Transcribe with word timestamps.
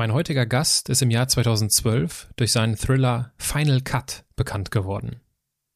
Mein 0.00 0.14
heutiger 0.14 0.46
Gast 0.46 0.88
ist 0.88 1.02
im 1.02 1.10
Jahr 1.10 1.28
2012 1.28 2.28
durch 2.36 2.52
seinen 2.52 2.74
Thriller 2.74 3.34
Final 3.36 3.82
Cut 3.82 4.24
bekannt 4.34 4.70
geworden. 4.70 5.20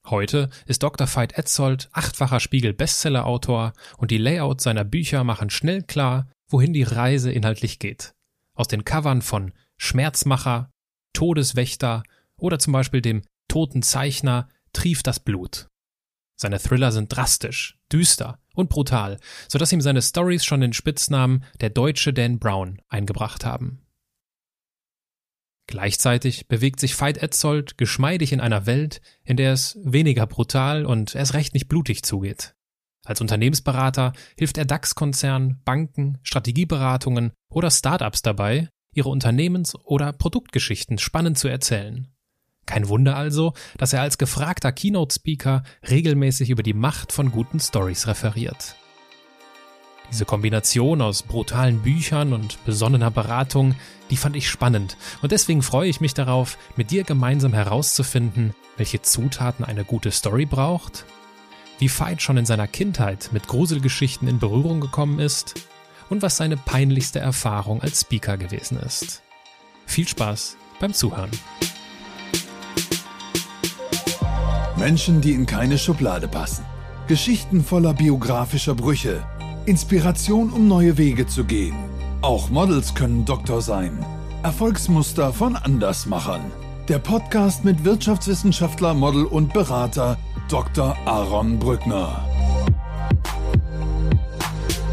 Heute 0.07 0.49
ist 0.65 0.83
Dr. 0.83 1.07
Veit 1.15 1.37
Etzold 1.37 1.91
achtfacher 1.93 2.41
Spiegel-Bestseller-Autor 2.41 3.75
und 3.99 4.11
die 4.11 4.17
Layouts 4.17 4.65
seiner 4.65 4.85
Bücher 4.85 5.25
machen 5.25 5.51
schnell 5.51 5.83
klar, 5.83 6.27
wohin 6.49 6.73
die 6.73 6.85
Reise 6.85 7.33
inhaltlich 7.33 7.79
geht. 7.79 8.15
Aus 8.55 8.67
den 8.67 8.87
Covern 8.87 9.21
von 9.21 9.53
Schmerzmacher, 9.77 10.71
Todeswächter 11.13 12.03
oder 12.39 12.59
zum 12.59 12.73
Beispiel 12.73 13.03
dem 13.03 13.25
Toten 13.49 13.83
Zeichner 13.83 14.49
trieft 14.73 15.07
das 15.07 15.21
Blut. 15.21 15.69
Seine 16.35 16.61
Thriller 16.61 16.93
sind 16.93 17.15
drastisch, 17.15 17.77
düster 17.93 18.39
und 18.55 18.71
brutal, 18.71 19.19
so 19.49 19.59
dass 19.59 19.71
ihm 19.71 19.83
seine 19.83 20.01
Stories 20.01 20.47
schon 20.47 20.63
den 20.63 20.73
Spitznamen 20.73 21.45
der 21.61 21.69
deutsche 21.69 22.15
Dan 22.15 22.39
Brown 22.39 22.81
eingebracht 22.89 23.45
haben. 23.45 23.84
Gleichzeitig 25.67 26.47
bewegt 26.47 26.79
sich 26.79 27.01
Veit 27.01 27.19
Etzold 27.19 27.79
geschmeidig 27.79 28.33
in 28.33 28.41
einer 28.41 28.67
Welt, 28.67 29.01
in 29.25 29.37
der 29.37 29.53
es 29.53 29.79
weniger 29.83 30.27
brutal 30.27 30.85
und 30.85 31.15
erst 31.15 31.35
recht 31.35 31.55
nicht 31.55 31.69
blutig 31.69 32.03
zugeht. 32.03 32.55
Als 33.05 33.21
Unternehmensberater 33.21 34.13
hilft 34.39 34.59
er 34.59 34.65
DAX-Konzernen, 34.65 35.61
Banken, 35.65 36.19
Strategieberatungen 36.23 37.33
oder 37.51 37.71
Startups 37.71 38.23
dabei, 38.23 38.69
ihre 38.95 39.11
Unternehmens- 39.11 39.75
oder 39.75 40.13
Produktgeschichten 40.13 40.99
spannend 40.99 41.39
zu 41.39 41.49
erzählen. 41.49 42.09
Kein 42.67 42.89
Wunder 42.89 43.17
also, 43.17 43.53
dass 43.77 43.93
er 43.93 44.01
als 44.01 44.17
gefragter 44.17 44.73
Keynote-Speaker 44.73 45.65
regelmäßig 45.89 46.49
über 46.49 46.63
die 46.63 46.73
Macht 46.73 47.13
von 47.13 47.31
guten 47.31 47.61
Stories 47.61 48.07
referiert. 48.07 48.77
Diese 50.15 50.27
Kombination 50.27 51.03
aus 51.03 51.25
brutalen 51.25 51.83
Büchern 51.83 52.35
und 52.35 52.65
besonnener 52.65 53.11
Beratung, 53.11 53.75
die 54.11 54.17
fand 54.17 54.37
ich 54.37 54.49
spannend 54.49 54.97
und 55.23 55.33
deswegen 55.33 55.61
freue 55.61 55.89
ich 55.89 56.01
mich 56.01 56.15
darauf, 56.15 56.57
mit 56.77 56.93
dir 56.93 57.03
gemeinsam 57.03 57.53
herauszufinden, 57.53 58.55
welche 58.77 59.03
Zutaten 59.03 59.65
eine 59.65 59.83
gute 59.83 60.13
Story 60.13 60.47
braucht, 60.47 61.05
wie 61.81 61.89
Veit 61.89 62.23
schon 62.23 62.37
in 62.37 62.47
seiner 62.47 62.69
Kindheit 62.69 63.31
mit 63.33 63.49
Gruselgeschichten 63.49 64.29
in 64.29 64.39
Berührung 64.39 64.81
gekommen 64.81 65.19
ist 65.19 65.55
und 66.11 66.23
was 66.23 66.37
seine 66.37 66.57
peinlichste 66.57 67.19
Erfahrung 67.19 67.83
als 67.83 68.03
Speaker 68.03 68.37
gewesen 68.37 68.79
ist. 68.79 69.21
Viel 69.85 70.07
Spaß 70.07 70.57
beim 70.79 70.95
Zuhören. 70.95 71.33
Menschen, 74.77 75.21
die 75.21 75.33
in 75.33 75.47
keine 75.47 75.77
Schublade 75.77 76.29
passen. 76.29 76.65
Geschichten 77.09 77.65
voller 77.65 77.95
biografischer 77.95 78.77
Brüche 78.77 79.27
Inspiration, 79.67 80.53
um 80.53 80.69
neue 80.69 80.99
Wege 80.99 81.27
zu 81.27 81.43
gehen. 81.43 81.75
Auch 82.21 82.51
Models 82.51 82.95
können 82.95 83.25
Doktor 83.25 83.63
sein. 83.63 84.05
Erfolgsmuster 84.43 85.33
von 85.33 85.57
Andersmachern. 85.57 86.53
Der 86.89 86.99
Podcast 86.99 87.65
mit 87.65 87.83
Wirtschaftswissenschaftler, 87.83 88.93
Model 88.93 89.25
und 89.25 89.55
Berater 89.55 90.19
Dr. 90.51 90.95
Aaron 91.07 91.59
Brückner. 91.59 92.29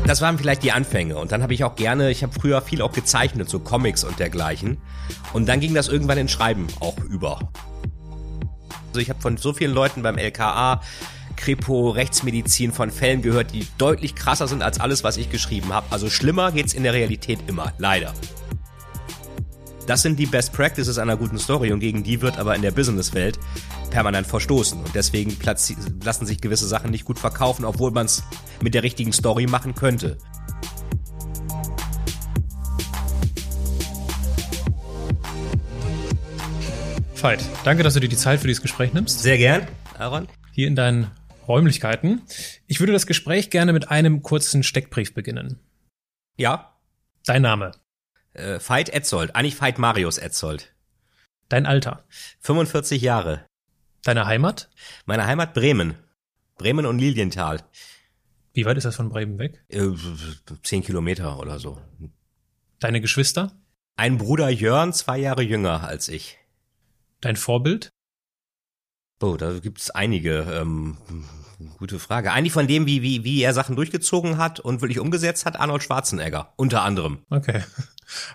Das 0.08 0.22
waren 0.22 0.38
vielleicht 0.38 0.64
die 0.64 0.72
Anfänge 0.72 1.18
und 1.18 1.34
dann 1.34 1.44
habe 1.44 1.54
ich 1.54 1.66
auch 1.66 1.76
gerne, 1.76 2.10
ich 2.10 2.24
habe 2.24 2.32
früher 2.32 2.62
viel 2.62 2.82
auch 2.82 2.94
gezeichnet, 2.94 3.50
so 3.50 3.60
Comics 3.60 4.06
und 4.06 4.20
dergleichen. 4.20 4.78
Und 5.34 5.50
dann 5.50 5.60
ging 5.60 5.74
das 5.74 5.90
irgendwann 5.90 6.18
in 6.18 6.30
Schreiben 6.30 6.68
auch 6.80 6.98
über. 7.10 7.40
Also 8.88 9.02
ich 9.02 9.10
habe 9.10 9.20
von 9.20 9.36
so 9.36 9.52
vielen 9.52 9.74
Leuten 9.74 10.02
beim 10.02 10.18
LKA 10.18 10.80
Kripo-Rechtsmedizin 11.42 12.72
von 12.72 12.92
Fällen 12.92 13.24
gehört, 13.24 13.52
die 13.52 13.66
deutlich 13.80 14.14
krasser 14.14 14.48
sind 14.48 14.62
als 14.62 14.80
alles, 14.80 15.04
was 15.04 15.18
ich 15.18 15.32
geschrieben 15.32 15.74
habe. 15.74 15.88
Also 15.90 16.10
schlimmer 16.10 16.52
geht's 16.52 16.74
in 16.74 16.84
der 16.84 16.94
Realität 16.94 17.40
immer, 17.48 17.74
leider. 17.80 18.14
Das 19.88 20.04
sind 20.04 20.20
die 20.20 20.28
Best 20.28 20.54
Practices 20.54 21.00
einer 21.00 21.18
guten 21.18 21.40
Story 21.40 21.72
und 21.74 21.80
gegen 21.80 22.04
die 22.04 22.22
wird 22.22 22.38
aber 22.38 22.56
in 22.56 22.62
der 22.62 22.70
Businesswelt 22.70 23.40
permanent 23.90 24.28
verstoßen. 24.28 24.80
Und 24.80 24.94
deswegen 24.94 25.36
lassen 26.04 26.26
sich 26.28 26.40
gewisse 26.40 26.68
Sachen 26.68 26.92
nicht 26.92 27.06
gut 27.06 27.18
verkaufen, 27.18 27.66
obwohl 27.66 27.90
man 27.90 28.06
es 28.06 28.24
mit 28.62 28.76
der 28.76 28.84
richtigen 28.84 29.12
Story 29.12 29.48
machen 29.48 29.74
könnte. 29.74 30.18
Veit, 37.16 37.44
danke, 37.64 37.82
dass 37.84 37.96
du 37.96 38.00
dir 38.00 38.10
die 38.10 38.16
Zeit 38.16 38.40
für 38.40 38.48
dieses 38.48 38.62
Gespräch 38.62 38.94
nimmst. 38.94 39.20
Sehr 39.20 39.38
gern, 39.38 39.68
Aaron. 39.98 40.28
Hier 40.54 40.68
in 40.68 40.76
deinen 40.76 41.12
Räumlichkeiten. 41.52 42.22
Ich 42.68 42.80
würde 42.80 42.94
das 42.94 43.06
Gespräch 43.06 43.50
gerne 43.50 43.74
mit 43.74 43.90
einem 43.92 44.22
kurzen 44.22 44.64
Steckbrief 44.64 45.14
beginnen. 45.14 45.60
Ja. 46.38 46.80
Dein 47.26 47.42
Name? 47.44 47.72
Äh, 48.34 48.60
Veit 48.60 48.90
Etzold. 48.90 49.36
Eigentlich 49.36 49.60
Veit 49.60 49.78
Marius 49.78 50.18
Etzold. 50.18 50.74
Dein 51.50 51.66
Alter? 51.66 52.06
45 52.40 53.02
Jahre. 53.02 53.46
Deine 54.04 54.26
Heimat? 54.26 54.70
Meine 55.06 55.26
Heimat 55.26 55.54
Bremen. 55.54 55.96
Bremen 56.58 56.86
und 56.86 57.00
Lilienthal. 57.00 57.62
Wie 58.54 58.66
weit 58.66 58.78
ist 58.78 58.86
das 58.86 58.96
von 58.96 59.10
Bremen 59.10 59.38
weg? 59.38 59.64
Äh, 59.70 59.88
zehn 60.64 60.84
Kilometer 60.84 61.40
oder 61.40 61.60
so. 61.60 61.82
Deine 62.80 63.02
Geschwister? 63.02 63.52
Ein 63.96 64.18
Bruder 64.18 64.50
Jörn, 64.50 64.94
zwei 64.94 65.20
Jahre 65.20 65.44
jünger 65.44 65.84
als 65.84 66.10
ich. 66.10 66.38
Dein 67.20 67.36
Vorbild? 67.36 67.90
Oh, 69.22 69.38
da 69.38 69.60
gibt's 69.60 69.92
einige. 69.92 70.40
Ähm, 70.52 70.98
gute 71.78 72.00
Frage. 72.00 72.32
Eigentlich 72.32 72.54
von 72.54 72.68
dem, 72.68 72.86
wie, 72.86 73.02
wie, 73.02 73.24
wie 73.24 73.42
er 73.42 73.54
Sachen 73.54 73.76
durchgezogen 73.76 74.38
hat 74.38 74.60
und 74.60 74.82
wirklich 74.82 75.00
umgesetzt 75.00 75.46
hat, 75.46 75.60
Arnold 75.60 75.84
Schwarzenegger, 75.84 76.54
unter 76.56 76.84
anderem. 76.84 77.20
Okay. 77.30 77.64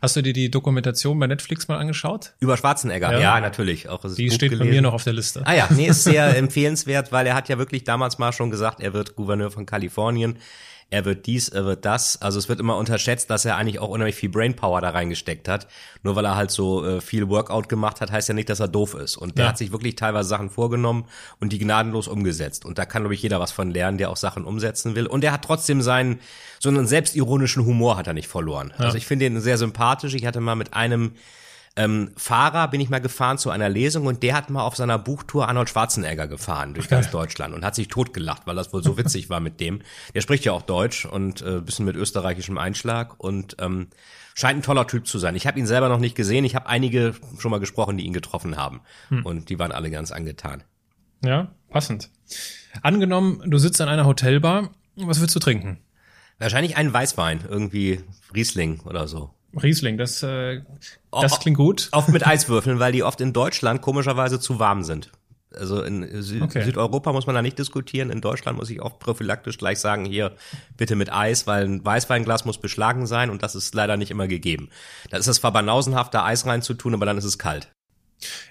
Hast 0.01 0.17
du 0.17 0.23
dir 0.23 0.33
die 0.33 0.51
Dokumentation 0.51 1.19
bei 1.19 1.27
Netflix 1.27 1.69
mal 1.69 1.79
angeschaut? 1.79 2.33
Über 2.41 2.57
Schwarzenegger, 2.57 3.13
ja, 3.13 3.21
ja 3.21 3.41
natürlich. 3.41 3.89
Auch 3.89 4.03
die 4.03 4.31
steht 4.31 4.51
gelesen. 4.51 4.59
bei 4.59 4.65
mir 4.67 4.83
noch 4.83 4.95
auf 4.95 5.05
der 5.05 5.13
Liste. 5.13 5.43
Ah 5.45 5.55
ja, 5.55 5.69
nee, 5.71 5.89
ist 5.89 6.05
sehr 6.05 6.37
empfehlenswert, 6.39 7.13
weil 7.13 7.27
er 7.27 7.35
hat 7.35 7.49
ja 7.49 7.59
wirklich 7.59 7.85
damals 7.85 8.19
mal 8.19 8.33
schon 8.33 8.51
gesagt, 8.51 8.81
er 8.81 8.93
wird 8.95 9.17
Gouverneur 9.17 9.51
von 9.51 9.67
Kalifornien 9.67 10.39
er 10.89 11.05
wird 11.05 11.27
dies, 11.27 11.49
er 11.49 11.65
wird 11.65 11.85
das. 11.85 12.23
Also 12.23 12.39
es 12.39 12.49
wird 12.49 12.61
immer 12.61 12.77
unterschätzt, 12.77 13.29
dass 13.29 13.45
er 13.45 13.57
eigentlich 13.57 13.81
auch 13.81 13.89
unheimlich 13.89 14.15
viel 14.15 14.29
Brainpower 14.29 14.81
da 14.81 14.91
reingesteckt 14.91 15.49
hat. 15.49 15.67
Nur 16.05 16.15
weil 16.15 16.25
er 16.25 16.37
halt 16.37 16.53
so 16.53 16.87
äh, 16.87 17.01
viel 17.01 17.29
Workout 17.29 17.69
gemacht 17.69 18.01
hat, 18.01 18.13
heißt 18.13 18.29
ja 18.29 18.35
nicht, 18.35 18.49
dass 18.49 18.61
er 18.61 18.69
doof 18.69 18.95
ist. 18.95 19.17
Und 19.17 19.37
der 19.37 19.47
ja. 19.47 19.49
hat 19.49 19.59
sich 19.59 19.73
wirklich 19.73 19.97
teilweise 19.97 20.29
Sachen 20.29 20.49
vorgenommen 20.49 21.07
und 21.41 21.53
die 21.53 21.59
gnadenlos 21.59 22.07
umgesetzt. 22.07 22.65
Und 22.65 22.79
da 22.79 22.85
kann, 22.85 23.03
glaube 23.03 23.15
ich, 23.15 23.23
jeder 23.23 23.41
was 23.41 23.51
von 23.51 23.73
lernen, 23.73 23.99
der 23.99 24.11
auch 24.11 24.17
Sachen 24.17 24.45
umsetzen 24.45 24.95
will. 24.95 25.07
Und 25.07 25.25
er 25.25 25.33
hat 25.33 25.43
trotzdem 25.43 25.83
seinen, 25.83 26.21
so 26.61 26.69
einen 26.69 26.87
selbstironischen 26.87 27.67
Humor 27.67 27.97
hat 27.97 28.07
er 28.07 28.15
nicht 28.15 28.29
verloren. 28.29 28.73
Ja. 28.79 28.85
Also 28.85 28.97
ich 28.97 29.07
finde 29.07 29.27
ihn 29.27 29.41
sehr 29.41 29.59
sympathisch. 29.59 30.15
Ich 30.15 30.25
hatte 30.25 30.41
mal 30.41 30.55
mit 30.55 30.75
einem 30.75 31.13
ähm, 31.77 32.11
Fahrer 32.17 32.69
bin 32.69 32.81
ich 32.81 32.89
mal 32.89 33.01
gefahren 33.01 33.37
zu 33.37 33.51
einer 33.51 33.69
Lesung 33.69 34.07
und 34.07 34.23
der 34.23 34.35
hat 34.35 34.49
mal 34.49 34.63
auf 34.63 34.77
seiner 34.77 34.99
Buchtour 34.99 35.47
Arnold 35.49 35.69
Schwarzenegger 35.69 36.27
gefahren 36.27 36.73
durch 36.73 36.89
ganz 36.89 37.11
Deutschland 37.11 37.55
und 37.55 37.65
hat 37.65 37.75
sich 37.75 37.89
totgelacht, 37.89 38.47
weil 38.47 38.57
das 38.57 38.73
wohl 38.73 38.83
so 38.83 38.97
witzig 38.97 39.29
war 39.29 39.41
mit 39.41 39.61
dem. 39.61 39.83
Der 40.15 40.23
spricht 40.23 40.45
ja 40.47 40.53
auch 40.53 40.63
Deutsch 40.63 41.05
und 41.05 41.43
äh, 41.43 41.61
bisschen 41.61 41.85
mit 41.85 41.95
österreichischem 41.95 42.57
Einschlag 42.57 43.15
und 43.19 43.57
ähm, 43.61 43.89
scheint 44.35 44.61
ein 44.61 44.63
toller 44.63 44.87
Typ 44.87 45.07
zu 45.07 45.19
sein. 45.19 45.37
Ich 45.37 45.47
habe 45.47 45.59
ihn 45.59 45.67
selber 45.67 45.91
noch 45.91 45.99
nicht 45.99 46.15
gesehen. 46.15 46.45
Ich 46.47 46.55
habe 46.55 46.67
einige 46.67 47.15
schon 47.39 47.51
mal 47.51 47.61
gesprochen, 47.61 47.99
die 47.99 48.07
ihn 48.07 48.15
getroffen 48.15 48.57
haben 48.57 48.81
hm. 49.09 49.27
und 49.27 49.51
die 49.51 49.59
waren 49.59 49.73
alle 49.73 49.91
ganz 49.91 50.13
angetan. 50.13 50.63
Ja, 51.23 51.53
passend. 51.69 52.11
Angenommen, 52.83 53.43
du 53.47 53.59
sitzt 53.59 53.81
an 53.83 53.89
einer 53.89 54.07
Hotelbar, 54.07 54.71
was 54.97 55.21
willst 55.21 55.35
du 55.35 55.41
trinken? 55.41 55.79
Wahrscheinlich 56.39 56.77
einen 56.77 56.93
Weißwein, 56.93 57.45
irgendwie 57.49 58.01
Riesling 58.35 58.81
oder 58.81 59.09
so. 59.09 59.36
Riesling, 59.55 59.97
das, 59.97 60.23
äh, 60.23 60.62
das 61.11 61.41
klingt 61.41 61.57
gut. 61.57 61.89
Oft 61.93 62.09
mit 62.09 62.27
Eiswürfeln, 62.27 62.79
weil 62.79 62.93
die 62.93 63.03
oft 63.03 63.21
in 63.21 63.33
Deutschland 63.33 63.83
komischerweise 63.83 64.41
zu 64.41 64.59
warm 64.59 64.83
sind. 64.83 65.11
Also 65.55 65.83
in 65.83 66.23
Sü 66.23 66.43
okay. 66.43 66.65
Südeuropa 66.65 67.12
muss 67.12 67.27
man 67.27 67.34
da 67.34 67.41
nicht 67.41 67.59
diskutieren. 67.59 68.11
In 68.11 68.21
Deutschland 68.21 68.59
muss 68.59 68.69
ich 68.69 68.81
auch 68.81 68.99
prophylaktisch 68.99 69.57
gleich 69.57 69.79
sagen, 69.79 70.05
hier 70.05 70.37
bitte 70.77 70.97
mit 70.97 71.11
Eis, 71.11 71.47
weil 71.47 71.65
ein 71.65 71.84
Weißweinglas 71.84 72.45
muss 72.45 72.61
beschlagen 72.61 73.07
sein 73.07 73.31
und 73.31 73.43
das 73.43 73.55
ist 73.55 73.75
leider 73.75 73.97
nicht 73.97 74.11
immer 74.11 74.29
gegeben. 74.29 74.69
Da 75.11 75.17
ist 75.17 75.29
es 75.29 75.37
zwar 75.37 75.53
banausenhaft, 75.53 76.13
da 76.13 76.27
Eis 76.27 76.45
reinzutun, 76.45 76.95
aber 76.95 77.07
dann 77.07 77.16
ist 77.16 77.25
es 77.25 77.39
kalt. 77.39 77.72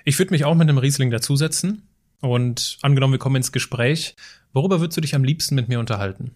Ich 0.03 0.17
würde 0.17 0.31
mich 0.31 0.45
auch 0.45 0.55
mit 0.55 0.67
einem 0.67 0.77
Riesling 0.77 1.11
dazusetzen 1.11 1.83
und 2.21 2.77
angenommen, 2.81 3.13
wir 3.13 3.19
kommen 3.19 3.35
ins 3.35 3.51
Gespräch. 3.51 4.15
Worüber 4.53 4.79
würdest 4.79 4.97
du 4.97 5.01
dich 5.01 5.15
am 5.15 5.23
liebsten 5.23 5.55
mit 5.55 5.67
mir 5.67 5.79
unterhalten? 5.79 6.31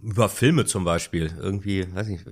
Über 0.00 0.28
Filme 0.28 0.64
zum 0.64 0.84
Beispiel. 0.84 1.32
Irgendwie, 1.40 1.86
weiß 1.94 2.08
nicht, 2.08 2.24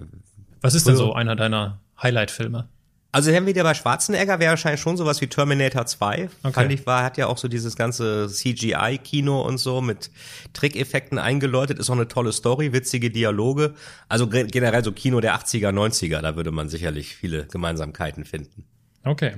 was 0.66 0.74
ist 0.74 0.86
denn 0.86 0.96
so 0.96 1.12
einer 1.12 1.36
deiner 1.36 1.80
Highlight-Filme? 2.02 2.68
Also 3.12 3.32
wir 3.32 3.46
wieder 3.46 3.62
bei 3.62 3.72
Schwarzenegger 3.72 4.40
wäre 4.40 4.50
wahrscheinlich 4.50 4.80
schon 4.80 4.98
sowas 4.98 5.22
wie 5.22 5.26
Terminator 5.26 5.86
2. 5.86 6.28
Okay. 6.42 6.52
Fand 6.52 6.70
ich 6.72 6.86
war, 6.86 7.02
hat 7.02 7.16
ja 7.16 7.28
auch 7.28 7.38
so 7.38 7.48
dieses 7.48 7.74
ganze 7.74 8.28
CGI-Kino 8.28 9.40
und 9.40 9.56
so 9.56 9.80
mit 9.80 10.10
Trickeffekten 10.52 11.18
eingeläutet. 11.18 11.78
Ist 11.78 11.88
auch 11.88 11.94
eine 11.94 12.08
tolle 12.08 12.32
Story, 12.32 12.74
witzige 12.74 13.10
Dialoge. 13.10 13.74
Also 14.10 14.28
generell 14.28 14.84
so 14.84 14.92
Kino 14.92 15.20
der 15.20 15.34
80er, 15.34 15.70
90er, 15.70 16.20
da 16.20 16.36
würde 16.36 16.50
man 16.50 16.68
sicherlich 16.68 17.16
viele 17.16 17.46
Gemeinsamkeiten 17.46 18.26
finden. 18.26 18.64
Okay. 19.02 19.36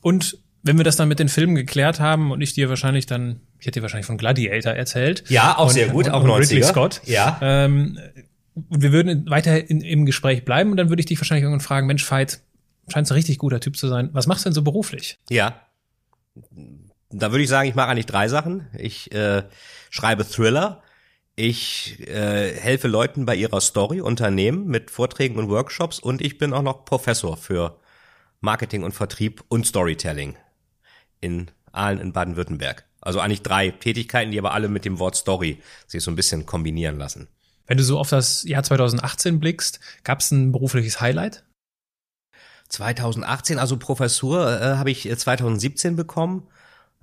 Und 0.00 0.38
wenn 0.64 0.76
wir 0.78 0.84
das 0.84 0.96
dann 0.96 1.06
mit 1.06 1.20
den 1.20 1.28
Filmen 1.28 1.54
geklärt 1.54 2.00
haben 2.00 2.32
und 2.32 2.40
ich 2.40 2.54
dir 2.54 2.68
wahrscheinlich 2.68 3.06
dann, 3.06 3.40
ich 3.60 3.66
hätte 3.66 3.78
dir 3.78 3.82
wahrscheinlich 3.82 4.06
von 4.06 4.18
Gladiator 4.18 4.72
erzählt. 4.72 5.22
Ja, 5.28 5.58
auch 5.58 5.66
und, 5.66 5.74
sehr 5.74 5.90
gut, 5.90 6.06
und, 6.06 6.12
auch 6.12 6.24
und 6.24 6.30
90er. 6.30 6.40
Ridley 6.40 6.62
Scott. 6.64 7.00
Ja. 7.04 7.38
Ähm, 7.40 8.00
Und 8.54 8.82
wir 8.82 8.92
würden 8.92 9.28
weiter 9.30 9.68
in, 9.70 9.80
im 9.80 10.06
Gespräch 10.06 10.44
bleiben 10.44 10.70
und 10.70 10.76
dann 10.76 10.88
würde 10.88 11.00
ich 11.00 11.06
dich 11.06 11.18
wahrscheinlich 11.18 11.44
irgendwann 11.44 11.60
fragen, 11.60 11.86
Mensch, 11.86 12.08
Veit, 12.10 12.40
scheinst 12.88 13.10
du 13.10 13.14
ein 13.14 13.16
richtig 13.16 13.38
guter 13.38 13.60
Typ 13.60 13.76
zu 13.76 13.88
sein. 13.88 14.10
Was 14.12 14.26
machst 14.26 14.44
du 14.44 14.50
denn 14.50 14.54
so 14.54 14.62
beruflich? 14.62 15.18
Ja. 15.30 15.60
Da 17.10 17.30
würde 17.30 17.44
ich 17.44 17.48
sagen, 17.48 17.68
ich 17.68 17.74
mache 17.74 17.88
eigentlich 17.88 18.06
drei 18.06 18.28
Sachen. 18.28 18.66
Ich 18.78 19.12
äh, 19.12 19.44
schreibe 19.90 20.28
Thriller. 20.28 20.82
Ich 21.34 21.98
äh, 22.08 22.54
helfe 22.54 22.88
Leuten 22.88 23.24
bei 23.24 23.34
ihrer 23.34 23.60
Story, 23.62 24.02
Unternehmen 24.02 24.66
mit 24.66 24.90
Vorträgen 24.90 25.36
und 25.36 25.48
Workshops 25.48 25.98
und 25.98 26.20
ich 26.20 26.36
bin 26.36 26.52
auch 26.52 26.62
noch 26.62 26.84
Professor 26.84 27.38
für 27.38 27.80
Marketing 28.40 28.82
und 28.82 28.92
Vertrieb 28.92 29.42
und 29.48 29.66
Storytelling 29.66 30.36
in 31.22 31.50
Aalen 31.72 32.00
in 32.00 32.12
Baden-Württemberg. 32.12 32.84
Also 33.00 33.20
eigentlich 33.20 33.42
drei 33.42 33.70
Tätigkeiten, 33.70 34.30
die 34.30 34.38
aber 34.38 34.52
alle 34.52 34.68
mit 34.68 34.84
dem 34.84 34.98
Wort 34.98 35.16
Story 35.16 35.58
sich 35.86 36.02
so 36.02 36.10
ein 36.10 36.16
bisschen 36.16 36.44
kombinieren 36.44 36.98
lassen. 36.98 37.28
Wenn 37.72 37.78
du 37.78 37.84
so 37.84 37.98
auf 37.98 38.10
das 38.10 38.42
Jahr 38.42 38.62
2018 38.62 39.40
blickst, 39.40 39.80
gab 40.04 40.20
es 40.20 40.30
ein 40.30 40.52
berufliches 40.52 41.00
Highlight? 41.00 41.42
2018, 42.68 43.58
also 43.58 43.78
Professur 43.78 44.60
äh, 44.60 44.76
habe 44.76 44.90
ich 44.90 45.10
2017 45.10 45.96
bekommen. 45.96 46.46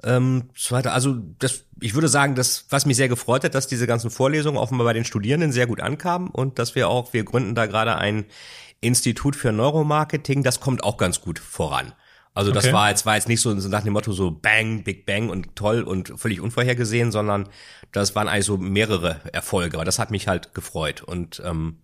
Ähm, 0.03 0.51
zweite, 0.55 0.91
also 0.91 1.15
das, 1.39 1.63
ich 1.81 1.95
würde 1.95 2.07
sagen, 2.07 2.35
das, 2.35 2.67
was 2.69 2.85
mich 2.85 2.97
sehr 2.97 3.09
gefreut 3.09 3.43
hat, 3.45 3.55
dass 3.55 3.65
diese 3.65 3.87
ganzen 3.87 4.11
Vorlesungen 4.11 4.59
offenbar 4.59 4.85
bei 4.85 4.93
den 4.93 5.05
Studierenden 5.05 5.51
sehr 5.51 5.65
gut 5.65 5.81
ankamen 5.81 6.29
und 6.29 6.59
dass 6.59 6.75
wir 6.75 6.87
auch, 6.87 7.13
wir 7.13 7.23
gründen 7.23 7.55
da 7.55 7.65
gerade 7.65 7.95
ein 7.95 8.25
Institut 8.79 9.35
für 9.35 9.51
Neuromarketing, 9.51 10.43
das 10.43 10.59
kommt 10.59 10.83
auch 10.83 10.97
ganz 10.97 11.19
gut 11.19 11.39
voran. 11.39 11.93
Also 12.33 12.51
das 12.51 12.65
Okay. 12.65 12.73
war 12.73 12.89
jetzt 12.89 13.05
war 13.05 13.15
jetzt 13.15 13.27
nicht 13.27 13.41
so 13.41 13.53
nach 13.53 13.83
dem 13.83 13.93
Motto 13.93 14.11
so 14.13 14.31
Bang, 14.31 14.83
Big 14.83 15.05
Bang 15.05 15.29
und 15.29 15.55
toll 15.55 15.81
und 15.83 16.13
völlig 16.17 16.39
unvorhergesehen, 16.41 17.11
sondern 17.11 17.49
das 17.91 18.15
waren 18.15 18.27
eigentlich 18.27 18.45
so 18.45 18.57
mehrere 18.57 19.21
Erfolge. 19.33 19.77
Aber 19.77 19.85
das 19.85 19.99
hat 19.99 20.11
mich 20.11 20.27
halt 20.27 20.53
gefreut 20.53 21.01
und 21.01 21.41
ähm, 21.45 21.79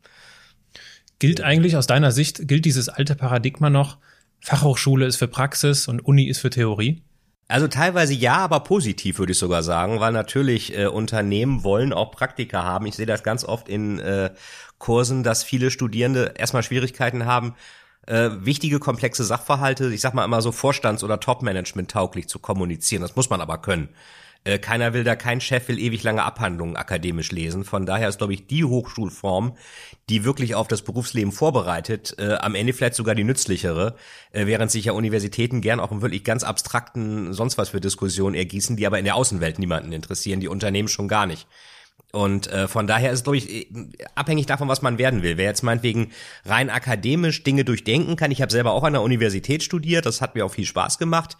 Gilt 1.19 1.41
eigentlich 1.41 1.77
aus 1.77 1.87
deiner 1.87 2.11
Sicht, 2.11 2.47
gilt 2.47 2.65
dieses 2.65 2.89
alte 2.89 3.15
Paradigma 3.15 3.69
noch, 3.69 3.97
Fachhochschule 4.41 5.05
ist 5.05 5.15
für 5.17 5.27
Praxis 5.27 5.87
und 5.87 6.01
Uni 6.01 6.25
ist 6.25 6.39
für 6.39 6.49
Theorie? 6.49 7.03
Also 7.47 7.67
teilweise 7.67 8.13
ja, 8.13 8.37
aber 8.37 8.61
positiv 8.61 9.19
würde 9.19 9.33
ich 9.33 9.37
sogar 9.37 9.61
sagen, 9.61 9.99
weil 9.99 10.11
natürlich 10.11 10.75
äh, 10.75 10.87
Unternehmen 10.87 11.63
wollen 11.63 11.93
auch 11.93 12.11
Praktika 12.11 12.63
haben. 12.63 12.87
Ich 12.87 12.95
sehe 12.95 13.05
das 13.05 13.21
ganz 13.21 13.43
oft 13.45 13.69
in 13.69 13.99
äh, 13.99 14.31
Kursen, 14.79 15.21
dass 15.23 15.43
viele 15.43 15.69
Studierende 15.69 16.33
erstmal 16.37 16.63
Schwierigkeiten 16.63 17.25
haben, 17.25 17.53
äh, 18.07 18.29
wichtige 18.39 18.79
komplexe 18.79 19.23
Sachverhalte, 19.23 19.93
ich 19.93 20.01
sag 20.01 20.13
mal 20.13 20.25
immer 20.25 20.41
so 20.41 20.51
Vorstands- 20.51 21.03
oder 21.03 21.19
Top-Management 21.19 21.91
tauglich 21.91 22.27
zu 22.27 22.39
kommunizieren. 22.39 23.01
Das 23.01 23.15
muss 23.15 23.29
man 23.29 23.41
aber 23.41 23.57
können. 23.57 23.89
Äh, 24.45 24.59
keiner 24.59 24.93
will 24.93 25.03
da, 25.03 25.15
kein 25.15 25.41
Chef 25.41 25.67
will 25.67 25.79
ewig 25.79 26.03
lange 26.03 26.23
Abhandlungen 26.23 26.75
akademisch 26.75 27.31
lesen. 27.31 27.65
Von 27.65 27.85
daher 27.85 28.07
ist, 28.07 28.19
glaube 28.19 28.33
ich, 28.33 28.45
die 28.45 28.63
Hochschulform, 28.63 29.57
die 30.07 30.23
wirklich 30.23 30.53
auf 30.53 30.67
das 30.67 30.83
Berufsleben 30.83 31.31
vorbereitet, 31.31 32.15
äh, 32.19 32.35
am 32.35 32.53
Ende 32.53 32.73
vielleicht 32.73 32.93
sogar 32.93 33.15
die 33.15 33.23
nützlichere, 33.23 33.95
äh, 34.31 34.45
während 34.45 34.69
sich 34.69 34.85
ja 34.85 34.93
Universitäten 34.93 35.61
gern 35.61 35.79
auch 35.79 35.91
in 35.91 36.03
wirklich 36.03 36.23
ganz 36.23 36.43
abstrakten 36.43 37.33
sonst 37.33 37.57
was 37.57 37.69
für 37.69 37.81
Diskussionen 37.81 38.35
ergießen, 38.35 38.77
die 38.77 38.85
aber 38.85 38.99
in 38.99 39.05
der 39.05 39.15
Außenwelt 39.15 39.57
niemanden 39.57 39.91
interessieren, 39.91 40.39
die 40.39 40.47
Unternehmen 40.47 40.89
schon 40.89 41.07
gar 41.07 41.25
nicht. 41.25 41.47
Und 42.15 42.47
äh, 42.47 42.69
von 42.69 42.87
daher 42.87 43.11
ist, 43.11 43.25
glaube 43.25 43.35
ich, 43.35 43.51
äh, 43.51 43.67
abhängig 44.15 44.45
davon, 44.45 44.69
was 44.69 44.81
man 44.81 44.97
werden 44.97 45.21
will. 45.21 45.35
Wer 45.35 45.47
jetzt 45.47 45.63
meinetwegen 45.63 46.11
rein 46.45 46.69
akademisch 46.69 47.43
Dinge 47.43 47.65
durchdenken 47.65 48.15
kann, 48.15 48.31
ich 48.31 48.41
habe 48.41 48.53
selber 48.53 48.71
auch 48.71 48.83
an 48.83 48.93
der 48.93 49.01
Universität 49.01 49.63
studiert, 49.63 50.05
das 50.05 50.21
hat 50.21 50.33
mir 50.33 50.45
auch 50.45 50.53
viel 50.53 50.65
Spaß 50.65 50.97
gemacht. 50.97 51.35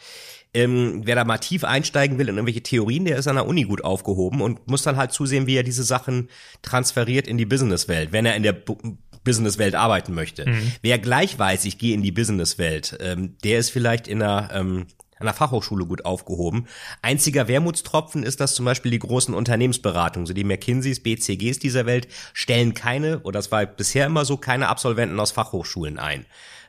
Ähm, 0.54 1.02
wer 1.06 1.16
da 1.16 1.24
mal 1.24 1.38
tief 1.38 1.64
einsteigen 1.64 2.18
will 2.18 2.28
in 2.28 2.36
irgendwelche 2.36 2.62
Theorien, 2.62 3.06
der 3.06 3.18
ist 3.18 3.28
an 3.28 3.36
der 3.36 3.48
Uni 3.48 3.64
gut 3.64 3.86
aufgehoben 3.86 4.42
und 4.42 4.68
muss 4.68 4.84
dann 4.84 4.98
halt 4.98 5.14
zusehen, 5.14 5.48
wie 5.48 5.56
er 5.56 5.64
diese 5.64 5.84
Sachen 5.84 6.30
transferiert 6.62 7.26
in 7.26 7.38
die 7.38 7.46
Businesswelt, 7.46 8.12
wenn 8.12 8.26
er 8.26 8.36
in 8.36 8.44
der 8.44 8.54
Bu 8.54 8.78
Businesswelt 9.24 9.74
arbeiten 9.74 10.14
möchte. 10.14 10.46
Wer 10.84 11.00
gleich 11.00 11.40
weiß, 11.40 11.66
ich 11.66 11.80
gehe 11.80 11.96
in 11.96 12.04
die 12.04 12.12
Businesswelt, 12.12 12.96
ähm, 13.02 13.38
der 13.44 13.58
ist 13.58 13.72
vielleicht 13.72 14.08
in 14.08 14.22
einer 14.22 14.52
ähm, 14.54 14.86
an 15.18 15.26
der 15.26 15.34
Fachhochschule 15.34 15.86
gut 15.86 16.06
aufgehoben. 16.06 16.68
Einziger 17.02 17.48
Wermutstropfen 17.48 18.24
ist, 18.24 18.40
dass 18.40 18.56
zum 18.56 18.66
Beispiel 18.66 18.92
die 18.92 19.00
großen 19.00 19.34
Unternehmensberatungen, 19.34 20.26
so 20.26 20.34
die 20.34 20.44
McKinseys, 20.44 21.02
BCGs 21.02 21.60
dieser 21.60 21.86
Welt, 21.86 22.08
stellen 22.34 22.74
keine, 22.74 23.20
oder 23.20 23.40
das 23.40 23.52
war 23.52 23.66
bisher 23.66 24.06
immer 24.06 24.26
so, 24.26 24.38
keine 24.38 24.68
Absolventen 24.68 25.20
aus 25.20 25.32
Fachhochschulen 25.32 26.00
ein. 26.00 26.26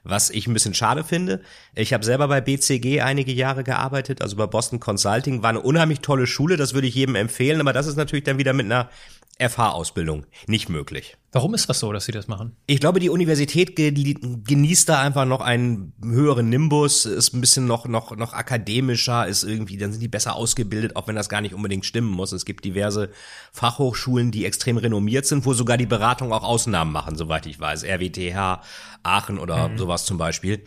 Was 0.08 0.31
ich 0.31 0.46
ein 0.46 0.54
bisschen 0.54 0.75
schade 0.75 1.02
finde. 1.02 1.40
Ich 1.75 1.93
habe 1.93 2.04
selber 2.04 2.28
bei 2.28 2.40
BCG 2.40 3.00
einige 3.00 3.32
Jahre 3.32 3.64
gearbeitet, 3.64 4.22
also 4.22 4.37
bei 4.37 4.46
Boston 4.46 4.78
Consulting, 4.78 5.42
war 5.42 5.50
eine 5.50 5.60
unheimlich 5.60 5.99
tolle 5.99 6.28
Schule, 6.28 6.56
das 6.56 6.75
würde 6.75 6.87
ich 6.87 6.94
jedem 6.94 7.16
empfehlen, 7.16 7.60
aber 7.60 7.72
das 7.72 7.88
ist 7.88 7.96
natürlich 7.96 8.25
dann 8.25 8.38
wieder 8.38 8.52
mit 8.52 8.66
einer 8.66 8.88
FH-Ausbildung 9.38 10.24
nicht 10.46 10.68
möglich. 10.68 11.16
Warum 11.32 11.52
ist 11.52 11.68
das 11.68 11.80
so, 11.80 11.92
dass 11.92 12.06
sie 12.06 12.12
das 12.12 12.28
machen? 12.28 12.56
Ich 12.66 12.80
glaube, 12.80 13.00
die 13.00 13.10
Universität 13.10 13.76
ge 13.76 13.92
genießt 13.92 14.88
da 14.88 15.02
einfach 15.02 15.26
noch 15.26 15.42
einen 15.42 15.92
höheren 16.02 16.48
Nimbus, 16.48 17.04
ist 17.04 17.34
ein 17.34 17.42
bisschen 17.42 17.66
noch, 17.66 17.86
noch, 17.86 18.16
noch 18.16 18.32
akademischer, 18.32 19.26
ist 19.26 19.44
irgendwie, 19.44 19.76
dann 19.76 19.92
sind 19.92 20.00
die 20.00 20.08
besser 20.08 20.34
ausgebildet, 20.36 20.96
auch 20.96 21.06
wenn 21.06 21.16
das 21.16 21.28
gar 21.28 21.42
nicht 21.42 21.54
unbedingt 21.54 21.84
stimmen 21.84 22.10
muss. 22.10 22.32
Es 22.32 22.46
gibt 22.46 22.64
diverse 22.64 23.10
Fachhochschulen, 23.52 24.30
die 24.30 24.46
extrem 24.46 24.78
renommiert 24.78 25.26
sind, 25.26 25.44
wo 25.44 25.52
sogar 25.52 25.76
die 25.76 25.84
Beratung 25.84 26.32
auch 26.32 26.42
Ausnahmen 26.42 26.92
machen, 26.92 27.16
soweit 27.16 27.44
ich 27.44 27.60
weiß. 27.60 27.84
RWTH, 27.84 28.62
Aachen 29.02 29.38
oder 29.38 29.70
sowas 29.76 30.06
zum 30.06 30.16
Beispiel. 30.16 30.64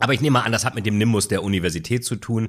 Aber 0.00 0.12
ich 0.12 0.20
nehme 0.20 0.34
mal 0.34 0.42
an, 0.42 0.52
das 0.52 0.64
hat 0.64 0.74
mit 0.74 0.86
dem 0.86 0.98
Nimbus 0.98 1.28
der 1.28 1.44
Universität 1.44 2.04
zu 2.04 2.16
tun. 2.16 2.48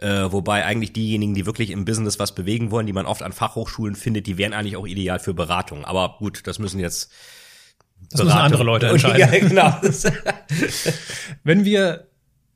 Äh, 0.00 0.30
wobei 0.30 0.64
eigentlich 0.64 0.92
diejenigen, 0.92 1.34
die 1.34 1.44
wirklich 1.44 1.70
im 1.70 1.84
Business 1.84 2.20
was 2.20 2.34
bewegen 2.34 2.70
wollen, 2.70 2.86
die 2.86 2.92
man 2.92 3.06
oft 3.06 3.22
an 3.22 3.32
Fachhochschulen 3.32 3.96
findet, 3.96 4.28
die 4.28 4.38
wären 4.38 4.52
eigentlich 4.52 4.76
auch 4.76 4.86
ideal 4.86 5.18
für 5.18 5.34
Beratung. 5.34 5.84
Aber 5.84 6.16
gut, 6.18 6.46
das 6.46 6.60
müssen 6.60 6.78
jetzt 6.78 7.10
Das 8.12 8.22
müssen 8.22 8.36
andere 8.36 8.62
Leute 8.62 8.86
entscheiden. 8.90 9.18
Ja, 9.18 9.26
genau. 9.26 9.74
Wenn 11.42 11.64
wir 11.64 12.06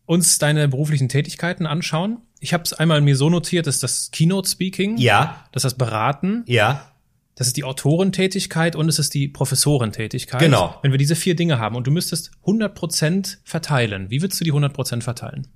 uns 0.06 0.38
deine 0.38 0.68
beruflichen 0.68 1.08
Tätigkeiten 1.08 1.66
anschauen, 1.66 2.18
ich 2.38 2.52
habe 2.52 2.62
es 2.62 2.72
einmal 2.72 3.00
mir 3.00 3.16
so 3.16 3.28
notiert, 3.28 3.66
dass 3.66 3.80
das 3.80 4.10
Keynote 4.12 4.48
Speaking, 4.48 4.96
ja, 4.98 5.44
das 5.50 5.64
ist 5.64 5.72
das 5.72 5.78
Beraten, 5.78 6.44
ja. 6.46 6.92
das 7.34 7.48
ist 7.48 7.56
die 7.56 7.64
Autorentätigkeit 7.64 8.76
und 8.76 8.88
es 8.88 9.00
ist 9.00 9.14
die 9.14 9.26
Professorentätigkeit. 9.26 10.40
Genau. 10.40 10.78
Wenn 10.82 10.92
wir 10.92 10.98
diese 10.98 11.16
vier 11.16 11.34
Dinge 11.34 11.58
haben 11.58 11.74
und 11.74 11.86
du 11.88 11.90
müsstest 11.90 12.30
100% 12.44 13.38
verteilen, 13.44 14.10
wie 14.10 14.22
würdest 14.22 14.40
du 14.40 14.44
die 14.44 14.52
100% 14.52 15.02
verteilen? 15.02 15.48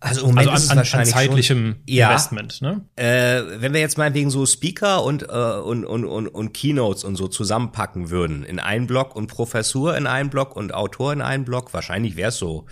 Also 0.00 0.20
im 0.20 0.28
Moment 0.28 0.48
Also 0.48 0.64
ist 0.64 0.70
an, 0.70 0.70
es 0.70 0.70
an, 0.70 0.72
an 0.72 0.78
wahrscheinlich 0.78 1.14
zeitlichem 1.14 1.64
schon, 1.64 1.82
ja, 1.86 2.08
Investment, 2.08 2.62
ne? 2.62 2.84
Äh, 2.96 3.60
wenn 3.60 3.72
wir 3.72 3.80
jetzt 3.80 3.98
mal 3.98 4.14
wegen 4.14 4.30
so 4.30 4.46
Speaker 4.46 5.02
und, 5.02 5.24
äh, 5.24 5.26
und, 5.26 5.84
und, 5.84 6.04
und, 6.04 6.28
und 6.28 6.54
Keynotes 6.54 7.02
und 7.02 7.16
so 7.16 7.26
zusammenpacken 7.26 8.10
würden, 8.10 8.44
in 8.44 8.60
einen 8.60 8.86
Block 8.86 9.16
und 9.16 9.26
Professur 9.26 9.96
in 9.96 10.06
einen 10.06 10.30
Block 10.30 10.54
und 10.54 10.72
Autor 10.72 11.12
in 11.12 11.20
einen 11.20 11.44
Block, 11.44 11.74
wahrscheinlich 11.74 12.16
wäre 12.16 12.28
es 12.28 12.36
so 12.36 12.66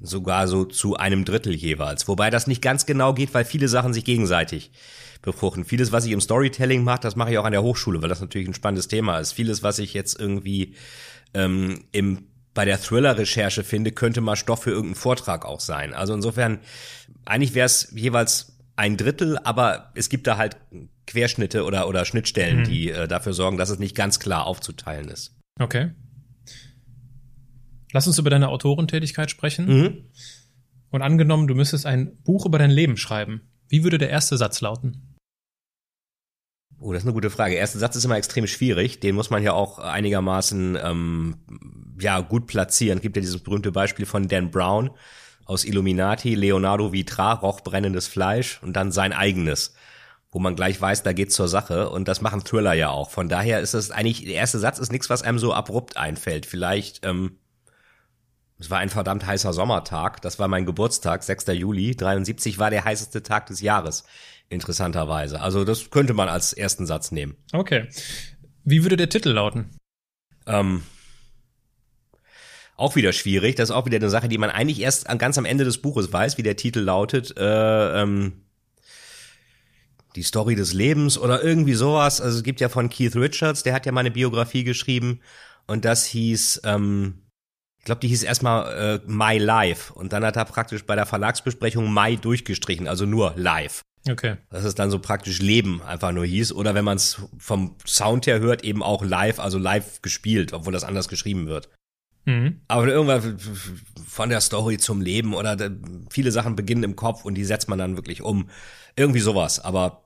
sogar 0.00 0.48
so 0.48 0.64
zu 0.64 0.96
einem 0.96 1.24
Drittel 1.24 1.54
jeweils. 1.54 2.08
Wobei 2.08 2.28
das 2.28 2.46
nicht 2.46 2.60
ganz 2.60 2.86
genau 2.86 3.14
geht, 3.14 3.32
weil 3.32 3.44
viele 3.44 3.68
Sachen 3.68 3.94
sich 3.94 4.04
gegenseitig 4.04 4.70
befruchten. 5.22 5.64
Vieles, 5.64 5.92
was 5.92 6.04
ich 6.04 6.12
im 6.12 6.20
Storytelling 6.20 6.84
mache, 6.84 7.00
das 7.00 7.16
mache 7.16 7.32
ich 7.32 7.38
auch 7.38 7.44
an 7.44 7.52
der 7.52 7.62
Hochschule, 7.62 8.02
weil 8.02 8.08
das 8.08 8.20
natürlich 8.20 8.48
ein 8.48 8.54
spannendes 8.54 8.88
Thema 8.88 9.18
ist. 9.18 9.32
Vieles, 9.32 9.62
was 9.62 9.78
ich 9.78 9.94
jetzt 9.94 10.18
irgendwie 10.20 10.74
ähm, 11.32 11.84
im 11.92 12.26
bei 12.54 12.64
der 12.64 12.80
Thriller-Recherche 12.80 13.64
finde, 13.64 13.92
könnte 13.92 14.20
mal 14.20 14.36
Stoff 14.36 14.62
für 14.62 14.70
irgendeinen 14.70 14.94
Vortrag 14.94 15.44
auch 15.44 15.60
sein. 15.60 15.92
Also 15.92 16.14
insofern, 16.14 16.60
eigentlich 17.24 17.54
wäre 17.54 17.66
es 17.66 17.92
jeweils 17.94 18.56
ein 18.76 18.96
Drittel, 18.96 19.38
aber 19.38 19.92
es 19.94 20.08
gibt 20.08 20.26
da 20.26 20.36
halt 20.36 20.56
Querschnitte 21.06 21.64
oder, 21.64 21.88
oder 21.88 22.04
Schnittstellen, 22.04 22.64
die 22.64 22.90
äh, 22.90 23.06
dafür 23.06 23.32
sorgen, 23.34 23.58
dass 23.58 23.70
es 23.70 23.78
nicht 23.78 23.94
ganz 23.94 24.20
klar 24.20 24.46
aufzuteilen 24.46 25.08
ist. 25.08 25.36
Okay. 25.60 25.90
Lass 27.92 28.06
uns 28.06 28.18
über 28.18 28.30
deine 28.30 28.48
Autorentätigkeit 28.48 29.30
sprechen. 29.30 29.66
Mhm. 29.66 30.04
Und 30.90 31.02
angenommen, 31.02 31.46
du 31.46 31.54
müsstest 31.54 31.86
ein 31.86 32.16
Buch 32.22 32.46
über 32.46 32.58
dein 32.58 32.70
Leben 32.70 32.96
schreiben. 32.96 33.42
Wie 33.68 33.82
würde 33.82 33.98
der 33.98 34.10
erste 34.10 34.36
Satz 34.36 34.60
lauten? 34.60 35.13
Oh, 36.80 36.92
das 36.92 37.02
ist 37.02 37.06
eine 37.06 37.14
gute 37.14 37.30
Frage. 37.30 37.54
Erster 37.54 37.78
Satz 37.78 37.96
ist 37.96 38.04
immer 38.04 38.16
extrem 38.16 38.46
schwierig. 38.46 39.00
Den 39.00 39.14
muss 39.14 39.30
man 39.30 39.42
ja 39.42 39.52
auch 39.52 39.78
einigermaßen 39.78 40.78
ähm, 40.82 41.36
ja 41.98 42.20
gut 42.20 42.46
platzieren. 42.46 42.98
Es 42.98 43.02
gibt 43.02 43.16
ja 43.16 43.20
dieses 43.20 43.42
berühmte 43.42 43.72
Beispiel 43.72 44.06
von 44.06 44.28
Dan 44.28 44.50
Brown 44.50 44.90
aus 45.44 45.64
Illuminati, 45.64 46.34
Leonardo 46.34 46.92
Vitra, 46.92 47.34
roch 47.34 47.60
brennendes 47.60 48.06
Fleisch 48.06 48.60
und 48.62 48.74
dann 48.74 48.92
sein 48.92 49.12
eigenes, 49.12 49.74
wo 50.30 50.38
man 50.38 50.56
gleich 50.56 50.80
weiß, 50.80 51.02
da 51.02 51.12
geht's 51.12 51.34
zur 51.34 51.48
Sache. 51.48 51.90
Und 51.90 52.08
das 52.08 52.20
machen 52.20 52.44
Thriller 52.44 52.72
ja 52.72 52.90
auch. 52.90 53.10
Von 53.10 53.28
daher 53.28 53.60
ist 53.60 53.74
es 53.74 53.90
eigentlich, 53.90 54.24
der 54.24 54.34
erste 54.34 54.58
Satz 54.58 54.78
ist 54.78 54.92
nichts, 54.92 55.10
was 55.10 55.22
einem 55.22 55.38
so 55.38 55.52
abrupt 55.52 55.96
einfällt. 55.96 56.46
Vielleicht, 56.46 57.04
ähm, 57.04 57.38
es 58.58 58.70
war 58.70 58.78
ein 58.78 58.88
verdammt 58.88 59.26
heißer 59.26 59.52
Sommertag. 59.52 60.22
Das 60.22 60.38
war 60.38 60.48
mein 60.48 60.64
Geburtstag, 60.64 61.22
6. 61.22 61.46
Juli 61.48 61.94
73 61.94 62.58
war 62.58 62.70
der 62.70 62.84
heißeste 62.84 63.22
Tag 63.22 63.46
des 63.46 63.60
Jahres. 63.60 64.04
Interessanterweise. 64.54 65.40
Also 65.40 65.64
das 65.64 65.90
könnte 65.90 66.14
man 66.14 66.28
als 66.28 66.52
ersten 66.52 66.86
Satz 66.86 67.12
nehmen. 67.12 67.36
Okay. 67.52 67.88
Wie 68.64 68.82
würde 68.82 68.96
der 68.96 69.08
Titel 69.08 69.30
lauten? 69.30 69.70
Ähm, 70.46 70.82
auch 72.76 72.96
wieder 72.96 73.12
schwierig. 73.12 73.56
Das 73.56 73.68
ist 73.70 73.74
auch 73.74 73.86
wieder 73.86 73.96
eine 73.96 74.10
Sache, 74.10 74.28
die 74.28 74.38
man 74.38 74.50
eigentlich 74.50 74.80
erst 74.80 75.08
an- 75.08 75.18
ganz 75.18 75.38
am 75.38 75.44
Ende 75.44 75.64
des 75.64 75.78
Buches 75.78 76.12
weiß, 76.12 76.38
wie 76.38 76.42
der 76.42 76.56
Titel 76.56 76.80
lautet. 76.80 77.36
Äh, 77.36 78.02
ähm, 78.02 78.40
die 80.16 80.22
Story 80.22 80.54
des 80.54 80.72
Lebens 80.72 81.18
oder 81.18 81.42
irgendwie 81.42 81.74
sowas. 81.74 82.20
Also 82.20 82.38
es 82.38 82.44
gibt 82.44 82.60
ja 82.60 82.68
von 82.68 82.88
Keith 82.88 83.16
Richards, 83.16 83.64
der 83.64 83.74
hat 83.74 83.84
ja 83.86 83.92
meine 83.92 84.10
Biografie 84.12 84.62
geschrieben 84.64 85.20
und 85.66 85.84
das 85.84 86.04
hieß, 86.06 86.62
ähm, 86.64 87.22
ich 87.78 87.84
glaube, 87.84 88.00
die 88.00 88.08
hieß 88.08 88.22
erstmal 88.22 89.00
äh, 89.04 89.10
My 89.10 89.38
Life 89.38 89.92
und 89.92 90.12
dann 90.12 90.24
hat 90.24 90.36
er 90.36 90.44
praktisch 90.44 90.84
bei 90.84 90.94
der 90.94 91.06
Verlagsbesprechung 91.06 91.92
My 91.92 92.16
durchgestrichen, 92.16 92.86
also 92.86 93.06
nur 93.06 93.34
Live. 93.36 93.82
Okay. 94.08 94.36
Dass 94.50 94.64
es 94.64 94.74
dann 94.74 94.90
so 94.90 94.98
praktisch 94.98 95.40
Leben 95.40 95.82
einfach 95.82 96.12
nur 96.12 96.26
hieß. 96.26 96.52
Oder 96.52 96.74
wenn 96.74 96.84
man 96.84 96.96
es 96.96 97.22
vom 97.38 97.76
Sound 97.86 98.26
her 98.26 98.40
hört, 98.40 98.62
eben 98.64 98.82
auch 98.82 99.02
live, 99.02 99.40
also 99.40 99.58
live 99.58 100.02
gespielt, 100.02 100.52
obwohl 100.52 100.72
das 100.72 100.84
anders 100.84 101.08
geschrieben 101.08 101.46
wird. 101.46 101.70
Mhm. 102.26 102.60
Aber 102.68 102.86
irgendwann 102.86 103.38
von 104.06 104.28
der 104.28 104.40
Story 104.40 104.78
zum 104.78 105.00
Leben 105.00 105.34
oder 105.34 105.70
viele 106.10 106.32
Sachen 106.32 106.56
beginnen 106.56 106.82
im 106.82 106.96
Kopf 106.96 107.24
und 107.24 107.34
die 107.34 107.44
setzt 107.44 107.68
man 107.68 107.78
dann 107.78 107.96
wirklich 107.96 108.22
um. 108.22 108.50
Irgendwie 108.96 109.20
sowas. 109.20 109.60
Aber 109.60 110.04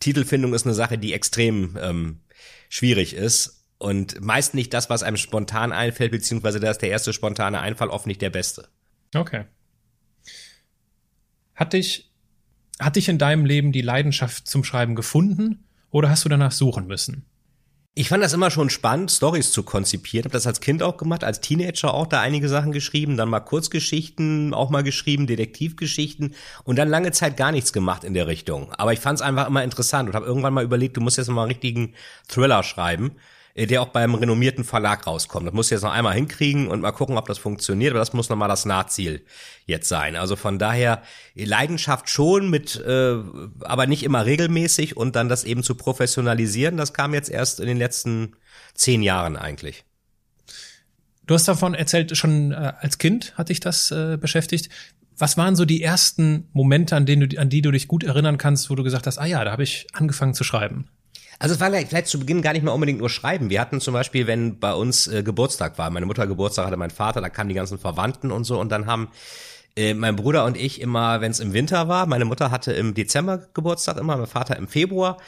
Titelfindung 0.00 0.54
ist 0.54 0.66
eine 0.66 0.74
Sache, 0.74 0.98
die 0.98 1.12
extrem 1.12 1.76
ähm, 1.80 2.20
schwierig 2.68 3.14
ist 3.14 3.64
und 3.78 4.20
meist 4.20 4.54
nicht 4.54 4.72
das, 4.74 4.90
was 4.90 5.02
einem 5.02 5.16
spontan 5.16 5.72
einfällt, 5.72 6.12
beziehungsweise 6.12 6.60
da 6.60 6.70
ist 6.70 6.82
der 6.82 6.90
erste 6.90 7.12
spontane 7.12 7.60
Einfall 7.60 7.88
oft 7.88 8.06
nicht 8.06 8.22
der 8.22 8.30
beste. 8.30 8.68
Okay. 9.14 9.44
Hat 11.54 11.72
dich, 11.72 12.11
hat 12.84 12.96
dich 12.96 13.08
in 13.08 13.18
deinem 13.18 13.44
Leben 13.44 13.72
die 13.72 13.82
Leidenschaft 13.82 14.46
zum 14.46 14.64
Schreiben 14.64 14.94
gefunden 14.94 15.64
oder 15.90 16.10
hast 16.10 16.24
du 16.24 16.28
danach 16.28 16.52
suchen 16.52 16.86
müssen? 16.86 17.26
Ich 17.94 18.08
fand 18.08 18.24
das 18.24 18.32
immer 18.32 18.50
schon 18.50 18.70
spannend, 18.70 19.10
Stories 19.10 19.52
zu 19.52 19.64
konzipieren. 19.64 20.24
Habe 20.24 20.32
das 20.32 20.46
als 20.46 20.60
Kind 20.60 20.82
auch 20.82 20.96
gemacht, 20.96 21.24
als 21.24 21.42
Teenager 21.42 21.92
auch 21.92 22.06
da 22.06 22.22
einige 22.22 22.48
Sachen 22.48 22.72
geschrieben, 22.72 23.18
dann 23.18 23.28
mal 23.28 23.40
Kurzgeschichten 23.40 24.54
auch 24.54 24.70
mal 24.70 24.82
geschrieben, 24.82 25.26
Detektivgeschichten 25.26 26.34
und 26.64 26.76
dann 26.76 26.88
lange 26.88 27.12
Zeit 27.12 27.36
gar 27.36 27.52
nichts 27.52 27.74
gemacht 27.74 28.02
in 28.04 28.14
der 28.14 28.26
Richtung. 28.26 28.72
Aber 28.72 28.94
ich 28.94 29.00
fand 29.00 29.18
es 29.18 29.22
einfach 29.22 29.46
immer 29.46 29.62
interessant 29.62 30.08
und 30.08 30.14
habe 30.14 30.24
irgendwann 30.24 30.54
mal 30.54 30.64
überlegt, 30.64 30.96
du 30.96 31.02
musst 31.02 31.18
jetzt 31.18 31.28
mal 31.28 31.42
einen 31.42 31.50
richtigen 31.50 31.92
Thriller 32.28 32.62
schreiben. 32.62 33.12
Äh, 33.54 33.66
der 33.66 33.82
auch 33.82 33.88
beim 33.88 34.14
renommierten 34.14 34.64
Verlag 34.64 35.06
rauskommt. 35.06 35.46
Das 35.46 35.54
muss 35.54 35.66
ich 35.66 35.72
jetzt 35.72 35.82
noch 35.82 35.92
einmal 35.92 36.14
hinkriegen 36.14 36.68
und 36.68 36.80
mal 36.80 36.92
gucken, 36.92 37.18
ob 37.18 37.26
das 37.26 37.38
funktioniert, 37.38 37.92
aber 37.92 37.98
das 37.98 38.12
muss 38.12 38.28
nochmal 38.28 38.48
das 38.48 38.64
Nahziel 38.64 39.24
jetzt 39.66 39.88
sein. 39.88 40.16
Also 40.16 40.36
von 40.36 40.58
daher 40.58 41.02
Leidenschaft 41.34 42.08
schon 42.08 42.48
mit, 42.48 42.76
äh, 42.76 43.16
aber 43.60 43.86
nicht 43.86 44.04
immer 44.04 44.24
regelmäßig 44.24 44.96
und 44.96 45.16
dann 45.16 45.28
das 45.28 45.44
eben 45.44 45.62
zu 45.62 45.74
professionalisieren, 45.74 46.76
das 46.76 46.94
kam 46.94 47.14
jetzt 47.14 47.30
erst 47.30 47.60
in 47.60 47.66
den 47.66 47.76
letzten 47.76 48.36
zehn 48.74 49.02
Jahren 49.02 49.36
eigentlich. 49.36 49.84
Du 51.26 51.34
hast 51.34 51.46
davon 51.46 51.74
erzählt, 51.74 52.16
schon 52.16 52.52
äh, 52.52 52.72
als 52.80 52.98
Kind 52.98 53.36
hat 53.36 53.50
dich 53.50 53.60
das 53.60 53.90
äh, 53.90 54.16
beschäftigt. 54.16 54.70
Was 55.18 55.36
waren 55.36 55.56
so 55.56 55.64
die 55.64 55.82
ersten 55.82 56.48
Momente, 56.52 56.96
an 56.96 57.06
denen 57.06 57.28
du, 57.28 57.38
an 57.38 57.50
die 57.50 57.62
du 57.62 57.70
dich 57.70 57.86
gut 57.86 58.02
erinnern 58.02 58.38
kannst, 58.38 58.70
wo 58.70 58.74
du 58.74 58.82
gesagt 58.82 59.06
hast, 59.06 59.18
ah 59.18 59.26
ja, 59.26 59.44
da 59.44 59.52
habe 59.52 59.62
ich 59.62 59.86
angefangen 59.92 60.34
zu 60.34 60.42
schreiben? 60.42 60.88
Also 61.42 61.56
es 61.56 61.60
war 61.60 61.72
vielleicht 61.72 62.06
zu 62.06 62.20
Beginn 62.20 62.40
gar 62.40 62.52
nicht 62.52 62.62
mal 62.62 62.70
unbedingt 62.70 63.00
nur 63.00 63.10
Schreiben. 63.10 63.50
Wir 63.50 63.60
hatten 63.60 63.80
zum 63.80 63.94
Beispiel, 63.94 64.28
wenn 64.28 64.60
bei 64.60 64.74
uns 64.74 65.08
äh, 65.08 65.24
Geburtstag 65.24 65.76
war, 65.76 65.90
meine 65.90 66.06
Mutter 66.06 66.28
Geburtstag 66.28 66.66
hatte 66.66 66.76
mein 66.76 66.92
Vater, 66.92 67.20
da 67.20 67.28
kamen 67.30 67.48
die 67.48 67.56
ganzen 67.56 67.78
Verwandten 67.78 68.30
und 68.30 68.44
so 68.44 68.60
und 68.60 68.70
dann 68.70 68.86
haben 68.86 69.08
äh, 69.74 69.92
mein 69.92 70.14
Bruder 70.14 70.44
und 70.44 70.56
ich 70.56 70.80
immer, 70.80 71.20
wenn 71.20 71.32
es 71.32 71.40
im 71.40 71.52
Winter 71.52 71.88
war, 71.88 72.06
meine 72.06 72.26
Mutter 72.26 72.52
hatte 72.52 72.72
im 72.72 72.94
Dezember 72.94 73.40
Geburtstag 73.54 73.96
immer, 73.96 74.16
mein 74.18 74.28
Vater 74.28 74.54
im 74.54 74.68
Februar 74.68 75.18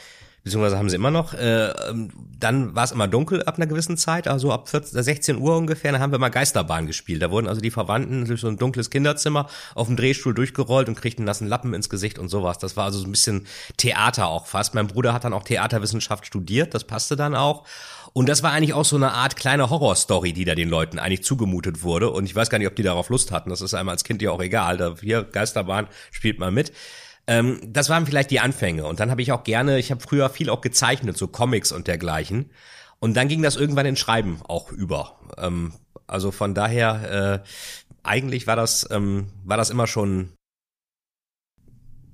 beziehungsweise 0.45 0.77
haben 0.77 0.89
sie 0.89 0.95
immer 0.95 1.11
noch. 1.11 1.33
Äh, 1.33 1.71
ähm, 1.89 2.11
dann 2.39 2.75
war 2.75 2.83
es 2.83 2.91
immer 2.91 3.07
dunkel 3.07 3.43
ab 3.43 3.57
einer 3.57 3.65
gewissen 3.65 3.97
Zeit, 3.97 4.27
also 4.27 4.51
ab 4.51 4.69
14, 4.69 5.01
16 5.01 5.37
Uhr 5.37 5.57
ungefähr, 5.57 5.91
dann 5.91 6.01
haben 6.01 6.11
wir 6.11 6.19
mal 6.19 6.29
Geisterbahn 6.29 6.85
gespielt. 6.85 7.21
Da 7.23 7.31
wurden 7.31 7.47
also 7.47 7.61
die 7.61 7.71
Verwandten 7.71 8.25
durch 8.25 8.41
so 8.41 8.47
ein 8.47 8.57
dunkles 8.57 8.91
Kinderzimmer 8.91 9.49
auf 9.73 9.87
dem 9.87 9.95
Drehstuhl 9.95 10.35
durchgerollt 10.35 10.87
und 10.87 10.95
kriegten 10.95 11.25
nassen 11.25 11.47
Lappen 11.47 11.73
ins 11.73 11.89
Gesicht 11.89 12.19
und 12.19 12.29
sowas. 12.29 12.59
Das 12.59 12.77
war 12.77 12.85
also 12.85 12.99
so 12.99 13.07
ein 13.07 13.11
bisschen 13.11 13.47
Theater 13.77 14.27
auch 14.27 14.45
fast. 14.45 14.75
Mein 14.75 14.85
Bruder 14.85 15.13
hat 15.13 15.23
dann 15.23 15.33
auch 15.33 15.43
Theaterwissenschaft 15.43 16.27
studiert, 16.27 16.75
das 16.75 16.83
passte 16.83 17.15
dann 17.15 17.33
auch. 17.33 17.65
Und 18.13 18.29
das 18.29 18.43
war 18.43 18.51
eigentlich 18.51 18.73
auch 18.73 18.85
so 18.85 18.95
eine 18.95 19.13
Art 19.13 19.35
kleine 19.35 19.71
Horrorstory, 19.71 20.31
die 20.31 20.45
da 20.45 20.53
den 20.53 20.69
Leuten 20.69 20.99
eigentlich 20.99 21.23
zugemutet 21.23 21.81
wurde. 21.81 22.11
Und 22.11 22.25
ich 22.25 22.35
weiß 22.35 22.51
gar 22.51 22.59
nicht, 22.59 22.67
ob 22.67 22.75
die 22.75 22.83
darauf 22.83 23.09
Lust 23.09 23.31
hatten. 23.31 23.49
Das 23.49 23.61
ist 23.61 23.73
einem 23.73 23.89
als 23.89 24.03
Kind 24.03 24.21
ja 24.21 24.31
auch 24.31 24.41
egal. 24.41 24.77
Da 24.77 24.95
hier 25.01 25.23
Geisterbahn 25.23 25.87
spielt 26.11 26.39
mal 26.39 26.51
mit. 26.51 26.71
Ähm, 27.27 27.59
das 27.65 27.89
waren 27.89 28.05
vielleicht 28.05 28.31
die 28.31 28.39
Anfänge. 28.39 28.85
Und 28.85 28.99
dann 28.99 29.09
habe 29.09 29.21
ich 29.21 29.31
auch 29.31 29.43
gerne, 29.43 29.79
ich 29.79 29.91
habe 29.91 30.01
früher 30.01 30.29
viel 30.29 30.49
auch 30.49 30.61
gezeichnet, 30.61 31.17
so 31.17 31.27
Comics 31.27 31.71
und 31.71 31.87
dergleichen. 31.87 32.51
Und 32.99 33.15
dann 33.15 33.27
ging 33.27 33.41
das 33.41 33.55
irgendwann 33.55 33.85
in 33.85 33.95
Schreiben 33.95 34.41
auch 34.47 34.71
über. 34.71 35.19
Ähm, 35.37 35.73
also 36.07 36.31
von 36.31 36.53
daher, 36.53 37.43
äh, 37.43 37.47
eigentlich 38.03 38.47
war 38.47 38.55
das, 38.55 38.87
ähm, 38.91 39.27
war 39.43 39.57
das 39.57 39.69
immer 39.69 39.87
schon, 39.87 40.33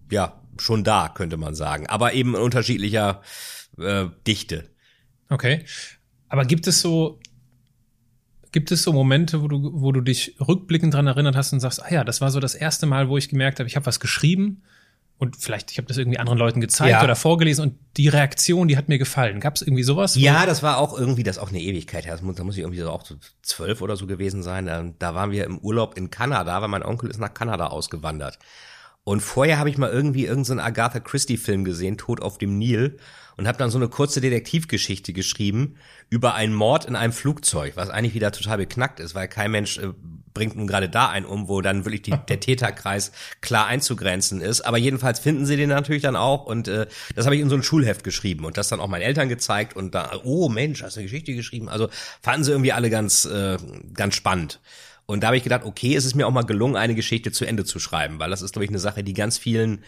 ja, 0.09 0.41
schon 0.57 0.83
da, 0.83 1.09
könnte 1.09 1.37
man 1.37 1.55
sagen. 1.55 1.87
Aber 1.87 2.13
eben 2.13 2.35
in 2.35 2.41
unterschiedlicher 2.41 3.21
äh, 3.77 4.05
Dichte. 4.25 4.69
Okay. 5.29 5.65
Aber 6.29 6.45
gibt 6.45 6.67
es 6.67 6.81
so, 6.81 7.19
gibt 8.53 8.71
es 8.71 8.83
so 8.83 8.93
Momente, 8.93 9.41
wo 9.41 9.47
du, 9.49 9.71
wo 9.73 9.91
du 9.91 9.99
dich 9.99 10.35
rückblickend 10.39 10.93
dran 10.93 11.07
erinnert 11.07 11.35
hast 11.35 11.51
und 11.51 11.59
sagst, 11.59 11.83
ah 11.83 11.93
ja, 11.93 12.03
das 12.05 12.21
war 12.21 12.31
so 12.31 12.39
das 12.39 12.55
erste 12.55 12.85
Mal, 12.85 13.09
wo 13.09 13.17
ich 13.17 13.29
gemerkt 13.29 13.59
habe, 13.59 13.67
ich 13.67 13.75
habe 13.75 13.85
was 13.85 13.99
geschrieben 13.99 14.63
und 15.21 15.37
vielleicht, 15.37 15.69
ich 15.71 15.77
habe 15.77 15.87
das 15.87 15.97
irgendwie 15.97 16.17
anderen 16.17 16.39
Leuten 16.39 16.61
gezeigt 16.61 16.93
ja. 16.93 17.03
oder 17.03 17.15
vorgelesen 17.15 17.63
und 17.63 17.77
die 17.95 18.07
Reaktion, 18.07 18.67
die 18.67 18.75
hat 18.75 18.89
mir 18.89 18.97
gefallen. 18.97 19.39
Gab 19.39 19.55
es 19.55 19.61
irgendwie 19.61 19.83
sowas? 19.83 20.15
Ja, 20.15 20.47
das 20.47 20.63
war 20.63 20.79
auch 20.79 20.97
irgendwie, 20.97 21.21
das 21.21 21.37
auch 21.37 21.49
eine 21.49 21.61
Ewigkeit 21.61 22.07
her. 22.07 22.17
Muss, 22.23 22.37
da 22.37 22.43
muss 22.43 22.55
ich 22.55 22.61
irgendwie 22.61 22.79
so 22.79 22.89
auch 22.89 23.05
so 23.05 23.17
zwölf 23.43 23.83
oder 23.83 23.95
so 23.97 24.07
gewesen 24.07 24.41
sein. 24.41 24.65
Da, 24.65 24.83
da 24.97 25.13
waren 25.13 25.29
wir 25.29 25.45
im 25.45 25.59
Urlaub 25.59 25.95
in 25.95 26.09
Kanada, 26.09 26.59
weil 26.59 26.69
mein 26.69 26.81
Onkel 26.81 27.11
ist 27.11 27.19
nach 27.19 27.35
Kanada 27.35 27.67
ausgewandert. 27.67 28.39
Und 29.03 29.21
vorher 29.21 29.59
habe 29.59 29.69
ich 29.69 29.77
mal 29.77 29.91
irgendwie 29.91 30.25
irgendeinen 30.25 30.57
so 30.57 30.63
Agatha 30.63 30.99
Christie-Film 30.99 31.65
gesehen, 31.65 31.99
Tod 31.99 32.19
auf 32.19 32.39
dem 32.39 32.57
Nil 32.57 32.97
und 33.37 33.47
habe 33.47 33.59
dann 33.59 33.69
so 33.69 33.77
eine 33.77 33.89
kurze 33.89 34.21
Detektivgeschichte 34.21 35.13
geschrieben 35.13 35.75
über 36.09 36.33
einen 36.33 36.55
Mord 36.55 36.85
in 36.85 36.95
einem 36.95 37.13
Flugzeug, 37.13 37.73
was 37.75 37.91
eigentlich 37.91 38.15
wieder 38.15 38.31
total 38.31 38.57
beknackt 38.57 38.99
ist, 38.99 39.13
weil 39.13 39.27
kein 39.27 39.51
Mensch 39.51 39.77
äh, 39.77 39.93
bringt 40.33 40.55
nun 40.55 40.67
gerade 40.67 40.89
da 40.89 41.09
einen 41.09 41.25
um, 41.25 41.47
wo 41.47 41.61
dann 41.61 41.85
wirklich 41.85 42.01
die, 42.01 42.13
der 42.27 42.39
Täterkreis 42.39 43.11
klar 43.41 43.67
einzugrenzen 43.67 44.41
ist. 44.41 44.61
Aber 44.61 44.77
jedenfalls 44.77 45.19
finden 45.19 45.45
sie 45.45 45.57
den 45.57 45.69
natürlich 45.69 46.01
dann 46.01 46.15
auch 46.15 46.45
und 46.45 46.67
äh, 46.67 46.87
das 47.15 47.25
habe 47.25 47.35
ich 47.35 47.41
in 47.41 47.49
so 47.49 47.55
ein 47.55 47.63
Schulheft 47.63 48.03
geschrieben 48.03 48.45
und 48.45 48.57
das 48.57 48.69
dann 48.69 48.79
auch 48.79 48.87
meinen 48.87 49.03
Eltern 49.03 49.29
gezeigt 49.29 49.75
und 49.75 49.95
da, 49.95 50.19
oh 50.23 50.49
Mensch, 50.49 50.83
hast 50.83 50.95
du 50.95 50.99
eine 50.99 51.09
Geschichte 51.09 51.33
geschrieben? 51.33 51.69
Also 51.69 51.89
fanden 52.21 52.43
sie 52.43 52.51
irgendwie 52.51 52.71
alle 52.71 52.89
ganz, 52.89 53.25
äh, 53.25 53.57
ganz 53.93 54.15
spannend. 54.15 54.59
Und 55.05 55.21
da 55.21 55.27
habe 55.27 55.37
ich 55.37 55.43
gedacht, 55.43 55.65
okay, 55.65 55.95
es 55.95 56.05
ist 56.05 56.15
mir 56.15 56.25
auch 56.25 56.31
mal 56.31 56.43
gelungen, 56.43 56.77
eine 56.77 56.95
Geschichte 56.95 57.31
zu 57.31 57.45
Ende 57.45 57.65
zu 57.65 57.79
schreiben, 57.79 58.19
weil 58.19 58.29
das 58.29 58.41
ist, 58.41 58.53
glaube 58.53 58.65
ich, 58.65 58.71
eine 58.71 58.79
Sache, 58.79 59.03
die 59.03 59.13
ganz 59.13 59.37
vielen 59.37 59.83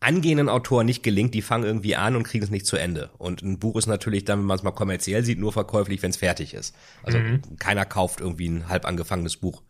angehenden 0.00 0.48
Autoren 0.48 0.86
nicht 0.86 1.02
gelingt, 1.02 1.34
die 1.34 1.42
fangen 1.42 1.64
irgendwie 1.64 1.96
an 1.96 2.14
und 2.14 2.22
kriegen 2.22 2.44
es 2.44 2.50
nicht 2.50 2.66
zu 2.66 2.76
Ende. 2.76 3.10
Und 3.18 3.42
ein 3.42 3.58
Buch 3.58 3.76
ist 3.76 3.86
natürlich 3.86 4.24
dann, 4.24 4.38
wenn 4.38 4.46
man 4.46 4.56
es 4.56 4.62
mal 4.62 4.70
kommerziell 4.70 5.24
sieht, 5.24 5.38
nur 5.38 5.52
verkäuflich, 5.52 6.02
wenn 6.02 6.10
es 6.10 6.16
fertig 6.16 6.54
ist. 6.54 6.74
Also 7.02 7.18
mhm. 7.18 7.42
keiner 7.58 7.84
kauft 7.84 8.20
irgendwie 8.20 8.48
ein 8.48 8.68
halb 8.68 8.84
angefangenes 8.84 9.36
Buch. 9.36 9.62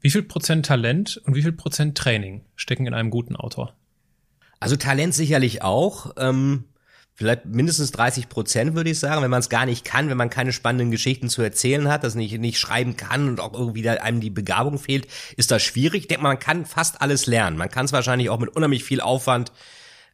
Wie 0.00 0.10
viel 0.10 0.22
Prozent 0.22 0.66
Talent 0.66 1.20
und 1.24 1.34
wie 1.34 1.42
viel 1.42 1.52
Prozent 1.52 1.96
Training 1.96 2.44
stecken 2.54 2.86
in 2.86 2.94
einem 2.94 3.10
guten 3.10 3.36
Autor? 3.36 3.74
Also 4.60 4.76
Talent 4.76 5.14
sicherlich 5.14 5.62
auch. 5.62 6.12
Ähm, 6.16 6.64
vielleicht 7.14 7.46
mindestens 7.46 7.92
30 7.92 8.28
Prozent, 8.28 8.74
würde 8.74 8.90
ich 8.90 8.98
sagen, 8.98 9.22
wenn 9.22 9.30
man 9.30 9.40
es 9.40 9.48
gar 9.48 9.66
nicht 9.66 9.84
kann, 9.84 10.10
wenn 10.10 10.18
man 10.18 10.30
keine 10.30 10.52
spannenden 10.52 10.90
Geschichten 10.90 11.28
zu 11.28 11.42
erzählen 11.42 11.88
hat, 11.88 12.04
das 12.04 12.14
nicht, 12.14 12.38
nicht 12.38 12.58
schreiben 12.58 12.96
kann 12.96 13.28
und 13.28 13.40
auch 13.40 13.54
irgendwie 13.54 13.82
da 13.82 13.94
einem 13.94 14.20
die 14.20 14.30
Begabung 14.30 14.78
fehlt, 14.78 15.08
ist 15.36 15.50
das 15.50 15.62
schwierig. 15.62 16.02
Ich 16.02 16.08
denke, 16.08 16.22
man 16.22 16.38
kann 16.38 16.66
fast 16.66 17.00
alles 17.00 17.26
lernen. 17.26 17.56
Man 17.56 17.70
kann 17.70 17.86
es 17.86 17.92
wahrscheinlich 17.92 18.28
auch 18.28 18.38
mit 18.38 18.54
unheimlich 18.54 18.84
viel 18.84 19.00
Aufwand 19.00 19.50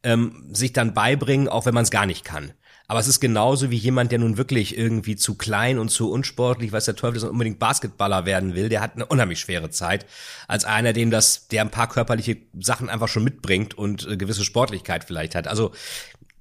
ähm, 0.04 0.48
sich 0.52 0.72
dann 0.72 0.94
beibringen, 0.94 1.48
auch 1.48 1.66
wenn 1.66 1.74
man 1.74 1.84
es 1.84 1.90
gar 1.90 2.06
nicht 2.06 2.24
kann. 2.24 2.52
Aber 2.92 3.00
es 3.00 3.08
ist 3.08 3.20
genauso 3.20 3.70
wie 3.70 3.76
jemand, 3.76 4.12
der 4.12 4.18
nun 4.18 4.36
wirklich 4.36 4.76
irgendwie 4.76 5.16
zu 5.16 5.34
klein 5.34 5.78
und 5.78 5.88
zu 5.88 6.10
unsportlich, 6.10 6.72
weiß 6.72 6.84
der 6.84 6.94
Teufel 6.94 7.16
ist 7.16 7.22
und 7.22 7.30
unbedingt 7.30 7.58
Basketballer 7.58 8.26
werden 8.26 8.54
will, 8.54 8.68
der 8.68 8.82
hat 8.82 8.96
eine 8.96 9.06
unheimlich 9.06 9.40
schwere 9.40 9.70
Zeit, 9.70 10.04
als 10.46 10.66
einer, 10.66 10.92
dem 10.92 11.10
das, 11.10 11.48
der 11.48 11.62
ein 11.62 11.70
paar 11.70 11.88
körperliche 11.88 12.36
Sachen 12.60 12.90
einfach 12.90 13.08
schon 13.08 13.24
mitbringt 13.24 13.72
und 13.72 14.06
äh, 14.06 14.18
gewisse 14.18 14.44
Sportlichkeit 14.44 15.04
vielleicht 15.04 15.34
hat. 15.34 15.48
Also 15.48 15.72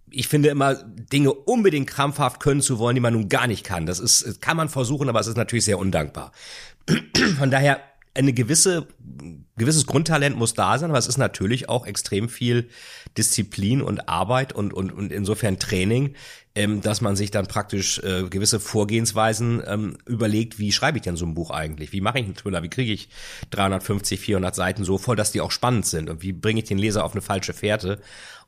ich 0.10 0.28
finde 0.28 0.50
immer, 0.50 0.76
Dinge 0.76 1.32
unbedingt 1.32 1.88
krampfhaft 1.88 2.42
können 2.42 2.60
zu 2.60 2.80
wollen, 2.80 2.96
die 2.96 3.02
man 3.02 3.14
nun 3.14 3.30
gar 3.30 3.48
nicht 3.48 3.64
kann. 3.64 3.86
Das 3.86 4.02
ist, 4.02 4.42
kann 4.42 4.58
man 4.58 4.68
versuchen, 4.68 5.08
aber 5.08 5.22
es 5.22 5.28
ist 5.28 5.38
natürlich 5.38 5.64
sehr 5.64 5.80
undankbar. 5.80 6.34
Von 7.40 7.50
daher, 7.50 7.80
eine 8.14 8.34
gewisse, 8.34 8.88
gewisses 9.58 9.86
Grundtalent 9.86 10.36
muss 10.36 10.54
da 10.54 10.78
sein, 10.78 10.90
aber 10.90 11.00
es 11.00 11.08
ist 11.08 11.18
natürlich 11.18 11.70
auch 11.70 11.86
extrem 11.86 12.28
viel 12.28 12.70
Disziplin 13.18 13.82
und 13.82 14.10
Arbeit 14.10 14.54
und, 14.54 14.74
und, 14.74 14.92
und 14.92 15.12
insofern 15.12 15.60
Training, 15.60 16.16
ähm, 16.54 16.82
dass 16.82 17.02
man 17.02 17.16
sich 17.16 17.32
dann 17.32 17.48
praktisch 17.48 18.00
äh, 18.00 18.24
gewisse 18.24 18.60
Vorgehensweisen 18.60 19.64
ähm, 19.66 19.98
überlegt, 20.06 20.60
wie 20.60 20.72
schreibe 20.72 20.98
ich 20.98 21.04
denn 21.04 21.16
so 21.16 21.26
ein 21.26 21.34
Buch 21.34 21.50
eigentlich? 21.50 21.94
Wie 21.94 22.02
mache 22.02 22.20
ich 22.20 22.26
einen 22.26 22.36
Thriller? 22.36 22.62
Wie 22.62 22.70
kriege 22.70 22.92
ich 22.92 23.10
350, 23.52 24.20
400 24.20 24.54
Seiten 24.54 24.84
so 24.84 24.98
voll, 24.98 25.16
dass 25.16 25.32
die 25.32 25.42
auch 25.42 25.52
spannend 25.52 25.86
sind? 25.86 26.10
Und 26.10 26.22
wie 26.22 26.34
bringe 26.34 26.60
ich 26.60 26.68
den 26.68 26.78
Leser 26.78 27.06
auf 27.06 27.14
eine 27.14 27.22
falsche 27.22 27.54
Fährte? 27.54 28.00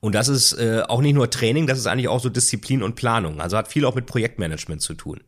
Und 0.02 0.16
das 0.16 0.28
ist 0.28 0.54
äh, 0.54 0.84
auch 0.88 1.02
nicht 1.02 1.14
nur 1.14 1.30
Training, 1.30 1.66
das 1.66 1.80
ist 1.80 1.88
eigentlich 1.88 2.10
auch 2.10 2.20
so 2.20 2.30
Disziplin 2.30 2.84
und 2.84 2.96
Planung. 2.96 3.40
Also 3.40 3.56
hat 3.56 3.70
viel 3.70 3.86
auch 3.86 3.96
mit 3.96 4.06
Projektmanagement 4.06 4.82
zu 4.82 4.96
tun. 4.96 5.22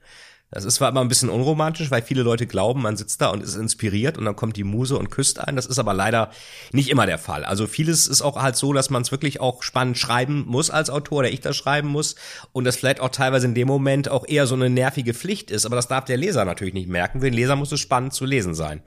Das 0.55 0.63
ist 0.63 0.75
zwar 0.75 0.87
immer 0.87 1.01
ein 1.01 1.09
bisschen 1.09 1.27
unromantisch, 1.27 1.91
weil 1.91 2.01
viele 2.01 2.23
Leute 2.23 2.47
glauben, 2.47 2.81
man 2.81 2.95
sitzt 2.95 3.19
da 3.19 3.27
und 3.27 3.43
ist 3.43 3.55
inspiriert 3.55 4.17
und 4.17 4.23
dann 4.23 4.37
kommt 4.37 4.55
die 4.55 4.63
Muse 4.63 4.97
und 4.97 5.11
küsst 5.11 5.37
ein. 5.37 5.57
Das 5.57 5.65
ist 5.65 5.79
aber 5.79 5.93
leider 5.93 6.31
nicht 6.71 6.89
immer 6.89 7.05
der 7.05 7.17
Fall. 7.17 7.43
Also 7.43 7.67
vieles 7.67 8.07
ist 8.07 8.21
auch 8.21 8.41
halt 8.41 8.55
so, 8.55 8.71
dass 8.71 8.89
man 8.89 9.01
es 9.01 9.11
wirklich 9.11 9.41
auch 9.41 9.63
spannend 9.63 9.97
schreiben 9.97 10.45
muss 10.47 10.69
als 10.69 10.89
Autor 10.89 11.19
oder 11.19 11.29
ich 11.29 11.41
das 11.41 11.57
schreiben 11.57 11.89
muss 11.89 12.15
und 12.53 12.63
das 12.63 12.77
vielleicht 12.77 13.01
auch 13.01 13.09
teilweise 13.09 13.47
in 13.47 13.53
dem 13.53 13.67
Moment 13.67 14.07
auch 14.07 14.25
eher 14.25 14.47
so 14.47 14.55
eine 14.55 14.69
nervige 14.69 15.13
Pflicht 15.13 15.51
ist. 15.51 15.65
Aber 15.65 15.75
das 15.75 15.89
darf 15.89 16.05
der 16.05 16.15
Leser 16.15 16.45
natürlich 16.45 16.73
nicht 16.73 16.87
merken. 16.87 17.19
Für 17.19 17.25
den 17.25 17.33
Leser 17.33 17.57
muss 17.57 17.73
es 17.73 17.81
spannend 17.81 18.13
zu 18.13 18.23
lesen 18.23 18.55
sein. 18.55 18.81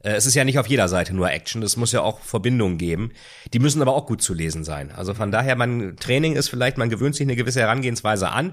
Äh, 0.00 0.10
es 0.10 0.26
ist 0.26 0.34
ja 0.34 0.44
nicht 0.44 0.58
auf 0.58 0.66
jeder 0.66 0.88
Seite 0.88 1.14
nur 1.14 1.30
Action, 1.30 1.62
es 1.62 1.78
muss 1.78 1.92
ja 1.92 2.02
auch 2.02 2.20
Verbindungen 2.20 2.76
geben. 2.76 3.12
Die 3.54 3.60
müssen 3.60 3.80
aber 3.80 3.94
auch 3.94 4.04
gut 4.04 4.20
zu 4.20 4.34
lesen 4.34 4.62
sein. 4.62 4.92
Also 4.94 5.14
von 5.14 5.30
daher, 5.30 5.56
mein 5.56 5.96
Training 5.96 6.36
ist 6.36 6.50
vielleicht, 6.50 6.76
man 6.76 6.90
gewöhnt 6.90 7.14
sich 7.14 7.24
eine 7.24 7.34
gewisse 7.34 7.60
Herangehensweise 7.60 8.28
an 8.28 8.52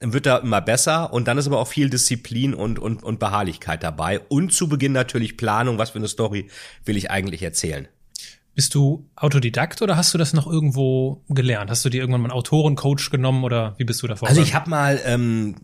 wird 0.00 0.26
da 0.26 0.38
immer 0.38 0.60
besser 0.60 1.12
und 1.12 1.28
dann 1.28 1.36
ist 1.38 1.46
aber 1.46 1.58
auch 1.58 1.68
viel 1.68 1.90
Disziplin 1.90 2.54
und, 2.54 2.78
und, 2.78 3.02
und 3.02 3.18
Beharrlichkeit 3.18 3.82
dabei 3.82 4.20
und 4.20 4.52
zu 4.52 4.68
Beginn 4.68 4.92
natürlich 4.92 5.36
Planung, 5.36 5.78
was 5.78 5.90
für 5.90 5.98
eine 5.98 6.08
Story 6.08 6.48
will 6.84 6.96
ich 6.96 7.10
eigentlich 7.10 7.42
erzählen. 7.42 7.86
Bist 8.54 8.74
du 8.74 9.08
Autodidakt 9.14 9.80
oder 9.82 9.96
hast 9.96 10.12
du 10.12 10.18
das 10.18 10.32
noch 10.32 10.46
irgendwo 10.46 11.22
gelernt? 11.28 11.70
Hast 11.70 11.84
du 11.84 11.88
dir 11.88 12.00
irgendwann 12.00 12.22
mal 12.22 12.30
einen 12.30 12.38
Autorencoach 12.38 13.10
genommen 13.10 13.44
oder 13.44 13.74
wie 13.78 13.84
bist 13.84 14.02
du 14.02 14.06
davor? 14.06 14.28
Also 14.28 14.42
ich 14.42 14.54
habe 14.54 14.68
mal, 14.68 15.00
ähm, 15.04 15.54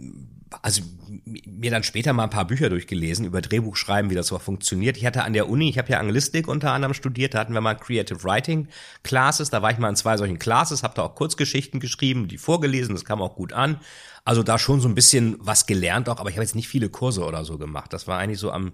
also 0.63 0.83
mir 1.25 1.71
dann 1.71 1.83
später 1.83 2.13
mal 2.13 2.25
ein 2.25 2.31
paar 2.31 2.47
Bücher 2.47 2.69
durchgelesen 2.71 3.25
über 3.25 3.41
Drehbuchschreiben, 3.41 4.11
wie 4.11 4.15
das 4.15 4.29
so 4.29 4.39
funktioniert. 4.39 4.97
Ich 4.97 5.05
hatte 5.05 5.25
an 5.25 5.33
der 5.33 5.49
Uni, 5.49 5.69
ich 5.69 5.79
habe 5.79 5.91
ja 5.91 5.99
Anglistik 5.99 6.47
unter 6.47 6.73
anderem 6.73 6.95
studiert, 6.95 7.35
da 7.35 7.41
hatten 7.41 7.55
wir 7.55 7.61
mal 7.61 7.75
Creative 7.75 8.23
Writing 8.23 8.69
Classes, 9.03 9.51
da 9.51 9.63
war 9.63 9.71
ich 9.73 9.79
mal 9.79 9.89
in 9.89 9.97
zwei 9.97 10.17
solchen 10.17 10.39
Classes, 10.39 10.83
habe 10.83 10.95
da 10.95 11.03
auch 11.03 11.15
Kurzgeschichten 11.15 11.81
geschrieben, 11.81 12.29
die 12.29 12.39
vorgelesen, 12.39 12.95
das 12.95 13.05
kam 13.05 13.21
auch 13.21 13.35
gut 13.35 13.53
an. 13.53 13.81
Also 14.27 14.43
da 14.43 14.59
schon 14.59 14.81
so 14.81 14.89
ein 14.89 14.95
bisschen 14.95 15.37
was 15.39 15.67
gelernt 15.67 16.11
auch, 16.11 16.19
aber 16.19 16.29
ich 16.29 16.37
habe 16.37 16.45
jetzt 16.45 16.55
nicht 16.55 16.69
viele 16.69 16.91
Kurse 16.91 17.25
oder 17.25 17.45
so 17.45 17.57
gemacht. 17.57 17.93
Das 17.93 18.07
war 18.07 18.19
eigentlich 18.19 18.41
so 18.41 18.51
am 18.51 18.73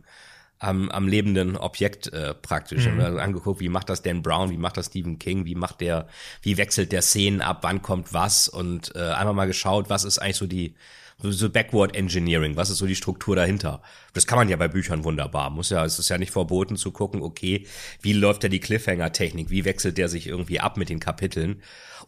am, 0.62 0.90
am 0.90 1.08
lebenden 1.08 1.56
Objekt 1.56 2.12
äh, 2.12 2.34
praktisch. 2.34 2.86
Mhm. 2.86 3.00
Also 3.00 3.18
angeguckt, 3.18 3.60
wie 3.60 3.68
macht 3.68 3.88
das 3.88 4.02
Dan 4.02 4.22
Brown, 4.22 4.50
wie 4.50 4.56
macht 4.56 4.76
das 4.76 4.86
Stephen 4.86 5.18
King, 5.18 5.44
wie 5.44 5.56
macht 5.56 5.80
der, 5.80 6.06
wie 6.40 6.56
wechselt 6.56 6.92
der 6.92 7.02
Szenen 7.02 7.42
ab, 7.42 7.58
wann 7.62 7.82
kommt 7.82 8.12
was 8.12 8.48
und 8.48 8.94
äh, 8.94 9.00
einmal 9.00 9.34
mal 9.34 9.46
geschaut, 9.46 9.90
was 9.90 10.04
ist 10.04 10.20
eigentlich 10.20 10.36
so 10.36 10.46
die 10.46 10.74
so 11.18 11.50
Backward 11.50 11.94
Engineering, 11.94 12.56
was 12.56 12.70
ist 12.70 12.78
so 12.78 12.86
die 12.86 12.96
Struktur 12.96 13.36
dahinter? 13.36 13.82
Das 14.12 14.26
kann 14.26 14.38
man 14.38 14.48
ja 14.48 14.56
bei 14.56 14.68
Büchern 14.68 15.04
wunderbar. 15.04 15.50
Muss 15.50 15.70
ja, 15.70 15.84
es 15.84 15.98
ist 15.98 16.08
ja 16.08 16.18
nicht 16.18 16.32
verboten 16.32 16.76
zu 16.76 16.90
gucken, 16.90 17.22
okay, 17.22 17.66
wie 18.00 18.12
läuft 18.12 18.42
da 18.42 18.48
die 18.48 18.60
Cliffhanger-Technik? 18.60 19.50
Wie 19.50 19.64
wechselt 19.64 19.98
der 19.98 20.08
sich 20.08 20.26
irgendwie 20.26 20.58
ab 20.58 20.76
mit 20.76 20.88
den 20.88 20.98
Kapiteln? 20.98 21.62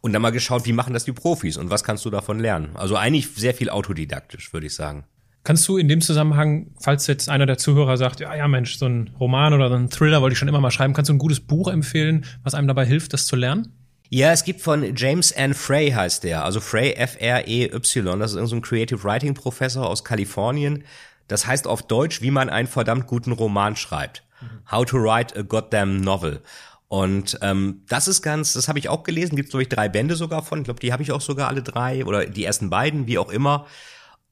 Und 0.05 0.13
dann 0.13 0.21
mal 0.21 0.33
geschaut, 0.33 0.67
wie 0.67 0.75
machen 0.75 0.93
das 0.93 1.07
die 1.07 1.13
Profis 1.13 1.57
und 1.57 1.71
was 1.71 1.83
kannst 1.83 2.05
du 2.05 2.11
davon 2.11 2.39
lernen? 2.39 2.77
Also 2.77 2.95
eigentlich 2.95 3.27
sehr 3.37 3.55
viel 3.55 3.71
autodidaktisch, 3.71 4.53
würde 4.53 4.67
ich 4.67 4.75
sagen. 4.75 5.05
Kannst 5.45 5.67
du 5.67 5.79
in 5.79 5.89
dem 5.89 6.03
Zusammenhang, 6.03 6.75
falls 6.79 7.07
jetzt 7.07 7.31
einer 7.31 7.47
der 7.47 7.57
Zuhörer 7.57 7.97
sagt, 7.97 8.21
ja, 8.21 8.35
ja, 8.35 8.47
Mensch, 8.47 8.77
so 8.77 8.85
ein 8.85 9.09
Roman 9.19 9.55
oder 9.55 9.71
so 9.71 9.77
ein 9.77 9.89
Thriller 9.89 10.21
wollte 10.21 10.35
ich 10.35 10.39
schon 10.39 10.49
immer 10.49 10.61
mal 10.61 10.71
schreiben, 10.71 10.93
kannst 10.93 11.09
du 11.09 11.15
ein 11.15 11.19
gutes 11.19 11.41
Buch 11.41 11.69
empfehlen, 11.69 12.27
was 12.43 12.53
einem 12.53 12.69
dabei 12.69 12.85
hilft, 12.85 13.15
das 13.15 13.25
zu 13.25 13.35
lernen? 13.35 13.73
Ja, 14.11 14.31
es 14.31 14.45
gibt 14.45 14.61
von 14.61 14.95
James 14.95 15.31
N. 15.31 15.55
Frey 15.55 15.91
heißt 15.93 16.23
der, 16.23 16.45
also 16.45 16.61
Frey 16.61 16.93
F-R-E-Y, 16.93 17.73
das 18.19 18.33
ist 18.33 18.37
irgendein 18.37 18.47
so 18.47 18.61
Creative 18.61 19.05
Writing 19.05 19.33
Professor 19.33 19.89
aus 19.89 20.05
Kalifornien. 20.05 20.85
Das 21.29 21.47
heißt 21.47 21.67
auf 21.67 21.81
Deutsch, 21.81 22.21
wie 22.21 22.31
man 22.31 22.51
einen 22.51 22.69
verdammt 22.69 23.07
guten 23.07 23.33
Roman 23.33 23.75
schreibt. 23.75 24.23
Mhm. 24.43 24.71
How 24.71 24.85
to 24.85 24.99
write 24.99 25.35
a 25.35 25.41
goddamn 25.41 26.03
novel. 26.03 26.43
Und 26.95 27.39
ähm, 27.43 27.83
das 27.89 28.07
ist 28.07 28.23
ganz, 28.23 28.53
das 28.53 28.69
habe 28.69 28.79
ich 28.79 28.89
auch 28.89 29.03
gelesen, 29.03 29.35
gibt 29.35 29.51
glaube 29.51 29.65
ich 29.65 29.69
drei 29.69 29.89
Bände 29.89 30.15
sogar 30.15 30.45
von, 30.45 30.61
ich 30.61 30.65
glaube, 30.67 30.79
die 30.79 30.93
habe 30.93 31.03
ich 31.03 31.11
auch 31.11 31.21
sogar 31.21 31.49
alle 31.49 31.61
drei 31.61 32.05
oder 32.05 32.25
die 32.25 32.45
ersten 32.45 32.71
beiden, 32.71 33.09
wie 33.09 33.19
auch 33.19 33.31
immer. 33.31 33.67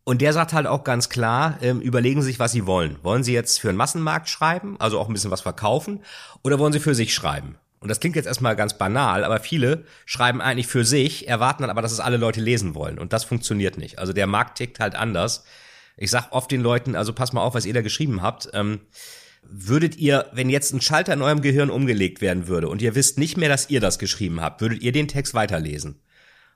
Und 0.04 0.22
der 0.22 0.32
sagt 0.32 0.52
halt 0.52 0.68
auch 0.68 0.84
ganz 0.84 1.08
klar, 1.08 1.58
ähm, 1.60 1.80
überlegen 1.80 2.22
Sie 2.22 2.26
sich, 2.26 2.38
was 2.38 2.52
Sie 2.52 2.64
wollen. 2.64 2.98
Wollen 3.02 3.24
Sie 3.24 3.32
jetzt 3.32 3.58
für 3.58 3.68
einen 3.68 3.78
Massenmarkt 3.78 4.28
schreiben, 4.28 4.76
also 4.78 5.00
auch 5.00 5.08
ein 5.08 5.12
bisschen 5.12 5.32
was 5.32 5.40
verkaufen, 5.40 6.04
oder 6.44 6.60
wollen 6.60 6.72
Sie 6.72 6.78
für 6.78 6.94
sich 6.94 7.14
schreiben? 7.14 7.56
Und 7.80 7.88
das 7.88 7.98
klingt 7.98 8.14
jetzt 8.14 8.26
erstmal 8.26 8.54
ganz 8.54 8.78
banal, 8.78 9.24
aber 9.24 9.40
viele 9.40 9.84
schreiben 10.06 10.40
eigentlich 10.40 10.68
für 10.68 10.84
sich, 10.84 11.26
erwarten 11.26 11.64
dann 11.64 11.70
aber, 11.70 11.82
dass 11.82 11.90
es 11.90 11.98
alle 11.98 12.16
Leute 12.16 12.40
lesen 12.40 12.76
wollen. 12.76 13.00
Und 13.00 13.12
das 13.12 13.24
funktioniert 13.24 13.76
nicht. 13.76 13.98
Also 13.98 14.12
der 14.12 14.28
Markt 14.28 14.58
tickt 14.58 14.78
halt 14.78 14.94
anders. 14.94 15.44
Ich 15.96 16.12
sag 16.12 16.30
oft 16.30 16.48
den 16.52 16.60
Leuten, 16.60 16.94
also 16.94 17.12
pass 17.12 17.32
mal 17.32 17.42
auf, 17.42 17.54
was 17.54 17.66
ihr 17.66 17.74
da 17.74 17.82
geschrieben 17.82 18.22
habt. 18.22 18.50
Ähm, 18.54 18.82
würdet 19.42 19.96
ihr, 19.96 20.26
wenn 20.32 20.48
jetzt 20.48 20.72
ein 20.72 20.80
Schalter 20.80 21.12
in 21.12 21.22
eurem 21.22 21.42
Gehirn 21.42 21.70
umgelegt 21.70 22.20
werden 22.20 22.48
würde 22.48 22.68
und 22.68 22.80
ihr 22.82 22.94
wisst 22.94 23.18
nicht 23.18 23.36
mehr, 23.36 23.48
dass 23.48 23.70
ihr 23.70 23.80
das 23.80 23.98
geschrieben 23.98 24.40
habt, 24.40 24.60
würdet 24.60 24.82
ihr 24.82 24.92
den 24.92 25.08
Text 25.08 25.34
weiterlesen? 25.34 26.00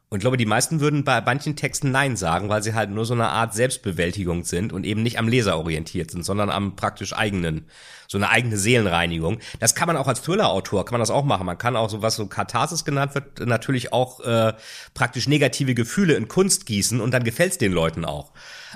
Und 0.09 0.19
ich 0.19 0.21
glaube, 0.21 0.37
die 0.37 0.47
meisten 0.47 0.79
würden 0.79 1.03
bei 1.03 1.21
manchen 1.21 1.57
Texten 1.57 1.91
Nein 1.91 2.17
sagen, 2.17 2.49
weil 2.49 2.63
sie 2.63 2.75
halt 2.75 2.91
nur 2.91 3.05
so 3.05 3.15
eine 3.15 3.29
Art 3.29 3.55
Selbstbewältigung 3.55 4.45
sind 4.45 4.73
und 4.73 4.85
eben 4.85 5.03
nicht 5.03 5.19
am 5.19 5.27
Leser 5.27 5.59
orientiert 5.59 6.13
sind, 6.13 6.25
sondern 6.25 6.49
am 6.49 6.77
praktisch 6.77 7.13
eigenen, 7.13 7.67
so 8.07 8.17
eine 8.17 8.31
eigene 8.31 8.57
Seelenreinigung. 8.57 9.41
Das 9.59 9.75
kann 9.75 9.89
man 9.89 9.97
auch 9.97 10.07
als 10.07 10.23
Thriller-Autor, 10.23 10.85
kann 10.85 10.93
man 10.93 11.01
das 11.01 11.11
auch 11.11 11.25
machen. 11.25 11.45
Man 11.45 11.59
kann 11.59 11.75
auch 11.75 11.91
so, 11.91 12.03
was 12.03 12.15
so 12.15 12.27
Katharsis 12.27 12.85
genannt 12.85 13.17
wird, 13.17 13.41
natürlich 13.41 13.93
auch 13.93 14.21
äh, 14.21 14.53
praktisch 14.95 15.27
negative 15.27 15.75
Gefühle 15.75 16.15
in 16.15 16.29
Kunst 16.29 16.67
gießen 16.67 17.01
und 17.01 17.11
dann 17.11 17.25
gefällt's 17.25 17.59
den 17.59 17.73
Leuten 17.73 18.05
auch. 18.05 18.33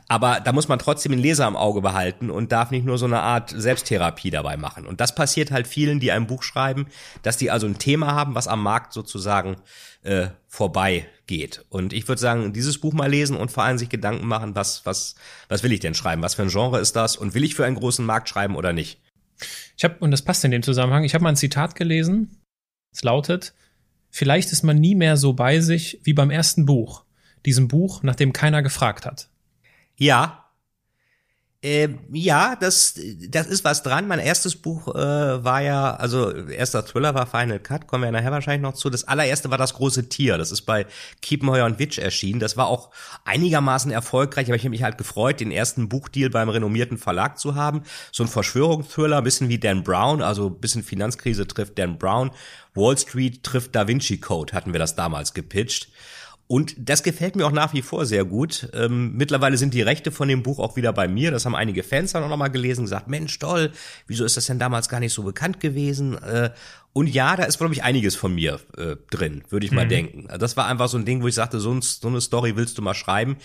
Aber 0.08 0.40
da 0.40 0.52
muss 0.52 0.66
man 0.66 0.80
trotzdem 0.80 1.12
den 1.12 1.20
Leser 1.20 1.46
im 1.46 1.54
Auge 1.54 1.80
behalten 1.80 2.30
und 2.30 2.50
darf 2.50 2.72
nicht 2.72 2.84
nur 2.84 2.98
so 2.98 3.06
eine 3.06 3.20
Art 3.20 3.54
Selbsttherapie 3.56 4.30
dabei 4.30 4.56
machen. 4.56 4.84
Und 4.84 5.00
das 5.00 5.14
passiert 5.14 5.52
halt 5.52 5.68
vielen, 5.68 6.00
die 6.00 6.10
ein 6.10 6.26
Buch 6.26 6.42
schreiben, 6.42 6.86
dass 7.22 7.36
die 7.36 7.52
also 7.52 7.68
ein 7.68 7.78
Thema 7.78 8.14
haben, 8.14 8.34
was 8.34 8.48
am 8.48 8.64
Markt 8.64 8.92
sozusagen 8.92 9.58
äh, 10.02 10.28
vorbei 10.50 11.06
geht. 11.28 11.64
Und 11.68 11.92
ich 11.92 12.08
würde 12.08 12.20
sagen, 12.20 12.52
dieses 12.52 12.78
Buch 12.78 12.92
mal 12.92 13.08
lesen 13.08 13.36
und 13.36 13.52
vor 13.52 13.62
allem 13.62 13.78
sich 13.78 13.88
Gedanken 13.88 14.26
machen, 14.26 14.56
was, 14.56 14.84
was, 14.84 15.14
was 15.48 15.62
will 15.62 15.72
ich 15.72 15.78
denn 15.78 15.94
schreiben? 15.94 16.22
Was 16.22 16.34
für 16.34 16.42
ein 16.42 16.48
Genre 16.48 16.80
ist 16.80 16.96
das? 16.96 17.16
Und 17.16 17.34
will 17.34 17.44
ich 17.44 17.54
für 17.54 17.64
einen 17.64 17.76
großen 17.76 18.04
Markt 18.04 18.28
schreiben 18.28 18.56
oder 18.56 18.72
nicht? 18.72 19.00
Ich 19.76 19.84
habe, 19.84 19.96
und 20.00 20.10
das 20.10 20.22
passt 20.22 20.44
in 20.44 20.50
dem 20.50 20.64
Zusammenhang, 20.64 21.04
ich 21.04 21.14
habe 21.14 21.22
mal 21.22 21.30
ein 21.30 21.36
Zitat 21.36 21.76
gelesen. 21.76 22.36
Es 22.92 23.04
lautet, 23.04 23.54
vielleicht 24.10 24.50
ist 24.50 24.64
man 24.64 24.76
nie 24.76 24.96
mehr 24.96 25.16
so 25.16 25.34
bei 25.34 25.60
sich 25.60 26.00
wie 26.02 26.14
beim 26.14 26.30
ersten 26.30 26.66
Buch. 26.66 27.04
Diesem 27.46 27.68
Buch, 27.68 28.02
nach 28.02 28.16
dem 28.16 28.32
keiner 28.32 28.60
gefragt 28.60 29.06
hat. 29.06 29.28
Ja, 29.96 30.49
äh, 31.62 31.88
ja, 32.10 32.56
das, 32.56 32.98
das 33.28 33.46
ist 33.46 33.64
was 33.64 33.82
dran. 33.82 34.08
Mein 34.08 34.18
erstes 34.18 34.56
Buch 34.56 34.88
äh, 34.94 35.44
war 35.44 35.60
ja, 35.60 35.94
also 35.94 36.30
erster 36.30 36.86
Thriller 36.86 37.14
war 37.14 37.26
Final 37.26 37.60
Cut, 37.60 37.86
kommen 37.86 38.04
wir 38.04 38.10
nachher 38.10 38.32
wahrscheinlich 38.32 38.62
noch 38.62 38.72
zu. 38.72 38.88
Das 38.88 39.04
allererste 39.04 39.50
war 39.50 39.58
das 39.58 39.74
große 39.74 40.08
Tier. 40.08 40.38
Das 40.38 40.52
ist 40.52 40.62
bei 40.62 40.86
Kiepenheuer 41.20 41.66
und 41.66 41.78
Witsch 41.78 41.98
erschienen. 41.98 42.40
Das 42.40 42.56
war 42.56 42.66
auch 42.68 42.90
einigermaßen 43.26 43.90
erfolgreich, 43.90 44.46
aber 44.46 44.56
ich 44.56 44.62
habe 44.62 44.70
mich 44.70 44.82
halt 44.82 44.96
gefreut, 44.96 45.40
den 45.40 45.50
ersten 45.50 45.90
Buchdeal 45.90 46.30
beim 46.30 46.48
renommierten 46.48 46.96
Verlag 46.96 47.38
zu 47.38 47.54
haben. 47.54 47.82
So 48.10 48.22
ein 48.22 48.28
Verschwörungsthriller, 48.30 49.18
ein 49.18 49.24
bisschen 49.24 49.50
wie 49.50 49.58
Dan 49.58 49.84
Brown, 49.84 50.22
also 50.22 50.46
ein 50.46 50.60
bisschen 50.60 50.82
Finanzkrise 50.82 51.46
trifft 51.46 51.78
Dan 51.78 51.98
Brown. 51.98 52.30
Wall 52.74 52.96
Street 52.96 53.42
trifft 53.42 53.74
Da 53.74 53.86
Vinci 53.86 54.18
Code, 54.18 54.54
hatten 54.54 54.72
wir 54.72 54.80
das 54.80 54.96
damals 54.96 55.34
gepitcht. 55.34 55.88
Und 56.50 56.74
das 56.76 57.04
gefällt 57.04 57.36
mir 57.36 57.46
auch 57.46 57.52
nach 57.52 57.74
wie 57.74 57.80
vor 57.80 58.06
sehr 58.06 58.24
gut. 58.24 58.70
Ähm, 58.74 59.12
mittlerweile 59.16 59.56
sind 59.56 59.72
die 59.72 59.82
Rechte 59.82 60.10
von 60.10 60.26
dem 60.26 60.42
Buch 60.42 60.58
auch 60.58 60.74
wieder 60.74 60.92
bei 60.92 61.06
mir. 61.06 61.30
Das 61.30 61.44
haben 61.46 61.54
einige 61.54 61.84
Fans 61.84 62.10
dann 62.10 62.24
auch 62.24 62.28
nochmal 62.28 62.50
gelesen 62.50 62.86
gesagt, 62.86 63.06
Mensch, 63.06 63.38
toll, 63.38 63.70
wieso 64.08 64.24
ist 64.24 64.36
das 64.36 64.46
denn 64.46 64.58
damals 64.58 64.88
gar 64.88 64.98
nicht 64.98 65.12
so 65.12 65.22
bekannt 65.22 65.60
gewesen? 65.60 66.20
Äh, 66.20 66.50
und 66.92 67.07
ja, 67.09 67.37
da 67.37 67.44
ist, 67.44 67.59
glaube 67.59 67.72
ich, 67.72 67.85
einiges 67.85 68.16
von 68.16 68.35
mir 68.35 68.59
äh, 68.76 68.96
drin, 69.11 69.44
würde 69.48 69.64
ich 69.64 69.70
mal 69.70 69.85
mhm. 69.85 69.90
denken. 69.90 70.24
Also 70.26 70.38
das 70.38 70.57
war 70.57 70.66
einfach 70.66 70.88
so 70.88 70.98
ein 70.98 71.05
Ding, 71.05 71.22
wo 71.22 71.29
ich 71.29 71.37
sagte, 71.37 71.61
so, 71.61 71.72
ein, 71.72 71.83
so 71.83 72.09
eine 72.09 72.20
Story 72.20 72.57
willst 72.57 72.79
du 72.79 72.83
mal 72.83 72.94
schreiben. 72.94 73.37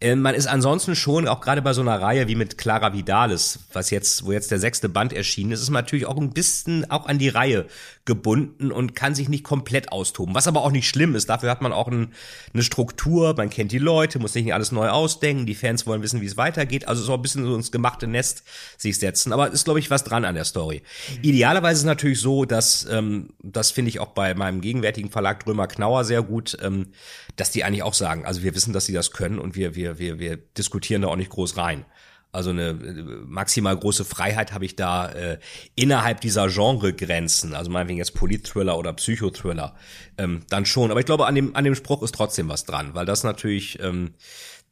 Äh, 0.00 0.16
man 0.16 0.34
ist 0.34 0.46
ansonsten 0.46 0.94
schon, 0.94 1.26
auch 1.26 1.40
gerade 1.40 1.62
bei 1.62 1.72
so 1.72 1.80
einer 1.80 2.00
Reihe 2.00 2.28
wie 2.28 2.34
mit 2.34 2.58
Clara 2.58 2.92
Vidalis, 2.92 3.60
was 3.72 3.88
jetzt, 3.88 4.26
wo 4.26 4.32
jetzt 4.32 4.50
der 4.50 4.58
sechste 4.58 4.90
Band 4.90 5.14
erschienen 5.14 5.52
ist, 5.52 5.62
ist 5.62 5.70
man 5.70 5.82
natürlich 5.82 6.04
auch 6.04 6.18
ein 6.18 6.30
bisschen 6.30 6.90
auch 6.90 7.06
an 7.06 7.18
die 7.18 7.30
Reihe 7.30 7.66
gebunden 8.04 8.72
und 8.72 8.94
kann 8.96 9.14
sich 9.14 9.28
nicht 9.28 9.44
komplett 9.44 9.92
austoben. 9.92 10.34
Was 10.34 10.48
aber 10.48 10.62
auch 10.62 10.72
nicht 10.72 10.88
schlimm 10.88 11.14
ist. 11.14 11.28
Dafür 11.28 11.50
hat 11.50 11.62
man 11.62 11.72
auch 11.72 11.88
ein, 11.88 12.12
eine 12.52 12.62
Struktur, 12.62 13.34
man 13.36 13.50
kennt 13.50 13.72
die 13.72 13.78
Leute, 13.78 14.18
muss 14.18 14.34
nicht 14.34 14.52
alles 14.52 14.72
neu 14.72 14.88
ausdenken, 14.88 15.46
die 15.46 15.54
Fans 15.54 15.86
wollen 15.86 16.02
wissen, 16.02 16.20
wie 16.20 16.26
es 16.26 16.36
weitergeht. 16.36 16.88
Also 16.88 17.02
so 17.02 17.14
ein 17.14 17.22
bisschen 17.22 17.44
so 17.44 17.54
ins 17.54 17.70
gemachte 17.70 18.06
Nest 18.06 18.42
sich 18.76 18.98
setzen. 18.98 19.32
Aber 19.32 19.50
ist, 19.50 19.64
glaube 19.64 19.78
ich, 19.78 19.90
was 19.90 20.04
dran 20.04 20.24
an 20.24 20.34
der 20.34 20.44
Story. 20.44 20.82
Mhm. 21.16 21.18
Idealerweise 21.22 21.72
ist 21.74 21.80
es 21.80 21.86
natürlich 21.86 22.20
so, 22.20 22.44
dass 22.44 22.89
ähm, 22.90 23.30
das 23.42 23.70
finde 23.70 23.88
ich 23.88 24.00
auch 24.00 24.08
bei 24.08 24.34
meinem 24.34 24.60
gegenwärtigen 24.60 25.10
Verlag 25.10 25.44
Drömer 25.44 25.66
Knauer 25.66 26.04
sehr 26.04 26.22
gut, 26.22 26.56
ähm, 26.62 26.88
dass 27.36 27.50
die 27.50 27.64
eigentlich 27.64 27.82
auch 27.82 27.94
sagen, 27.94 28.26
also 28.26 28.42
wir 28.42 28.54
wissen, 28.54 28.72
dass 28.72 28.86
sie 28.86 28.92
das 28.92 29.12
können 29.12 29.38
und 29.38 29.56
wir, 29.56 29.74
wir, 29.74 29.98
wir, 29.98 30.18
wir 30.18 30.36
diskutieren 30.36 31.02
da 31.02 31.08
auch 31.08 31.16
nicht 31.16 31.30
groß 31.30 31.56
rein. 31.56 31.84
Also 32.32 32.50
eine 32.50 32.68
äh, 32.68 33.02
maximal 33.26 33.76
große 33.76 34.04
Freiheit 34.04 34.52
habe 34.52 34.64
ich 34.64 34.76
da 34.76 35.10
äh, 35.10 35.38
innerhalb 35.74 36.20
dieser 36.20 36.48
Genregrenzen, 36.48 37.54
also 37.54 37.70
meinetwegen 37.70 37.98
jetzt 37.98 38.14
Politthriller 38.14 38.78
oder 38.78 38.92
Psychothriller, 38.92 39.74
ähm, 40.16 40.42
dann 40.48 40.64
schon. 40.64 40.92
Aber 40.92 41.00
ich 41.00 41.06
glaube, 41.06 41.26
an 41.26 41.34
dem, 41.34 41.56
an 41.56 41.64
dem 41.64 41.74
Spruch 41.74 42.02
ist 42.02 42.14
trotzdem 42.14 42.48
was 42.48 42.64
dran, 42.64 42.94
weil 42.94 43.04
das 43.04 43.24
natürlich 43.24 43.80
ähm, 43.82 44.14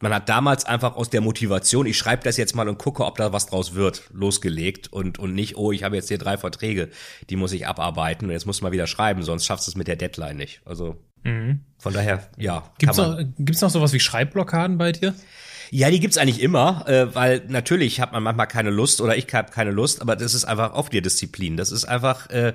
man 0.00 0.14
hat 0.14 0.28
damals 0.28 0.64
einfach 0.64 0.94
aus 0.96 1.11
der 1.11 1.20
Motivation, 1.20 1.87
ich 1.87 1.98
schreibe 1.98 2.22
das 2.22 2.37
jetzt 2.37 2.54
mal 2.54 2.68
und 2.68 2.78
gucke, 2.78 3.04
ob 3.04 3.16
da 3.16 3.32
was 3.32 3.46
draus 3.46 3.74
wird, 3.74 4.04
losgelegt 4.12 4.92
und, 4.92 5.18
und 5.18 5.34
nicht, 5.34 5.56
oh, 5.56 5.72
ich 5.72 5.82
habe 5.82 5.96
jetzt 5.96 6.08
hier 6.08 6.18
drei 6.18 6.37
Verträge, 6.37 6.88
die 7.30 7.37
muss 7.37 7.52
ich 7.52 7.66
abarbeiten 7.66 8.26
und 8.26 8.32
jetzt 8.32 8.46
muss 8.46 8.62
man 8.62 8.72
wieder 8.72 8.87
schreiben, 8.87 9.22
sonst 9.22 9.44
schaffst 9.44 9.66
du 9.66 9.70
es 9.70 9.76
mit 9.76 9.88
der 9.88 9.96
Deadline 9.96 10.37
nicht. 10.37 10.61
Also 10.64 10.96
mhm. 11.24 11.61
von 11.78 11.92
daher, 11.92 12.28
ja. 12.37 12.70
Gibt's 12.78 12.96
noch, 12.96 13.18
gibt's 13.38 13.61
noch 13.61 13.70
sowas 13.70 13.92
wie 13.92 14.00
Schreibblockaden 14.00 14.78
bei 14.78 14.92
dir? 14.92 15.14
Ja, 15.70 15.90
die 15.90 16.00
gibt's 16.00 16.16
eigentlich 16.16 16.40
immer, 16.40 16.88
äh, 16.88 17.14
weil 17.14 17.42
natürlich 17.48 18.00
hat 18.00 18.12
man 18.12 18.22
manchmal 18.22 18.46
keine 18.46 18.70
Lust 18.70 19.00
oder 19.00 19.16
ich 19.16 19.32
habe 19.34 19.50
keine 19.50 19.70
Lust, 19.70 20.00
aber 20.00 20.16
das 20.16 20.32
ist 20.32 20.44
einfach 20.44 20.72
auf 20.72 20.88
dir 20.88 21.02
Disziplin. 21.02 21.56
Das 21.56 21.72
ist 21.72 21.84
einfach 21.84 22.30
äh, 22.30 22.54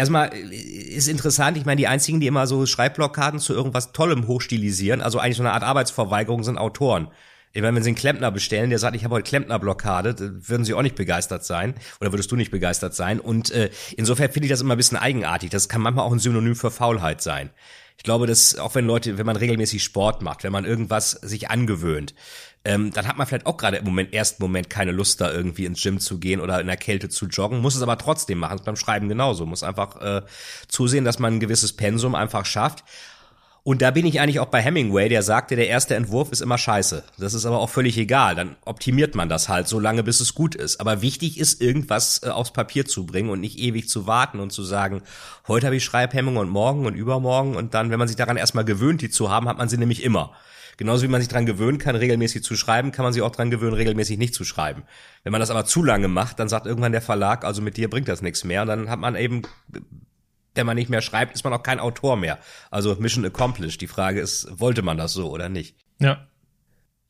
erstmal 0.00 0.32
äh, 0.34 0.54
ist 0.54 1.08
interessant. 1.08 1.56
Ich 1.56 1.64
meine, 1.64 1.76
die 1.76 1.86
einzigen, 1.86 2.20
die 2.20 2.26
immer 2.26 2.46
so 2.46 2.66
Schreibblockaden 2.66 3.38
zu 3.38 3.52
irgendwas 3.52 3.92
Tollem 3.92 4.26
hochstilisieren, 4.26 5.00
also 5.00 5.18
eigentlich 5.18 5.36
so 5.36 5.42
eine 5.42 5.52
Art 5.52 5.62
Arbeitsverweigerung, 5.62 6.42
sind 6.42 6.58
Autoren. 6.58 7.08
Ich 7.52 7.62
meine, 7.62 7.74
wenn 7.74 7.82
sie 7.82 7.90
einen 7.90 7.96
Klempner 7.96 8.30
bestellen, 8.30 8.70
der 8.70 8.78
sagt, 8.78 8.94
ich 8.94 9.02
habe 9.02 9.16
heute 9.16 9.28
Klempnerblockade, 9.28 10.48
würden 10.48 10.64
sie 10.64 10.72
auch 10.72 10.82
nicht 10.82 10.94
begeistert 10.94 11.44
sein 11.44 11.74
oder 12.00 12.12
würdest 12.12 12.30
du 12.30 12.36
nicht 12.36 12.52
begeistert 12.52 12.94
sein. 12.94 13.18
Und 13.18 13.50
äh, 13.50 13.70
insofern 13.96 14.30
finde 14.30 14.46
ich 14.46 14.50
das 14.50 14.60
immer 14.60 14.74
ein 14.74 14.78
bisschen 14.78 14.98
eigenartig. 14.98 15.50
Das 15.50 15.68
kann 15.68 15.80
manchmal 15.80 16.04
auch 16.04 16.12
ein 16.12 16.20
Synonym 16.20 16.54
für 16.54 16.70
Faulheit 16.70 17.20
sein. 17.20 17.50
Ich 17.96 18.04
glaube, 18.04 18.26
dass 18.26 18.56
auch 18.56 18.74
wenn 18.76 18.86
Leute, 18.86 19.18
wenn 19.18 19.26
man 19.26 19.36
regelmäßig 19.36 19.82
Sport 19.82 20.22
macht, 20.22 20.44
wenn 20.44 20.52
man 20.52 20.64
irgendwas 20.64 21.10
sich 21.10 21.50
angewöhnt, 21.50 22.14
ähm, 22.64 22.92
dann 22.92 23.06
hat 23.06 23.16
man 23.16 23.26
vielleicht 23.26 23.46
auch 23.46 23.56
gerade 23.56 23.78
im 23.78 23.84
Moment, 23.84 24.12
ersten 24.12 24.42
Moment 24.42 24.68
keine 24.68 24.92
Lust, 24.92 25.20
da 25.20 25.32
irgendwie 25.32 25.64
ins 25.64 25.82
Gym 25.82 25.98
zu 25.98 26.18
gehen 26.18 26.40
oder 26.40 26.60
in 26.60 26.66
der 26.66 26.76
Kälte 26.76 27.08
zu 27.08 27.26
joggen, 27.26 27.60
muss 27.60 27.74
es 27.74 27.82
aber 27.82 27.96
trotzdem 27.96 28.38
machen, 28.38 28.60
beim 28.64 28.76
Schreiben 28.76 29.08
genauso, 29.08 29.46
muss 29.46 29.62
einfach 29.62 30.00
äh, 30.00 30.22
zusehen, 30.68 31.04
dass 31.04 31.18
man 31.18 31.34
ein 31.34 31.40
gewisses 31.40 31.72
Pensum 31.72 32.14
einfach 32.14 32.44
schafft. 32.44 32.84
Und 33.62 33.82
da 33.82 33.90
bin 33.90 34.06
ich 34.06 34.20
eigentlich 34.20 34.40
auch 34.40 34.46
bei 34.46 34.62
Hemingway, 34.62 35.10
der 35.10 35.22
sagte, 35.22 35.54
der 35.54 35.68
erste 35.68 35.94
Entwurf 35.94 36.32
ist 36.32 36.40
immer 36.40 36.56
scheiße. 36.56 37.04
Das 37.18 37.34
ist 37.34 37.44
aber 37.44 37.60
auch 37.60 37.68
völlig 37.68 37.98
egal. 37.98 38.34
Dann 38.34 38.56
optimiert 38.64 39.14
man 39.14 39.28
das 39.28 39.50
halt 39.50 39.68
so 39.68 39.78
lange, 39.78 40.02
bis 40.02 40.20
es 40.20 40.34
gut 40.34 40.54
ist. 40.54 40.80
Aber 40.80 41.02
wichtig 41.02 41.38
ist, 41.38 41.60
irgendwas 41.60 42.22
äh, 42.22 42.28
aufs 42.28 42.52
Papier 42.52 42.86
zu 42.86 43.04
bringen 43.04 43.28
und 43.28 43.40
nicht 43.40 43.58
ewig 43.58 43.88
zu 43.88 44.06
warten 44.06 44.40
und 44.40 44.50
zu 44.50 44.62
sagen, 44.62 45.02
heute 45.46 45.66
habe 45.66 45.76
ich 45.76 45.84
Schreibhemmung 45.84 46.38
und 46.38 46.48
morgen 46.48 46.86
und 46.86 46.94
übermorgen. 46.94 47.54
Und 47.54 47.74
dann, 47.74 47.90
wenn 47.90 47.98
man 47.98 48.08
sich 48.08 48.16
daran 48.16 48.38
erstmal 48.38 48.64
gewöhnt, 48.64 49.02
die 49.02 49.10
zu 49.10 49.30
haben, 49.30 49.46
hat 49.46 49.58
man 49.58 49.68
sie 49.68 49.78
nämlich 49.78 50.02
immer. 50.02 50.32
Genauso 50.80 51.02
wie 51.02 51.08
man 51.08 51.20
sich 51.20 51.28
daran 51.28 51.44
gewöhnen 51.44 51.76
kann, 51.76 51.94
regelmäßig 51.94 52.42
zu 52.42 52.56
schreiben, 52.56 52.90
kann 52.90 53.02
man 53.02 53.12
sich 53.12 53.20
auch 53.20 53.30
daran 53.30 53.50
gewöhnen, 53.50 53.74
regelmäßig 53.74 54.16
nicht 54.16 54.34
zu 54.34 54.44
schreiben. 54.44 54.84
Wenn 55.24 55.30
man 55.30 55.40
das 55.40 55.50
aber 55.50 55.66
zu 55.66 55.84
lange 55.84 56.08
macht, 56.08 56.38
dann 56.38 56.48
sagt 56.48 56.64
irgendwann 56.64 56.92
der 56.92 57.02
Verlag, 57.02 57.44
also 57.44 57.60
mit 57.60 57.76
dir 57.76 57.90
bringt 57.90 58.08
das 58.08 58.22
nichts 58.22 58.44
mehr. 58.44 58.62
Und 58.62 58.68
dann 58.68 58.88
hat 58.88 58.98
man 58.98 59.14
eben 59.14 59.42
wenn 60.54 60.64
man 60.64 60.76
nicht 60.76 60.88
mehr 60.88 61.02
schreibt, 61.02 61.34
ist 61.34 61.44
man 61.44 61.52
auch 61.52 61.62
kein 61.62 61.80
Autor 61.80 62.16
mehr. 62.16 62.38
Also 62.70 62.94
Mission 62.96 63.26
accomplished. 63.26 63.82
Die 63.82 63.86
Frage 63.86 64.20
ist, 64.20 64.48
wollte 64.58 64.80
man 64.80 64.96
das 64.96 65.12
so 65.12 65.30
oder 65.30 65.50
nicht? 65.50 65.76
Ja. 65.98 66.26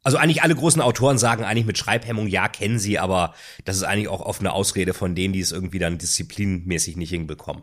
Also 0.02 0.18
eigentlich 0.18 0.42
alle 0.42 0.56
großen 0.56 0.82
Autoren 0.82 1.16
sagen 1.16 1.44
eigentlich 1.44 1.66
mit 1.66 1.78
Schreibhemmung, 1.78 2.26
ja, 2.26 2.48
kennen 2.48 2.80
sie, 2.80 2.98
aber 2.98 3.34
das 3.64 3.76
ist 3.76 3.84
eigentlich 3.84 4.08
auch 4.08 4.20
oft 4.20 4.40
eine 4.40 4.52
Ausrede 4.52 4.94
von 4.94 5.14
denen, 5.14 5.32
die 5.32 5.40
es 5.40 5.52
irgendwie 5.52 5.78
dann 5.78 5.96
disziplinmäßig 5.96 6.96
nicht 6.96 7.10
hinbekommen. 7.10 7.62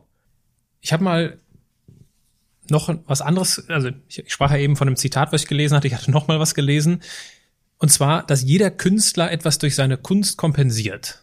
Ich 0.80 0.94
habe 0.94 1.04
mal 1.04 1.40
noch 2.72 2.94
was 3.06 3.22
anderes, 3.22 3.68
also 3.70 3.90
ich, 4.08 4.20
ich 4.20 4.32
sprach 4.32 4.52
ja 4.52 4.58
eben 4.58 4.76
von 4.76 4.88
einem 4.88 4.98
Zitat, 4.98 5.32
was 5.32 5.44
ich 5.44 5.48
gelesen 5.48 5.76
hatte, 5.76 5.88
ich 5.88 5.96
hatte 5.96 6.12
noch 6.12 6.28
mal 6.28 6.40
was 6.40 6.56
gelesen. 6.56 7.02
Und 7.80 7.90
zwar, 7.90 8.24
dass 8.24 8.42
jeder 8.42 8.72
Künstler 8.72 9.32
etwas 9.32 9.60
durch 9.60 9.76
seine 9.76 9.98
Kunst 9.98 10.38
kompensiert. 10.38 11.22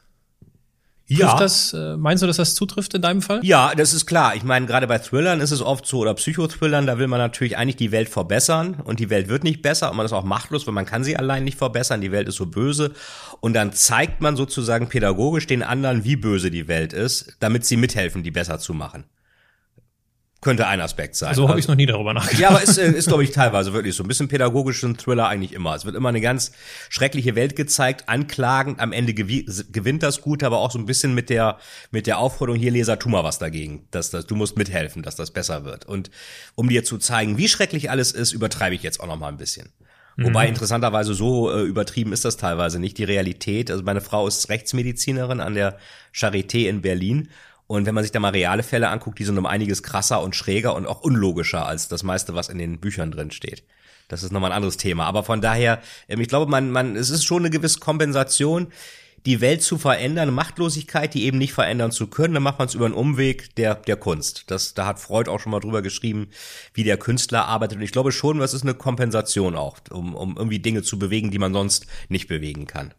Ja. 1.06 1.36
Das, 1.38 1.74
äh, 1.74 1.96
meinst 1.96 2.22
du, 2.22 2.26
dass 2.26 2.38
das 2.38 2.54
zutrifft 2.54 2.94
in 2.94 3.02
deinem 3.02 3.20
Fall? 3.20 3.40
Ja, 3.42 3.74
das 3.74 3.92
ist 3.92 4.06
klar. 4.06 4.34
Ich 4.36 4.42
meine, 4.42 4.64
gerade 4.64 4.86
bei 4.86 4.98
Thrillern 4.98 5.40
ist 5.40 5.50
es 5.50 5.60
oft 5.60 5.86
so, 5.86 5.98
oder 5.98 6.14
Psychothrillern, 6.14 6.86
da 6.86 6.98
will 6.98 7.08
man 7.08 7.18
natürlich 7.18 7.58
eigentlich 7.58 7.76
die 7.76 7.92
Welt 7.92 8.08
verbessern 8.08 8.80
und 8.82 9.00
die 9.00 9.10
Welt 9.10 9.28
wird 9.28 9.44
nicht 9.44 9.60
besser 9.60 9.90
und 9.90 9.98
man 9.98 10.06
ist 10.06 10.12
auch 10.12 10.24
machtlos, 10.24 10.66
weil 10.66 10.72
man 10.72 10.86
kann 10.86 11.04
sie 11.04 11.16
allein 11.16 11.44
nicht 11.44 11.58
verbessern, 11.58 12.00
die 12.00 12.10
Welt 12.10 12.28
ist 12.28 12.36
so 12.36 12.46
böse 12.46 12.92
und 13.40 13.52
dann 13.52 13.74
zeigt 13.74 14.22
man 14.22 14.34
sozusagen 14.36 14.88
pädagogisch 14.88 15.46
den 15.46 15.62
anderen, 15.62 16.04
wie 16.04 16.16
böse 16.16 16.50
die 16.50 16.68
Welt 16.68 16.94
ist, 16.94 17.36
damit 17.38 17.66
sie 17.66 17.76
mithelfen, 17.76 18.22
die 18.22 18.30
besser 18.30 18.58
zu 18.58 18.72
machen. 18.72 19.04
Könnte 20.44 20.66
ein 20.66 20.82
Aspekt 20.82 21.16
sein. 21.16 21.34
So 21.34 21.48
habe 21.48 21.58
ich 21.58 21.68
noch 21.68 21.74
nie 21.74 21.86
darüber 21.86 22.12
nachgedacht. 22.12 22.38
Ja, 22.38 22.50
aber 22.50 22.60
ist, 22.60 22.76
äh, 22.76 22.92
ist 22.92 23.08
glaube 23.08 23.24
ich, 23.24 23.30
teilweise 23.30 23.72
wirklich 23.72 23.96
so. 23.96 24.04
Ein 24.04 24.08
bisschen 24.08 24.28
pädagogischen 24.28 24.98
Thriller 24.98 25.26
eigentlich 25.26 25.54
immer. 25.54 25.74
Es 25.74 25.86
wird 25.86 25.96
immer 25.96 26.10
eine 26.10 26.20
ganz 26.20 26.52
schreckliche 26.90 27.34
Welt 27.34 27.56
gezeigt, 27.56 28.10
anklagend. 28.10 28.78
Am 28.78 28.92
Ende 28.92 29.14
gewinnt 29.14 30.02
das 30.02 30.20
Gute, 30.20 30.44
aber 30.44 30.58
auch 30.58 30.70
so 30.70 30.78
ein 30.78 30.84
bisschen 30.84 31.14
mit 31.14 31.30
der, 31.30 31.56
mit 31.92 32.06
der 32.06 32.18
Aufforderung, 32.18 32.60
hier 32.60 32.70
Leser, 32.70 32.98
tu 32.98 33.08
mal 33.08 33.24
was 33.24 33.38
dagegen. 33.38 33.88
Dass, 33.90 34.10
dass, 34.10 34.26
du 34.26 34.36
musst 34.36 34.58
mithelfen, 34.58 35.02
dass 35.02 35.16
das 35.16 35.30
besser 35.30 35.64
wird. 35.64 35.86
Und 35.86 36.10
um 36.56 36.68
dir 36.68 36.84
zu 36.84 36.98
zeigen, 36.98 37.38
wie 37.38 37.48
schrecklich 37.48 37.90
alles 37.90 38.12
ist, 38.12 38.32
übertreibe 38.32 38.74
ich 38.74 38.82
jetzt 38.82 39.00
auch 39.00 39.06
noch 39.06 39.18
mal 39.18 39.28
ein 39.28 39.38
bisschen. 39.38 39.70
Wobei 40.18 40.44
mhm. 40.44 40.50
interessanterweise 40.50 41.14
so 41.14 41.50
äh, 41.50 41.62
übertrieben 41.62 42.12
ist 42.12 42.26
das 42.26 42.36
teilweise 42.36 42.78
nicht. 42.78 42.98
Die 42.98 43.04
Realität, 43.04 43.70
also 43.70 43.82
meine 43.82 44.02
Frau 44.02 44.28
ist 44.28 44.50
Rechtsmedizinerin 44.50 45.40
an 45.40 45.54
der 45.54 45.78
Charité 46.14 46.68
in 46.68 46.82
Berlin 46.82 47.30
und 47.66 47.86
wenn 47.86 47.94
man 47.94 48.04
sich 48.04 48.12
da 48.12 48.20
mal 48.20 48.30
reale 48.30 48.62
Fälle 48.62 48.88
anguckt, 48.88 49.18
die 49.18 49.24
sind 49.24 49.38
um 49.38 49.46
einiges 49.46 49.82
krasser 49.82 50.22
und 50.22 50.36
schräger 50.36 50.74
und 50.74 50.86
auch 50.86 51.00
unlogischer 51.00 51.66
als 51.66 51.88
das 51.88 52.02
meiste, 52.02 52.34
was 52.34 52.48
in 52.48 52.58
den 52.58 52.78
Büchern 52.78 53.10
drin 53.10 53.30
steht. 53.30 53.64
Das 54.08 54.22
ist 54.22 54.32
nochmal 54.32 54.50
ein 54.50 54.56
anderes 54.56 54.76
Thema. 54.76 55.06
Aber 55.06 55.24
von 55.24 55.40
daher, 55.40 55.80
ähm, 56.08 56.20
ich 56.20 56.28
glaube, 56.28 56.50
man, 56.50 56.70
man, 56.70 56.94
es 56.94 57.10
ist 57.10 57.24
schon 57.24 57.42
eine 57.42 57.50
gewisse 57.50 57.78
Kompensation 57.78 58.68
die 59.26 59.40
Welt 59.40 59.62
zu 59.62 59.78
verändern, 59.78 60.34
Machtlosigkeit, 60.34 61.14
die 61.14 61.24
eben 61.24 61.38
nicht 61.38 61.54
verändern 61.54 61.92
zu 61.92 62.08
können, 62.08 62.34
dann 62.34 62.42
macht 62.42 62.58
man 62.58 62.68
es 62.68 62.74
über 62.74 62.84
einen 62.84 62.94
Umweg 62.94 63.54
der, 63.56 63.74
der 63.74 63.96
Kunst. 63.96 64.44
Das, 64.48 64.74
da 64.74 64.86
hat 64.86 65.00
Freud 65.00 65.30
auch 65.30 65.40
schon 65.40 65.52
mal 65.52 65.60
drüber 65.60 65.80
geschrieben, 65.80 66.28
wie 66.74 66.84
der 66.84 66.98
Künstler 66.98 67.46
arbeitet. 67.46 67.78
Und 67.78 67.84
ich 67.84 67.92
glaube 67.92 68.12
schon, 68.12 68.38
das 68.38 68.52
ist 68.52 68.62
eine 68.62 68.74
Kompensation 68.74 69.54
auch, 69.56 69.78
um, 69.90 70.14
um 70.14 70.36
irgendwie 70.36 70.58
Dinge 70.58 70.82
zu 70.82 70.98
bewegen, 70.98 71.30
die 71.30 71.38
man 71.38 71.54
sonst 71.54 71.86
nicht 72.08 72.28
bewegen 72.28 72.66
kann. 72.66 72.92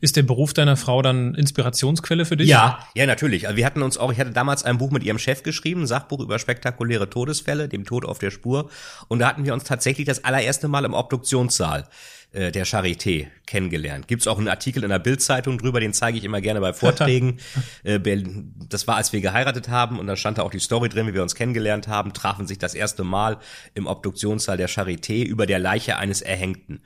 Ist 0.00 0.16
der 0.16 0.22
Beruf 0.22 0.52
deiner 0.52 0.76
Frau 0.76 1.00
dann 1.00 1.34
Inspirationsquelle 1.34 2.24
für 2.24 2.36
dich? 2.36 2.48
Ja, 2.48 2.80
ja, 2.94 3.06
natürlich. 3.06 3.46
Also 3.46 3.56
wir 3.56 3.64
hatten 3.64 3.82
uns 3.82 3.98
auch, 3.98 4.12
ich 4.12 4.18
hatte 4.18 4.32
damals 4.32 4.64
ein 4.64 4.78
Buch 4.78 4.90
mit 4.90 5.04
ihrem 5.04 5.18
Chef 5.18 5.42
geschrieben, 5.42 5.82
ein 5.82 5.86
Sachbuch 5.86 6.20
über 6.20 6.38
spektakuläre 6.38 7.08
Todesfälle, 7.08 7.68
dem 7.68 7.84
Tod 7.84 8.04
auf 8.04 8.18
der 8.18 8.30
Spur. 8.30 8.68
Und 9.08 9.20
da 9.20 9.28
hatten 9.28 9.44
wir 9.44 9.54
uns 9.54 9.64
tatsächlich 9.64 10.06
das 10.06 10.24
allererste 10.24 10.68
Mal 10.68 10.84
im 10.84 10.94
Obduktionssaal 10.94 11.86
äh, 12.32 12.52
der 12.52 12.66
Charité 12.66 13.26
kennengelernt. 13.46 14.06
Gibt's 14.06 14.26
auch 14.26 14.38
einen 14.38 14.48
Artikel 14.48 14.84
in 14.84 14.90
der 14.90 14.98
Bildzeitung 14.98 15.58
drüber, 15.58 15.80
den 15.80 15.92
zeige 15.92 16.16
ich 16.16 16.24
immer 16.24 16.40
gerne 16.40 16.60
bei 16.60 16.72
Vorträgen. 16.72 17.38
äh, 17.82 17.98
das 18.68 18.86
war, 18.86 18.96
als 18.96 19.12
wir 19.12 19.20
geheiratet 19.20 19.68
haben 19.68 19.98
und 19.98 20.06
da 20.06 20.16
stand 20.16 20.38
da 20.38 20.42
auch 20.42 20.50
die 20.50 20.60
Story 20.60 20.88
drin, 20.88 21.06
wie 21.08 21.14
wir 21.14 21.22
uns 21.22 21.34
kennengelernt 21.34 21.88
haben, 21.88 22.12
trafen 22.12 22.46
sich 22.46 22.58
das 22.58 22.74
erste 22.74 23.04
Mal 23.04 23.38
im 23.74 23.86
Obduktionssaal 23.86 24.56
der 24.56 24.68
Charité 24.68 25.24
über 25.24 25.46
der 25.46 25.58
Leiche 25.58 25.96
eines 25.96 26.22
Erhängten. 26.22 26.82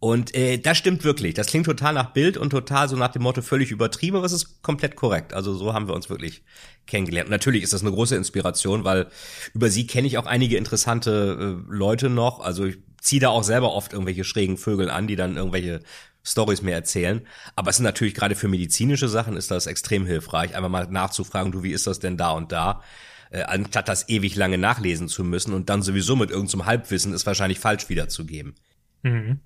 Und 0.00 0.34
äh, 0.34 0.58
das 0.58 0.78
stimmt 0.78 1.02
wirklich. 1.02 1.34
Das 1.34 1.48
klingt 1.48 1.66
total 1.66 1.92
nach 1.92 2.12
Bild 2.12 2.36
und 2.36 2.50
total 2.50 2.88
so 2.88 2.96
nach 2.96 3.10
dem 3.10 3.22
Motto 3.22 3.42
völlig 3.42 3.72
übertrieben, 3.72 4.16
aber 4.16 4.26
es 4.26 4.32
ist 4.32 4.62
komplett 4.62 4.94
korrekt. 4.94 5.34
Also 5.34 5.54
so 5.54 5.74
haben 5.74 5.88
wir 5.88 5.94
uns 5.94 6.08
wirklich 6.08 6.42
kennengelernt. 6.86 7.26
Und 7.26 7.32
natürlich 7.32 7.64
ist 7.64 7.72
das 7.72 7.82
eine 7.82 7.90
große 7.90 8.14
Inspiration, 8.14 8.84
weil 8.84 9.08
über 9.54 9.70
sie 9.70 9.86
kenne 9.88 10.06
ich 10.06 10.16
auch 10.16 10.26
einige 10.26 10.56
interessante 10.56 11.58
äh, 11.68 11.72
Leute 11.72 12.10
noch. 12.10 12.40
Also 12.40 12.66
ich 12.66 12.78
ziehe 13.00 13.20
da 13.20 13.28
auch 13.28 13.44
selber 13.44 13.72
oft 13.72 13.92
irgendwelche 13.92 14.24
schrägen 14.24 14.56
Vögel 14.56 14.90
an, 14.90 15.06
die 15.06 15.16
dann 15.16 15.36
irgendwelche 15.36 15.80
Stories 16.24 16.62
mir 16.62 16.74
erzählen. 16.74 17.26
Aber 17.56 17.70
es 17.70 17.76
sind 17.76 17.84
natürlich 17.84 18.14
gerade 18.14 18.34
für 18.34 18.48
medizinische 18.48 19.08
Sachen 19.08 19.36
ist 19.36 19.50
das 19.50 19.66
extrem 19.66 20.06
hilfreich, 20.06 20.54
einfach 20.54 20.68
mal 20.68 20.86
nachzufragen, 20.86 21.52
du, 21.52 21.62
wie 21.62 21.72
ist 21.72 21.86
das 21.86 22.00
denn 22.00 22.16
da 22.16 22.30
und 22.30 22.52
da? 22.52 22.82
Äh, 23.30 23.42
anstatt 23.42 23.88
das 23.88 24.08
ewig 24.08 24.36
lange 24.36 24.58
nachlesen 24.58 25.08
zu 25.08 25.22
müssen 25.22 25.52
und 25.52 25.68
dann 25.68 25.82
sowieso 25.82 26.16
mit 26.16 26.30
irgendeinem 26.30 26.66
Halbwissen 26.66 27.12
ist 27.12 27.26
wahrscheinlich 27.26 27.60
falsch 27.60 27.88
wiederzugeben. 27.88 28.54
Mhm. 29.02 29.40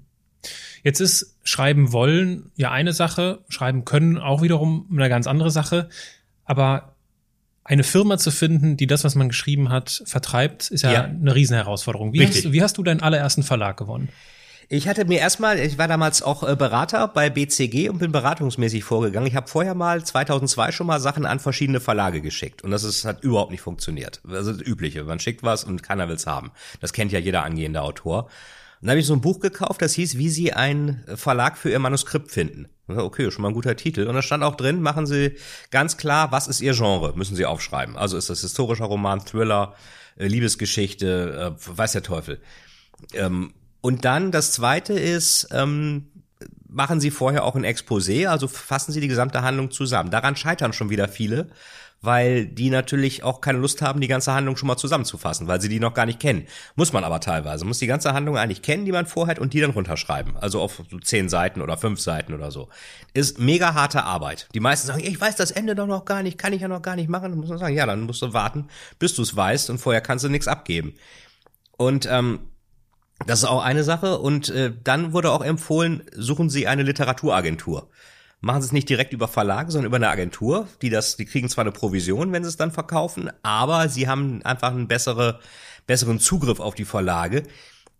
Jetzt 0.82 1.00
ist 1.00 1.38
Schreiben 1.44 1.92
wollen 1.92 2.50
ja 2.56 2.70
eine 2.70 2.92
Sache, 2.92 3.44
Schreiben 3.48 3.84
können 3.84 4.18
auch 4.18 4.42
wiederum 4.42 4.88
eine 4.90 5.08
ganz 5.08 5.26
andere 5.26 5.50
Sache. 5.50 5.88
Aber 6.44 6.91
eine 7.72 7.84
Firma 7.84 8.18
zu 8.18 8.30
finden, 8.30 8.76
die 8.76 8.86
das, 8.86 9.02
was 9.02 9.14
man 9.14 9.28
geschrieben 9.28 9.70
hat, 9.70 10.02
vertreibt, 10.04 10.70
ist 10.70 10.82
ja, 10.82 10.92
ja. 10.92 11.04
eine 11.04 11.34
Riesenherausforderung. 11.34 12.12
Wie 12.12 12.26
hast, 12.26 12.52
wie 12.52 12.62
hast 12.62 12.76
du 12.76 12.82
deinen 12.82 13.00
allerersten 13.00 13.42
Verlag 13.42 13.78
gewonnen? 13.78 14.10
Ich 14.68 14.88
hatte 14.88 15.04
mir 15.04 15.18
erstmal, 15.18 15.58
ich 15.58 15.76
war 15.76 15.88
damals 15.88 16.22
auch 16.22 16.48
äh, 16.48 16.54
Berater 16.54 17.08
bei 17.08 17.30
BCG 17.30 17.88
und 17.88 17.98
bin 17.98 18.12
beratungsmäßig 18.12 18.84
vorgegangen. 18.84 19.26
Ich 19.26 19.34
habe 19.34 19.48
vorher 19.48 19.74
mal 19.74 20.04
2002 20.04 20.72
schon 20.72 20.86
mal 20.86 21.00
Sachen 21.00 21.26
an 21.26 21.40
verschiedene 21.40 21.80
Verlage 21.80 22.20
geschickt 22.20 22.62
und 22.62 22.70
das 22.70 22.84
ist, 22.84 23.04
hat 23.04 23.22
überhaupt 23.22 23.50
nicht 23.50 23.60
funktioniert. 23.60 24.20
Das 24.26 24.46
ist 24.46 24.60
das 24.60 24.66
Übliche. 24.66 25.04
Man 25.04 25.18
schickt 25.18 25.42
was 25.42 25.64
und 25.64 25.82
keiner 25.82 26.08
will's 26.08 26.26
haben. 26.26 26.52
Das 26.80 26.92
kennt 26.92 27.12
ja 27.12 27.18
jeder 27.18 27.42
angehende 27.42 27.82
Autor. 27.82 28.28
Dann 28.82 28.90
habe 28.90 29.00
ich 29.00 29.06
so 29.06 29.14
ein 29.14 29.20
Buch 29.20 29.38
gekauft, 29.38 29.80
das 29.80 29.94
hieß, 29.94 30.18
wie 30.18 30.28
Sie 30.28 30.52
einen 30.52 31.04
Verlag 31.14 31.56
für 31.56 31.70
Ihr 31.70 31.78
Manuskript 31.78 32.32
finden. 32.32 32.66
Okay, 32.88 33.30
schon 33.30 33.42
mal 33.42 33.48
ein 33.48 33.54
guter 33.54 33.76
Titel. 33.76 34.08
Und 34.08 34.14
da 34.16 34.22
stand 34.22 34.42
auch 34.42 34.56
drin, 34.56 34.82
machen 34.82 35.06
Sie 35.06 35.36
ganz 35.70 35.96
klar, 35.96 36.32
was 36.32 36.48
ist 36.48 36.60
Ihr 36.60 36.74
Genre, 36.74 37.12
müssen 37.16 37.36
Sie 37.36 37.46
aufschreiben. 37.46 37.96
Also 37.96 38.18
ist 38.18 38.28
das 38.28 38.40
historischer 38.40 38.86
Roman, 38.86 39.24
Thriller, 39.24 39.74
äh, 40.16 40.26
Liebesgeschichte, 40.26 41.56
äh, 41.56 41.78
weiß 41.78 41.92
der 41.92 42.02
Teufel. 42.02 42.40
Ähm, 43.14 43.54
und 43.80 44.04
dann 44.04 44.32
das 44.32 44.50
zweite 44.50 44.94
ist, 44.94 45.48
ähm, 45.52 46.08
machen 46.68 47.00
Sie 47.00 47.12
vorher 47.12 47.44
auch 47.44 47.54
ein 47.54 47.64
Exposé, 47.64 48.26
also 48.26 48.48
fassen 48.48 48.90
Sie 48.90 49.00
die 49.00 49.08
gesamte 49.08 49.42
Handlung 49.42 49.70
zusammen. 49.70 50.10
Daran 50.10 50.34
scheitern 50.34 50.72
schon 50.72 50.90
wieder 50.90 51.06
viele, 51.06 51.50
weil 52.02 52.46
die 52.46 52.68
natürlich 52.68 53.22
auch 53.22 53.40
keine 53.40 53.58
Lust 53.58 53.80
haben, 53.80 54.00
die 54.00 54.08
ganze 54.08 54.32
Handlung 54.34 54.56
schon 54.56 54.66
mal 54.66 54.76
zusammenzufassen, 54.76 55.46
weil 55.46 55.60
sie 55.60 55.68
die 55.68 55.80
noch 55.80 55.94
gar 55.94 56.04
nicht 56.04 56.20
kennen. 56.20 56.46
Muss 56.74 56.92
man 56.92 57.04
aber 57.04 57.20
teilweise. 57.20 57.64
Muss 57.64 57.78
die 57.78 57.86
ganze 57.86 58.12
Handlung 58.12 58.36
eigentlich 58.36 58.60
kennen, 58.62 58.84
die 58.84 58.92
man 58.92 59.06
vorhat 59.06 59.38
und 59.38 59.54
die 59.54 59.60
dann 59.60 59.70
runterschreiben. 59.70 60.36
Also 60.36 60.60
auf 60.60 60.82
so 60.90 60.98
zehn 60.98 61.28
Seiten 61.28 61.62
oder 61.62 61.76
fünf 61.78 62.00
Seiten 62.00 62.34
oder 62.34 62.50
so. 62.50 62.68
Ist 63.14 63.38
mega 63.38 63.74
harte 63.74 64.02
Arbeit. 64.02 64.48
Die 64.52 64.60
meisten 64.60 64.88
sagen, 64.88 65.02
ich 65.04 65.20
weiß 65.20 65.36
das 65.36 65.52
Ende 65.52 65.74
doch 65.74 65.86
noch 65.86 66.04
gar 66.04 66.22
nicht, 66.22 66.38
kann 66.38 66.52
ich 66.52 66.60
ja 66.60 66.68
noch 66.68 66.82
gar 66.82 66.96
nicht 66.96 67.08
machen. 67.08 67.30
Dann 67.30 67.38
muss 67.38 67.48
man 67.48 67.58
sagen, 67.58 67.74
ja, 67.76 67.86
dann 67.86 68.02
musst 68.02 68.20
du 68.22 68.32
warten, 68.32 68.68
bis 68.98 69.14
du 69.14 69.22
es 69.22 69.34
weißt 69.36 69.70
und 69.70 69.78
vorher 69.78 70.00
kannst 70.02 70.24
du 70.24 70.28
nichts 70.28 70.48
abgeben. 70.48 70.94
Und 71.76 72.06
ähm, 72.10 72.40
Das 73.26 73.40
ist 73.40 73.48
auch 73.48 73.62
eine 73.62 73.84
Sache. 73.84 74.18
Und 74.18 74.48
äh, 74.48 74.72
dann 74.82 75.12
wurde 75.12 75.30
auch 75.30 75.44
empfohlen, 75.44 76.02
suchen 76.16 76.50
Sie 76.50 76.66
eine 76.66 76.82
Literaturagentur. 76.82 77.88
Machen 78.44 78.60
Sie 78.60 78.66
es 78.66 78.72
nicht 78.72 78.88
direkt 78.88 79.12
über 79.12 79.28
Verlage, 79.28 79.70
sondern 79.70 79.86
über 79.86 79.96
eine 79.96 80.08
Agentur, 80.08 80.66
die 80.82 80.90
das, 80.90 81.16
die 81.16 81.26
kriegen 81.26 81.48
zwar 81.48 81.62
eine 81.62 81.70
Provision, 81.70 82.32
wenn 82.32 82.42
sie 82.42 82.48
es 82.48 82.56
dann 82.56 82.72
verkaufen, 82.72 83.30
aber 83.44 83.88
sie 83.88 84.08
haben 84.08 84.42
einfach 84.42 84.72
einen 84.72 84.88
bessere, 84.88 85.38
besseren 85.86 86.18
Zugriff 86.18 86.58
auf 86.58 86.74
die 86.74 86.84
Verlage. 86.84 87.44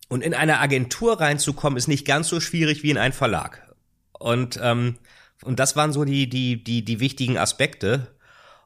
Und 0.09 0.24
in 0.24 0.35
eine 0.35 0.59
Agentur 0.59 1.20
reinzukommen, 1.20 1.76
ist 1.76 1.87
nicht 1.87 2.05
ganz 2.05 2.28
so 2.28 2.40
schwierig 2.40 2.83
wie 2.83 2.90
in 2.90 2.98
einen 2.98 3.14
Verlag. 3.14 3.72
Und 4.18 4.59
ähm, 4.61 4.96
und 5.44 5.61
das 5.61 5.76
waren 5.76 5.92
so 5.92 6.05
die 6.05 6.28
die 6.28 6.62
die 6.62 6.85
die 6.85 7.00
wichtigen 7.00 7.38
Aspekte. 7.38 8.09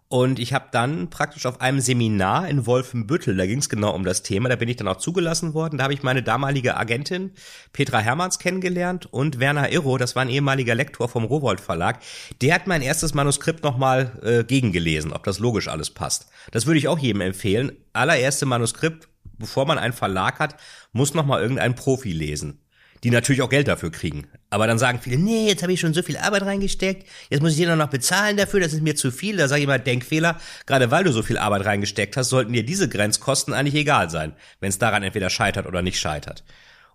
Und 0.08 0.38
ich 0.38 0.52
habe 0.52 0.66
dann 0.70 1.10
praktisch 1.10 1.46
auf 1.46 1.60
einem 1.60 1.80
Seminar 1.80 2.48
in 2.48 2.64
Wolfenbüttel, 2.64 3.36
da 3.36 3.44
ging 3.44 3.58
es 3.58 3.68
genau 3.68 3.92
um 3.92 4.04
das 4.04 4.22
Thema, 4.22 4.48
da 4.48 4.54
bin 4.54 4.68
ich 4.68 4.76
dann 4.76 4.86
auch 4.86 4.98
zugelassen 4.98 5.52
worden. 5.52 5.78
Da 5.78 5.84
habe 5.84 5.94
ich 5.94 6.04
meine 6.04 6.22
damalige 6.22 6.76
Agentin 6.76 7.32
Petra 7.72 7.98
Hermanns 7.98 8.38
kennengelernt 8.38 9.06
und 9.12 9.40
Werner 9.40 9.72
Irro, 9.72 9.98
das 9.98 10.14
war 10.14 10.22
ein 10.22 10.28
ehemaliger 10.28 10.76
Lektor 10.76 11.08
vom 11.08 11.24
Rowold 11.24 11.60
Verlag. 11.60 11.98
Der 12.40 12.54
hat 12.54 12.68
mein 12.68 12.82
erstes 12.82 13.14
Manuskript 13.14 13.64
nochmal 13.64 14.12
äh, 14.22 14.44
gegengelesen, 14.44 15.12
ob 15.12 15.24
das 15.24 15.40
logisch 15.40 15.66
alles 15.66 15.90
passt. 15.90 16.28
Das 16.52 16.66
würde 16.66 16.78
ich 16.78 16.86
auch 16.86 17.00
jedem 17.00 17.22
empfehlen. 17.22 17.72
Allererste 17.92 18.46
Manuskript, 18.46 19.08
bevor 19.38 19.66
man 19.66 19.78
einen 19.78 19.92
Verlag 19.92 20.38
hat, 20.38 20.56
muss 20.92 21.14
nochmal 21.14 21.42
irgendein 21.42 21.74
Profi 21.74 22.12
lesen 22.12 22.60
die 23.06 23.12
natürlich 23.12 23.40
auch 23.40 23.48
Geld 23.48 23.68
dafür 23.68 23.92
kriegen. 23.92 24.26
Aber 24.50 24.66
dann 24.66 24.80
sagen 24.80 24.98
viele, 25.00 25.16
nee, 25.16 25.46
jetzt 25.46 25.62
habe 25.62 25.72
ich 25.72 25.78
schon 25.78 25.94
so 25.94 26.02
viel 26.02 26.16
Arbeit 26.16 26.42
reingesteckt, 26.42 27.06
jetzt 27.30 27.40
muss 27.40 27.52
ich 27.52 27.58
dir 27.58 27.76
noch 27.76 27.88
bezahlen 27.88 28.36
dafür, 28.36 28.58
das 28.58 28.72
ist 28.72 28.82
mir 28.82 28.96
zu 28.96 29.12
viel. 29.12 29.36
Da 29.36 29.46
sage 29.46 29.60
ich 29.60 29.68
mal, 29.68 29.78
Denkfehler, 29.78 30.40
gerade 30.66 30.90
weil 30.90 31.04
du 31.04 31.12
so 31.12 31.22
viel 31.22 31.38
Arbeit 31.38 31.66
reingesteckt 31.66 32.16
hast, 32.16 32.30
sollten 32.30 32.52
dir 32.52 32.66
diese 32.66 32.88
Grenzkosten 32.88 33.54
eigentlich 33.54 33.76
egal 33.76 34.10
sein, 34.10 34.32
wenn 34.58 34.70
es 34.70 34.80
daran 34.80 35.04
entweder 35.04 35.30
scheitert 35.30 35.66
oder 35.66 35.82
nicht 35.82 36.00
scheitert. 36.00 36.42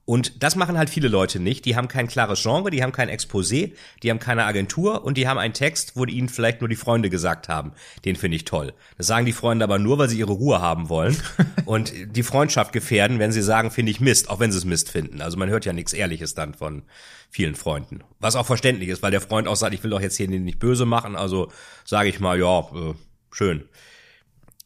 Und 0.06 0.42
das 0.44 0.56
machen 0.56 0.78
halt 0.78 0.90
viele 0.90 1.08
Leute 1.08 1.40
nicht. 1.40 1.64
Die 1.66 1.76
haben 1.76 1.88
kein 1.88 2.08
klares 2.08 2.42
Genre, 2.42 2.72
die 2.72 2.82
haben 2.82 2.92
kein 2.92 3.10
Exposé, 3.10 3.74
die 4.02 4.10
haben 4.10 4.20
keine 4.20 4.46
Agentur 4.46 5.06
und 5.06 5.16
die 5.16 5.28
haben 5.28 5.38
einen 5.38 5.54
Text, 5.54 5.96
wo 5.96 6.06
ihnen 6.06 6.28
vielleicht 6.28 6.60
nur 6.62 6.68
die 6.68 6.76
Freunde 6.76 7.10
gesagt 7.10 7.50
haben. 7.50 7.74
Den 8.04 8.16
finde 8.16 8.36
ich 8.36 8.46
toll. 8.46 8.74
Das 8.98 9.08
sagen 9.08 9.26
die 9.26 9.32
Freunde 9.32 9.64
aber 9.64 9.78
nur, 9.78 10.00
weil 10.00 10.10
sie 10.10 10.18
ihre 10.18 10.32
Ruhe 10.32 10.60
haben 10.60 10.90
wollen 10.90 11.16
und 11.66 11.94
die 12.16 12.24
Freundschaft 12.24 12.74
gefährden, 12.74 13.20
wenn 13.20 13.32
sie 13.32 13.44
sagen, 13.44 13.70
finde 13.70 13.92
ich 13.92 14.02
Mist, 14.02 14.30
auch 14.30 14.40
wenn 14.40 14.52
sie 14.52 14.58
es 14.58 14.66
Mist 14.66 14.90
finden. 14.90 15.22
Also 15.22 15.38
man 15.38 15.50
hört 15.50 15.66
ja 15.66 15.74
nichts 15.74 15.94
Ehrliches 15.94 16.34
dann 16.34 16.56
von 16.56 16.82
vielen 17.30 17.56
Freunden. 17.56 18.04
Was 18.20 18.36
auch 18.36 18.46
verständlich 18.46 18.90
ist, 18.90 19.04
weil 19.04 19.12
der 19.12 19.22
Freund 19.22 19.48
auch 19.48 19.56
sagt, 19.56 19.74
ich 19.74 19.84
will 19.84 19.92
doch 19.92 20.02
jetzt 20.02 20.18
hier 20.18 20.28
nicht 20.28 20.60
böse 20.60 20.86
machen, 20.86 21.16
also 21.16 21.52
sage 21.86 22.10
ich 22.10 22.20
mal, 22.20 22.40
ja, 22.40 22.60
äh, 22.60 22.94
schön. 23.32 23.64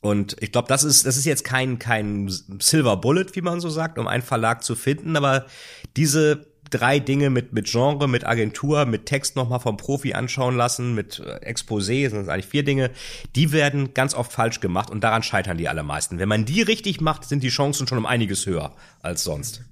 Und 0.05 0.35
ich 0.39 0.51
glaube, 0.51 0.67
das 0.67 0.83
ist, 0.83 1.07
das 1.07 1.17
ist 1.17 1.25
jetzt 1.25 1.43
kein, 1.43 1.79
kein 1.79 2.29
Silver 2.59 2.95
Bullet, 2.95 3.25
wie 3.33 3.41
man 3.41 3.59
so 3.59 3.71
sagt, 3.71 3.97
um 3.97 4.05
einen 4.05 4.21
Verlag 4.21 4.63
zu 4.63 4.75
finden, 4.75 5.17
aber 5.17 5.47
diese 5.97 6.45
drei 6.69 6.99
Dinge 6.99 7.31
mit, 7.31 7.53
mit 7.53 7.65
Genre, 7.65 8.07
mit 8.07 8.23
Agentur, 8.23 8.85
mit 8.85 9.07
Text 9.07 9.35
nochmal 9.35 9.59
vom 9.59 9.77
Profi 9.77 10.13
anschauen 10.13 10.55
lassen, 10.55 10.93
mit 10.93 11.17
äh, 11.25 11.51
Exposé, 11.51 12.07
sind 12.07 12.19
das 12.19 12.27
eigentlich 12.27 12.45
vier 12.45 12.63
Dinge, 12.63 12.91
die 13.35 13.51
werden 13.51 13.95
ganz 13.95 14.13
oft 14.13 14.31
falsch 14.31 14.59
gemacht 14.59 14.91
und 14.91 15.03
daran 15.03 15.23
scheitern 15.23 15.57
die 15.57 15.69
allermeisten. 15.69 16.19
Wenn 16.19 16.29
man 16.29 16.45
die 16.45 16.61
richtig 16.61 17.01
macht, 17.01 17.23
sind 17.23 17.41
die 17.41 17.49
Chancen 17.49 17.87
schon 17.87 17.97
um 17.97 18.05
einiges 18.05 18.45
höher 18.45 18.75
als 19.01 19.23
sonst. 19.23 19.63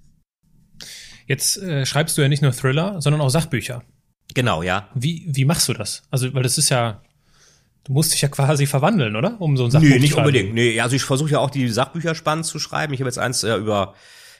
Jetzt 1.27 1.57
äh, 1.57 1.85
schreibst 1.85 2.17
du 2.17 2.23
ja 2.23 2.27
nicht 2.27 2.41
nur 2.41 2.53
Thriller, 2.53 2.99
sondern 3.03 3.21
auch 3.21 3.29
Sachbücher. 3.29 3.83
Genau, 4.33 4.63
ja. 4.63 4.89
Wie, 4.95 5.27
wie 5.27 5.45
machst 5.45 5.69
du 5.69 5.73
das? 5.73 6.01
Also, 6.09 6.33
weil 6.33 6.41
das 6.41 6.57
ist 6.57 6.69
ja 6.69 7.03
Du 7.83 7.91
musst 7.91 8.13
dich 8.13 8.21
ja 8.21 8.29
quasi 8.29 8.65
verwandeln, 8.65 9.15
oder? 9.15 9.39
Um 9.41 9.57
so 9.57 9.65
ein 9.65 9.71
Sachbuch 9.71 9.89
Nee, 9.89 9.99
nicht 9.99 10.15
unbedingt. 10.15 10.53
Nee, 10.53 10.79
also 10.79 10.95
ich 10.95 11.03
versuche 11.03 11.31
ja 11.31 11.39
auch 11.39 11.49
die 11.49 11.67
Sachbücher 11.67 12.15
spannend 12.15 12.45
zu 12.45 12.59
schreiben. 12.59 12.93
Ich 12.93 13.01
habe 13.01 13.09
jetzt 13.09 13.19
eins 13.19 13.43
äh, 13.43 13.55
über 13.55 13.93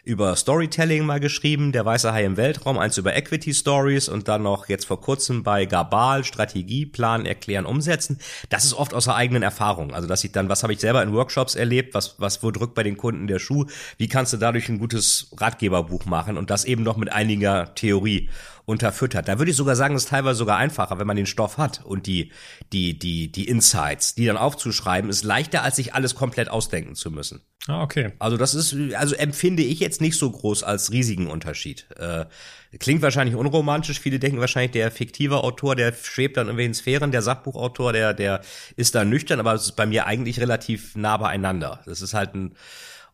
über 0.06 0.36
Storytelling 0.36 1.06
mal 1.06 1.22
geschrieben, 1.22 1.72
der 1.72 1.86
weiße 1.86 2.12
Hai 2.12 2.26
im 2.26 2.36
Weltraum, 2.36 2.78
eins 2.78 2.98
über 2.98 3.16
Equity 3.16 3.54
Stories 3.54 4.10
und 4.10 4.28
dann 4.28 4.44
noch 4.44 4.68
jetzt 4.68 4.86
vor 4.86 5.00
kurzem 5.00 5.44
bei 5.44 5.66
Gabal 5.66 6.26
Strategie, 6.26 6.86
Plan, 6.86 7.26
Erklären, 7.26 7.66
Umsetzen. 7.66 8.20
Das 8.50 8.66
ist 8.66 8.74
oft 8.74 8.94
aus 8.94 9.06
der 9.06 9.16
eigenen 9.16 9.44
Erfahrung. 9.44 9.94
Also, 9.94 10.08
dass 10.08 10.24
ich 10.24 10.34
dann, 10.34 10.50
was 10.50 10.64
habe 10.64 10.74
ich 10.74 10.80
selber 10.80 11.02
in 11.04 11.14
Workshops 11.14 11.56
erlebt, 11.56 11.94
was, 11.94 12.16
was, 12.18 12.44
wo 12.44 12.52
drückt 12.52 12.76
bei 12.76 12.84
den 12.84 12.98
Kunden 12.98 13.28
der 13.28 13.40
Schuh, 13.40 13.66
wie 13.98 14.10
kannst 14.10 14.34
du 14.34 14.38
dadurch 14.38 14.68
ein 14.68 14.78
gutes 14.78 15.32
Ratgeberbuch 15.38 16.06
machen 16.06 16.38
und 16.38 16.50
das 16.50 16.66
eben 16.66 16.84
noch 16.84 16.98
mit 16.98 17.12
einiger 17.12 17.74
Theorie 17.74 18.30
unterfüttert. 18.66 19.28
Da 19.28 19.40
würde 19.40 19.52
ich 19.52 19.58
sogar 19.58 19.76
sagen, 19.76 19.96
es 19.96 20.04
ist 20.04 20.10
teilweise 20.10 20.38
sogar 20.38 20.58
einfacher, 20.58 20.98
wenn 21.00 21.08
man 21.08 21.18
den 21.18 21.26
Stoff 21.26 21.58
hat 21.58 21.84
und 21.84 22.08
die, 22.08 22.32
die, 22.72 22.98
die, 22.98 23.32
die 23.32 23.48
Insights, 23.48 24.16
die 24.16 24.26
dann 24.26 24.38
aufzuschreiben, 24.38 25.10
ist 25.10 25.24
leichter, 25.24 25.64
als 25.64 25.76
sich 25.76 25.94
alles 25.94 26.16
komplett 26.16 26.50
ausdenken 26.50 26.96
zu 26.96 27.12
müssen. 27.12 27.42
Ah, 27.68 27.82
okay. 27.82 28.12
Also 28.20 28.38
das 28.38 28.54
ist, 28.54 28.76
also 28.96 29.16
empfinde 29.16 29.64
ich 29.64 29.80
jetzt 29.80 30.02
nicht 30.02 30.18
so 30.18 30.30
groß 30.30 30.64
als 30.64 30.92
riesigen 30.92 31.28
Unterschied. 31.28 31.88
Äh, 31.98 32.26
klingt 32.80 33.02
wahrscheinlich 33.02 33.36
unromantisch. 33.36 34.00
Viele 34.00 34.20
denken 34.20 34.40
wahrscheinlich, 34.40 34.72
der 34.72 34.92
fiktive 34.92 35.44
Autor, 35.44 35.76
der 35.76 35.94
schwebt 35.94 36.38
dann 36.38 36.44
in 36.44 36.50
irgendwelchen 36.50 36.74
Sphären. 36.74 37.12
Der 37.12 37.22
Sachbuchautor, 37.22 37.94
der, 37.94 38.14
der 38.14 38.42
ist 38.76 38.96
da 38.96 39.06
nüchtern, 39.06 39.40
aber 39.40 39.54
es 39.54 39.64
ist 39.64 39.76
bei 39.76 39.86
mir 39.86 40.08
eigentlich 40.08 40.40
relativ 40.40 40.96
nah 40.96 41.18
beieinander. 41.18 41.82
Das 41.86 42.02
ist 42.02 42.14
halt 42.14 42.36
ein, 42.36 42.56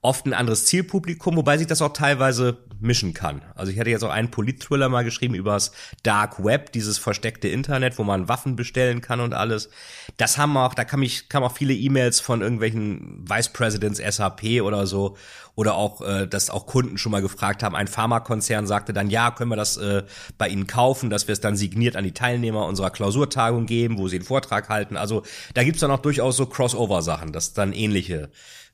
oft 0.01 0.25
ein 0.25 0.33
anderes 0.33 0.65
Zielpublikum, 0.65 1.35
wobei 1.35 1.57
sich 1.57 1.67
das 1.67 1.81
auch 1.81 1.91
teilweise 1.91 2.59
mischen 2.79 3.13
kann. 3.13 3.41
Also 3.55 3.71
ich 3.71 3.79
hatte 3.79 3.89
jetzt 3.89 4.03
auch 4.03 4.12
einen 4.12 4.31
Polit-Thriller 4.31 4.88
mal 4.88 5.03
geschrieben 5.03 5.35
über 5.35 5.53
das 5.53 5.73
Dark 6.03 6.41
Web, 6.43 6.71
dieses 6.71 6.97
versteckte 6.97 7.49
Internet, 7.49 7.97
wo 7.97 8.03
man 8.03 8.29
Waffen 8.29 8.55
bestellen 8.55 9.01
kann 9.01 9.19
und 9.19 9.33
alles. 9.33 9.69
Das 10.15 10.38
haben 10.38 10.55
auch, 10.55 10.73
da 10.73 10.85
kam 10.85 11.01
ich, 11.01 11.27
kam 11.27 11.43
auch 11.43 11.51
viele 11.51 11.73
E-Mails 11.73 12.21
von 12.21 12.41
irgendwelchen 12.41 13.25
Vice 13.27 13.49
Presidents 13.49 13.99
SAP 13.99 14.62
oder 14.62 14.88
so. 14.88 15.17
Oder 15.55 15.75
auch, 15.75 15.99
äh, 15.99 16.25
dass 16.25 16.49
auch 16.49 16.65
Kunden 16.67 16.97
schon 16.97 17.12
mal 17.12 17.21
gefragt 17.21 17.63
haben. 17.63 17.75
Ein 17.75 17.89
Pharmakonzern 17.89 18.65
sagte 18.65 18.93
dann, 18.93 19.09
ja, 19.09 19.31
können 19.31 19.49
wir 19.49 19.57
das 19.57 19.75
äh, 19.75 20.03
bei 20.38 20.47
Ihnen 20.47 20.67
kaufen, 20.67 21.09
dass 21.09 21.27
wir 21.27 21.33
es 21.33 21.41
dann 21.41 21.57
signiert 21.57 21.97
an 21.97 22.05
die 22.05 22.13
Teilnehmer 22.13 22.65
unserer 22.65 22.91
Klausurtagung 22.91 23.65
geben, 23.65 23.97
wo 23.97 24.07
sie 24.07 24.17
einen 24.17 24.25
Vortrag 24.25 24.69
halten. 24.69 24.95
Also 24.95 25.23
da 25.55 25.65
gibt's 25.65 25.81
dann 25.81 25.91
auch 25.91 25.99
durchaus 25.99 26.38
so 26.38 26.45
Crossover-Sachen, 26.45 27.33
dass 27.33 27.51
dann 27.51 27.73
ähnliche 27.73 28.29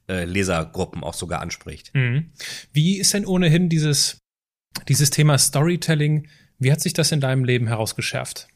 äh, 0.08 0.26
Lesergruppen 0.26 1.04
auch 1.04 1.14
sogar 1.14 1.42
anspricht. 1.42 1.94
Mhm. 1.94 2.32
Wie 2.74 2.98
ist 2.98 3.14
denn 3.14 3.26
ohnehin 3.26 3.70
dieses, 3.70 4.20
dieses 4.88 5.10
Thema 5.10 5.38
Storytelling, 5.38 6.28
wie 6.60 6.72
hat 6.72 6.82
sich 6.82 6.94
das 6.94 7.12
in 7.12 7.22
deinem 7.22 7.44
Leben 7.44 7.68
herausgeschärft? 7.68 8.48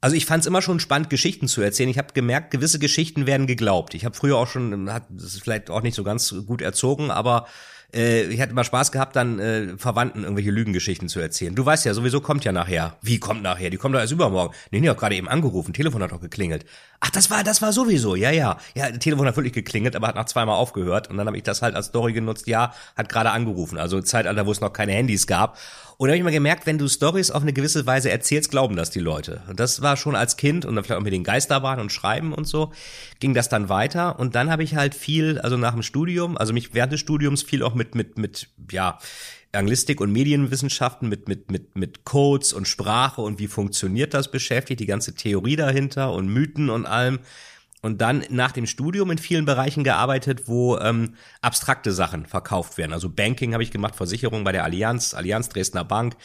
Also 0.00 0.16
ich 0.16 0.26
fand 0.26 0.40
es 0.40 0.48
immer 0.48 0.62
schon 0.62 0.80
spannend, 0.80 1.10
Geschichten 1.10 1.46
zu 1.46 1.62
erzählen. 1.62 1.88
Ich 1.88 1.98
habe 1.98 2.12
gemerkt, 2.12 2.50
gewisse 2.50 2.80
Geschichten 2.80 3.26
werden 3.26 3.46
geglaubt. 3.46 3.94
Ich 3.94 4.04
habe 4.04 4.16
früher 4.16 4.36
auch 4.36 4.48
schon, 4.48 4.92
hat, 4.92 5.06
das 5.10 5.34
ist 5.34 5.42
vielleicht 5.42 5.70
auch 5.70 5.82
nicht 5.82 5.94
so 5.94 6.02
ganz 6.02 6.34
gut 6.44 6.60
erzogen, 6.60 7.12
aber 7.12 7.46
äh, 7.94 8.22
ich 8.24 8.40
hatte 8.40 8.52
immer 8.52 8.64
Spaß 8.64 8.92
gehabt, 8.92 9.16
dann 9.16 9.38
äh, 9.38 9.76
Verwandten 9.76 10.22
irgendwelche 10.22 10.50
Lügengeschichten 10.50 11.08
zu 11.08 11.20
erzählen. 11.20 11.54
Du 11.54 11.64
weißt 11.64 11.84
ja, 11.84 11.94
sowieso 11.94 12.20
kommt 12.20 12.44
ja 12.44 12.52
nachher. 12.52 12.96
Wie 13.02 13.18
kommt 13.18 13.42
nachher? 13.42 13.70
Die 13.70 13.76
kommt 13.76 13.94
doch 13.94 14.00
erst 14.00 14.12
übermorgen. 14.12 14.54
Nee, 14.70 14.80
nee, 14.80 14.90
auch 14.90 14.96
gerade 14.96 15.14
eben 15.14 15.28
angerufen, 15.28 15.72
Telefon 15.72 16.02
hat 16.02 16.12
doch 16.12 16.20
geklingelt. 16.20 16.64
Ach, 17.00 17.10
das 17.10 17.30
war, 17.30 17.44
das 17.44 17.62
war 17.62 17.72
sowieso, 17.72 18.14
ja, 18.14 18.30
ja. 18.30 18.58
Ja, 18.74 18.90
Telefon 18.90 19.26
hat 19.26 19.36
wirklich 19.36 19.52
geklingelt, 19.52 19.96
aber 19.96 20.08
hat 20.08 20.14
nach 20.14 20.26
zweimal 20.26 20.56
aufgehört. 20.56 21.10
Und 21.10 21.16
dann 21.16 21.26
habe 21.26 21.36
ich 21.36 21.42
das 21.42 21.62
halt 21.62 21.74
als 21.74 21.86
Story 21.86 22.12
genutzt, 22.12 22.46
ja, 22.46 22.72
hat 22.96 23.08
gerade 23.08 23.30
angerufen. 23.30 23.78
Also 23.78 24.00
Zeitalter, 24.00 24.46
wo 24.46 24.52
es 24.52 24.60
noch 24.60 24.72
keine 24.72 24.92
Handys 24.92 25.26
gab. 25.26 25.58
Und 26.02 26.08
da 26.08 26.14
habe 26.14 26.18
ich 26.18 26.24
mal 26.24 26.32
gemerkt, 26.32 26.66
wenn 26.66 26.78
du 26.78 26.88
Stories 26.88 27.30
auf 27.30 27.42
eine 27.42 27.52
gewisse 27.52 27.86
Weise 27.86 28.10
erzählst, 28.10 28.50
glauben 28.50 28.74
das 28.74 28.90
die 28.90 28.98
Leute. 28.98 29.40
Und 29.48 29.60
das 29.60 29.82
war 29.82 29.96
schon 29.96 30.16
als 30.16 30.36
Kind 30.36 30.64
und 30.64 30.74
dann 30.74 30.82
vielleicht 30.82 30.98
auch 30.98 31.04
mit 31.04 31.12
den 31.12 31.22
Geisterbahnen 31.22 31.80
und 31.80 31.92
Schreiben 31.92 32.32
und 32.32 32.44
so, 32.44 32.72
ging 33.20 33.34
das 33.34 33.48
dann 33.48 33.68
weiter. 33.68 34.18
Und 34.18 34.34
dann 34.34 34.50
habe 34.50 34.64
ich 34.64 34.74
halt 34.74 34.96
viel, 34.96 35.38
also 35.38 35.56
nach 35.56 35.74
dem 35.74 35.84
Studium, 35.84 36.36
also 36.36 36.52
mich 36.52 36.74
während 36.74 36.92
des 36.92 36.98
Studiums 36.98 37.44
viel 37.44 37.62
auch 37.62 37.76
mit, 37.76 37.94
mit, 37.94 38.18
mit, 38.18 38.48
ja, 38.72 38.98
Anglistik 39.52 40.00
und 40.00 40.10
Medienwissenschaften 40.10 41.08
mit, 41.08 41.28
mit, 41.28 41.52
mit, 41.52 41.76
mit 41.76 42.04
Codes 42.04 42.52
und 42.52 42.66
Sprache 42.66 43.20
und 43.20 43.38
wie 43.38 43.46
funktioniert 43.46 44.12
das 44.12 44.28
beschäftigt, 44.28 44.80
die 44.80 44.86
ganze 44.86 45.14
Theorie 45.14 45.54
dahinter 45.54 46.12
und 46.12 46.26
Mythen 46.26 46.68
und 46.68 46.84
allem 46.84 47.20
und 47.82 48.00
dann 48.00 48.24
nach 48.30 48.52
dem 48.52 48.66
Studium 48.66 49.10
in 49.10 49.18
vielen 49.18 49.44
Bereichen 49.44 49.84
gearbeitet, 49.84 50.44
wo 50.46 50.78
ähm, 50.78 51.14
abstrakte 51.40 51.92
Sachen 51.92 52.26
verkauft 52.26 52.78
werden. 52.78 52.92
Also 52.92 53.08
Banking 53.10 53.52
habe 53.52 53.62
ich 53.62 53.72
gemacht, 53.72 53.96
Versicherung 53.96 54.44
bei 54.44 54.52
der 54.52 54.64
Allianz, 54.64 55.14
Allianz 55.14 55.48
Dresdner 55.48 55.84
Bank. 55.84 56.16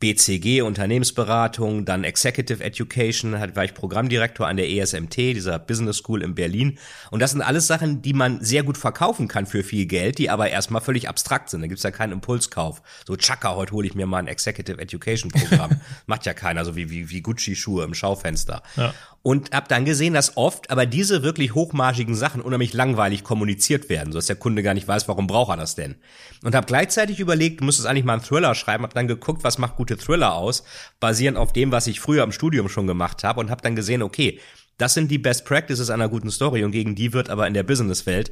BCG, 0.00 0.62
Unternehmensberatung, 0.62 1.84
dann 1.84 2.04
Executive 2.04 2.62
Education, 2.62 3.32
war 3.32 3.64
ich 3.64 3.74
Programmdirektor 3.74 4.46
an 4.46 4.56
der 4.56 4.70
ESMT, 4.70 5.16
dieser 5.16 5.58
Business 5.58 5.96
School 5.96 6.22
in 6.22 6.36
Berlin. 6.36 6.78
Und 7.10 7.20
das 7.20 7.32
sind 7.32 7.42
alles 7.42 7.66
Sachen, 7.66 8.00
die 8.00 8.12
man 8.12 8.40
sehr 8.40 8.62
gut 8.62 8.78
verkaufen 8.78 9.26
kann 9.26 9.46
für 9.46 9.64
viel 9.64 9.86
Geld, 9.86 10.18
die 10.18 10.30
aber 10.30 10.50
erstmal 10.50 10.82
völlig 10.82 11.08
abstrakt 11.08 11.50
sind. 11.50 11.62
Da 11.62 11.66
gibt's 11.66 11.82
ja 11.82 11.90
keinen 11.90 12.12
Impulskauf. 12.12 12.80
So, 13.08 13.16
tschakka, 13.16 13.56
heute 13.56 13.72
hole 13.72 13.88
ich 13.88 13.96
mir 13.96 14.06
mal 14.06 14.18
ein 14.18 14.28
Executive 14.28 14.78
Education 14.80 15.32
Programm. 15.32 15.80
Macht 16.06 16.26
ja 16.26 16.32
keiner, 16.32 16.64
so 16.64 16.76
wie, 16.76 16.90
wie, 16.90 17.10
wie 17.10 17.20
Gucci-Schuhe 17.20 17.82
im 17.82 17.94
Schaufenster. 17.94 18.62
Ja. 18.76 18.94
Und 19.28 19.52
hab 19.52 19.68
dann 19.68 19.84
gesehen, 19.84 20.14
dass 20.14 20.38
oft 20.38 20.70
aber 20.70 20.86
diese 20.86 21.22
wirklich 21.22 21.54
hochmargigen 21.54 22.14
Sachen 22.14 22.40
unheimlich 22.40 22.72
langweilig 22.72 23.24
kommuniziert 23.24 23.90
werden, 23.90 24.10
so 24.10 24.16
dass 24.16 24.24
der 24.24 24.36
Kunde 24.36 24.62
gar 24.62 24.72
nicht 24.72 24.88
weiß, 24.88 25.06
warum 25.06 25.26
braucht 25.26 25.50
er 25.50 25.58
das 25.58 25.74
denn. 25.74 25.96
Und 26.44 26.54
hab 26.54 26.66
gleichzeitig 26.66 27.20
überlegt, 27.20 27.60
du 27.60 27.66
müsstest 27.66 27.86
eigentlich 27.86 28.06
mal 28.06 28.14
einen 28.14 28.22
Thriller 28.22 28.54
schreiben, 28.54 28.84
hab 28.84 28.94
dann 28.94 29.06
geguckt, 29.06 29.44
was 29.44 29.58
macht 29.58 29.76
gute 29.76 29.98
Thriller 29.98 30.34
aus, 30.34 30.64
basierend 30.98 31.36
auf 31.36 31.52
dem, 31.52 31.72
was 31.72 31.86
ich 31.88 32.00
früher 32.00 32.24
im 32.24 32.32
Studium 32.32 32.70
schon 32.70 32.86
gemacht 32.86 33.22
habe 33.22 33.40
und 33.40 33.50
habe 33.50 33.60
dann 33.60 33.76
gesehen, 33.76 34.00
okay, 34.00 34.40
Das 34.78 34.94
sind 34.94 35.10
die 35.10 35.18
Best 35.18 35.44
Practices 35.44 35.90
einer 35.90 36.08
guten 36.08 36.30
Story 36.30 36.64
und 36.64 36.70
gegen 36.70 36.94
die 36.94 37.12
wird 37.12 37.30
aber 37.30 37.46
in 37.46 37.54
der 37.54 37.64
Businesswelt 37.64 38.30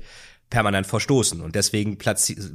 permanent 0.49 0.87
verstoßen 0.87 1.41
und 1.41 1.57
deswegen 1.57 1.99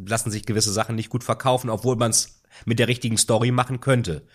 lassen 0.08 0.32
sich 0.32 0.46
gewisse 0.46 0.72
Sachen 0.72 0.96
nicht 0.96 1.10
gut 1.10 1.26
verkaufen, 1.26 1.70
obwohl 1.70 1.98
man 1.98 2.12
es 2.12 2.42
mit 2.66 2.80
der 2.80 2.88
richtigen 2.88 3.18
Story 3.18 3.52
machen 3.52 3.82
könnte. 3.82 4.26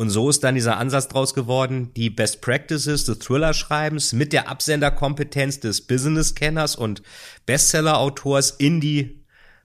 Und 0.00 0.08
so 0.08 0.30
ist 0.30 0.42
dann 0.44 0.54
dieser 0.54 0.78
Ansatz 0.78 1.08
draus 1.08 1.34
geworden, 1.34 1.90
die 1.94 2.08
Best 2.08 2.40
Practices 2.40 3.04
des 3.04 3.18
Thriller-Schreibens 3.18 4.14
mit 4.14 4.32
der 4.32 4.48
Absenderkompetenz 4.48 5.60
des 5.60 5.82
Business-Kenners 5.82 6.74
und 6.74 7.02
Bestseller-Autors 7.44 8.52
in 8.52 8.80
die 8.80 9.20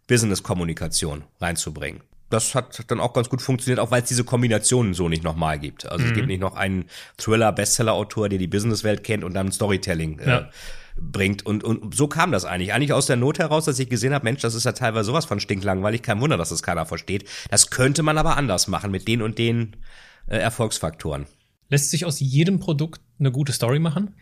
Business-Kommunikation 0.08 1.24
reinzubringen 1.39 2.02
das 2.30 2.54
hat 2.54 2.84
dann 2.88 3.00
auch 3.00 3.13
ganz 3.13 3.30
gut 3.30 3.41
funktioniert, 3.41 3.80
auch 3.80 3.91
weil 3.91 4.02
es 4.02 4.10
diese 4.10 4.26
Kombinationen 4.26 4.93
so 4.93 5.08
nicht 5.08 5.24
nochmal 5.24 5.58
gibt. 5.58 5.86
Also 5.86 6.04
mhm. 6.04 6.10
es 6.10 6.15
gibt 6.15 6.28
nicht 6.28 6.41
noch 6.41 6.56
einen 6.56 6.89
Thriller-Bestseller-Autor, 7.17 8.28
der 8.28 8.39
die 8.39 8.48
Businesswelt 8.48 9.06
kennt 9.06 9.24
und 9.24 9.34
dann 9.36 9.54
Storytelling 9.54 10.19
äh, 10.19 10.30
ja. 10.30 10.50
bringt. 10.98 11.45
Und, 11.45 11.63
und 11.63 11.95
so 11.95 12.08
kam 12.08 12.34
das 12.34 12.43
eigentlich. 12.43 12.74
Eigentlich 12.74 12.91
aus 12.91 13.06
der 13.06 13.15
Not 13.15 13.39
heraus, 13.39 13.65
dass 13.65 13.80
ich 13.80 13.88
gesehen 13.89 14.13
habe, 14.13 14.26
Mensch, 14.26 14.41
das 14.41 14.54
ist 14.54 14.65
ja 14.65 14.74
teilweise 14.74 15.06
sowas 15.06 15.24
von 15.24 15.39
stinklangweilig. 15.39 16.02
Kein 16.02 16.19
Wunder, 16.19 16.36
dass 16.36 16.50
das 16.50 16.62
keiner 16.62 16.86
versteht. 16.86 17.30
Das 17.52 17.69
könnte 17.69 18.04
man 18.04 18.17
aber 18.17 18.36
anders 18.36 18.67
machen 18.67 18.91
mit 18.91 19.08
den 19.08 19.21
und 19.21 19.38
den 19.38 19.78
äh, 20.27 20.38
Erfolgsfaktoren. 20.38 21.27
Lässt 21.69 21.89
sich 21.89 22.05
aus 22.05 22.19
jedem 22.19 22.59
Produkt 22.59 23.01
eine 23.19 23.31
gute 23.31 23.51
Story 23.51 23.79
machen? 23.79 24.13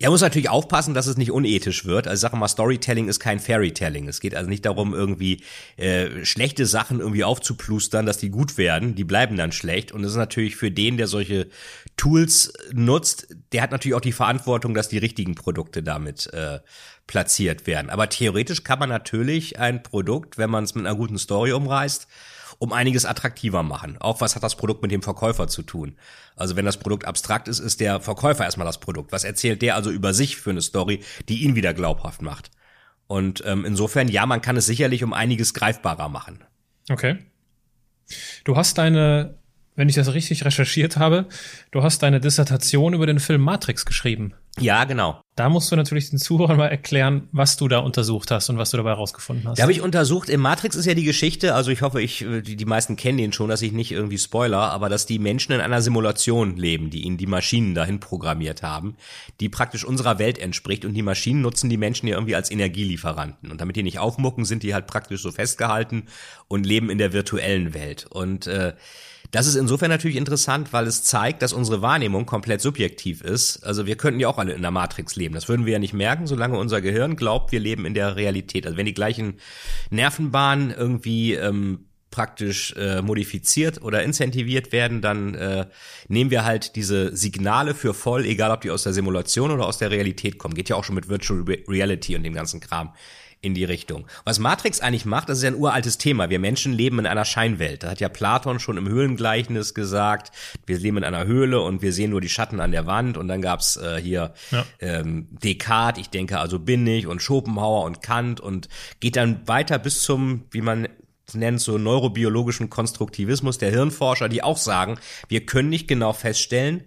Ja, 0.00 0.10
muss 0.10 0.20
natürlich 0.20 0.48
aufpassen, 0.48 0.94
dass 0.94 1.06
es 1.06 1.16
nicht 1.16 1.32
unethisch 1.32 1.84
wird. 1.84 2.06
Also 2.06 2.20
sag 2.20 2.34
mal, 2.34 2.46
Storytelling 2.46 3.08
ist 3.08 3.18
kein 3.18 3.40
Fairytelling. 3.40 4.06
Es 4.06 4.20
geht 4.20 4.34
also 4.34 4.48
nicht 4.48 4.64
darum, 4.64 4.94
irgendwie 4.94 5.42
äh, 5.76 6.24
schlechte 6.24 6.66
Sachen 6.66 7.00
irgendwie 7.00 7.24
aufzuplustern, 7.24 8.06
dass 8.06 8.18
die 8.18 8.30
gut 8.30 8.58
werden. 8.58 8.94
Die 8.94 9.04
bleiben 9.04 9.36
dann 9.36 9.50
schlecht. 9.50 9.90
Und 9.92 10.02
das 10.02 10.12
ist 10.12 10.18
natürlich 10.18 10.56
für 10.56 10.70
den, 10.70 10.96
der 10.96 11.08
solche 11.08 11.48
Tools 11.96 12.52
nutzt, 12.72 13.28
der 13.52 13.62
hat 13.62 13.72
natürlich 13.72 13.94
auch 13.94 14.00
die 14.00 14.12
Verantwortung, 14.12 14.74
dass 14.74 14.88
die 14.88 14.98
richtigen 14.98 15.34
Produkte 15.34 15.82
damit 15.82 16.32
äh, 16.32 16.60
platziert 17.06 17.66
werden. 17.66 17.90
Aber 17.90 18.08
theoretisch 18.08 18.62
kann 18.62 18.78
man 18.78 18.88
natürlich 18.88 19.58
ein 19.58 19.82
Produkt, 19.82 20.38
wenn 20.38 20.50
man 20.50 20.64
es 20.64 20.74
mit 20.74 20.86
einer 20.86 20.96
guten 20.96 21.18
Story 21.18 21.52
umreißt, 21.52 22.06
um 22.58 22.72
einiges 22.72 23.04
attraktiver 23.04 23.62
machen. 23.62 23.96
Auch 23.98 24.20
was 24.20 24.34
hat 24.34 24.42
das 24.42 24.56
Produkt 24.56 24.82
mit 24.82 24.90
dem 24.90 25.02
Verkäufer 25.02 25.48
zu 25.48 25.62
tun? 25.62 25.96
Also 26.36 26.56
wenn 26.56 26.64
das 26.64 26.78
Produkt 26.78 27.06
abstrakt 27.06 27.48
ist, 27.48 27.58
ist 27.58 27.80
der 27.80 28.00
Verkäufer 28.00 28.44
erstmal 28.44 28.66
das 28.66 28.78
Produkt. 28.78 29.12
Was 29.12 29.24
erzählt 29.24 29.62
der 29.62 29.74
also 29.76 29.90
über 29.90 30.14
sich 30.14 30.36
für 30.36 30.50
eine 30.50 30.62
Story, 30.62 31.02
die 31.28 31.42
ihn 31.42 31.54
wieder 31.54 31.74
glaubhaft 31.74 32.22
macht? 32.22 32.50
Und 33.06 33.42
ähm, 33.46 33.64
insofern, 33.64 34.08
ja, 34.08 34.26
man 34.26 34.40
kann 34.40 34.56
es 34.56 34.66
sicherlich 34.66 35.04
um 35.04 35.12
einiges 35.12 35.54
greifbarer 35.54 36.08
machen. 36.08 36.42
Okay. 36.90 37.18
Du 38.44 38.56
hast 38.56 38.78
deine, 38.78 39.38
wenn 39.76 39.88
ich 39.88 39.94
das 39.94 40.12
richtig 40.14 40.44
recherchiert 40.44 40.96
habe, 40.96 41.26
du 41.70 41.82
hast 41.82 42.02
deine 42.02 42.20
Dissertation 42.20 42.94
über 42.94 43.06
den 43.06 43.18
Film 43.18 43.40
Matrix 43.42 43.84
geschrieben. 43.84 44.34
Ja, 44.60 44.84
genau. 44.84 45.20
Da 45.34 45.48
musst 45.48 45.72
du 45.72 45.74
natürlich 45.74 46.10
den 46.10 46.20
Zuhörern 46.20 46.56
mal 46.56 46.68
erklären, 46.68 47.28
was 47.32 47.56
du 47.56 47.66
da 47.66 47.80
untersucht 47.80 48.30
hast 48.30 48.50
und 48.50 48.56
was 48.56 48.70
du 48.70 48.76
dabei 48.76 48.90
herausgefunden 48.90 49.48
hast. 49.48 49.58
Da 49.58 49.62
habe 49.62 49.72
ich 49.72 49.80
untersucht, 49.80 50.28
im 50.28 50.40
Matrix 50.40 50.76
ist 50.76 50.86
ja 50.86 50.94
die 50.94 51.02
Geschichte, 51.02 51.56
also 51.56 51.72
ich 51.72 51.82
hoffe, 51.82 52.00
ich, 52.00 52.18
die, 52.18 52.54
die 52.54 52.64
meisten 52.64 52.94
kennen 52.94 53.18
den 53.18 53.32
schon, 53.32 53.48
dass 53.48 53.62
ich 53.62 53.72
nicht 53.72 53.90
irgendwie 53.90 54.18
spoiler, 54.18 54.70
aber 54.70 54.88
dass 54.88 55.06
die 55.06 55.18
Menschen 55.18 55.50
in 55.50 55.60
einer 55.60 55.82
Simulation 55.82 56.56
leben, 56.56 56.90
die 56.90 57.02
ihnen 57.02 57.16
die 57.16 57.26
Maschinen 57.26 57.74
dahin 57.74 57.98
programmiert 57.98 58.62
haben, 58.62 58.96
die 59.40 59.48
praktisch 59.48 59.84
unserer 59.84 60.20
Welt 60.20 60.38
entspricht 60.38 60.84
und 60.84 60.94
die 60.94 61.02
Maschinen 61.02 61.40
nutzen 61.40 61.68
die 61.68 61.76
Menschen 61.76 62.06
ja 62.06 62.14
irgendwie 62.14 62.36
als 62.36 62.52
Energielieferanten. 62.52 63.50
Und 63.50 63.60
damit 63.60 63.74
die 63.74 63.82
nicht 63.82 63.98
aufmucken, 63.98 64.44
sind 64.44 64.62
die 64.62 64.72
halt 64.72 64.86
praktisch 64.86 65.20
so 65.20 65.32
festgehalten 65.32 66.04
und 66.46 66.64
leben 66.64 66.90
in 66.90 66.98
der 66.98 67.12
virtuellen 67.12 67.74
Welt. 67.74 68.06
Und 68.08 68.46
äh, 68.46 68.74
das 69.34 69.48
ist 69.48 69.56
insofern 69.56 69.88
natürlich 69.90 70.16
interessant, 70.16 70.72
weil 70.72 70.86
es 70.86 71.02
zeigt, 71.02 71.42
dass 71.42 71.52
unsere 71.52 71.82
Wahrnehmung 71.82 72.24
komplett 72.24 72.60
subjektiv 72.60 73.20
ist. 73.20 73.64
Also 73.64 73.84
wir 73.84 73.96
könnten 73.96 74.20
ja 74.20 74.28
auch 74.28 74.38
alle 74.38 74.52
in 74.52 74.62
der 74.62 74.70
Matrix 74.70 75.16
leben. 75.16 75.34
Das 75.34 75.48
würden 75.48 75.66
wir 75.66 75.72
ja 75.72 75.78
nicht 75.80 75.92
merken, 75.92 76.28
solange 76.28 76.56
unser 76.56 76.80
Gehirn 76.80 77.16
glaubt, 77.16 77.50
wir 77.50 77.58
leben 77.58 77.84
in 77.84 77.94
der 77.94 78.14
Realität. 78.14 78.64
Also 78.64 78.78
wenn 78.78 78.86
die 78.86 78.94
gleichen 78.94 79.38
Nervenbahnen 79.90 80.70
irgendwie 80.70 81.34
ähm, 81.34 81.86
praktisch 82.12 82.74
äh, 82.76 83.02
modifiziert 83.02 83.82
oder 83.82 84.04
incentiviert 84.04 84.70
werden, 84.70 85.02
dann 85.02 85.34
äh, 85.34 85.66
nehmen 86.06 86.30
wir 86.30 86.44
halt 86.44 86.76
diese 86.76 87.16
Signale 87.16 87.74
für 87.74 87.92
voll, 87.92 88.24
egal 88.26 88.52
ob 88.52 88.60
die 88.60 88.70
aus 88.70 88.84
der 88.84 88.92
Simulation 88.92 89.50
oder 89.50 89.66
aus 89.66 89.78
der 89.78 89.90
Realität 89.90 90.38
kommen. 90.38 90.54
Geht 90.54 90.68
ja 90.68 90.76
auch 90.76 90.84
schon 90.84 90.94
mit 90.94 91.08
Virtual 91.08 91.42
Reality 91.66 92.14
und 92.14 92.22
dem 92.22 92.34
ganzen 92.34 92.60
Kram 92.60 92.92
in 93.44 93.54
die 93.54 93.64
Richtung. 93.64 94.06
Was 94.24 94.38
Matrix 94.38 94.80
eigentlich 94.80 95.04
macht, 95.04 95.28
das 95.28 95.38
ist 95.38 95.44
ja 95.44 95.50
ein 95.50 95.56
uraltes 95.56 95.98
Thema. 95.98 96.30
Wir 96.30 96.38
Menschen 96.38 96.72
leben 96.72 96.98
in 96.98 97.06
einer 97.06 97.24
Scheinwelt. 97.24 97.82
Da 97.82 97.90
hat 97.90 98.00
ja 98.00 98.08
Platon 98.08 98.58
schon 98.58 98.76
im 98.76 98.88
Höhlengleichnis 98.88 99.74
gesagt, 99.74 100.32
wir 100.66 100.78
leben 100.78 100.98
in 100.98 101.04
einer 101.04 101.26
Höhle 101.26 101.60
und 101.60 101.82
wir 101.82 101.92
sehen 101.92 102.10
nur 102.10 102.20
die 102.20 102.28
Schatten 102.28 102.60
an 102.60 102.72
der 102.72 102.86
Wand. 102.86 103.16
Und 103.16 103.28
dann 103.28 103.42
gab's 103.42 103.76
äh, 103.76 104.00
hier 104.00 104.34
ja. 104.50 104.64
ähm, 104.80 105.28
Descartes, 105.30 106.00
ich 106.00 106.10
denke 106.10 106.38
also 106.38 106.58
bin 106.58 106.86
ich, 106.86 107.06
und 107.06 107.22
Schopenhauer 107.22 107.84
und 107.84 108.02
Kant 108.02 108.40
und 108.40 108.68
geht 109.00 109.16
dann 109.16 109.46
weiter 109.46 109.78
bis 109.78 110.02
zum, 110.02 110.44
wie 110.50 110.60
man 110.60 110.88
nennt, 111.32 111.60
so 111.60 111.78
neurobiologischen 111.78 112.70
Konstruktivismus 112.70 113.58
der 113.58 113.70
Hirnforscher, 113.70 114.28
die 114.28 114.42
auch 114.42 114.58
sagen, 114.58 114.98
wir 115.28 115.46
können 115.46 115.68
nicht 115.68 115.88
genau 115.88 116.12
feststellen, 116.12 116.84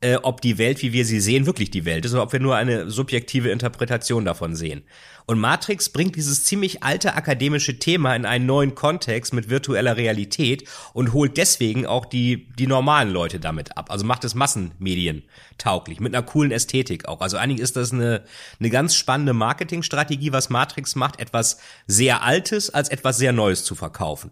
äh, 0.00 0.16
ob 0.16 0.40
die 0.40 0.58
Welt, 0.58 0.82
wie 0.82 0.92
wir 0.92 1.04
sie 1.04 1.20
sehen, 1.20 1.46
wirklich 1.46 1.70
die 1.70 1.84
Welt 1.84 2.04
ist 2.04 2.12
oder 2.12 2.22
ob 2.22 2.32
wir 2.32 2.40
nur 2.40 2.56
eine 2.56 2.90
subjektive 2.90 3.50
Interpretation 3.50 4.24
davon 4.24 4.54
sehen. 4.54 4.82
Und 5.28 5.40
Matrix 5.40 5.90
bringt 5.90 6.16
dieses 6.16 6.44
ziemlich 6.44 6.82
alte 6.82 7.12
akademische 7.12 7.78
Thema 7.78 8.16
in 8.16 8.24
einen 8.24 8.46
neuen 8.46 8.74
Kontext 8.74 9.34
mit 9.34 9.50
virtueller 9.50 9.98
Realität 9.98 10.66
und 10.94 11.12
holt 11.12 11.36
deswegen 11.36 11.84
auch 11.84 12.06
die, 12.06 12.48
die 12.58 12.66
normalen 12.66 13.10
Leute 13.10 13.38
damit 13.38 13.76
ab. 13.76 13.90
Also 13.90 14.06
macht 14.06 14.24
es 14.24 14.34
Massenmedien 14.34 15.24
tauglich, 15.58 16.00
mit 16.00 16.14
einer 16.14 16.24
coolen 16.24 16.50
Ästhetik 16.50 17.08
auch. 17.08 17.20
Also 17.20 17.36
eigentlich 17.36 17.60
ist 17.60 17.76
das 17.76 17.92
eine, 17.92 18.24
eine 18.58 18.70
ganz 18.70 18.94
spannende 18.96 19.34
Marketingstrategie, 19.34 20.32
was 20.32 20.48
Matrix 20.48 20.96
macht, 20.96 21.20
etwas 21.20 21.58
sehr 21.86 22.22
Altes 22.22 22.70
als 22.70 22.88
etwas 22.88 23.18
sehr 23.18 23.34
Neues 23.34 23.64
zu 23.64 23.74
verkaufen. 23.74 24.30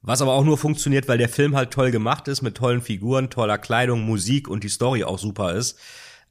Was 0.00 0.22
aber 0.22 0.32
auch 0.32 0.44
nur 0.44 0.56
funktioniert, 0.56 1.06
weil 1.06 1.18
der 1.18 1.28
Film 1.28 1.54
halt 1.54 1.70
toll 1.70 1.90
gemacht 1.90 2.28
ist, 2.28 2.40
mit 2.40 2.56
tollen 2.56 2.80
Figuren, 2.80 3.28
toller 3.28 3.58
Kleidung, 3.58 4.06
Musik 4.06 4.48
und 4.48 4.64
die 4.64 4.70
Story 4.70 5.04
auch 5.04 5.18
super 5.18 5.52
ist. 5.52 5.78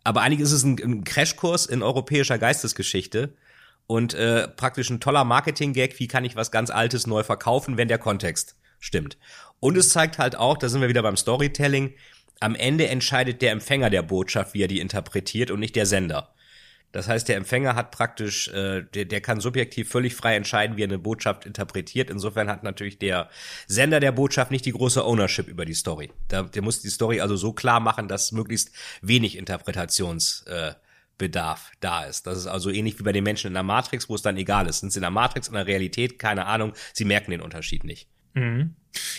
Aber 0.04 0.22
eigentlich 0.22 0.40
ist 0.40 0.52
es 0.52 0.64
ein, 0.64 0.80
ein 0.84 1.04
Crashkurs 1.04 1.68
in 1.68 1.84
europäischer 1.84 2.40
Geistesgeschichte 2.40 3.36
und 3.90 4.14
äh, 4.14 4.48
praktisch 4.48 4.92
ein 4.92 5.00
toller 5.00 5.24
Marketing-Gag, 5.24 6.00
wie 6.00 6.08
kann 6.08 6.24
ich 6.24 6.36
was 6.36 6.52
ganz 6.52 6.70
Altes 6.70 7.08
neu 7.08 7.24
verkaufen, 7.24 7.76
wenn 7.76 7.88
der 7.88 7.98
Kontext 7.98 8.56
stimmt. 8.80 9.18
Und 9.60 9.76
es 9.78 9.90
zeigt 9.90 10.20
halt 10.20 10.36
auch, 10.36 10.58
da 10.58 10.70
sind 10.70 10.82
wir 10.82 10.90
wieder 10.90 11.02
beim 11.02 11.18
Storytelling, 11.18 11.96
am 12.40 12.54
Ende 12.54 12.88
entscheidet 12.88 13.42
der 13.42 13.52
Empfänger 13.52 13.90
der 13.90 14.04
Botschaft, 14.04 14.54
wie 14.54 14.62
er 14.62 14.68
die 14.68 14.80
interpretiert 14.80 15.50
und 15.50 15.60
nicht 15.60 15.76
der 15.76 15.88
Sender. 15.88 16.36
Das 16.92 17.08
heißt, 17.08 17.28
der 17.28 17.38
Empfänger 17.38 17.74
hat 17.74 17.90
praktisch, 17.90 18.50
äh, 18.50 18.84
der, 18.84 19.06
der 19.06 19.22
kann 19.22 19.42
subjektiv 19.42 19.90
völlig 19.90 20.14
frei 20.14 20.36
entscheiden, 20.36 20.78
wie 20.78 20.84
er 20.84 20.88
eine 20.88 21.00
Botschaft 21.00 21.48
interpretiert. 21.48 22.12
Insofern 22.12 22.48
hat 22.48 22.62
natürlich 22.62 23.00
der 23.00 23.28
Sender 23.66 24.00
der 24.00 24.12
Botschaft 24.12 24.52
nicht 24.52 24.66
die 24.66 24.72
große 24.72 25.04
Ownership 25.04 25.48
über 25.48 25.66
die 25.66 25.74
Story. 25.74 26.12
Der, 26.30 26.44
der 26.44 26.62
muss 26.62 26.84
die 26.84 26.90
Story 26.90 27.22
also 27.22 27.36
so 27.36 27.54
klar 27.54 27.80
machen, 27.80 28.08
dass 28.08 28.32
möglichst 28.32 28.72
wenig 29.02 29.36
Interpretations 29.36 30.44
äh, 30.44 30.74
Bedarf 31.20 31.72
da 31.80 32.06
ist. 32.06 32.26
Das 32.26 32.40
ist 32.40 32.48
also 32.48 32.72
ähnlich 32.72 32.98
wie 32.98 33.04
bei 33.04 33.12
den 33.12 33.24
Menschen 33.24 33.48
in 33.50 33.54
der 33.54 33.62
Matrix, 33.62 34.10
wo 34.10 34.16
es 34.16 34.24
dann 34.24 34.38
egal 34.38 34.66
ist. 34.68 34.80
Sind 34.80 34.92
sie 34.92 34.98
in 34.98 35.04
der 35.04 35.12
Matrix, 35.12 35.48
in 35.48 35.54
der 35.54 35.68
Realität, 35.68 36.18
keine 36.18 36.48
Ahnung, 36.48 36.74
sie 36.94 37.06
merken 37.06 37.30
den 37.30 37.42
Unterschied 37.42 37.84
nicht. 37.84 38.08
Mhm. 38.34 38.74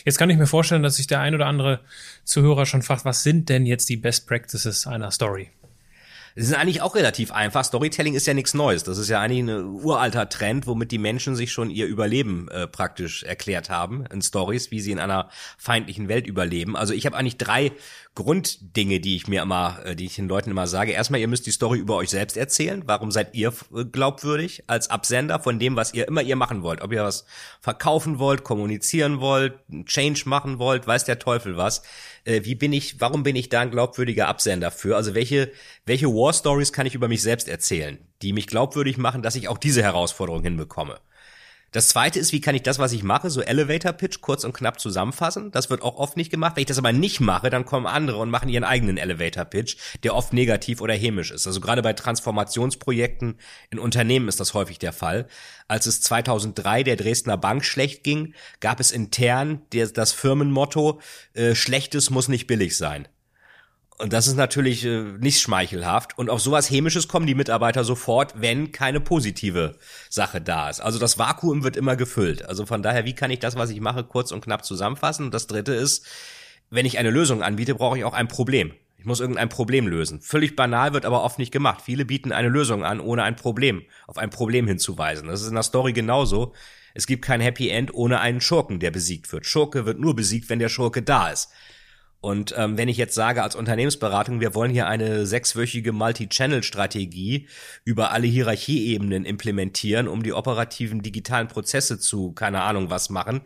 Jetzt 0.04 0.18
kann 0.18 0.30
ich 0.30 0.36
mir 0.36 0.48
vorstellen, 0.48 0.82
dass 0.82 0.96
sich 0.96 1.06
der 1.06 1.20
ein 1.20 1.34
oder 1.34 1.46
andere 1.46 1.80
Zuhörer 2.24 2.66
schon 2.66 2.82
fragt, 2.82 3.04
was 3.04 3.22
sind 3.22 3.48
denn 3.48 3.66
jetzt 3.66 3.88
die 3.88 3.96
Best 3.96 4.26
Practices 4.26 4.88
einer 4.88 5.12
Story? 5.12 5.50
Es 6.36 6.46
ist 6.46 6.54
eigentlich 6.54 6.80
auch 6.80 6.94
relativ 6.94 7.32
einfach. 7.32 7.64
Storytelling 7.64 8.14
ist 8.14 8.26
ja 8.26 8.34
nichts 8.34 8.54
Neues. 8.54 8.84
Das 8.84 8.98
ist 8.98 9.08
ja 9.08 9.20
eigentlich 9.20 9.40
ein 9.40 9.64
uralter 9.64 10.28
Trend, 10.28 10.66
womit 10.66 10.92
die 10.92 10.98
Menschen 10.98 11.34
sich 11.34 11.52
schon 11.52 11.70
ihr 11.70 11.86
Überleben 11.86 12.48
äh, 12.48 12.66
praktisch 12.66 13.24
erklärt 13.24 13.68
haben 13.68 14.06
in 14.06 14.22
Stories, 14.22 14.70
wie 14.70 14.80
sie 14.80 14.92
in 14.92 15.00
einer 15.00 15.28
feindlichen 15.58 16.08
Welt 16.08 16.26
überleben. 16.26 16.76
Also 16.76 16.94
ich 16.94 17.04
habe 17.04 17.16
eigentlich 17.16 17.36
drei 17.36 17.72
Grunddinge, 18.16 18.99
die 18.99 19.14
ich 19.14 19.29
mir 19.29 19.40
immer, 19.42 19.79
äh, 19.85 19.94
die 19.94 20.07
ich 20.07 20.16
den 20.16 20.29
Leuten 20.29 20.51
immer 20.51 20.66
sage. 20.66 20.92
Erstmal, 20.92 21.20
ihr 21.20 21.29
müsst 21.29 21.46
die 21.46 21.53
Story 21.53 21.79
über 21.79 21.96
euch 21.96 22.11
selbst 22.11 22.37
erzählen. 22.37 22.83
Warum 22.87 23.12
seid 23.12 23.35
ihr 23.35 23.53
äh, 23.75 23.85
glaubwürdig 23.85 24.64
als 24.66 24.90
Absender 24.90 25.38
von 25.38 25.61
dem, 25.61 25.77
was 25.77 25.94
ihr 25.94 26.09
immer 26.09 26.20
ihr 26.20 26.35
machen 26.35 26.62
wollt? 26.62 26.83
Ob 26.83 26.92
ihr 26.92 27.05
was 27.05 27.25
verkaufen 27.61 28.18
wollt, 28.18 28.42
kommunizieren 28.42 29.20
wollt, 29.20 29.55
Change 29.85 30.23
machen 30.27 30.59
wollt, 30.59 30.88
weiß 30.88 31.05
der 31.05 31.20
Teufel 31.20 31.57
was. 31.57 31.83
Äh, 32.25 32.44
wie 32.44 32.57
bin 32.57 32.73
ich, 32.73 33.01
warum 33.01 33.23
bin 33.23 33.37
ich 33.37 33.49
da 33.49 33.61
ein 33.61 33.70
glaubwürdiger 33.70 34.27
Absender 34.27 34.73
für? 34.73 34.96
Also 34.96 35.14
welche, 35.14 35.53
welche 35.87 36.09
War 36.09 36.33
Stories 36.33 36.73
kann 36.73 36.87
ich 36.87 36.96
über 36.96 37.07
mich 37.07 37.23
selbst 37.23 37.49
erzählen, 37.49 37.99
die 38.23 38.33
mich 38.33 38.49
glaubwürdig 38.49 38.99
machen, 38.99 39.23
dass 39.23 39.37
ich 39.37 39.46
auch 39.46 39.59
diese 39.59 39.83
Herausforderung 39.83 40.42
hinbekomme? 40.42 40.99
Das 41.72 41.88
zweite 41.88 42.18
ist, 42.18 42.33
wie 42.33 42.40
kann 42.40 42.56
ich 42.56 42.64
das, 42.64 42.80
was 42.80 42.90
ich 42.90 43.04
mache, 43.04 43.30
so 43.30 43.42
Elevator 43.42 43.92
Pitch 43.92 44.20
kurz 44.20 44.42
und 44.42 44.52
knapp 44.52 44.81
zusammenfassen? 44.81 45.52
Das 45.52 45.71
wird 45.71 45.83
auch 45.83 45.96
oft 45.96 46.16
nicht 46.16 46.31
gemacht. 46.31 46.56
Wenn 46.56 46.62
ich 46.62 46.66
das 46.66 46.79
aber 46.79 46.92
nicht 46.92 47.21
mache, 47.21 47.48
dann 47.48 47.64
kommen 47.64 47.87
andere 47.87 48.16
und 48.18 48.29
machen 48.29 48.48
ihren 48.48 48.64
eigenen 48.64 48.96
Elevator 48.96 49.44
Pitch, 49.44 49.77
der 50.02 50.16
oft 50.16 50.33
negativ 50.33 50.81
oder 50.81 50.94
hämisch 50.94 51.31
ist. 51.31 51.46
Also 51.46 51.60
gerade 51.60 51.83
bei 51.83 51.92
Transformationsprojekten 51.92 53.38
in 53.71 53.79
Unternehmen 53.79 54.27
ist 54.27 54.40
das 54.40 54.52
häufig 54.52 54.81
der 54.81 54.92
Fall. 54.92 55.29
Als 55.68 55.87
es 55.87 56.00
2003 56.00 56.83
der 56.83 56.96
Dresdner 56.96 57.37
Bank 57.37 57.64
schlecht 57.64 58.02
ging, 58.02 58.35
gab 58.58 58.81
es 58.81 58.90
intern 58.90 59.62
das 59.71 60.12
Firmenmotto, 60.12 61.00
äh, 61.35 61.54
Schlechtes 61.54 62.10
muss 62.10 62.27
nicht 62.27 62.48
billig 62.48 62.77
sein. 62.77 63.06
Und 64.01 64.15
das 64.15 64.27
ist 64.27 64.37
natürlich 64.37 64.87
äh, 64.87 65.03
nicht 65.19 65.40
schmeichelhaft. 65.40 66.17
Und 66.17 66.31
auf 66.31 66.40
sowas 66.40 66.71
Hämisches 66.71 67.07
kommen 67.07 67.27
die 67.27 67.35
Mitarbeiter 67.35 67.85
sofort, 67.85 68.40
wenn 68.40 68.73
keine 68.73 68.98
positive 68.98 69.77
Sache 70.09 70.40
da 70.40 70.71
ist. 70.71 70.81
Also 70.81 70.98
das 70.98 71.19
Vakuum 71.19 71.65
wird 71.65 71.77
immer 71.77 71.96
gefüllt. 71.96 72.46
Also 72.46 72.65
von 72.65 72.83
daher, 72.83 73.05
wie 73.05 73.15
kann 73.15 73.31
ich 73.31 73.40
das, 73.40 73.57
was 73.57 73.69
ich 73.69 73.81
mache, 73.83 74.03
kurz 74.05 74.33
und 74.33 74.42
knapp 74.42 74.65
zusammenfassen? 74.65 75.27
Und 75.27 75.35
das 75.35 75.48
dritte 75.48 75.75
ist, 75.75 76.07
wenn 76.71 76.87
ich 76.87 76.98
eine 76.98 77.11
Lösung 77.11 77.42
anbiete, 77.42 77.75
brauche 77.75 77.98
ich 77.98 78.05
auch 78.05 78.15
ein 78.15 78.27
Problem. 78.27 78.73
Ich 78.96 79.05
muss 79.05 79.21
irgendein 79.21 79.51
Problem 79.51 79.87
lösen. 79.87 80.23
Völlig 80.23 80.57
banal 80.57 80.94
wird 80.94 81.05
aber 81.05 81.23
oft 81.23 81.38
nicht 81.38 81.53
gemacht. 81.53 81.83
Viele 81.85 82.07
bieten 82.07 82.33
eine 82.33 82.48
Lösung 82.48 82.85
an, 82.85 83.01
ohne 83.01 83.23
ein 83.25 83.37
Problem, 83.37 83.83
auf 84.07 84.17
ein 84.17 84.31
Problem 84.31 84.67
hinzuweisen. 84.67 85.29
Das 85.29 85.42
ist 85.42 85.48
in 85.48 85.55
der 85.55 85.63
Story 85.63 85.92
genauso. 85.92 86.55
Es 86.94 87.07
gibt 87.07 87.23
kein 87.23 87.42
Happy 87.42 87.69
End 87.69 87.92
ohne 87.92 88.21
einen 88.21 88.40
Schurken, 88.40 88.81
der 88.81 88.92
besiegt 88.92 89.31
wird. 89.31 89.44
Schurke 89.44 89.85
wird 89.85 90.01
nur 90.01 90.17
besiegt, 90.17 90.48
wenn 90.48 90.59
der 90.59 90.71
Schurke 90.71 91.03
da 91.03 91.29
ist. 91.29 91.51
Und 92.23 92.54
ähm, 92.58 92.77
wenn 92.77 92.88
ich 92.88 92.98
jetzt 92.98 93.14
sage 93.14 93.42
als 93.42 93.56
Unternehmensberatung, 93.56 94.40
wir 94.40 94.54
wollen 94.54 94.71
hier 94.71 94.87
eine 94.87 95.25
sechswöchige 95.25 95.92
Multi-Channel-Strategie 95.92 97.48
über 97.85 98.10
alle 98.10 98.27
Hierarchieebenen 98.27 99.25
implementieren, 99.25 100.06
um 100.06 100.23
die 100.23 100.35
operativen 100.35 101.00
digitalen 101.00 101.48
Prozesse 101.48 101.98
zu, 101.98 102.33
keine 102.33 102.60
Ahnung, 102.60 102.90
was 102.90 103.08
machen, 103.08 103.40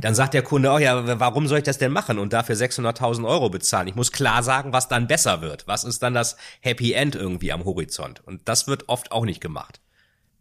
dann 0.00 0.14
sagt 0.14 0.34
der 0.34 0.42
Kunde, 0.42 0.70
oh 0.70 0.78
ja, 0.78 1.18
warum 1.18 1.48
soll 1.48 1.58
ich 1.58 1.64
das 1.64 1.78
denn 1.78 1.90
machen 1.90 2.20
und 2.20 2.32
dafür 2.32 2.54
600.000 2.54 3.26
Euro 3.26 3.50
bezahlen? 3.50 3.88
Ich 3.88 3.96
muss 3.96 4.12
klar 4.12 4.44
sagen, 4.44 4.72
was 4.72 4.86
dann 4.86 5.08
besser 5.08 5.42
wird. 5.42 5.66
Was 5.66 5.82
ist 5.82 6.00
dann 6.04 6.14
das 6.14 6.36
Happy 6.60 6.92
End 6.92 7.16
irgendwie 7.16 7.50
am 7.50 7.64
Horizont? 7.64 8.22
Und 8.24 8.48
das 8.48 8.68
wird 8.68 8.88
oft 8.88 9.10
auch 9.10 9.24
nicht 9.24 9.40
gemacht. 9.40 9.80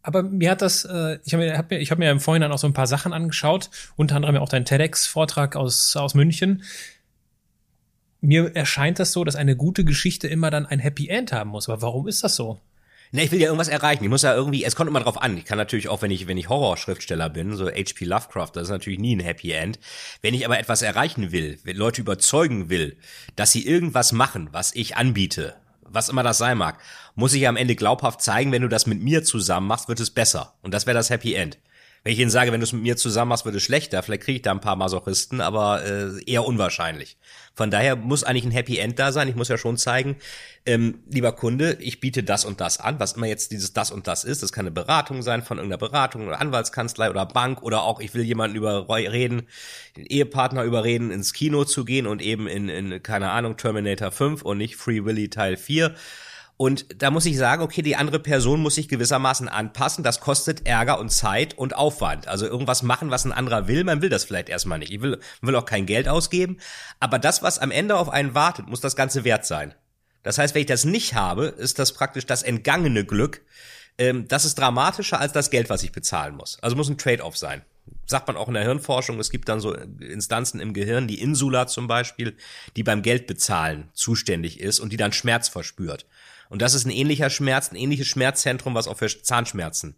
Aber 0.03 0.21
mir 0.21 0.51
hat 0.51 0.61
das, 0.61 0.85
äh, 0.85 1.17
ich 1.25 1.33
habe 1.33 1.43
mir, 1.43 1.57
hab 1.57 1.71
mir, 1.71 1.79
ich 1.79 1.89
hab 1.89 1.97
mir 1.97 2.11
im 2.11 2.19
Vorhinein 2.19 2.51
auch 2.51 2.57
so 2.59 2.67
ein 2.67 2.73
paar 2.73 2.87
Sachen 2.87 3.13
angeschaut, 3.13 3.71
unter 3.95 4.15
anderem 4.15 4.37
auch 4.37 4.47
dein 4.47 4.63
TEDx-Vortrag 4.63 5.55
aus, 5.55 5.95
aus 5.95 6.13
München 6.13 6.63
mir 8.21 8.55
erscheint 8.55 8.99
das 8.99 9.11
so, 9.11 9.23
dass 9.23 9.35
eine 9.35 9.55
gute 9.55 9.85
Geschichte 9.85 10.27
immer 10.27 10.49
dann 10.49 10.65
ein 10.65 10.79
Happy 10.79 11.07
End 11.07 11.31
haben 11.31 11.51
muss. 11.51 11.69
Aber 11.69 11.81
warum 11.81 12.07
ist 12.07 12.23
das 12.23 12.35
so? 12.35 12.59
Ne, 13.11 13.23
ich 13.23 13.31
will 13.31 13.39
ja 13.39 13.47
irgendwas 13.47 13.69
erreichen. 13.69 14.03
Ich 14.03 14.09
muss 14.09 14.21
ja 14.21 14.35
irgendwie, 14.35 14.63
es 14.63 14.75
kommt 14.75 14.89
immer 14.89 14.99
drauf 14.99 15.19
an. 15.19 15.35
Ich 15.37 15.45
kann 15.45 15.57
natürlich 15.57 15.89
auch, 15.89 16.03
wenn 16.03 16.11
ich, 16.11 16.27
wenn 16.27 16.37
ich 16.37 16.47
Horrorschriftsteller 16.47 17.29
bin, 17.29 17.55
so 17.55 17.65
H.P. 17.65 18.05
Lovecraft, 18.05 18.51
das 18.53 18.63
ist 18.63 18.69
natürlich 18.69 18.99
nie 18.99 19.15
ein 19.15 19.19
Happy 19.19 19.51
End. 19.51 19.79
Wenn 20.21 20.35
ich 20.35 20.45
aber 20.45 20.59
etwas 20.59 20.83
erreichen 20.83 21.31
will, 21.31 21.57
wenn 21.63 21.75
Leute 21.75 22.01
überzeugen 22.01 22.69
will, 22.69 22.97
dass 23.35 23.51
sie 23.51 23.65
irgendwas 23.65 24.11
machen, 24.11 24.49
was 24.51 24.75
ich 24.75 24.95
anbiete, 24.95 25.55
was 25.81 26.09
immer 26.09 26.21
das 26.21 26.37
sein 26.37 26.59
mag, 26.59 26.79
muss 27.15 27.33
ich 27.33 27.47
am 27.47 27.57
Ende 27.57 27.75
glaubhaft 27.75 28.21
zeigen, 28.21 28.51
wenn 28.51 28.61
du 28.61 28.67
das 28.67 28.85
mit 28.85 29.01
mir 29.01 29.23
zusammen 29.23 29.67
machst, 29.67 29.87
wird 29.87 29.99
es 29.99 30.11
besser. 30.11 30.53
Und 30.61 30.75
das 30.75 30.85
wäre 30.85 30.95
das 30.95 31.09
Happy 31.09 31.33
End. 31.33 31.57
Wenn 32.03 32.13
ich 32.13 32.19
Ihnen 32.19 32.29
sage, 32.29 32.51
wenn 32.51 32.59
du 32.59 32.65
es 32.65 32.73
mit 32.73 32.81
mir 32.81 32.97
zusammen 32.97 33.29
machst, 33.29 33.45
wird 33.45 33.55
es 33.55 33.63
schlechter, 33.63 34.01
vielleicht 34.03 34.23
kriege 34.23 34.37
ich 34.37 34.41
da 34.41 34.51
ein 34.51 34.61
paar 34.61 34.75
Masochisten, 34.75 35.41
aber 35.41 35.83
äh, 35.83 36.23
eher 36.25 36.45
unwahrscheinlich. 36.45 37.17
Von 37.53 37.71
daher 37.71 37.97
muss 37.97 38.23
eigentlich 38.23 38.45
ein 38.45 38.51
Happy 38.51 38.77
End 38.77 38.99
da 38.99 39.11
sein. 39.11 39.27
Ich 39.27 39.35
muss 39.35 39.49
ja 39.49 39.57
schon 39.57 39.77
zeigen, 39.77 40.15
ähm, 40.65 41.03
lieber 41.09 41.33
Kunde, 41.33 41.77
ich 41.81 41.99
biete 41.99 42.23
das 42.23 42.45
und 42.45 42.61
das 42.61 42.79
an, 42.79 42.99
was 42.99 43.13
immer 43.13 43.27
jetzt 43.27 43.51
dieses 43.51 43.73
das 43.73 43.91
und 43.91 44.07
das 44.07 44.23
ist. 44.23 44.41
Das 44.41 44.53
kann 44.53 44.63
eine 44.63 44.71
Beratung 44.71 45.23
sein 45.23 45.43
von 45.43 45.57
irgendeiner 45.57 45.79
Beratung 45.79 46.27
oder 46.27 46.39
Anwaltskanzlei 46.39 47.09
oder 47.09 47.25
Bank 47.25 47.61
oder 47.63 47.83
auch 47.83 47.99
ich 47.99 48.13
will 48.13 48.23
jemanden 48.23 48.55
überreden, 48.55 49.47
den 49.97 50.05
Ehepartner 50.05 50.63
überreden, 50.63 51.11
ins 51.11 51.33
Kino 51.33 51.65
zu 51.65 51.83
gehen 51.83 52.07
und 52.07 52.21
eben 52.21 52.47
in, 52.47 52.69
in 52.69 53.03
keine 53.03 53.31
Ahnung, 53.31 53.57
Terminator 53.57 54.11
5 54.11 54.41
und 54.41 54.57
nicht 54.57 54.77
Free 54.77 55.03
Willy 55.03 55.29
Teil 55.29 55.57
4 55.57 55.95
und 56.61 57.01
da 57.01 57.09
muss 57.09 57.25
ich 57.25 57.37
sagen, 57.37 57.63
okay, 57.63 57.81
die 57.81 57.95
andere 57.95 58.19
Person 58.19 58.59
muss 58.59 58.75
sich 58.75 58.89
gewissermaßen 58.89 59.47
anpassen. 59.47 60.03
Das 60.03 60.19
kostet 60.19 60.67
Ärger 60.67 60.99
und 60.99 61.09
Zeit 61.09 61.57
und 61.57 61.73
Aufwand. 61.73 62.27
Also 62.27 62.47
irgendwas 62.47 62.83
machen, 62.83 63.11
was 63.11 63.23
ein 63.23 63.31
anderer 63.31 63.69
will, 63.69 63.85
man 63.85 64.01
will 64.01 64.09
das 64.09 64.25
vielleicht 64.25 64.49
erstmal 64.49 64.77
nicht. 64.77 64.91
Ich 64.91 65.01
will, 65.01 65.21
will 65.39 65.55
auch 65.55 65.63
kein 65.63 65.85
Geld 65.85 66.09
ausgeben. 66.09 66.57
Aber 66.99 67.17
das, 67.17 67.41
was 67.41 67.59
am 67.59 67.71
Ende 67.71 67.95
auf 67.95 68.09
einen 68.09 68.35
wartet, 68.35 68.67
muss 68.67 68.81
das 68.81 68.97
Ganze 68.97 69.23
wert 69.23 69.45
sein. 69.45 69.73
Das 70.21 70.37
heißt, 70.37 70.53
wenn 70.53 70.59
ich 70.59 70.67
das 70.67 70.83
nicht 70.83 71.13
habe, 71.13 71.45
ist 71.45 71.79
das 71.79 71.93
praktisch 71.93 72.25
das 72.25 72.43
entgangene 72.43 73.05
Glück. 73.05 73.39
Ähm, 73.97 74.27
das 74.27 74.43
ist 74.43 74.59
dramatischer 74.59 75.17
als 75.17 75.31
das 75.31 75.51
Geld, 75.51 75.69
was 75.69 75.83
ich 75.83 75.93
bezahlen 75.93 76.35
muss. 76.35 76.57
Also 76.61 76.75
muss 76.75 76.89
ein 76.89 76.97
Trade-off 76.97 77.37
sein 77.37 77.61
sagt 78.05 78.27
man 78.27 78.37
auch 78.37 78.47
in 78.47 78.53
der 78.55 78.63
Hirnforschung, 78.63 79.19
es 79.19 79.29
gibt 79.29 79.49
dann 79.49 79.59
so 79.59 79.73
Instanzen 79.73 80.59
im 80.59 80.73
Gehirn, 80.73 81.07
die 81.07 81.21
Insula 81.21 81.67
zum 81.67 81.87
Beispiel, 81.87 82.35
die 82.75 82.83
beim 82.83 83.01
Geldbezahlen 83.01 83.89
zuständig 83.93 84.59
ist 84.59 84.79
und 84.79 84.91
die 84.91 84.97
dann 84.97 85.13
Schmerz 85.13 85.47
verspürt. 85.47 86.05
Und 86.49 86.61
das 86.61 86.73
ist 86.73 86.85
ein 86.85 86.91
ähnlicher 86.91 87.29
Schmerz, 87.29 87.71
ein 87.71 87.75
ähnliches 87.75 88.07
Schmerzzentrum, 88.07 88.75
was 88.75 88.87
auch 88.87 88.97
für 88.97 89.07
Zahnschmerzen 89.07 89.95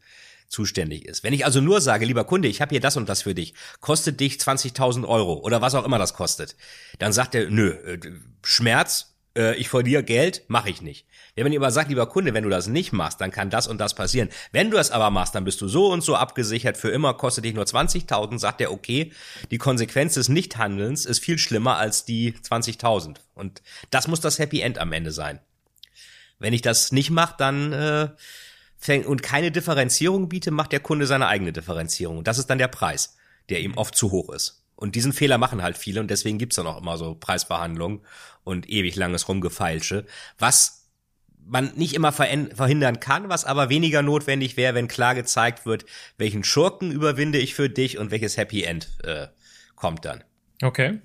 zuständig 0.47 1.05
ist. 1.05 1.23
Wenn 1.23 1.33
ich 1.33 1.45
also 1.45 1.61
nur 1.61 1.81
sage, 1.81 2.05
lieber 2.05 2.25
Kunde, 2.25 2.49
ich 2.49 2.61
habe 2.61 2.71
hier 2.71 2.81
das 2.81 2.97
und 2.97 3.09
das 3.09 3.21
für 3.21 3.33
dich, 3.33 3.53
kostet 3.79 4.19
dich 4.19 4.35
20.000 4.35 5.07
Euro 5.07 5.39
oder 5.39 5.61
was 5.61 5.75
auch 5.75 5.85
immer 5.85 5.97
das 5.97 6.13
kostet, 6.13 6.55
dann 6.99 7.13
sagt 7.13 7.33
er, 7.35 7.49
nö, 7.49 7.69
äh, 7.69 7.99
Schmerz, 8.43 9.15
äh, 9.35 9.55
ich 9.55 9.69
verliere 9.69 10.03
Geld, 10.03 10.43
mache 10.47 10.69
ich 10.69 10.81
nicht. 10.81 11.07
Wenn 11.35 11.45
man 11.45 11.55
aber 11.55 11.71
sagt, 11.71 11.87
lieber 11.87 12.07
Kunde, 12.07 12.33
wenn 12.33 12.43
du 12.43 12.49
das 12.49 12.67
nicht 12.67 12.91
machst, 12.91 13.21
dann 13.21 13.31
kann 13.31 13.49
das 13.49 13.67
und 13.67 13.79
das 13.79 13.93
passieren. 13.93 14.27
Wenn 14.51 14.69
du 14.69 14.75
das 14.75 14.91
aber 14.91 15.09
machst, 15.09 15.33
dann 15.33 15.45
bist 15.45 15.61
du 15.61 15.69
so 15.69 15.87
und 15.89 16.01
so 16.01 16.15
abgesichert, 16.15 16.75
für 16.75 16.89
immer 16.89 17.13
kostet 17.13 17.45
dich 17.45 17.53
nur 17.53 17.63
20.000, 17.63 18.37
sagt 18.37 18.59
er, 18.59 18.73
okay, 18.73 19.13
die 19.49 19.57
Konsequenz 19.57 20.15
des 20.15 20.27
Nichthandelns 20.27 21.05
ist 21.05 21.19
viel 21.19 21.37
schlimmer 21.37 21.77
als 21.77 22.03
die 22.03 22.33
20.000. 22.33 23.17
Und 23.33 23.61
das 23.89 24.09
muss 24.09 24.19
das 24.19 24.39
Happy 24.39 24.59
End 24.59 24.77
am 24.77 24.91
Ende 24.91 25.11
sein. 25.11 25.39
Wenn 26.41 26.53
ich 26.53 26.61
das 26.61 26.91
nicht 26.91 27.11
mache, 27.11 27.35
dann 27.37 27.71
äh, 27.71 28.09
fäng, 28.77 29.05
und 29.05 29.21
keine 29.21 29.51
Differenzierung 29.51 30.27
biete, 30.27 30.49
macht 30.49 30.71
der 30.71 30.79
Kunde 30.79 31.05
seine 31.05 31.27
eigene 31.27 31.53
Differenzierung. 31.53 32.17
Und 32.17 32.27
das 32.27 32.39
ist 32.39 32.49
dann 32.49 32.57
der 32.57 32.67
Preis, 32.67 33.15
der 33.49 33.59
ihm 33.59 33.77
oft 33.77 33.95
zu 33.95 34.11
hoch 34.11 34.33
ist. 34.33 34.65
Und 34.75 34.95
diesen 34.95 35.13
Fehler 35.13 35.37
machen 35.37 35.61
halt 35.61 35.77
viele 35.77 35.99
und 35.99 36.09
deswegen 36.09 36.39
gibt's 36.39 36.55
dann 36.55 36.65
auch 36.65 36.81
immer 36.81 36.97
so 36.97 37.13
Preisverhandlungen 37.13 38.01
und 38.43 38.67
ewig 38.67 38.95
langes 38.95 39.27
Rumgefeilsche, 39.27 40.07
was 40.39 40.89
man 41.45 41.75
nicht 41.75 41.93
immer 41.93 42.11
verhindern 42.11 42.99
kann, 42.99 43.29
was 43.29 43.45
aber 43.45 43.69
weniger 43.69 44.01
notwendig 44.01 44.57
wäre, 44.57 44.73
wenn 44.73 44.87
klar 44.87 45.13
gezeigt 45.13 45.67
wird, 45.67 45.85
welchen 46.17 46.43
Schurken 46.43 46.91
überwinde 46.91 47.37
ich 47.37 47.53
für 47.53 47.69
dich 47.69 47.99
und 47.99 48.09
welches 48.09 48.37
Happy 48.37 48.63
End 48.63 48.89
äh, 49.03 49.27
kommt 49.75 50.05
dann. 50.05 50.23
Okay. 50.63 51.01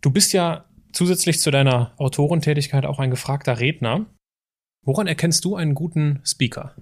Du 0.00 0.10
bist 0.10 0.32
ja 0.32 0.66
zusätzlich 0.96 1.40
zu 1.40 1.50
deiner 1.50 1.92
Autorentätigkeit 1.98 2.86
auch 2.86 2.98
ein 2.98 3.10
gefragter 3.10 3.60
Redner. 3.60 4.06
Woran 4.84 5.06
erkennst 5.06 5.44
du 5.44 5.54
einen 5.54 5.74
guten 5.74 6.20
Speaker? 6.24 6.74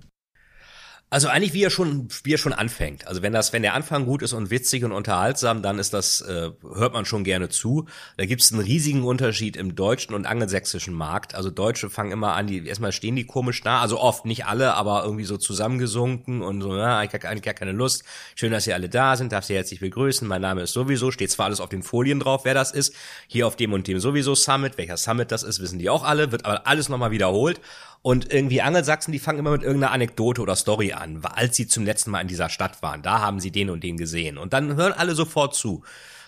Also 1.10 1.28
eigentlich 1.28 1.52
wie 1.52 1.62
er 1.62 1.70
schon, 1.70 2.08
wie 2.24 2.34
er 2.34 2.38
schon 2.38 2.52
anfängt. 2.52 3.06
Also 3.06 3.22
wenn 3.22 3.32
das, 3.32 3.52
wenn 3.52 3.62
der 3.62 3.74
Anfang 3.74 4.04
gut 4.04 4.20
ist 4.22 4.32
und 4.32 4.50
witzig 4.50 4.82
und 4.82 4.90
unterhaltsam, 4.90 5.62
dann 5.62 5.78
ist 5.78 5.94
das, 5.94 6.20
äh, 6.22 6.50
hört 6.74 6.92
man 6.92 7.04
schon 7.04 7.22
gerne 7.22 7.48
zu. 7.48 7.86
Da 8.16 8.26
gibt 8.26 8.42
es 8.42 8.50
einen 8.50 8.62
riesigen 8.62 9.04
Unterschied 9.04 9.56
im 9.56 9.76
deutschen 9.76 10.12
und 10.14 10.26
angelsächsischen 10.26 10.92
Markt. 10.92 11.36
Also 11.36 11.50
Deutsche 11.50 11.88
fangen 11.88 12.10
immer 12.10 12.32
an, 12.32 12.48
die 12.48 12.66
erstmal 12.66 12.90
stehen 12.90 13.14
die 13.14 13.26
komisch 13.26 13.60
da, 13.60 13.80
also 13.80 14.00
oft, 14.00 14.24
nicht 14.24 14.46
alle, 14.46 14.74
aber 14.74 15.04
irgendwie 15.04 15.24
so 15.24 15.36
zusammengesunken 15.36 16.42
und 16.42 16.62
so, 16.62 16.72
na, 16.72 17.04
ich 17.04 17.12
habe 17.12 17.28
eigentlich 17.28 17.42
gar 17.42 17.54
keine 17.54 17.72
Lust. 17.72 18.02
Schön, 18.34 18.50
dass 18.50 18.66
ihr 18.66 18.74
alle 18.74 18.88
da 18.88 19.14
sind, 19.14 19.30
darf 19.30 19.44
Sie 19.44 19.54
herzlich 19.54 19.78
begrüßen. 19.78 20.26
Mein 20.26 20.42
Name 20.42 20.62
ist 20.62 20.72
sowieso, 20.72 21.12
steht 21.12 21.30
zwar 21.30 21.46
alles 21.46 21.60
auf 21.60 21.68
den 21.68 21.84
Folien 21.84 22.18
drauf, 22.18 22.44
wer 22.44 22.54
das 22.54 22.72
ist. 22.72 22.92
Hier 23.28 23.46
auf 23.46 23.54
dem 23.54 23.72
und 23.72 23.86
dem 23.86 24.00
sowieso 24.00 24.34
Summit, 24.34 24.78
welcher 24.78 24.96
Summit 24.96 25.30
das 25.30 25.44
ist, 25.44 25.60
wissen 25.60 25.78
die 25.78 25.90
auch 25.90 26.02
alle, 26.02 26.32
wird 26.32 26.44
aber 26.44 26.66
alles 26.66 26.88
nochmal 26.88 27.12
wiederholt. 27.12 27.60
Und 28.06 28.30
irgendwie 28.30 28.60
Angelsachsen, 28.60 29.12
die 29.12 29.18
fangen 29.18 29.38
immer 29.38 29.52
mit 29.52 29.62
irgendeiner 29.62 29.92
Anekdote 29.92 30.42
oder 30.42 30.56
Story 30.56 30.92
an, 30.92 31.24
als 31.24 31.56
sie 31.56 31.66
zum 31.66 31.86
letzten 31.86 32.10
Mal 32.10 32.20
in 32.20 32.28
dieser 32.28 32.50
Stadt 32.50 32.82
waren. 32.82 33.00
Da 33.00 33.20
haben 33.20 33.40
sie 33.40 33.50
den 33.50 33.70
und 33.70 33.82
den 33.82 33.96
gesehen. 33.96 34.36
Und 34.36 34.52
dann 34.52 34.76
hören 34.76 34.92
alle 34.92 35.14
sofort 35.14 35.54
zu. 35.54 35.82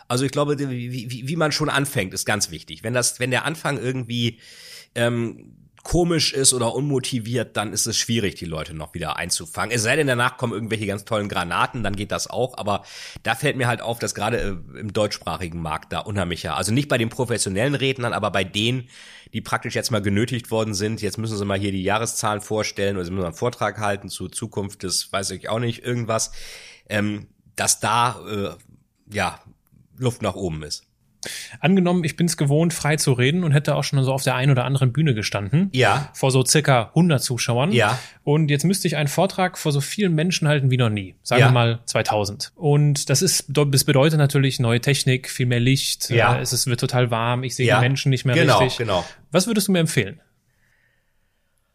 Also 0.08 0.24
ich 0.24 0.32
glaube, 0.32 0.58
wie, 0.58 0.90
wie, 1.10 1.28
wie 1.28 1.36
man 1.36 1.52
schon 1.52 1.68
anfängt, 1.68 2.14
ist 2.14 2.24
ganz 2.24 2.50
wichtig. 2.50 2.82
Wenn 2.82 2.94
das, 2.94 3.20
wenn 3.20 3.30
der 3.30 3.44
Anfang 3.44 3.76
irgendwie 3.76 4.38
ähm, 4.94 5.52
komisch 5.82 6.32
ist 6.32 6.54
oder 6.54 6.74
unmotiviert, 6.74 7.58
dann 7.58 7.74
ist 7.74 7.84
es 7.84 7.98
schwierig, 7.98 8.36
die 8.36 8.46
Leute 8.46 8.72
noch 8.72 8.94
wieder 8.94 9.18
einzufangen. 9.18 9.70
Es 9.70 9.82
sei 9.82 9.96
denn, 9.96 10.06
danach 10.06 10.38
kommen 10.38 10.54
irgendwelche 10.54 10.86
ganz 10.86 11.04
tollen 11.04 11.28
Granaten, 11.28 11.82
dann 11.82 11.94
geht 11.94 12.10
das 12.10 12.26
auch. 12.26 12.56
Aber 12.56 12.84
da 13.22 13.34
fällt 13.34 13.58
mir 13.58 13.68
halt 13.68 13.82
auf, 13.82 13.98
dass 13.98 14.14
gerade 14.14 14.38
äh, 14.40 14.80
im 14.80 14.94
deutschsprachigen 14.94 15.60
Markt 15.60 15.92
da 15.92 15.98
unheimlicher, 15.98 16.56
also 16.56 16.72
nicht 16.72 16.88
bei 16.88 16.96
den 16.96 17.10
professionellen 17.10 17.74
Rednern, 17.74 18.14
aber 18.14 18.30
bei 18.30 18.44
denen, 18.44 18.88
die 19.32 19.40
praktisch 19.40 19.74
jetzt 19.74 19.90
mal 19.90 20.02
genötigt 20.02 20.50
worden 20.50 20.74
sind, 20.74 21.02
jetzt 21.02 21.18
müssen 21.18 21.36
sie 21.36 21.44
mal 21.44 21.58
hier 21.58 21.72
die 21.72 21.82
Jahreszahlen 21.82 22.40
vorstellen 22.40 22.96
oder 22.96 23.04
sie 23.04 23.10
müssen 23.10 23.26
einen 23.26 23.34
Vortrag 23.34 23.78
halten 23.78 24.08
zu 24.08 24.28
Zukunft 24.28 24.82
des, 24.82 25.12
weiß 25.12 25.30
ich 25.30 25.48
auch 25.48 25.58
nicht, 25.58 25.84
irgendwas, 25.84 26.32
ähm, 26.88 27.28
dass 27.56 27.80
da 27.80 28.20
äh, 28.28 29.14
ja 29.14 29.40
Luft 29.98 30.22
nach 30.22 30.34
oben 30.34 30.62
ist. 30.62 30.84
Angenommen, 31.60 32.04
ich 32.04 32.16
bin 32.16 32.26
es 32.26 32.36
gewohnt, 32.36 32.72
frei 32.72 32.96
zu 32.96 33.12
reden 33.12 33.44
und 33.44 33.52
hätte 33.52 33.74
auch 33.74 33.84
schon 33.84 34.02
so 34.04 34.12
auf 34.12 34.22
der 34.22 34.34
einen 34.34 34.52
oder 34.52 34.64
anderen 34.64 34.92
Bühne 34.92 35.14
gestanden. 35.14 35.70
Ja. 35.72 36.10
Vor 36.14 36.30
so 36.30 36.44
circa 36.44 36.88
100 36.88 37.22
Zuschauern. 37.22 37.72
Ja. 37.72 37.98
Und 38.22 38.50
jetzt 38.50 38.64
müsste 38.64 38.88
ich 38.88 38.96
einen 38.96 39.08
Vortrag 39.08 39.58
vor 39.58 39.72
so 39.72 39.80
vielen 39.80 40.14
Menschen 40.14 40.48
halten 40.48 40.70
wie 40.70 40.76
noch 40.76 40.90
nie. 40.90 41.14
Sagen 41.22 41.40
ja. 41.40 41.48
wir 41.48 41.52
mal 41.52 41.80
2000. 41.86 42.52
Und 42.54 43.10
das 43.10 43.22
ist, 43.22 43.46
das 43.48 43.84
bedeutet 43.84 44.18
natürlich 44.18 44.60
neue 44.60 44.80
Technik, 44.80 45.30
viel 45.30 45.46
mehr 45.46 45.60
Licht. 45.60 46.10
Ja. 46.10 46.36
Äh, 46.36 46.40
es 46.40 46.52
ist, 46.52 46.66
wird 46.66 46.80
total 46.80 47.10
warm. 47.10 47.42
Ich 47.42 47.56
sehe 47.56 47.66
ja. 47.66 47.78
die 47.78 47.82
Menschen 47.82 48.10
nicht 48.10 48.24
mehr 48.24 48.34
genau, 48.34 48.58
richtig. 48.58 48.78
Genau, 48.78 49.00
genau. 49.00 49.08
Was 49.32 49.46
würdest 49.46 49.68
du 49.68 49.72
mir 49.72 49.80
empfehlen? 49.80 50.20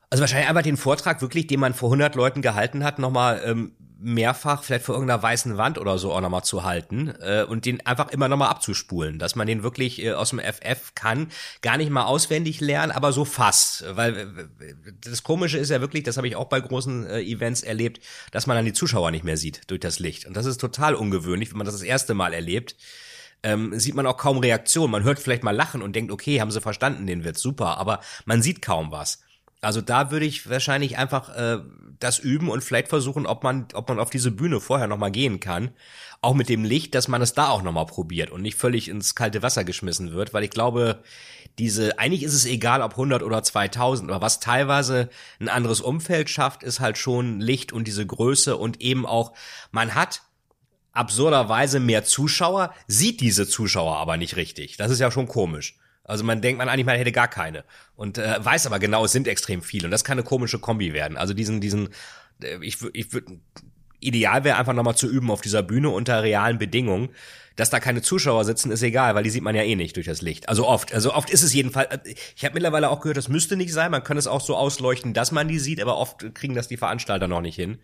Also 0.09 0.21
wahrscheinlich 0.21 0.49
einfach 0.49 0.63
den 0.63 0.77
Vortrag 0.77 1.21
wirklich, 1.21 1.47
den 1.47 1.59
man 1.59 1.73
vor 1.73 1.87
100 1.87 2.15
Leuten 2.15 2.41
gehalten 2.41 2.83
hat, 2.83 2.99
nochmal 2.99 3.41
ähm, 3.45 3.71
mehrfach 4.01 4.63
vielleicht 4.63 4.85
vor 4.85 4.95
irgendeiner 4.95 5.21
weißen 5.21 5.57
Wand 5.57 5.77
oder 5.77 5.97
so 5.97 6.11
auch 6.11 6.21
nochmal 6.21 6.43
zu 6.43 6.63
halten 6.63 7.13
äh, 7.21 7.43
und 7.43 7.65
den 7.65 7.85
einfach 7.85 8.09
immer 8.09 8.27
nochmal 8.27 8.49
abzuspulen, 8.49 9.19
dass 9.19 9.35
man 9.35 9.47
den 9.47 9.63
wirklich 9.63 10.01
äh, 10.03 10.13
aus 10.13 10.31
dem 10.31 10.39
FF 10.39 10.93
kann, 10.95 11.31
gar 11.61 11.77
nicht 11.77 11.89
mal 11.89 12.05
auswendig 12.05 12.59
lernen, 12.61 12.91
aber 12.91 13.11
so 13.13 13.25
fast, 13.25 13.85
weil 13.95 14.49
das 15.03 15.23
Komische 15.23 15.57
ist 15.57 15.69
ja 15.69 15.81
wirklich, 15.81 16.03
das 16.03 16.17
habe 16.17 16.27
ich 16.27 16.35
auch 16.35 16.45
bei 16.45 16.59
großen 16.59 17.05
äh, 17.05 17.21
Events 17.21 17.63
erlebt, 17.63 18.01
dass 18.31 18.47
man 18.47 18.55
dann 18.55 18.65
die 18.65 18.73
Zuschauer 18.73 19.11
nicht 19.11 19.23
mehr 19.23 19.37
sieht 19.37 19.61
durch 19.67 19.79
das 19.79 19.99
Licht 19.99 20.25
und 20.25 20.35
das 20.35 20.45
ist 20.45 20.59
total 20.59 20.95
ungewöhnlich, 20.95 21.51
wenn 21.51 21.57
man 21.57 21.65
das 21.65 21.75
das 21.75 21.83
erste 21.83 22.13
Mal 22.13 22.33
erlebt. 22.33 22.75
Ähm, 23.43 23.79
sieht 23.79 23.95
man 23.95 24.05
auch 24.05 24.17
kaum 24.17 24.37
Reaktion. 24.37 24.91
Man 24.91 25.03
hört 25.03 25.17
vielleicht 25.17 25.41
mal 25.41 25.49
lachen 25.55 25.81
und 25.81 25.95
denkt, 25.95 26.11
okay, 26.11 26.39
haben 26.39 26.51
sie 26.51 26.61
verstanden 26.61 27.07
den 27.07 27.23
Witz, 27.23 27.41
super, 27.41 27.79
aber 27.79 28.01
man 28.25 28.43
sieht 28.43 28.61
kaum 28.61 28.91
was. 28.91 29.23
Also 29.61 29.79
da 29.81 30.09
würde 30.09 30.25
ich 30.25 30.49
wahrscheinlich 30.49 30.97
einfach 30.97 31.35
äh, 31.35 31.59
das 31.99 32.17
üben 32.17 32.49
und 32.49 32.63
vielleicht 32.63 32.87
versuchen, 32.87 33.27
ob 33.27 33.43
man, 33.43 33.67
ob 33.73 33.87
man 33.89 33.99
auf 33.99 34.09
diese 34.09 34.31
Bühne 34.31 34.59
vorher 34.59 34.87
nochmal 34.87 35.11
gehen 35.11 35.39
kann. 35.39 35.69
Auch 36.19 36.33
mit 36.33 36.49
dem 36.49 36.63
Licht, 36.63 36.95
dass 36.95 37.07
man 37.07 37.21
es 37.21 37.33
da 37.33 37.49
auch 37.49 37.61
nochmal 37.61 37.85
probiert 37.85 38.31
und 38.31 38.41
nicht 38.41 38.57
völlig 38.57 38.89
ins 38.89 39.13
kalte 39.13 39.43
Wasser 39.43 39.63
geschmissen 39.63 40.13
wird, 40.13 40.33
weil 40.33 40.43
ich 40.43 40.49
glaube, 40.49 41.03
diese, 41.59 41.99
eigentlich 41.99 42.23
ist 42.23 42.33
es 42.33 42.45
egal, 42.45 42.81
ob 42.81 42.91
100 42.91 43.21
oder 43.21 43.43
2000, 43.43 44.09
aber 44.09 44.21
was 44.21 44.39
teilweise 44.39 45.09
ein 45.39 45.49
anderes 45.49 45.81
Umfeld 45.81 46.29
schafft, 46.29 46.63
ist 46.63 46.79
halt 46.79 46.97
schon 46.97 47.39
Licht 47.39 47.71
und 47.71 47.87
diese 47.87 48.05
Größe 48.05 48.57
und 48.57 48.81
eben 48.81 49.05
auch, 49.05 49.33
man 49.71 49.93
hat 49.93 50.23
absurderweise 50.91 51.79
mehr 51.79 52.03
Zuschauer, 52.03 52.73
sieht 52.87 53.21
diese 53.21 53.47
Zuschauer 53.47 53.97
aber 53.97 54.17
nicht 54.17 54.35
richtig. 54.35 54.77
Das 54.77 54.91
ist 54.91 54.99
ja 54.99 55.11
schon 55.11 55.27
komisch. 55.27 55.77
Also 56.11 56.25
man 56.25 56.41
denkt 56.41 56.57
man 56.57 56.67
eigentlich, 56.67 56.85
man 56.85 56.97
hätte 56.97 57.13
gar 57.13 57.29
keine. 57.29 57.63
Und 57.95 58.17
äh, 58.17 58.43
weiß 58.43 58.67
aber 58.67 58.79
genau, 58.79 59.05
es 59.05 59.13
sind 59.13 59.29
extrem 59.29 59.61
viele. 59.61 59.85
Und 59.85 59.91
das 59.91 60.03
kann 60.03 60.17
eine 60.17 60.23
komische 60.23 60.59
Kombi 60.59 60.93
werden. 60.93 61.15
Also 61.15 61.33
diesen, 61.33 61.61
diesen, 61.61 61.87
äh, 62.43 62.57
ich, 62.61 62.79
ich 62.91 63.13
würde, 63.13 63.39
ideal 64.01 64.43
wäre 64.43 64.57
einfach 64.57 64.73
nochmal 64.73 64.97
zu 64.97 65.07
üben 65.07 65.31
auf 65.31 65.39
dieser 65.39 65.63
Bühne 65.63 65.89
unter 65.89 66.21
realen 66.21 66.57
Bedingungen. 66.57 67.09
Dass 67.55 67.69
da 67.69 67.79
keine 67.79 68.01
Zuschauer 68.01 68.43
sitzen, 68.43 68.71
ist 68.71 68.81
egal, 68.81 69.15
weil 69.15 69.23
die 69.23 69.29
sieht 69.29 69.43
man 69.43 69.55
ja 69.55 69.63
eh 69.63 69.75
nicht 69.75 69.95
durch 69.95 70.05
das 70.05 70.21
Licht. 70.21 70.49
Also 70.49 70.67
oft. 70.67 70.93
Also 70.93 71.13
oft 71.13 71.29
ist 71.29 71.43
es 71.43 71.53
jedenfalls. 71.53 71.89
Äh, 71.93 72.15
ich 72.35 72.43
habe 72.43 72.55
mittlerweile 72.55 72.89
auch 72.89 72.99
gehört, 72.99 73.15
das 73.15 73.29
müsste 73.29 73.55
nicht 73.55 73.71
sein. 73.71 73.91
Man 73.91 74.03
kann 74.03 74.17
es 74.17 74.27
auch 74.27 74.41
so 74.41 74.57
ausleuchten, 74.57 75.13
dass 75.13 75.31
man 75.31 75.47
die 75.47 75.59
sieht, 75.59 75.81
aber 75.81 75.95
oft 75.95 76.35
kriegen 76.35 76.55
das 76.55 76.67
die 76.67 76.77
Veranstalter 76.77 77.29
noch 77.29 77.41
nicht 77.41 77.55
hin. 77.55 77.79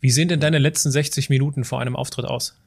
Wie 0.00 0.10
sehen 0.10 0.28
denn 0.28 0.40
deine 0.40 0.58
letzten 0.58 0.90
60 0.90 1.30
Minuten 1.30 1.64
vor 1.64 1.80
einem 1.80 1.96
Auftritt 1.96 2.26
aus? 2.26 2.60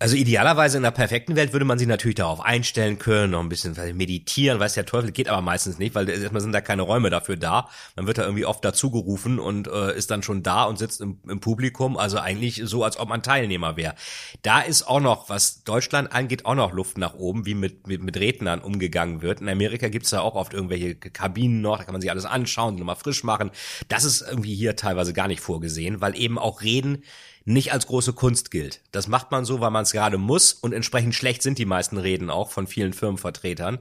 Also 0.00 0.14
idealerweise 0.14 0.76
in 0.76 0.84
der 0.84 0.92
perfekten 0.92 1.34
Welt 1.34 1.52
würde 1.52 1.64
man 1.64 1.76
sich 1.76 1.88
natürlich 1.88 2.14
darauf 2.14 2.40
einstellen 2.40 3.00
können, 3.00 3.32
noch 3.32 3.40
ein 3.40 3.48
bisschen 3.48 3.74
meditieren, 3.96 4.60
weiß 4.60 4.74
der 4.74 4.86
Teufel, 4.86 5.10
geht 5.10 5.28
aber 5.28 5.42
meistens 5.42 5.80
nicht, 5.80 5.96
weil 5.96 6.08
erstmal 6.08 6.40
sind 6.40 6.52
da 6.52 6.60
keine 6.60 6.82
Räume 6.82 7.10
dafür 7.10 7.36
da. 7.36 7.68
Man 7.96 8.06
wird 8.06 8.18
da 8.18 8.22
irgendwie 8.22 8.46
oft 8.46 8.64
dazugerufen 8.64 9.40
und 9.40 9.66
äh, 9.66 9.96
ist 9.96 10.12
dann 10.12 10.22
schon 10.22 10.44
da 10.44 10.62
und 10.64 10.78
sitzt 10.78 11.00
im, 11.00 11.18
im 11.28 11.40
Publikum, 11.40 11.96
also 11.96 12.18
eigentlich 12.18 12.62
so, 12.64 12.84
als 12.84 12.96
ob 12.96 13.08
man 13.08 13.24
Teilnehmer 13.24 13.76
wäre. 13.76 13.96
Da 14.42 14.60
ist 14.60 14.86
auch 14.86 15.00
noch, 15.00 15.30
was 15.30 15.64
Deutschland 15.64 16.12
angeht, 16.12 16.46
auch 16.46 16.54
noch 16.54 16.72
Luft 16.72 16.96
nach 16.96 17.14
oben, 17.14 17.44
wie 17.44 17.54
mit, 17.54 17.88
mit, 17.88 18.00
mit 18.00 18.16
Rednern 18.16 18.60
umgegangen 18.60 19.20
wird. 19.20 19.40
In 19.40 19.48
Amerika 19.48 19.88
gibt's 19.88 20.10
da 20.10 20.20
auch 20.20 20.36
oft 20.36 20.54
irgendwelche 20.54 20.94
Kabinen 20.94 21.60
noch, 21.60 21.78
da 21.78 21.82
kann 21.82 21.92
man 21.92 22.00
sich 22.00 22.12
alles 22.12 22.24
anschauen, 22.24 22.76
nochmal 22.76 22.94
frisch 22.94 23.24
machen. 23.24 23.50
Das 23.88 24.04
ist 24.04 24.20
irgendwie 24.22 24.54
hier 24.54 24.76
teilweise 24.76 25.12
gar 25.12 25.26
nicht 25.26 25.40
vorgesehen, 25.40 26.00
weil 26.00 26.16
eben 26.16 26.38
auch 26.38 26.62
Reden 26.62 27.02
nicht 27.48 27.72
als 27.72 27.86
große 27.86 28.12
Kunst 28.12 28.50
gilt. 28.50 28.82
Das 28.92 29.08
macht 29.08 29.30
man 29.30 29.44
so, 29.44 29.60
weil 29.60 29.70
man 29.70 29.82
es 29.82 29.92
gerade 29.92 30.18
muss 30.18 30.52
und 30.52 30.72
entsprechend 30.72 31.14
schlecht 31.14 31.42
sind 31.42 31.58
die 31.58 31.64
meisten 31.64 31.96
Reden 31.96 32.28
auch 32.30 32.50
von 32.50 32.66
vielen 32.66 32.92
Firmenvertretern. 32.92 33.78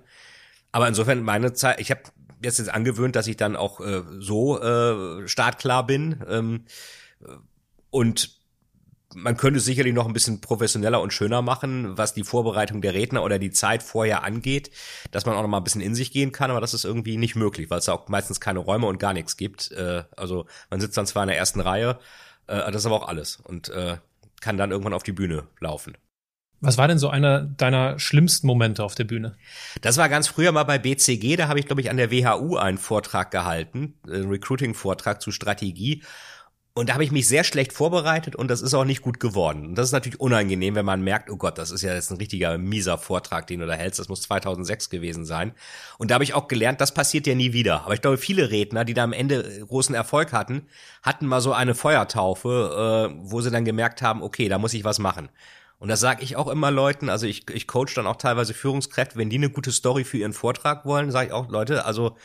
Aber 0.71 0.87
insofern 0.87 1.21
meine 1.21 1.53
Zeit, 1.53 1.79
ich 1.81 1.91
habe 1.91 2.01
jetzt 2.41 2.59
jetzt 2.59 2.69
angewöhnt, 2.69 3.15
dass 3.15 3.27
ich 3.27 3.35
dann 3.35 3.55
auch 3.55 3.81
äh, 3.81 4.03
so 4.19 4.61
äh, 4.61 5.27
startklar 5.27 5.85
bin 5.85 6.23
ähm, 6.29 6.65
und 7.89 8.37
man 9.15 9.35
könnte 9.35 9.59
sicherlich 9.59 9.93
noch 9.93 10.05
ein 10.05 10.13
bisschen 10.13 10.41
professioneller 10.41 11.01
und 11.01 11.11
schöner 11.11 11.41
machen, 11.41 11.97
was 11.97 12.13
die 12.13 12.23
Vorbereitung 12.23 12.81
der 12.81 12.93
Redner 12.93 13.23
oder 13.23 13.39
die 13.39 13.51
Zeit 13.51 13.81
vorher 13.81 14.23
angeht, 14.23 14.69
dass 15.11 15.25
man 15.25 15.35
auch 15.35 15.41
noch 15.41 15.47
mal 15.47 15.57
ein 15.57 15.63
bisschen 15.63 15.81
in 15.81 15.95
sich 15.95 16.11
gehen 16.11 16.31
kann, 16.31 16.51
aber 16.51 16.61
das 16.61 16.73
ist 16.73 16.85
irgendwie 16.85 17.17
nicht 17.17 17.35
möglich, 17.35 17.69
weil 17.69 17.79
es 17.79 17.89
auch 17.89 18.07
meistens 18.09 18.39
keine 18.39 18.59
Räume 18.59 18.85
und 18.85 18.99
gar 18.99 19.13
nichts 19.13 19.35
gibt. 19.35 19.71
Äh, 19.71 20.03
also 20.15 20.45
man 20.69 20.79
sitzt 20.79 20.97
dann 20.97 21.07
zwar 21.07 21.23
in 21.23 21.29
der 21.29 21.37
ersten 21.37 21.59
Reihe, 21.59 21.99
äh, 22.47 22.71
das 22.71 22.81
ist 22.81 22.85
aber 22.85 22.95
auch 22.95 23.07
alles 23.07 23.37
und 23.43 23.69
äh, 23.69 23.97
kann 24.41 24.57
dann 24.57 24.71
irgendwann 24.71 24.93
auf 24.93 25.03
die 25.03 25.11
Bühne 25.11 25.47
laufen. 25.59 25.97
Was 26.59 26.77
war 26.79 26.87
denn 26.87 26.97
so 26.97 27.09
einer 27.09 27.41
deiner 27.41 27.99
schlimmsten 27.99 28.47
Momente 28.47 28.83
auf 28.83 28.95
der 28.95 29.03
Bühne? 29.03 29.35
Das 29.81 29.97
war 29.97 30.09
ganz 30.09 30.27
früher 30.27 30.51
mal 30.51 30.63
bei 30.63 30.79
BCG, 30.79 31.35
da 31.35 31.49
habe 31.49 31.59
ich, 31.59 31.67
glaube 31.67 31.81
ich, 31.81 31.91
an 31.91 31.97
der 31.97 32.11
WHU 32.11 32.57
einen 32.57 32.79
Vortrag 32.79 33.29
gehalten, 33.29 33.93
einen 34.07 34.29
Recruiting-Vortrag 34.29 35.21
zu 35.21 35.31
Strategie. 35.31 36.01
Und 36.77 36.89
da 36.89 36.93
habe 36.93 37.03
ich 37.03 37.11
mich 37.11 37.27
sehr 37.27 37.43
schlecht 37.43 37.73
vorbereitet 37.73 38.35
und 38.35 38.49
das 38.49 38.61
ist 38.61 38.75
auch 38.75 38.85
nicht 38.85 39.01
gut 39.01 39.19
geworden. 39.19 39.65
Und 39.65 39.75
das 39.75 39.87
ist 39.87 39.93
natürlich 39.93 40.19
unangenehm, 40.19 40.75
wenn 40.75 40.85
man 40.85 41.01
merkt, 41.01 41.31
oh 41.31 41.35
Gott, 41.35 41.57
das 41.57 41.71
ist 41.71 41.81
ja 41.81 41.95
jetzt 41.95 42.11
ein 42.11 42.17
richtiger 42.17 42.59
mieser 42.59 42.99
Vortrag, 42.99 43.47
den 43.47 43.61
du 43.61 43.65
da 43.65 43.73
hältst. 43.73 43.99
Das 43.99 44.09
muss 44.09 44.21
2006 44.21 44.91
gewesen 44.91 45.25
sein. 45.25 45.53
Und 45.97 46.11
da 46.11 46.15
habe 46.15 46.23
ich 46.23 46.35
auch 46.35 46.47
gelernt, 46.47 46.79
das 46.79 46.93
passiert 46.93 47.25
ja 47.25 47.33
nie 47.33 47.51
wieder. 47.51 47.83
Aber 47.83 47.95
ich 47.95 48.01
glaube, 48.01 48.19
viele 48.19 48.51
Redner, 48.51 48.85
die 48.85 48.93
da 48.93 49.03
am 49.03 49.11
Ende 49.11 49.65
großen 49.67 49.95
Erfolg 49.95 50.33
hatten, 50.33 50.67
hatten 51.01 51.25
mal 51.25 51.41
so 51.41 51.51
eine 51.51 51.73
Feuertaufe, 51.73 53.09
äh, 53.11 53.15
wo 53.23 53.41
sie 53.41 53.49
dann 53.49 53.65
gemerkt 53.65 54.03
haben, 54.03 54.21
okay, 54.21 54.47
da 54.47 54.59
muss 54.59 54.75
ich 54.75 54.83
was 54.83 54.99
machen. 54.99 55.29
Und 55.79 55.89
das 55.89 55.99
sage 55.99 56.23
ich 56.23 56.35
auch 56.35 56.47
immer 56.47 56.69
Leuten, 56.69 57.09
also 57.09 57.25
ich, 57.25 57.49
ich 57.49 57.65
coach 57.65 57.95
dann 57.95 58.05
auch 58.05 58.17
teilweise 58.17 58.53
Führungskräfte, 58.53 59.17
wenn 59.17 59.31
die 59.31 59.37
eine 59.37 59.49
gute 59.49 59.71
Story 59.71 60.03
für 60.03 60.17
ihren 60.17 60.33
Vortrag 60.33 60.85
wollen, 60.85 61.09
sage 61.09 61.27
ich 61.27 61.33
auch, 61.33 61.49
Leute, 61.49 61.85
also 61.85 62.15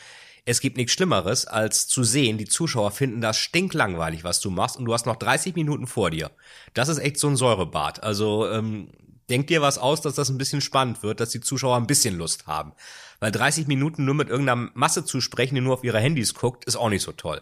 es 0.45 0.59
gibt 0.59 0.77
nichts 0.77 0.93
Schlimmeres, 0.93 1.45
als 1.45 1.87
zu 1.87 2.03
sehen, 2.03 2.37
die 2.37 2.45
Zuschauer 2.45 2.91
finden 2.91 3.21
das 3.21 3.37
stinklangweilig, 3.37 4.23
was 4.23 4.41
du 4.41 4.49
machst, 4.49 4.77
und 4.77 4.85
du 4.85 4.93
hast 4.93 5.05
noch 5.05 5.15
30 5.15 5.55
Minuten 5.55 5.87
vor 5.87 6.11
dir. 6.11 6.31
Das 6.73 6.89
ist 6.89 6.99
echt 6.99 7.17
so 7.17 7.27
ein 7.27 7.37
Säurebad. 7.37 8.03
Also 8.03 8.49
ähm, 8.49 8.89
denk 9.29 9.47
dir 9.47 9.61
was 9.61 9.77
aus, 9.77 10.01
dass 10.01 10.15
das 10.15 10.29
ein 10.29 10.37
bisschen 10.37 10.61
spannend 10.61 11.01
wird, 11.01 11.19
dass 11.19 11.29
die 11.29 11.39
Zuschauer 11.39 11.77
ein 11.77 11.87
bisschen 11.87 12.17
Lust 12.17 12.45
haben. 12.45 12.73
Weil 13.19 13.31
30 13.31 13.67
Minuten 13.67 14.03
nur 14.03 14.15
mit 14.15 14.29
irgendeiner 14.29 14.69
Masse 14.73 15.05
zu 15.05 15.21
sprechen, 15.21 15.55
die 15.55 15.61
nur 15.61 15.75
auf 15.75 15.83
ihre 15.85 15.99
Handys 15.99 16.33
guckt, 16.33 16.65
ist 16.65 16.75
auch 16.75 16.89
nicht 16.89 17.03
so 17.03 17.13
toll. 17.13 17.41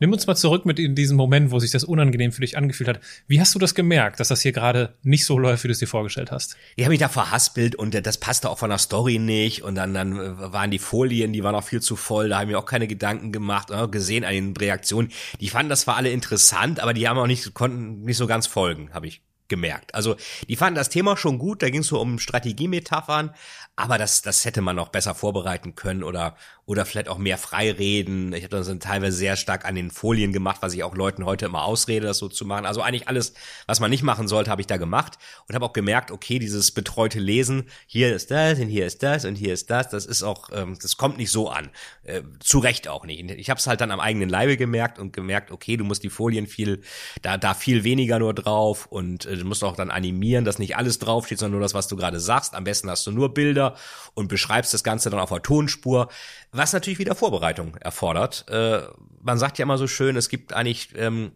Nimm 0.00 0.12
uns 0.12 0.26
mal 0.26 0.36
zurück 0.36 0.66
mit 0.66 0.78
in 0.78 0.94
diesen 0.94 1.16
Moment, 1.16 1.50
wo 1.50 1.58
sich 1.58 1.70
das 1.70 1.84
unangenehm 1.84 2.32
für 2.32 2.40
dich 2.40 2.56
angefühlt 2.56 2.88
hat. 2.88 3.00
Wie 3.26 3.40
hast 3.40 3.54
du 3.54 3.58
das 3.58 3.74
gemerkt, 3.74 4.20
dass 4.20 4.28
das 4.28 4.42
hier 4.42 4.52
gerade 4.52 4.94
nicht 5.02 5.24
so 5.24 5.38
läuft, 5.38 5.64
wie 5.64 5.68
du 5.68 5.72
es 5.72 5.78
dir 5.78 5.88
vorgestellt 5.88 6.30
hast? 6.30 6.56
Ich 6.76 6.84
habe 6.84 6.90
mich 6.90 7.00
da 7.00 7.08
verhaspelt 7.08 7.74
und 7.74 7.94
äh, 7.94 8.02
das 8.02 8.18
passte 8.18 8.50
auch 8.50 8.58
von 8.58 8.70
der 8.70 8.78
Story 8.78 9.18
nicht 9.18 9.62
und 9.62 9.74
dann, 9.74 9.94
dann 9.94 10.18
äh, 10.18 10.52
waren 10.52 10.70
die 10.70 10.78
Folien, 10.78 11.32
die 11.32 11.42
waren 11.42 11.54
auch 11.54 11.64
viel 11.64 11.80
zu 11.80 11.96
voll, 11.96 12.28
da 12.28 12.40
haben 12.40 12.48
wir 12.48 12.58
auch 12.58 12.66
keine 12.66 12.86
Gedanken 12.86 13.32
gemacht, 13.32 13.70
äh, 13.70 13.88
gesehen 13.88 14.24
an 14.24 14.32
den 14.32 14.56
Reaktionen. 14.56 15.10
Die 15.40 15.48
fanden 15.48 15.70
das 15.70 15.82
zwar 15.82 15.96
alle 15.96 16.10
interessant, 16.10 16.80
aber 16.80 16.94
die 16.94 17.08
haben 17.08 17.18
auch 17.18 17.26
nicht, 17.26 17.54
konnten 17.54 18.02
nicht 18.02 18.16
so 18.16 18.26
ganz 18.26 18.46
folgen, 18.46 18.90
habe 18.92 19.06
ich 19.06 19.22
gemerkt. 19.48 19.94
Also 19.94 20.16
die 20.48 20.56
fanden 20.56 20.76
das 20.76 20.90
Thema 20.90 21.16
schon 21.16 21.38
gut, 21.38 21.62
da 21.62 21.70
ging 21.70 21.80
es 21.80 21.88
so 21.88 22.00
um 22.00 22.18
Strategiemetaphern, 22.18 23.34
aber 23.76 23.98
das, 23.98 24.22
das 24.22 24.44
hätte 24.44 24.60
man 24.60 24.76
noch 24.76 24.88
besser 24.88 25.14
vorbereiten 25.14 25.74
können 25.74 26.02
oder, 26.02 26.36
oder 26.68 26.84
vielleicht 26.84 27.08
auch 27.08 27.16
mehr 27.16 27.38
freireden. 27.38 28.34
Ich 28.34 28.44
habe 28.44 28.54
das 28.54 28.66
dann 28.66 28.78
teilweise 28.78 29.16
sehr 29.16 29.36
stark 29.36 29.64
an 29.64 29.74
den 29.74 29.90
Folien 29.90 30.34
gemacht, 30.34 30.58
was 30.60 30.74
ich 30.74 30.84
auch 30.84 30.94
Leuten 30.94 31.24
heute 31.24 31.46
immer 31.46 31.64
ausrede, 31.64 32.06
das 32.06 32.18
so 32.18 32.28
zu 32.28 32.44
machen. 32.44 32.66
Also 32.66 32.82
eigentlich 32.82 33.08
alles, 33.08 33.32
was 33.66 33.80
man 33.80 33.88
nicht 33.88 34.02
machen 34.02 34.28
sollte, 34.28 34.50
habe 34.50 34.60
ich 34.60 34.66
da 34.66 34.76
gemacht 34.76 35.16
und 35.48 35.54
habe 35.54 35.64
auch 35.64 35.72
gemerkt, 35.72 36.10
okay, 36.10 36.38
dieses 36.38 36.70
betreute 36.72 37.20
Lesen, 37.20 37.70
hier 37.86 38.14
ist 38.14 38.30
das 38.30 38.58
und 38.58 38.68
hier 38.68 38.84
ist 38.84 39.02
das 39.02 39.24
und 39.24 39.36
hier 39.36 39.54
ist 39.54 39.70
das, 39.70 39.88
das 39.88 40.04
ist 40.04 40.22
auch, 40.22 40.50
ähm, 40.52 40.76
das 40.82 40.98
kommt 40.98 41.16
nicht 41.16 41.30
so 41.30 41.48
an. 41.48 41.70
Äh, 42.02 42.20
zu 42.38 42.58
Recht 42.58 42.86
auch 42.86 43.06
nicht. 43.06 43.30
Ich 43.30 43.48
habe 43.48 43.58
es 43.58 43.66
halt 43.66 43.80
dann 43.80 43.90
am 43.90 44.00
eigenen 44.00 44.28
Leibe 44.28 44.58
gemerkt 44.58 44.98
und 44.98 45.14
gemerkt, 45.14 45.50
okay, 45.50 45.78
du 45.78 45.84
musst 45.84 46.02
die 46.02 46.10
Folien 46.10 46.46
viel, 46.46 46.82
da, 47.22 47.38
da 47.38 47.54
viel 47.54 47.82
weniger 47.82 48.18
nur 48.18 48.34
drauf 48.34 48.84
und 48.84 49.24
äh, 49.24 49.38
du 49.38 49.46
musst 49.46 49.64
auch 49.64 49.74
dann 49.74 49.90
animieren, 49.90 50.44
dass 50.44 50.58
nicht 50.58 50.76
alles 50.76 50.98
draufsteht, 50.98 51.38
sondern 51.38 51.52
nur 51.52 51.62
das, 51.62 51.72
was 51.72 51.88
du 51.88 51.96
gerade 51.96 52.20
sagst. 52.20 52.54
Am 52.54 52.64
besten 52.64 52.90
hast 52.90 53.06
du 53.06 53.10
nur 53.10 53.32
Bilder 53.32 53.74
und 54.12 54.28
beschreibst 54.28 54.74
das 54.74 54.84
Ganze 54.84 55.08
dann 55.08 55.18
auf 55.18 55.30
der 55.30 55.40
Tonspur, 55.40 56.10
was 56.58 56.72
natürlich 56.72 56.98
wieder 56.98 57.14
Vorbereitung 57.14 57.76
erfordert. 57.76 58.46
Äh, 58.48 58.82
man 59.22 59.38
sagt 59.38 59.58
ja 59.58 59.62
immer 59.62 59.78
so 59.78 59.86
schön, 59.86 60.16
es 60.16 60.28
gibt 60.28 60.52
eigentlich 60.52 60.90
ähm, 60.96 61.32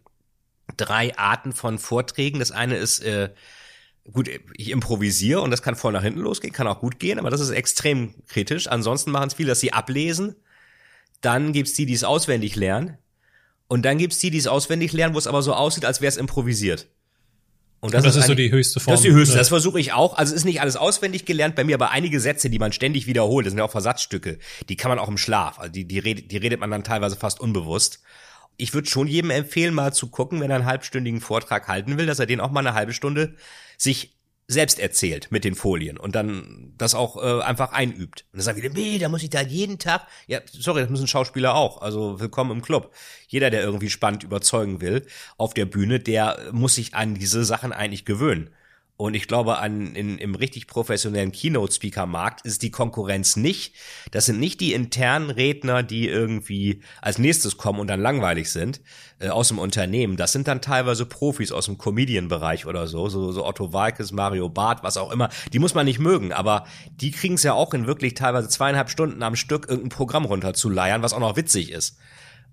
drei 0.77 1.17
Arten 1.17 1.53
von 1.53 1.79
Vorträgen. 1.79 2.39
Das 2.39 2.53
eine 2.53 2.77
ist 2.77 3.01
äh, 3.01 3.31
gut, 4.11 4.29
ich 4.57 4.71
improvisiere 4.71 5.41
und 5.41 5.51
das 5.51 5.63
kann 5.63 5.77
voll 5.77 5.93
nach 5.93 6.03
hinten 6.03 6.21
losgehen, 6.21 6.53
kann 6.53 6.67
auch 6.67 6.81
gut 6.81 6.99
gehen, 6.99 7.19
aber 7.19 7.31
das 7.31 7.41
ist 7.41 7.51
extrem 7.51 8.15
kritisch. 8.27 8.69
Ansonsten 8.69 9.11
machen 9.11 9.29
es 9.29 9.35
viele, 9.35 9.49
dass 9.49 9.61
sie 9.61 9.73
ablesen. 9.73 10.37
Dann 11.21 11.53
gibt's 11.53 11.75
die, 11.75 11.87
die 11.87 11.95
es 11.95 12.05
auswendig 12.05 12.57
lernen. 12.57 12.99
Und 13.69 13.85
dann 13.85 13.97
gibt's 13.97 14.19
die, 14.19 14.31
die 14.31 14.39
es 14.39 14.47
auswendig 14.47 14.93
lernen, 14.93 15.15
wo 15.15 15.19
es 15.19 15.27
aber 15.27 15.41
so 15.41 15.55
aussieht, 15.55 15.85
als 15.85 16.01
wäre 16.01 16.09
es 16.09 16.19
improvisiert. 16.19 16.89
Und 17.83 17.95
das, 17.95 18.05
und 18.05 18.07
das 18.07 18.15
ist, 18.15 18.21
ist 18.23 18.27
so 18.29 18.35
die 18.37 18.53
höchste 18.53 18.79
Form. 18.79 18.93
Das 18.93 19.01
ist 19.01 19.07
die 19.07 19.13
höchste. 19.13 19.37
Das 19.37 19.49
versuche 19.49 19.81
ich 19.81 19.93
auch. 19.93 20.17
Also 20.17 20.33
es 20.33 20.39
ist 20.39 20.45
nicht 20.45 20.61
alles 20.61 20.77
auswendig 20.77 21.25
gelernt 21.25 21.57
bei 21.57 21.65
mir, 21.65 21.75
aber 21.75 21.91
einige 21.91 22.21
Sätze, 22.21 22.49
die 22.49 22.61
man 22.61 22.73
ständig 22.73 23.09
wiederholt, 23.09 23.45
das 23.45 23.51
sind 23.51 23.59
ja 23.59 23.65
auch 23.65 23.73
Versatzstücke, 23.73 24.39
die 24.69 24.77
kann 24.77 24.89
man 24.89 25.01
auch 25.01 25.09
im 25.09 25.19
Schlaf. 25.19 25.59
Also 25.59 25.73
die, 25.73 25.85
die, 25.85 25.99
redet, 25.99 26.31
die 26.31 26.37
redet 26.37 26.61
man 26.61 26.71
dann 26.71 26.85
teilweise 26.85 27.17
fast 27.17 27.41
unbewusst. 27.41 28.01
Ich 28.57 28.73
würde 28.73 28.89
schon 28.89 29.09
jedem 29.09 29.31
empfehlen, 29.31 29.75
mal 29.75 29.93
zu 29.93 30.11
gucken, 30.11 30.41
wenn 30.41 30.51
er 30.51 30.57
einen 30.57 30.67
halbstündigen 30.67 31.21
Vortrag 31.21 31.67
halten 31.67 31.99
will, 31.99 32.07
dass 32.07 32.21
er 32.21 32.27
den 32.27 32.41
auch 32.41 32.53
mal 32.53 32.61
eine 32.61 32.75
halbe 32.75 32.93
Stunde 32.93 33.35
sich 33.77 34.15
selbst 34.53 34.79
erzählt 34.79 35.29
mit 35.31 35.45
den 35.45 35.55
Folien 35.55 35.97
und 35.97 36.15
dann 36.15 36.75
das 36.79 36.95
auch 36.95 37.23
äh, 37.23 37.43
einfach 37.43 37.73
einübt. 37.73 38.25
Und 38.33 38.39
dann 38.39 38.43
sagt 38.43 38.59
wieder, 38.59 38.69
nee, 38.69 38.99
da 38.99 39.09
muss 39.09 39.23
ich 39.23 39.31
da 39.31 39.41
jeden 39.41 39.79
Tag, 39.79 40.07
ja, 40.27 40.41
sorry, 40.47 40.83
das 40.83 40.91
müssen 40.91 41.07
Schauspieler 41.07 41.55
auch, 41.55 41.83
also 41.83 42.21
willkommen 42.21 42.51
im 42.51 42.63
Club. 42.63 42.95
Jeder, 43.29 43.51
der 43.51 43.63
irgendwie 43.63 43.91
spannend 43.91 44.23
überzeugen 44.23 44.81
will 44.81 45.07
auf 45.39 45.55
der 45.55 45.65
Bühne, 45.65 46.01
der 46.01 46.39
muss 46.53 46.77
sich 46.77 46.95
an 46.95 47.15
diese 47.15 47.45
Sachen 47.45 47.73
eigentlich 47.73 48.05
gewöhnen. 48.05 48.51
Und 49.03 49.15
ich 49.15 49.27
glaube, 49.27 49.59
an, 49.59 49.97
in, 49.97 50.17
im 50.19 50.37
richtig 50.37 50.69
professionellen 50.69 51.33
Keynote-Speaker-Markt 51.33 52.43
ist 52.47 52.63
die 52.63 52.71
Konkurrenz 52.71 53.35
nicht. 53.35 53.75
Das 54.13 54.27
sind 54.27 54.39
nicht 54.39 54.61
die 54.61 54.75
internen 54.75 55.31
Redner, 55.31 55.83
die 55.83 56.07
irgendwie 56.07 56.83
als 57.01 57.19
nächstes 57.19 57.57
kommen 57.57 57.81
und 57.81 57.89
dann 57.89 58.01
langweilig 58.01 58.53
sind 58.53 58.81
äh, 59.19 59.27
aus 59.27 59.49
dem 59.49 59.59
Unternehmen. 59.59 60.17
Das 60.17 60.31
sind 60.31 60.47
dann 60.47 60.61
teilweise 60.61 61.05
Profis 61.05 61.51
aus 61.51 61.65
dem 61.65 61.79
Comedian-Bereich 61.79 62.67
oder 62.67 62.87
so, 62.87 63.09
so, 63.09 63.33
so 63.33 63.45
Otto 63.45 63.73
Walkes, 63.73 64.13
Mario 64.13 64.49
Barth, 64.49 64.85
was 64.85 64.97
auch 64.97 65.11
immer. 65.11 65.31
Die 65.53 65.59
muss 65.59 65.75
man 65.75 65.85
nicht 65.85 65.99
mögen, 65.99 66.33
aber 66.33 66.65
die 66.93 67.11
kriegen 67.11 67.35
es 67.35 67.43
ja 67.43 67.55
auch 67.55 67.75
in 67.75 67.89
wirklich 67.89 68.15
teilweise 68.15 68.49
zweieinhalb 68.49 68.89
Stunden 68.89 69.25
am 69.25 69.35
Stück 69.35 69.67
irgendein 69.69 69.89
Programm 69.89 70.27
runterzuleiern, 70.27 71.03
was 71.03 71.13
auch 71.13 71.19
noch 71.19 71.35
witzig 71.35 71.73
ist. 71.73 71.99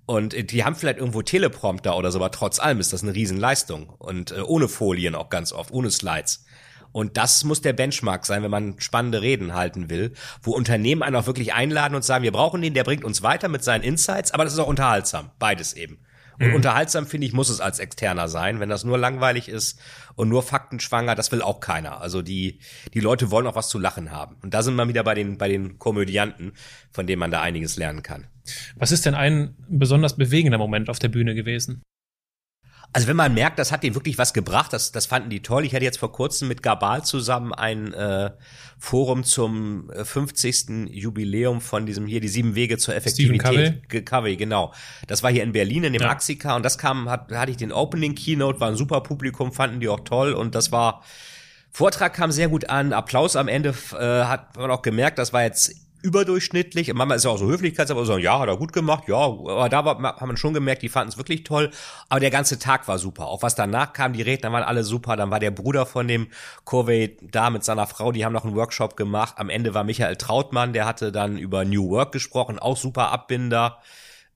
Und 0.09 0.51
die 0.51 0.63
haben 0.65 0.75
vielleicht 0.75 0.97
irgendwo 0.97 1.21
Teleprompter 1.21 1.95
oder 1.95 2.11
so, 2.11 2.17
aber 2.17 2.31
trotz 2.31 2.57
allem 2.57 2.79
ist 2.79 2.93
das 2.93 3.03
eine 3.03 3.13
Riesenleistung. 3.13 3.89
Und 3.99 4.31
äh, 4.31 4.41
ohne 4.41 4.67
Folien 4.67 5.13
auch 5.13 5.29
ganz 5.29 5.53
oft, 5.53 5.71
ohne 5.71 5.91
Slides. 5.91 6.45
Und 6.91 7.15
das 7.15 7.43
muss 7.43 7.61
der 7.61 7.73
Benchmark 7.73 8.25
sein, 8.25 8.41
wenn 8.41 8.49
man 8.49 8.79
spannende 8.79 9.21
Reden 9.21 9.53
halten 9.53 9.87
will, 9.91 10.13
wo 10.41 10.53
Unternehmen 10.53 11.03
einen 11.03 11.15
auch 11.15 11.27
wirklich 11.27 11.53
einladen 11.53 11.93
und 11.93 12.03
sagen, 12.03 12.23
wir 12.23 12.31
brauchen 12.31 12.59
den, 12.59 12.73
der 12.73 12.85
bringt 12.85 13.03
uns 13.03 13.21
weiter 13.21 13.49
mit 13.49 13.63
seinen 13.63 13.83
Insights, 13.83 14.31
aber 14.31 14.45
das 14.45 14.53
ist 14.53 14.57
auch 14.59 14.65
unterhaltsam. 14.65 15.29
Beides 15.37 15.73
eben. 15.73 15.99
Und 16.39 16.47
mhm. 16.47 16.55
unterhaltsam, 16.55 17.05
finde 17.05 17.27
ich, 17.27 17.33
muss 17.33 17.49
es 17.49 17.59
als 17.59 17.79
Externer 17.79 18.29
sein. 18.29 18.59
Wenn 18.59 18.69
das 18.69 18.85
nur 18.85 18.97
langweilig 18.97 19.49
ist 19.49 19.79
und 20.15 20.29
nur 20.29 20.41
faktenschwanger, 20.41 21.15
das 21.15 21.31
will 21.31 21.41
auch 21.41 21.59
keiner. 21.59 22.01
Also 22.01 22.21
die, 22.21 22.59
die 22.93 23.01
Leute 23.01 23.29
wollen 23.29 23.45
auch 23.45 23.55
was 23.55 23.67
zu 23.67 23.77
lachen 23.77 24.11
haben. 24.11 24.37
Und 24.41 24.53
da 24.53 24.63
sind 24.63 24.75
wir 24.75 24.87
wieder 24.87 25.03
bei 25.03 25.15
den, 25.15 25.37
bei 25.37 25.49
den 25.49 25.77
Komödianten, 25.79 26.53
von 26.91 27.07
denen 27.07 27.19
man 27.19 27.31
da 27.31 27.41
einiges 27.41 27.75
lernen 27.75 28.03
kann. 28.03 28.27
Was 28.75 28.91
ist 28.91 29.05
denn 29.05 29.15
ein 29.15 29.55
besonders 29.67 30.15
bewegender 30.15 30.57
Moment 30.57 30.89
auf 30.89 30.99
der 30.99 31.09
Bühne 31.09 31.35
gewesen? 31.35 31.83
Also 32.91 33.07
wenn 33.07 33.15
man 33.15 33.33
merkt, 33.35 33.59
das 33.59 33.71
hat 33.71 33.83
denen 33.83 33.93
wirklich 33.93 34.17
was 34.17 34.33
gebracht, 34.33 34.73
das, 34.73 34.91
das 34.91 35.05
fanden 35.05 35.29
die 35.29 35.41
toll. 35.41 35.63
Ich 35.63 35.75
hatte 35.75 35.85
jetzt 35.85 35.99
vor 35.99 36.11
kurzem 36.11 36.47
mit 36.47 36.63
Gabal 36.63 37.03
zusammen 37.03 37.53
ein 37.53 37.93
äh, 37.93 38.31
Forum 38.79 39.23
zum 39.23 39.91
50. 39.93 40.69
Äh, 40.69 40.73
Jubiläum 40.91 41.61
von 41.61 41.85
diesem 41.85 42.07
hier, 42.07 42.19
die 42.19 42.27
sieben 42.27 42.55
Wege 42.55 42.79
zur 42.79 42.95
Effektivität. 42.95 44.05
Covey, 44.05 44.37
genau. 44.37 44.73
Das 45.05 45.21
war 45.21 45.31
hier 45.31 45.43
in 45.43 45.51
Berlin 45.51 45.83
in 45.83 45.93
dem 45.93 46.01
ja. 46.01 46.09
Axika 46.09 46.55
und 46.55 46.65
das 46.65 46.79
kam, 46.79 47.09
hat, 47.09 47.31
hatte 47.31 47.51
ich 47.51 47.57
den 47.57 47.71
Opening 47.71 48.15
Keynote, 48.15 48.59
war 48.59 48.69
ein 48.69 48.75
super 48.75 49.01
Publikum, 49.01 49.53
fanden 49.53 49.79
die 49.79 49.87
auch 49.87 49.99
toll 49.99 50.33
und 50.33 50.55
das 50.55 50.71
war, 50.71 51.03
Vortrag 51.69 52.15
kam 52.15 52.31
sehr 52.31 52.49
gut 52.49 52.71
an, 52.71 52.93
Applaus 52.93 53.35
am 53.35 53.47
Ende 53.47 53.75
äh, 53.93 54.23
hat 54.23 54.57
man 54.57 54.71
auch 54.71 54.81
gemerkt, 54.81 55.19
das 55.19 55.31
war 55.31 55.43
jetzt 55.43 55.75
überdurchschnittlich. 56.01 56.93
Manchmal 56.93 57.17
ist 57.17 57.25
ja 57.25 57.31
auch 57.31 57.37
so 57.37 57.47
Höflichkeit, 57.47 57.89
aber 57.91 58.05
so, 58.05 58.17
ja, 58.17 58.39
hat 58.39 58.47
er 58.47 58.57
gut 58.57 58.73
gemacht, 58.73 59.05
ja, 59.07 59.15
aber 59.15 59.69
da 59.69 59.85
war, 59.85 60.01
hat 60.01 60.21
man 60.21 60.37
schon 60.37 60.53
gemerkt, 60.53 60.81
die 60.81 60.89
fanden 60.89 61.09
es 61.09 61.17
wirklich 61.17 61.43
toll. 61.43 61.71
Aber 62.07 62.19
der 62.19 62.29
ganze 62.29 62.59
Tag 62.59 62.87
war 62.87 62.99
super. 62.99 63.27
Auch 63.27 63.41
was 63.41 63.55
danach 63.55 63.93
kam, 63.93 64.13
die 64.13 64.21
Redner 64.21 64.51
waren 64.51 64.63
alle 64.63 64.83
super. 64.83 65.15
Dann 65.15 65.31
war 65.31 65.39
der 65.39 65.51
Bruder 65.51 65.85
von 65.85 66.07
dem 66.07 66.27
Corvey 66.65 67.17
da 67.21 67.49
mit 67.49 67.63
seiner 67.63 67.87
Frau, 67.87 68.11
die 68.11 68.25
haben 68.25 68.33
noch 68.33 68.45
einen 68.45 68.55
Workshop 68.55 68.95
gemacht. 68.95 69.35
Am 69.37 69.49
Ende 69.49 69.73
war 69.73 69.83
Michael 69.83 70.15
Trautmann, 70.15 70.73
der 70.73 70.85
hatte 70.85 71.11
dann 71.11 71.37
über 71.37 71.65
New 71.65 71.89
Work 71.89 72.11
gesprochen, 72.11 72.59
auch 72.59 72.77
super 72.77 73.11
Abbinder. 73.11 73.79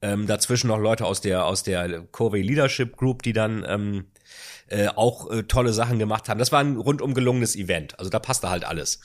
Ähm, 0.01 0.28
dazwischen 0.28 0.68
noch 0.68 0.80
Leute 0.80 1.05
aus 1.05 1.22
der 1.22 1.45
aus 1.45 1.64
der 1.64 2.01
Corvey 2.11 2.41
Leadership 2.41 2.97
Group, 2.97 3.24
die 3.24 3.32
dann 3.32 3.64
ähm, 3.66 4.05
äh, 4.68 4.88
auch 4.88 5.32
äh, 5.32 5.43
tolle 5.43 5.72
Sachen 5.72 5.99
gemacht 5.99 6.28
haben. 6.28 6.39
Das 6.39 6.51
war 6.51 6.59
ein 6.59 6.76
rundum 6.76 7.14
gelungenes 7.14 7.55
Event. 7.55 7.97
Also 7.99 8.09
da 8.09 8.20
passte 8.20 8.49
halt 8.49 8.66
alles. 8.66 8.99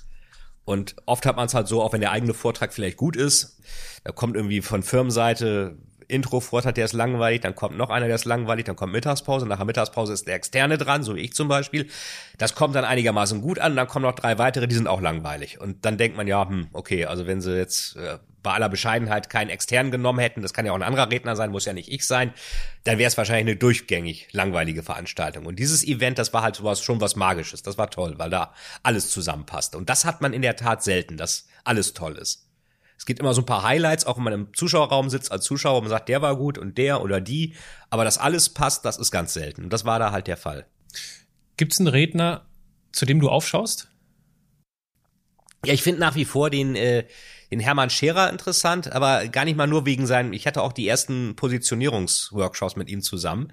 Und 0.69 0.97
oft 1.07 1.25
hat 1.25 1.37
man 1.37 1.47
es 1.47 1.55
halt 1.55 1.67
so, 1.67 1.81
auch 1.83 1.95
wenn 1.95 2.03
der 2.03 2.13
eigene 2.13 2.35
Vortrag 2.35 2.75
vielleicht 2.75 2.99
gut 2.99 3.17
ist, 3.17 3.59
da 4.05 4.13
kommt 4.13 4.37
irgendwie 4.37 4.61
von 4.61 4.83
Firmenseite 4.83 5.79
Intro-Vortrag, 6.09 6.75
der 6.75 6.87
ist 6.87 6.95
langweilig, 6.95 7.43
dann 7.43 7.55
kommt 7.55 7.77
noch 7.77 7.91
einer, 7.91 8.07
der 8.07 8.15
ist 8.15 8.25
langweilig, 8.25 8.65
dann 8.65 8.77
kommt 8.77 8.93
Mittagspause, 8.93 9.47
nach 9.47 9.59
der 9.59 9.67
Mittagspause 9.67 10.15
ist 10.15 10.27
der 10.27 10.35
Externe 10.35 10.79
dran, 10.79 11.03
so 11.03 11.15
wie 11.15 11.21
ich 11.21 11.35
zum 11.35 11.49
Beispiel. 11.49 11.87
Das 12.39 12.55
kommt 12.55 12.75
dann 12.75 12.85
einigermaßen 12.85 13.43
gut 13.43 13.59
an, 13.59 13.77
dann 13.77 13.87
kommen 13.87 14.05
noch 14.05 14.15
drei 14.15 14.39
weitere, 14.39 14.67
die 14.67 14.75
sind 14.75 14.89
auch 14.89 15.01
langweilig. 15.01 15.61
Und 15.61 15.85
dann 15.85 15.99
denkt 15.99 16.17
man 16.17 16.27
ja, 16.27 16.49
hm, 16.49 16.69
okay, 16.73 17.05
also 17.05 17.27
wenn 17.27 17.43
sie 17.43 17.57
jetzt 17.57 17.97
äh, 17.97 18.19
bei 18.43 18.53
aller 18.53 18.71
Bescheidenheit 18.71 19.29
keinen 19.29 19.51
externen 19.51 19.93
genommen 19.93 20.19
hätten, 20.21 20.41
das 20.41 20.55
kann 20.55 20.65
ja 20.65 20.73
auch 20.73 20.77
ein 20.77 20.83
anderer 20.83 21.11
Redner 21.11 21.37
sein, 21.37 21.51
muss 21.51 21.67
ja 21.67 21.75
nicht 21.75 21.93
ich 21.93 22.07
sein, 22.07 22.33
dann 22.85 22.97
wäre 22.97 23.09
es 23.09 23.19
wahrscheinlich 23.19 23.53
eine 23.53 23.57
durchgängig 23.57 24.29
langweilige 24.33 24.83
Veranstaltung. 24.83 25.45
Und 25.45 25.59
dieses 25.59 25.85
Event, 25.85 26.19
das 26.19 26.33
war 26.33 26.43
halt 26.43 26.57
sowas 26.57 26.83
schon 26.83 27.01
was 27.01 27.17
Magisches, 27.17 27.63
das 27.63 27.77
war 27.77 27.91
toll, 27.91 28.15
weil 28.17 28.31
da 28.31 28.55
alles 28.83 29.11
zusammenpasste. 29.11 29.77
Und 29.77 29.91
das 29.91 30.07
hat 30.07 30.23
man 30.23 30.33
in 30.33 30.41
der 30.41 30.57
Tat 30.57 30.83
selten, 30.83 31.19
dass 31.19 31.47
alles 31.65 31.93
toll 31.93 32.17
ist. 32.17 32.48
Es 32.99 33.07
gibt 33.07 33.21
immer 33.21 33.33
so 33.33 33.43
ein 33.43 33.47
paar 33.47 33.63
Highlights, 33.63 34.05
auch 34.05 34.17
wenn 34.17 34.25
man 34.25 34.33
im 34.33 34.55
Zuschauerraum 34.55 35.09
sitzt 35.09 35.33
als 35.33 35.45
Zuschauer 35.45 35.81
und 35.81 35.89
sagt, 35.89 36.09
der 36.09 36.21
war 36.21 36.37
gut 36.37 36.59
und 36.59 36.77
der 36.77 37.01
oder 37.01 37.21
die, 37.21 37.55
aber 37.89 38.05
dass 38.05 38.19
alles 38.19 38.51
passt, 38.51 38.85
das 38.85 38.99
ist 38.99 39.11
ganz 39.11 39.33
selten. 39.33 39.65
Und 39.65 39.73
das 39.73 39.85
war 39.85 39.99
da 39.99 40.11
halt 40.11 40.27
der 40.27 40.37
Fall. 40.37 40.67
Gibt 41.57 41.73
es 41.73 41.79
einen 41.79 41.89
Redner, 41.89 42.45
zu 42.93 43.07
dem 43.07 43.21
du 43.21 43.29
aufschaust? 43.31 43.89
Ja, 45.65 45.73
ich 45.73 45.83
finde 45.83 46.01
nach 46.01 46.15
wie 46.15 46.25
vor 46.25 46.51
den 46.51 46.77
äh, 46.77 47.05
den 47.51 47.61
Hermann 47.61 47.91
Scherer 47.91 48.31
interessant, 48.31 48.93
aber 48.93 49.27
gar 49.29 49.45
nicht 49.45 49.57
mal 49.57 49.67
nur 49.67 49.87
wegen 49.87 50.07
seinem, 50.07 50.33
ich 50.33 50.47
hatte 50.47 50.63
auch 50.63 50.73
die 50.73 50.87
ersten 50.87 51.35
Positionierungsworkshops 51.37 52.77
mit 52.77 52.91
ihm 52.91 53.03
zusammen. 53.03 53.53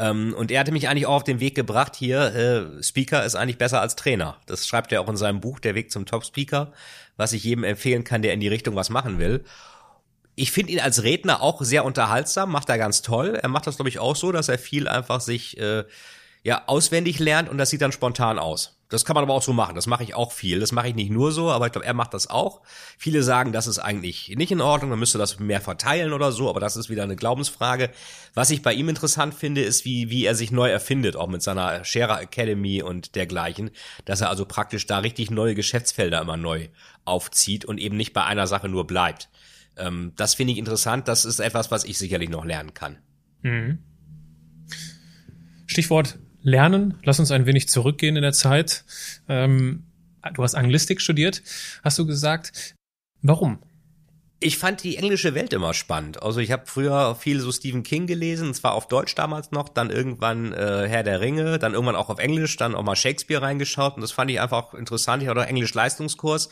Ähm, 0.00 0.34
und 0.36 0.50
er 0.50 0.60
hatte 0.60 0.72
mich 0.72 0.88
eigentlich 0.88 1.06
auch 1.06 1.16
auf 1.16 1.24
den 1.24 1.40
Weg 1.40 1.54
gebracht, 1.54 1.96
hier, 1.96 2.34
äh, 2.34 2.82
Speaker 2.82 3.24
ist 3.24 3.34
eigentlich 3.34 3.58
besser 3.58 3.80
als 3.80 3.96
Trainer. 3.96 4.38
Das 4.46 4.66
schreibt 4.66 4.92
er 4.92 5.00
auch 5.00 5.08
in 5.08 5.16
seinem 5.16 5.40
Buch, 5.40 5.60
Der 5.60 5.74
Weg 5.74 5.90
zum 5.90 6.06
Top-Speaker, 6.06 6.72
was 7.18 7.34
ich 7.34 7.44
jedem 7.44 7.64
empfehlen 7.64 8.04
kann, 8.04 8.22
der 8.22 8.32
in 8.32 8.40
die 8.40 8.48
Richtung 8.48 8.74
was 8.74 8.88
machen 8.88 9.18
will. 9.18 9.44
Ich 10.34 10.52
finde 10.52 10.72
ihn 10.72 10.80
als 10.80 11.02
Redner 11.02 11.42
auch 11.42 11.60
sehr 11.60 11.84
unterhaltsam, 11.84 12.50
macht 12.50 12.70
er 12.70 12.78
ganz 12.78 13.02
toll. 13.02 13.38
Er 13.42 13.48
macht 13.48 13.66
das, 13.66 13.76
glaube 13.76 13.90
ich, 13.90 13.98
auch 13.98 14.16
so, 14.16 14.32
dass 14.32 14.48
er 14.48 14.58
viel 14.58 14.88
einfach 14.88 15.20
sich 15.20 15.58
äh, 15.58 15.84
ja 16.44 16.62
auswendig 16.66 17.18
lernt 17.18 17.50
und 17.50 17.58
das 17.58 17.70
sieht 17.70 17.82
dann 17.82 17.92
spontan 17.92 18.38
aus. 18.38 18.78
Das 18.90 19.04
kann 19.04 19.14
man 19.14 19.24
aber 19.24 19.34
auch 19.34 19.42
so 19.42 19.52
machen. 19.52 19.74
Das 19.74 19.86
mache 19.86 20.02
ich 20.02 20.14
auch 20.14 20.32
viel. 20.32 20.60
Das 20.60 20.72
mache 20.72 20.88
ich 20.88 20.94
nicht 20.94 21.10
nur 21.10 21.30
so, 21.30 21.50
aber 21.50 21.66
ich 21.66 21.72
glaube, 21.72 21.86
er 21.86 21.92
macht 21.92 22.14
das 22.14 22.30
auch. 22.30 22.62
Viele 22.96 23.22
sagen, 23.22 23.52
das 23.52 23.66
ist 23.66 23.78
eigentlich 23.78 24.34
nicht 24.36 24.50
in 24.50 24.62
Ordnung, 24.62 24.88
man 24.88 24.98
müsste 24.98 25.18
das 25.18 25.38
mehr 25.38 25.60
verteilen 25.60 26.14
oder 26.14 26.32
so, 26.32 26.48
aber 26.48 26.60
das 26.60 26.76
ist 26.76 26.88
wieder 26.88 27.02
eine 27.02 27.16
Glaubensfrage. 27.16 27.90
Was 28.32 28.48
ich 28.48 28.62
bei 28.62 28.72
ihm 28.72 28.88
interessant 28.88 29.34
finde, 29.34 29.60
ist, 29.60 29.84
wie, 29.84 30.08
wie 30.08 30.24
er 30.24 30.34
sich 30.34 30.52
neu 30.52 30.70
erfindet, 30.70 31.16
auch 31.16 31.26
mit 31.26 31.42
seiner 31.42 31.84
Scherer 31.84 32.22
Academy 32.22 32.82
und 32.82 33.14
dergleichen, 33.14 33.70
dass 34.06 34.22
er 34.22 34.30
also 34.30 34.46
praktisch 34.46 34.86
da 34.86 35.00
richtig 35.00 35.30
neue 35.30 35.54
Geschäftsfelder 35.54 36.22
immer 36.22 36.38
neu 36.38 36.68
aufzieht 37.08 37.64
und 37.64 37.78
eben 37.78 37.96
nicht 37.96 38.12
bei 38.12 38.24
einer 38.24 38.46
Sache 38.46 38.68
nur 38.68 38.86
bleibt. 38.86 39.28
Ähm, 39.76 40.12
das 40.16 40.34
finde 40.34 40.52
ich 40.52 40.58
interessant. 40.58 41.08
Das 41.08 41.24
ist 41.24 41.40
etwas, 41.40 41.70
was 41.70 41.84
ich 41.84 41.98
sicherlich 41.98 42.28
noch 42.28 42.44
lernen 42.44 42.74
kann. 42.74 42.98
Mhm. 43.42 43.78
Stichwort 45.66 46.18
lernen. 46.42 46.98
Lass 47.02 47.20
uns 47.20 47.30
ein 47.30 47.46
wenig 47.46 47.68
zurückgehen 47.68 48.16
in 48.16 48.22
der 48.22 48.32
Zeit. 48.32 48.84
Ähm, 49.28 49.84
du 50.34 50.42
hast 50.42 50.54
Anglistik 50.54 51.00
studiert, 51.00 51.42
hast 51.84 51.98
du 51.98 52.06
gesagt. 52.06 52.74
Warum? 53.22 53.58
Ich 54.40 54.56
fand 54.56 54.84
die 54.84 54.96
englische 54.96 55.34
Welt 55.34 55.52
immer 55.52 55.74
spannend. 55.74 56.22
Also 56.22 56.38
ich 56.38 56.52
habe 56.52 56.62
früher 56.66 57.16
viel 57.16 57.40
so 57.40 57.50
Stephen 57.50 57.82
King 57.82 58.06
gelesen, 58.06 58.54
zwar 58.54 58.74
auf 58.74 58.86
Deutsch 58.86 59.16
damals 59.16 59.50
noch, 59.50 59.68
dann 59.68 59.90
irgendwann 59.90 60.52
äh, 60.52 60.86
Herr 60.88 61.02
der 61.02 61.20
Ringe, 61.20 61.58
dann 61.58 61.74
irgendwann 61.74 61.96
auch 61.96 62.08
auf 62.08 62.20
Englisch, 62.20 62.56
dann 62.56 62.76
auch 62.76 62.84
mal 62.84 62.94
Shakespeare 62.94 63.42
reingeschaut 63.42 63.96
und 63.96 64.02
das 64.02 64.12
fand 64.12 64.30
ich 64.30 64.40
einfach 64.40 64.74
interessant. 64.74 65.24
Ich 65.24 65.28
hatte 65.28 65.40
auch 65.40 65.46
Englisch 65.46 65.74
Leistungskurs. 65.74 66.50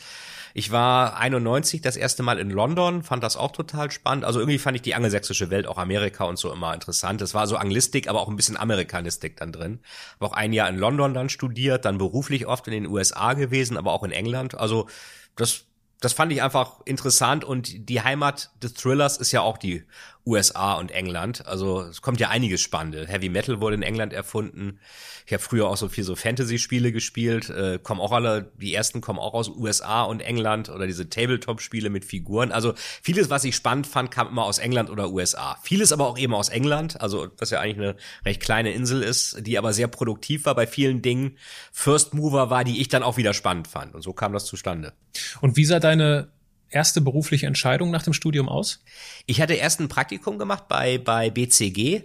Ich 0.57 0.71
war 0.71 1.17
91 1.17 1.81
das 1.81 1.97
erste 1.97 2.23
Mal 2.23 2.39
in 2.39 2.49
London, 2.49 3.03
fand 3.03 3.23
das 3.23 3.37
auch 3.37 3.51
total 3.51 3.91
spannend. 3.91 4.25
Also 4.25 4.39
irgendwie 4.39 4.57
fand 4.57 4.75
ich 4.75 4.81
die 4.81 4.95
angelsächsische 4.95 5.51
Welt, 5.51 5.67
auch 5.67 5.77
Amerika 5.77 6.23
und 6.23 6.39
so 6.39 6.51
immer 6.51 6.73
interessant. 6.73 7.21
Es 7.21 7.35
war 7.35 7.45
so 7.45 7.57
Anglistik, 7.57 8.09
aber 8.09 8.21
auch 8.21 8.27
ein 8.27 8.35
bisschen 8.35 8.57
Amerikanistik 8.57 9.37
dann 9.37 9.51
drin. 9.51 9.81
Habe 10.15 10.25
auch 10.25 10.33
ein 10.35 10.53
Jahr 10.53 10.67
in 10.67 10.79
London 10.79 11.13
dann 11.13 11.29
studiert, 11.29 11.85
dann 11.85 11.99
beruflich 11.99 12.47
oft 12.47 12.65
in 12.65 12.73
den 12.73 12.87
USA 12.87 13.33
gewesen, 13.33 13.77
aber 13.77 13.91
auch 13.93 14.01
in 14.01 14.09
England. 14.09 14.55
Also 14.55 14.87
das 15.35 15.65
das 15.99 16.13
fand 16.13 16.31
ich 16.31 16.43
einfach 16.43 16.81
interessant 16.85 17.43
und 17.43 17.89
die 17.89 18.01
Heimat 18.01 18.51
des 18.61 18.75
Thrillers 18.75 19.17
ist 19.17 19.31
ja 19.31 19.41
auch 19.41 19.57
die 19.57 19.83
USA 20.27 20.73
und 20.73 20.91
England. 20.91 21.47
Also 21.47 21.81
es 21.81 22.01
kommt 22.01 22.19
ja 22.19 22.29
einiges 22.29 22.61
Spannende. 22.61 23.07
Heavy 23.07 23.29
Metal 23.29 23.61
wurde 23.61 23.75
in 23.75 23.81
England 23.81 24.13
erfunden. 24.13 24.79
Ich 25.25 25.33
habe 25.33 25.41
früher 25.41 25.67
auch 25.67 25.77
so 25.77 25.89
viel 25.89 26.03
so 26.03 26.15
Fantasy-Spiele 26.15 26.91
gespielt. 26.91 27.49
Äh, 27.49 27.79
kommen 27.81 28.01
auch 28.01 28.11
alle, 28.11 28.51
die 28.57 28.73
ersten 28.73 29.01
kommen 29.01 29.19
auch 29.19 29.33
aus 29.33 29.49
USA 29.49 30.03
und 30.03 30.19
England 30.19 30.69
oder 30.69 30.85
diese 30.85 31.09
Tabletop-Spiele 31.09 31.89
mit 31.89 32.05
Figuren. 32.05 32.51
Also 32.51 32.73
vieles, 33.01 33.29
was 33.29 33.43
ich 33.43 33.55
spannend 33.55 33.87
fand, 33.87 34.11
kam 34.11 34.27
immer 34.27 34.43
aus 34.43 34.59
England 34.59 34.89
oder 34.89 35.09
USA. 35.09 35.57
Vieles 35.63 35.91
aber 35.91 36.07
auch 36.07 36.17
eben 36.17 36.33
aus 36.33 36.49
England, 36.49 36.99
also 37.01 37.29
was 37.37 37.49
ja 37.49 37.59
eigentlich 37.59 37.77
eine 37.77 37.95
recht 38.25 38.41
kleine 38.41 38.71
Insel 38.71 39.01
ist, 39.01 39.45
die 39.47 39.57
aber 39.57 39.73
sehr 39.73 39.87
produktiv 39.87 40.45
war 40.45 40.55
bei 40.55 40.67
vielen 40.67 41.01
Dingen. 41.01 41.37
First 41.71 42.13
Mover 42.13 42.49
war, 42.49 42.63
die 42.63 42.81
ich 42.81 42.89
dann 42.89 43.03
auch 43.03 43.17
wieder 43.17 43.33
spannend 43.33 43.67
fand. 43.67 43.95
Und 43.95 44.01
so 44.01 44.13
kam 44.13 44.33
das 44.33 44.45
zustande. 44.45 44.93
Und 45.41 45.55
wie 45.55 45.65
sah 45.65 45.79
deine 45.79 46.29
erste 46.69 47.01
berufliche 47.01 47.47
Entscheidung 47.47 47.91
nach 47.91 48.03
dem 48.03 48.13
Studium 48.13 48.49
aus? 48.49 48.83
Ich 49.25 49.41
hatte 49.41 49.53
erst 49.53 49.79
ein 49.79 49.89
Praktikum 49.89 50.37
gemacht 50.37 50.67
bei, 50.67 50.97
bei 50.97 51.29
BCG 51.29 52.03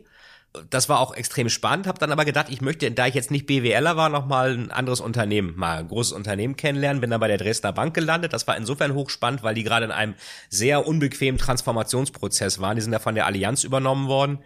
das 0.69 0.89
war 0.89 1.01
auch 1.01 1.15
extrem 1.15 1.49
spannend, 1.49 1.87
habe 1.87 1.99
dann 1.99 2.13
aber 2.13 2.25
gedacht, 2.25 2.49
ich 2.51 2.61
möchte, 2.61 2.91
da 2.91 3.07
ich 3.07 3.15
jetzt 3.15 3.31
nicht 3.31 3.47
BWLer 3.47 3.97
war, 3.97 4.09
noch 4.11 4.27
mal 4.27 4.53
ein 4.53 4.71
anderes 4.71 5.01
Unternehmen, 5.01 5.55
mal 5.57 5.79
ein 5.79 5.89
großes 5.89 6.13
Unternehmen 6.13 6.57
kennenlernen, 6.57 7.01
bin 7.01 7.11
dann 7.11 7.21
bei 7.21 7.29
der 7.29 7.39
Dresdner 7.39 7.73
Bank 7.73 7.95
gelandet. 7.95 8.33
Das 8.33 8.47
war 8.47 8.57
insofern 8.57 8.95
hochspannend, 8.95 9.43
weil 9.43 9.55
die 9.55 9.63
gerade 9.63 9.87
in 9.87 9.91
einem 9.91 10.15
sehr 10.51 10.87
unbequemen 10.87 11.39
Transformationsprozess 11.39 12.61
waren. 12.61 12.77
Die 12.77 12.83
sind 12.83 12.93
ja 12.93 12.99
von 12.99 13.15
der 13.15 13.27
Allianz 13.27 13.65
übernommen 13.65 14.09
worden. 14.09 14.41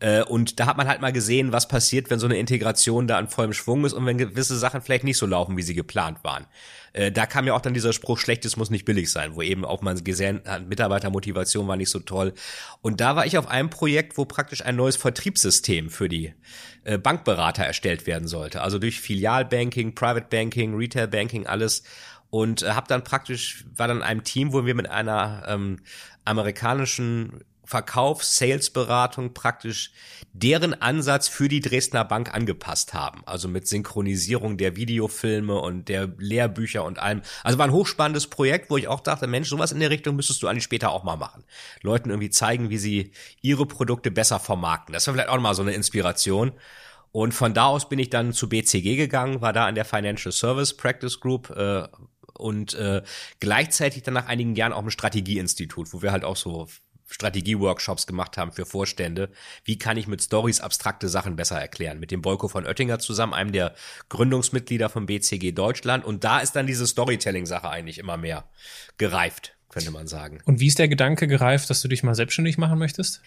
Äh, 0.00 0.22
und 0.22 0.60
da 0.60 0.66
hat 0.66 0.76
man 0.76 0.86
halt 0.86 1.00
mal 1.00 1.12
gesehen, 1.12 1.52
was 1.52 1.66
passiert, 1.66 2.10
wenn 2.10 2.18
so 2.18 2.26
eine 2.26 2.38
Integration 2.38 3.06
da 3.08 3.18
an 3.18 3.28
vollem 3.28 3.52
Schwung 3.52 3.84
ist 3.84 3.92
und 3.92 4.06
wenn 4.06 4.18
gewisse 4.18 4.56
Sachen 4.56 4.80
vielleicht 4.80 5.04
nicht 5.04 5.18
so 5.18 5.26
laufen, 5.26 5.56
wie 5.56 5.62
sie 5.62 5.74
geplant 5.74 6.18
waren. 6.22 6.46
Äh, 6.92 7.10
da 7.10 7.26
kam 7.26 7.46
ja 7.46 7.54
auch 7.54 7.60
dann 7.60 7.74
dieser 7.74 7.92
Spruch, 7.92 8.18
Schlechtes 8.18 8.56
muss 8.56 8.70
nicht 8.70 8.84
billig 8.84 9.10
sein, 9.10 9.34
wo 9.34 9.42
eben 9.42 9.64
auch 9.64 9.82
man 9.82 10.02
gesehen 10.04 10.40
hat, 10.46 10.68
Mitarbeitermotivation 10.68 11.66
war 11.66 11.76
nicht 11.76 11.90
so 11.90 11.98
toll. 11.98 12.32
Und 12.80 13.00
da 13.00 13.16
war 13.16 13.26
ich 13.26 13.38
auf 13.38 13.48
einem 13.48 13.70
Projekt, 13.70 14.16
wo 14.16 14.24
praktisch 14.24 14.64
ein 14.64 14.76
neues 14.76 14.96
Vertriebssystem 14.96 15.90
für 15.90 16.08
die 16.08 16.32
äh, 16.84 16.98
Bankberater 16.98 17.64
erstellt 17.64 18.06
werden 18.06 18.28
sollte. 18.28 18.60
Also 18.62 18.78
durch 18.78 19.00
Filialbanking, 19.00 19.94
Private 19.94 20.26
Banking, 20.30 20.76
Retail 20.76 21.08
Banking, 21.08 21.46
alles 21.46 21.82
und 22.30 22.62
äh, 22.62 22.70
habe 22.70 22.86
dann 22.88 23.02
praktisch 23.04 23.64
war 23.74 23.88
dann 23.88 23.98
in 23.98 24.02
einem 24.02 24.22
Team, 24.22 24.52
wo 24.52 24.64
wir 24.64 24.74
mit 24.74 24.88
einer 24.88 25.44
ähm, 25.48 25.80
amerikanischen 26.24 27.40
Verkaufs-, 27.68 28.38
Sales-Beratung 28.38 29.34
praktisch 29.34 29.92
deren 30.32 30.80
Ansatz 30.80 31.28
für 31.28 31.48
die 31.48 31.60
Dresdner 31.60 32.04
Bank 32.04 32.32
angepasst 32.34 32.94
haben. 32.94 33.22
Also 33.26 33.46
mit 33.46 33.68
Synchronisierung 33.68 34.56
der 34.56 34.76
Videofilme 34.76 35.54
und 35.54 35.88
der 35.88 36.08
Lehrbücher 36.16 36.82
und 36.84 36.98
allem. 36.98 37.20
Also 37.44 37.58
war 37.58 37.66
ein 37.66 37.72
hochspannendes 37.72 38.28
Projekt, 38.28 38.70
wo 38.70 38.78
ich 38.78 38.88
auch 38.88 39.00
dachte, 39.00 39.26
Mensch, 39.26 39.50
sowas 39.50 39.72
in 39.72 39.80
der 39.80 39.90
Richtung 39.90 40.16
müsstest 40.16 40.42
du 40.42 40.48
eigentlich 40.48 40.64
später 40.64 40.90
auch 40.90 41.04
mal 41.04 41.16
machen. 41.16 41.44
Leuten 41.82 42.08
irgendwie 42.08 42.30
zeigen, 42.30 42.70
wie 42.70 42.78
sie 42.78 43.12
ihre 43.42 43.66
Produkte 43.66 44.10
besser 44.10 44.40
vermarkten. 44.40 44.94
Das 44.94 45.06
war 45.06 45.12
vielleicht 45.12 45.28
auch 45.28 45.38
mal 45.38 45.54
so 45.54 45.62
eine 45.62 45.72
Inspiration. 45.72 46.52
Und 47.12 47.32
von 47.32 47.52
da 47.52 47.66
aus 47.66 47.88
bin 47.88 47.98
ich 47.98 48.08
dann 48.08 48.32
zu 48.32 48.48
BCG 48.48 48.96
gegangen, 48.96 49.42
war 49.42 49.52
da 49.52 49.68
in 49.68 49.74
der 49.74 49.84
Financial 49.84 50.32
Service 50.32 50.74
Practice 50.74 51.20
Group 51.20 51.50
äh, 51.50 51.86
und 52.38 52.74
äh, 52.74 53.02
gleichzeitig 53.40 54.04
dann 54.04 54.14
nach 54.14 54.26
einigen 54.26 54.54
Jahren 54.54 54.72
auch 54.72 54.82
im 54.82 54.90
Strategieinstitut, 54.90 55.92
wo 55.92 56.00
wir 56.00 56.12
halt 56.12 56.24
auch 56.24 56.36
so 56.36 56.68
Strategie-Workshops 57.08 58.06
gemacht 58.06 58.36
haben 58.36 58.52
für 58.52 58.66
Vorstände. 58.66 59.30
Wie 59.64 59.78
kann 59.78 59.96
ich 59.96 60.06
mit 60.06 60.22
Stories 60.22 60.60
abstrakte 60.60 61.08
Sachen 61.08 61.36
besser 61.36 61.60
erklären? 61.60 61.98
Mit 61.98 62.10
dem 62.10 62.22
Boyko 62.22 62.48
von 62.48 62.66
Oettinger 62.66 62.98
zusammen, 62.98 63.34
einem 63.34 63.52
der 63.52 63.74
Gründungsmitglieder 64.08 64.88
vom 64.88 65.06
BCG 65.06 65.52
Deutschland. 65.52 66.04
Und 66.04 66.24
da 66.24 66.40
ist 66.40 66.52
dann 66.52 66.66
diese 66.66 66.86
Storytelling-Sache 66.86 67.68
eigentlich 67.68 67.98
immer 67.98 68.16
mehr 68.16 68.44
gereift, 68.98 69.56
könnte 69.70 69.90
man 69.90 70.06
sagen. 70.06 70.40
Und 70.44 70.60
wie 70.60 70.68
ist 70.68 70.78
der 70.78 70.88
Gedanke 70.88 71.26
gereift, 71.26 71.70
dass 71.70 71.80
du 71.80 71.88
dich 71.88 72.02
mal 72.02 72.14
selbstständig 72.14 72.58
machen 72.58 72.78
möchtest? 72.78 73.22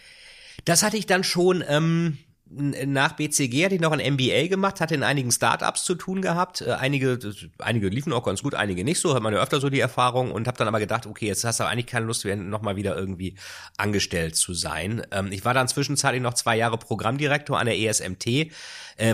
Das 0.65 0.84
hatte 0.84 0.97
ich 0.97 1.07
dann 1.07 1.23
schon, 1.23 1.63
ähm, 1.67 2.17
nach 2.54 3.14
BCG 3.14 3.66
hatte 3.66 3.76
ich 3.76 3.82
noch 3.82 3.91
ein 3.91 4.14
MBA 4.14 4.47
gemacht, 4.47 4.82
hatte 4.82 4.95
in 4.95 5.04
einigen 5.04 5.32
Startups 5.32 5.84
zu 5.84 5.95
tun 5.95 6.22
gehabt. 6.22 6.62
Äh, 6.62 6.74
einige, 6.74 7.18
einige 7.60 7.88
liefen 7.88 8.12
auch 8.12 8.24
ganz 8.24 8.43
gut, 8.43 8.56
einige 8.56 8.84
nicht 8.84 8.99
so, 8.99 9.16
hat 9.16 9.24
man 9.24 9.34
ja 9.34 9.41
öfter 9.41 9.62
so 9.62 9.70
die 9.70 9.80
Erfahrung 9.80 10.32
und 10.32 10.47
habe 10.47 10.58
dann 10.58 10.68
aber 10.68 10.80
gedacht, 10.80 11.06
okay, 11.06 11.28
jetzt 11.28 11.43
hast 11.45 11.60
du 11.60 11.64
eigentlich 11.66 11.86
keine 11.86 12.06
Lust, 12.06 12.26
nochmal 12.26 12.76
wieder 12.76 12.97
irgendwie 12.97 13.36
angestellt 13.78 14.36
zu 14.36 14.54
sein. 14.54 15.06
Ähm, 15.12 15.32
ich 15.32 15.45
war 15.45 15.54
dann 15.54 15.68
zwischenzeitlich 15.68 16.22
noch 16.22 16.34
zwei 16.34 16.58
Jahre 16.58 16.78
Programmdirektor 16.78 17.58
an 17.58 17.68
der 17.68 17.80
ESMT, 17.80 18.28
äh, 18.28 18.49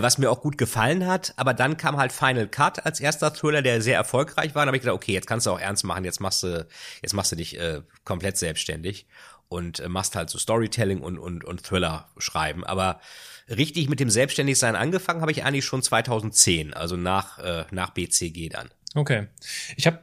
was 0.00 0.18
mir 0.18 0.30
auch 0.30 0.40
gut 0.40 0.58
gefallen 0.58 1.06
hat, 1.06 1.34
aber 1.36 1.54
dann 1.54 1.76
kam 1.76 1.96
halt 1.96 2.12
Final 2.12 2.48
Cut 2.48 2.84
als 2.84 2.98
erster 2.98 3.32
Thriller, 3.32 3.62
der 3.62 3.80
sehr 3.82 3.96
erfolgreich 3.96 4.54
war. 4.54 4.64
Da 4.64 4.68
habe 4.68 4.76
ich 4.76 4.82
gedacht, 4.82 4.96
okay, 4.96 5.12
jetzt 5.12 5.26
kannst 5.26 5.46
du 5.46 5.52
auch 5.52 5.60
ernst 5.60 5.84
machen, 5.84 6.04
jetzt 6.04 6.20
machst 6.20 6.42
du, 6.42 6.66
jetzt 7.02 7.14
machst 7.14 7.30
du 7.30 7.36
dich 7.36 7.58
äh, 7.58 7.82
komplett 8.04 8.36
selbstständig 8.36 9.06
und 9.48 9.80
äh, 9.80 9.88
machst 9.88 10.16
halt 10.16 10.30
so 10.30 10.38
Storytelling 10.38 11.00
und, 11.00 11.18
und, 11.18 11.44
und 11.44 11.62
Thriller 11.62 12.08
schreiben. 12.18 12.64
Aber 12.64 13.00
richtig 13.48 13.88
mit 13.88 14.00
dem 14.00 14.10
Selbstständigsein 14.10 14.76
angefangen 14.76 15.20
habe 15.20 15.32
ich 15.32 15.44
eigentlich 15.44 15.64
schon 15.64 15.82
2010, 15.82 16.74
also 16.74 16.96
nach, 16.96 17.38
äh, 17.38 17.64
nach 17.70 17.90
BCG 17.90 18.50
dann. 18.50 18.68
Okay. 18.94 19.28
Ich 19.76 19.86
habe 19.86 20.00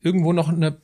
irgendwo 0.00 0.32
noch 0.32 0.48
eine, 0.48 0.78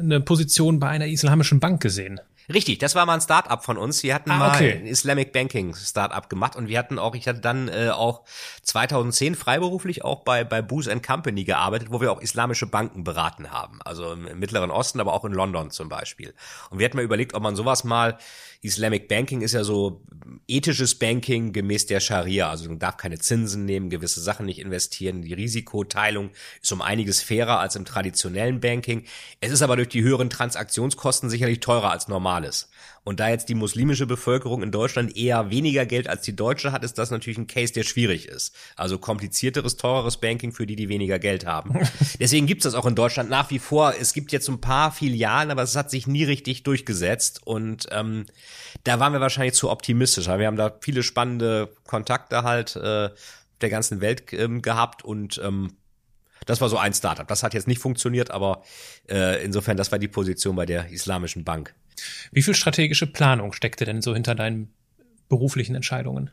eine 0.00 0.20
Position 0.20 0.80
bei 0.80 0.88
einer 0.88 1.06
islamischen 1.06 1.60
Bank 1.60 1.82
gesehen. 1.82 2.20
Richtig, 2.52 2.78
das 2.78 2.94
war 2.94 3.06
mal 3.06 3.14
ein 3.14 3.20
Start-up 3.20 3.64
von 3.64 3.78
uns. 3.78 4.02
Wir 4.02 4.14
hatten 4.14 4.30
ah, 4.30 4.36
mal 4.36 4.50
ein 4.50 4.86
Islamic 4.86 5.32
Banking 5.32 5.74
Start-up 5.74 6.28
gemacht 6.28 6.56
und 6.56 6.68
wir 6.68 6.78
hatten 6.78 6.98
auch, 6.98 7.14
ich 7.14 7.26
hatte 7.26 7.40
dann 7.40 7.68
äh, 7.68 7.90
auch 7.90 8.22
2010 8.62 9.34
freiberuflich 9.34 10.04
auch 10.04 10.24
bei 10.24 10.44
bei 10.44 10.60
Booz 10.60 10.88
Company 11.06 11.44
gearbeitet, 11.44 11.88
wo 11.90 12.00
wir 12.00 12.12
auch 12.12 12.20
islamische 12.20 12.66
Banken 12.66 13.04
beraten 13.04 13.50
haben, 13.50 13.80
also 13.82 14.12
im 14.12 14.38
Mittleren 14.38 14.70
Osten, 14.70 15.00
aber 15.00 15.14
auch 15.14 15.24
in 15.24 15.32
London 15.32 15.70
zum 15.70 15.88
Beispiel. 15.88 16.34
Und 16.70 16.78
wir 16.78 16.84
hatten 16.84 16.96
mal 16.96 17.04
überlegt, 17.04 17.34
ob 17.34 17.42
man 17.42 17.56
sowas 17.56 17.84
mal 17.84 18.18
Islamic 18.64 19.08
Banking 19.08 19.42
ist 19.42 19.52
ja 19.52 19.62
so 19.62 20.02
ethisches 20.48 20.98
Banking 20.98 21.52
gemäß 21.52 21.84
der 21.84 22.00
Scharia. 22.00 22.48
Also 22.48 22.68
man 22.68 22.78
darf 22.78 22.96
keine 22.96 23.18
Zinsen 23.18 23.66
nehmen, 23.66 23.90
gewisse 23.90 24.22
Sachen 24.22 24.46
nicht 24.46 24.58
investieren. 24.58 25.20
Die 25.20 25.34
Risikoteilung 25.34 26.30
ist 26.62 26.72
um 26.72 26.80
einiges 26.80 27.22
fairer 27.22 27.60
als 27.60 27.76
im 27.76 27.84
traditionellen 27.84 28.60
Banking. 28.60 29.04
Es 29.40 29.52
ist 29.52 29.60
aber 29.60 29.76
durch 29.76 29.88
die 29.88 30.02
höheren 30.02 30.30
Transaktionskosten 30.30 31.28
sicherlich 31.28 31.60
teurer 31.60 31.90
als 31.90 32.08
normales. 32.08 32.70
Und 33.04 33.20
da 33.20 33.28
jetzt 33.28 33.50
die 33.50 33.54
muslimische 33.54 34.06
Bevölkerung 34.06 34.62
in 34.62 34.70
Deutschland 34.70 35.16
eher 35.16 35.50
weniger 35.50 35.84
Geld 35.84 36.08
als 36.08 36.22
die 36.22 36.34
deutsche 36.34 36.72
hat, 36.72 36.82
ist 36.84 36.98
das 36.98 37.10
natürlich 37.10 37.38
ein 37.38 37.46
Case, 37.46 37.72
der 37.72 37.82
schwierig 37.82 38.26
ist. 38.26 38.54
Also 38.76 38.98
komplizierteres, 38.98 39.76
teureres 39.76 40.16
Banking 40.16 40.52
für 40.52 40.66
die, 40.66 40.74
die 40.74 40.88
weniger 40.88 41.18
Geld 41.18 41.44
haben. 41.44 41.78
Deswegen 42.18 42.46
gibt's 42.46 42.64
das 42.64 42.74
auch 42.74 42.86
in 42.86 42.94
Deutschland 42.94 43.28
nach 43.28 43.50
wie 43.50 43.58
vor. 43.58 43.94
Es 44.00 44.14
gibt 44.14 44.32
jetzt 44.32 44.48
ein 44.48 44.60
paar 44.60 44.90
Filialen, 44.90 45.50
aber 45.50 45.62
es 45.62 45.76
hat 45.76 45.90
sich 45.90 46.06
nie 46.06 46.24
richtig 46.24 46.62
durchgesetzt. 46.62 47.42
Und 47.44 47.86
ähm, 47.90 48.24
da 48.84 48.98
waren 49.00 49.12
wir 49.12 49.20
wahrscheinlich 49.20 49.54
zu 49.54 49.70
optimistisch. 49.70 50.26
Wir 50.26 50.46
haben 50.46 50.56
da 50.56 50.74
viele 50.80 51.02
spannende 51.02 51.68
Kontakte 51.84 52.42
halt 52.42 52.74
äh, 52.76 53.10
der 53.60 53.70
ganzen 53.70 54.00
Welt 54.00 54.32
ähm, 54.32 54.62
gehabt 54.62 55.04
und 55.04 55.40
ähm, 55.44 55.72
das 56.46 56.60
war 56.60 56.68
so 56.68 56.76
ein 56.76 56.92
Startup. 56.92 57.26
Das 57.26 57.42
hat 57.42 57.54
jetzt 57.54 57.66
nicht 57.68 57.80
funktioniert, 57.80 58.30
aber 58.30 58.62
äh, 59.08 59.42
insofern, 59.42 59.76
das 59.76 59.92
war 59.92 59.98
die 59.98 60.08
Position 60.08 60.56
bei 60.56 60.66
der 60.66 60.90
Islamischen 60.90 61.44
Bank. 61.44 61.74
Wie 62.32 62.42
viel 62.42 62.54
strategische 62.54 63.06
Planung 63.06 63.52
steckte 63.52 63.84
denn 63.84 64.02
so 64.02 64.14
hinter 64.14 64.34
deinen 64.34 64.72
beruflichen 65.28 65.74
Entscheidungen? 65.74 66.30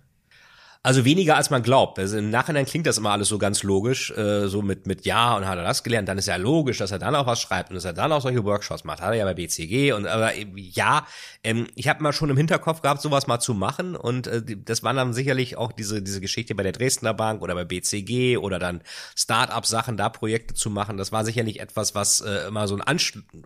Also 0.84 1.06
weniger 1.06 1.36
als 1.36 1.52
man 1.52 1.62
glaubt. 1.62 2.00
Also 2.00 2.18
im 2.18 2.32
Nachhinein 2.32 2.66
klingt 2.66 2.88
das 2.88 2.98
immer 2.98 3.12
alles 3.12 3.28
so 3.28 3.38
ganz 3.38 3.62
logisch, 3.62 4.10
äh, 4.18 4.48
so 4.48 4.64
mit 4.64 4.88
mit 4.88 5.06
ja 5.06 5.38
und 5.38 5.46
hat 5.46 5.60
er 5.60 5.64
das 5.64 5.84
gelernt, 5.84 6.10
dann 6.10 6.18
ist 6.18 6.28
ja 6.28 6.38
logisch, 6.38 6.80
dass 6.80 6.90
er 6.90 6.98
dann 6.98 7.14
auch 7.14 7.28
was 7.28 7.40
schreibt 7.40 7.70
und 7.70 7.76
dass 7.76 7.86
er 7.86 7.94
dann 7.94 8.12
auch 8.12 8.22
solche 8.22 8.44
Workshops 8.44 8.84
macht. 8.84 9.00
Hat 9.00 9.10
er 9.10 9.18
ja 9.18 9.26
bei 9.26 9.36
BCG 9.36 9.94
und 9.94 10.08
aber 10.08 10.32
ja, 10.56 11.06
ähm, 11.44 11.68
ich 11.76 11.88
habe 11.88 12.02
mal 12.02 12.14
schon 12.14 12.32
im 12.32 12.38
Hinterkopf 12.38 12.82
gehabt, 12.82 13.00
sowas 13.00 13.28
mal 13.28 13.40
zu 13.40 13.54
machen 13.54 13.96
und 13.96 14.26
äh, 14.26 14.42
das 14.44 14.82
waren 14.82 14.96
dann 14.96 15.14
sicherlich 15.14 15.56
auch 15.56 15.72
diese 15.72 16.02
diese 16.02 16.20
Geschichte 16.20 16.56
bei 16.56 16.64
der 16.64 16.72
Dresdner 16.72 17.14
Bank 17.14 17.44
oder 17.44 17.54
bei 17.54 17.64
BCG 17.64 18.38
oder 18.38 18.58
dann 18.58 18.82
Start-up 19.16 19.68
Sachen, 19.68 19.98
da 19.98 20.10
Projekte 20.10 20.56
zu 20.56 20.72
machen. 20.72 20.98
Das 20.98 21.12
war 21.12 21.24
sicherlich 21.26 21.60
etwas, 21.60 21.94
was 21.94 22.22
äh, 22.22 22.48
immer 22.48 22.68
so 22.68 22.76
einen 22.76 23.00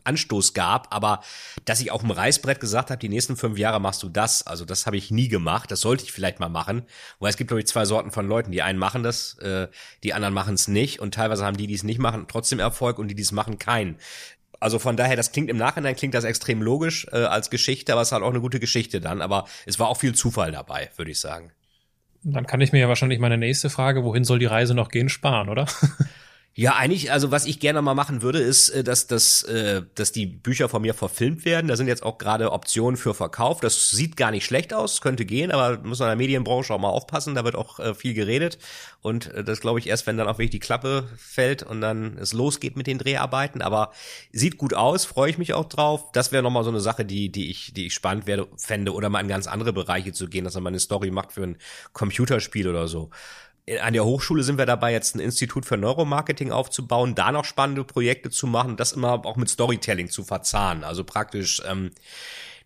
Anstoß 0.05 0.53
gab, 0.53 0.95
aber 0.95 1.19
dass 1.65 1.81
ich 1.81 1.91
auf 1.91 1.99
dem 1.99 2.11
Reißbrett 2.11 2.61
gesagt 2.61 2.91
habe, 2.91 2.99
die 2.99 3.09
nächsten 3.09 3.35
fünf 3.35 3.57
Jahre 3.57 3.81
machst 3.81 4.03
du 4.03 4.07
das, 4.07 4.47
also 4.47 4.63
das 4.63 4.85
habe 4.85 4.95
ich 4.95 5.11
nie 5.11 5.27
gemacht. 5.27 5.69
Das 5.69 5.81
sollte 5.81 6.05
ich 6.05 6.13
vielleicht 6.13 6.39
mal 6.39 6.47
machen 6.47 6.85
weil 7.25 7.31
es 7.31 7.37
gibt, 7.37 7.47
glaube 7.47 7.59
ich, 7.59 7.65
zwei 7.65 7.85
Sorten 7.85 8.11
von 8.11 8.27
Leuten. 8.27 8.51
Die 8.51 8.61
einen 8.61 8.77
machen 8.77 9.01
das, 9.01 9.39
äh, 9.39 9.67
die 10.03 10.13
anderen 10.13 10.35
machen 10.35 10.53
es 10.53 10.67
nicht. 10.67 10.99
Und 10.99 11.15
teilweise 11.15 11.43
haben 11.43 11.57
die, 11.57 11.65
die 11.65 11.73
es 11.73 11.81
nicht 11.81 11.97
machen, 11.97 12.25
trotzdem 12.27 12.59
Erfolg 12.59 12.99
und 12.99 13.07
die, 13.07 13.15
die 13.15 13.23
es 13.23 13.31
machen, 13.31 13.57
keinen. 13.57 13.97
Also 14.59 14.77
von 14.77 14.95
daher, 14.95 15.15
das 15.15 15.31
klingt 15.31 15.49
im 15.49 15.57
Nachhinein 15.57 15.95
klingt 15.95 16.13
das 16.13 16.23
extrem 16.23 16.61
logisch 16.61 17.07
äh, 17.11 17.17
als 17.17 17.49
Geschichte, 17.49 17.91
aber 17.91 18.03
es 18.03 18.09
ist 18.09 18.11
halt 18.11 18.21
auch 18.21 18.29
eine 18.29 18.41
gute 18.41 18.59
Geschichte 18.59 19.01
dann. 19.01 19.23
Aber 19.23 19.45
es 19.65 19.79
war 19.79 19.87
auch 19.87 19.97
viel 19.97 20.13
Zufall 20.13 20.51
dabei, 20.51 20.91
würde 20.97 21.09
ich 21.09 21.19
sagen. 21.19 21.51
Dann 22.21 22.45
kann 22.45 22.61
ich 22.61 22.71
mir 22.71 22.79
ja 22.79 22.87
wahrscheinlich 22.87 23.19
meine 23.19 23.39
nächste 23.39 23.71
Frage, 23.71 24.03
wohin 24.03 24.23
soll 24.23 24.37
die 24.37 24.45
Reise 24.45 24.75
noch 24.75 24.89
gehen, 24.89 25.09
sparen, 25.09 25.49
oder? 25.49 25.65
Ja, 26.57 26.75
eigentlich, 26.77 27.11
also 27.11 27.31
was 27.31 27.45
ich 27.47 27.59
gerne 27.59 27.81
mal 27.81 27.95
machen 27.95 28.21
würde, 28.21 28.39
ist, 28.39 28.69
äh, 28.69 28.81
dass, 28.81 29.07
dass, 29.07 29.43
äh, 29.43 29.81
dass 29.95 30.13
die 30.13 30.25
Bücher 30.25 30.69
von 30.69 30.81
mir 30.83 30.93
verfilmt 30.93 31.43
werden. 31.43 31.67
Da 31.67 31.75
sind 31.75 31.87
jetzt 31.89 32.01
auch 32.01 32.17
gerade 32.17 32.53
Optionen 32.53 32.95
für 32.95 33.13
Verkauf. 33.13 33.59
Das 33.59 33.89
sieht 33.89 34.15
gar 34.15 34.31
nicht 34.31 34.45
schlecht 34.45 34.73
aus, 34.73 35.01
könnte 35.01 35.25
gehen, 35.25 35.51
aber 35.51 35.79
muss 35.79 35.99
man 35.99 36.07
in 36.07 36.11
der 36.11 36.15
Medienbranche 36.15 36.73
auch 36.73 36.79
mal 36.79 36.87
aufpassen. 36.87 37.35
Da 37.35 37.43
wird 37.43 37.55
auch 37.55 37.79
äh, 37.79 37.93
viel 37.93 38.13
geredet. 38.13 38.57
Und 39.01 39.31
das 39.45 39.59
glaube 39.59 39.79
ich 39.79 39.87
erst, 39.87 40.07
wenn 40.07 40.17
dann 40.17 40.29
auch 40.29 40.37
wirklich 40.37 40.49
die 40.51 40.59
Klappe 40.59 41.09
fällt 41.17 41.61
und 41.61 41.81
dann 41.81 42.17
es 42.17 42.31
losgeht 42.31 42.77
mit 42.77 42.87
den 42.87 42.99
Dreharbeiten. 42.99 43.61
Aber 43.61 43.91
sieht 44.31 44.57
gut 44.57 44.73
aus, 44.73 45.03
freue 45.03 45.29
ich 45.29 45.37
mich 45.37 45.53
auch 45.53 45.65
drauf. 45.65 46.11
Das 46.13 46.31
wäre 46.31 46.41
nochmal 46.41 46.63
so 46.63 46.69
eine 46.69 46.79
Sache, 46.79 47.03
die, 47.03 47.29
die 47.33 47.51
ich, 47.51 47.73
die 47.73 47.87
ich 47.87 47.93
spannend 47.93 48.27
werde, 48.27 48.47
fände, 48.55 48.93
oder 48.93 49.09
mal 49.09 49.19
in 49.19 49.27
ganz 49.27 49.47
andere 49.47 49.73
Bereiche 49.73 50.13
zu 50.13 50.29
gehen, 50.29 50.45
dass 50.45 50.53
man 50.53 50.63
mal 50.63 50.69
eine 50.69 50.79
Story 50.79 51.11
macht 51.11 51.33
für 51.33 51.43
ein 51.43 51.57
Computerspiel 51.91 52.69
oder 52.69 52.87
so 52.87 53.09
an 53.81 53.93
der 53.93 54.05
Hochschule 54.05 54.43
sind 54.43 54.57
wir 54.57 54.65
dabei, 54.65 54.91
jetzt 54.91 55.15
ein 55.15 55.19
Institut 55.19 55.65
für 55.65 55.77
Neuromarketing 55.77 56.51
aufzubauen, 56.51 57.15
da 57.15 57.31
noch 57.31 57.45
spannende 57.45 57.83
Projekte 57.83 58.29
zu 58.29 58.45
machen, 58.45 58.77
das 58.77 58.91
immer 58.91 59.25
auch 59.25 59.37
mit 59.37 59.49
Storytelling 59.49 60.09
zu 60.09 60.23
verzahnen. 60.23 60.83
Also 60.83 61.03
praktisch 61.03 61.61
ähm, 61.65 61.91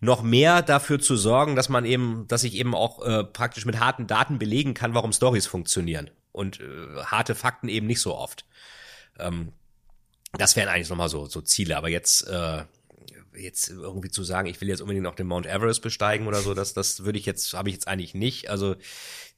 noch 0.01 0.23
mehr 0.23 0.61
dafür 0.61 0.99
zu 0.99 1.15
sorgen, 1.15 1.55
dass 1.55 1.69
man 1.69 1.85
eben, 1.85 2.25
dass 2.27 2.43
ich 2.43 2.55
eben 2.55 2.75
auch 2.75 3.05
äh, 3.05 3.23
praktisch 3.23 3.65
mit 3.65 3.79
harten 3.79 4.07
Daten 4.07 4.39
belegen 4.39 4.73
kann, 4.73 4.93
warum 4.93 5.13
Stories 5.13 5.47
funktionieren 5.47 6.09
und 6.33 6.59
äh, 6.59 7.03
harte 7.05 7.33
Fakten 7.33 7.69
eben 7.69 7.87
nicht 7.87 8.01
so 8.01 8.15
oft. 8.15 8.45
Ähm, 9.17 9.53
das 10.33 10.55
wären 10.55 10.67
eigentlich 10.67 10.89
nochmal 10.89 11.09
so 11.09 11.25
so 11.25 11.41
Ziele. 11.41 11.77
Aber 11.77 11.89
jetzt 11.89 12.27
äh, 12.27 12.63
jetzt 13.35 13.69
irgendwie 13.69 14.09
zu 14.09 14.23
sagen, 14.23 14.47
ich 14.47 14.59
will 14.61 14.67
jetzt 14.67 14.81
unbedingt 14.81 15.03
noch 15.03 15.15
den 15.15 15.27
Mount 15.27 15.45
Everest 15.45 15.81
besteigen 15.81 16.27
oder 16.27 16.41
so, 16.41 16.53
das, 16.53 16.73
das 16.73 17.05
würde 17.05 17.19
ich 17.19 17.25
jetzt, 17.25 17.53
habe 17.53 17.69
ich 17.69 17.75
jetzt 17.75 17.87
eigentlich 17.87 18.13
nicht. 18.13 18.49
Also 18.49 18.75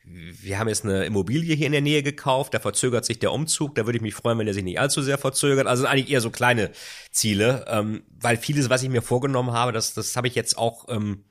wir 0.03 0.57
haben 0.57 0.67
jetzt 0.67 0.83
eine 0.83 1.05
Immobilie 1.05 1.55
hier 1.55 1.67
in 1.67 1.71
der 1.71 1.81
Nähe 1.81 2.03
gekauft, 2.03 2.53
da 2.53 2.59
verzögert 2.59 3.05
sich 3.05 3.19
der 3.19 3.31
Umzug, 3.31 3.75
da 3.75 3.85
würde 3.85 3.97
ich 3.97 4.01
mich 4.01 4.15
freuen, 4.15 4.37
wenn 4.39 4.45
der 4.45 4.55
sich 4.55 4.63
nicht 4.63 4.79
allzu 4.79 5.01
sehr 5.01 5.17
verzögert. 5.17 5.67
Also 5.67 5.85
eigentlich 5.85 6.09
eher 6.09 6.21
so 6.21 6.31
kleine 6.31 6.71
Ziele, 7.11 7.65
ähm, 7.67 8.03
weil 8.19 8.37
vieles, 8.37 8.69
was 8.69 8.83
ich 8.83 8.89
mir 8.89 9.01
vorgenommen 9.01 9.51
habe, 9.51 9.71
das, 9.71 9.93
das 9.93 10.15
habe 10.15 10.27
ich 10.27 10.35
jetzt 10.35 10.57
auch 10.57 10.85
ähm, 10.89 11.23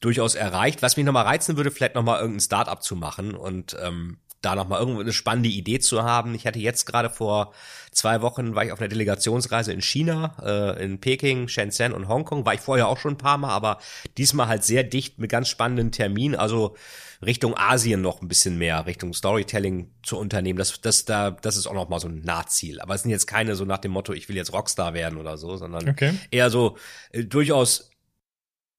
durchaus 0.00 0.34
erreicht. 0.34 0.82
Was 0.82 0.96
mich 0.96 1.06
nochmal 1.06 1.24
reizen 1.24 1.56
würde, 1.56 1.70
vielleicht 1.70 1.94
nochmal 1.94 2.20
irgendein 2.20 2.40
Startup 2.40 2.82
zu 2.82 2.96
machen 2.96 3.34
und 3.34 3.76
ähm, 3.80 4.18
da 4.42 4.54
nochmal 4.54 4.80
irgendwo 4.80 5.00
eine 5.00 5.12
spannende 5.12 5.48
Idee 5.48 5.78
zu 5.78 6.02
haben. 6.02 6.34
Ich 6.34 6.46
hatte 6.46 6.58
jetzt 6.58 6.84
gerade 6.84 7.08
vor 7.08 7.52
zwei 7.92 8.20
Wochen, 8.22 8.54
war 8.54 8.64
ich 8.64 8.72
auf 8.72 8.80
einer 8.80 8.88
Delegationsreise 8.88 9.72
in 9.72 9.80
China, 9.80 10.34
äh, 10.42 10.84
in 10.84 11.00
Peking, 11.00 11.48
Shenzhen 11.48 11.92
und 11.92 12.08
Hongkong. 12.08 12.44
War 12.44 12.54
ich 12.54 12.60
vorher 12.60 12.88
auch 12.88 12.98
schon 12.98 13.14
ein 13.14 13.18
paar 13.18 13.38
Mal, 13.38 13.50
aber 13.50 13.78
diesmal 14.18 14.48
halt 14.48 14.64
sehr 14.64 14.82
dicht 14.82 15.18
mit 15.18 15.30
ganz 15.30 15.48
spannenden 15.48 15.92
Terminen. 15.92 16.34
Also 16.34 16.76
Richtung 17.24 17.56
Asien 17.56 18.02
noch 18.02 18.20
ein 18.20 18.28
bisschen 18.28 18.58
mehr, 18.58 18.84
Richtung 18.86 19.14
Storytelling 19.14 19.92
zu 20.02 20.18
unternehmen. 20.18 20.58
Das, 20.58 20.80
das, 20.80 21.04
da, 21.04 21.30
das 21.30 21.56
ist 21.56 21.66
auch 21.66 21.74
noch 21.74 21.88
mal 21.88 22.00
so 22.00 22.08
ein 22.08 22.22
Nahziel. 22.22 22.80
Aber 22.80 22.94
es 22.94 23.02
sind 23.02 23.12
jetzt 23.12 23.26
keine 23.26 23.54
so 23.54 23.64
nach 23.64 23.78
dem 23.78 23.92
Motto, 23.92 24.12
ich 24.12 24.28
will 24.28 24.36
jetzt 24.36 24.52
Rockstar 24.52 24.92
werden 24.92 25.18
oder 25.18 25.36
so, 25.36 25.56
sondern 25.56 25.88
okay. 25.88 26.14
eher 26.30 26.50
so 26.50 26.76
äh, 27.12 27.24
durchaus 27.24 27.90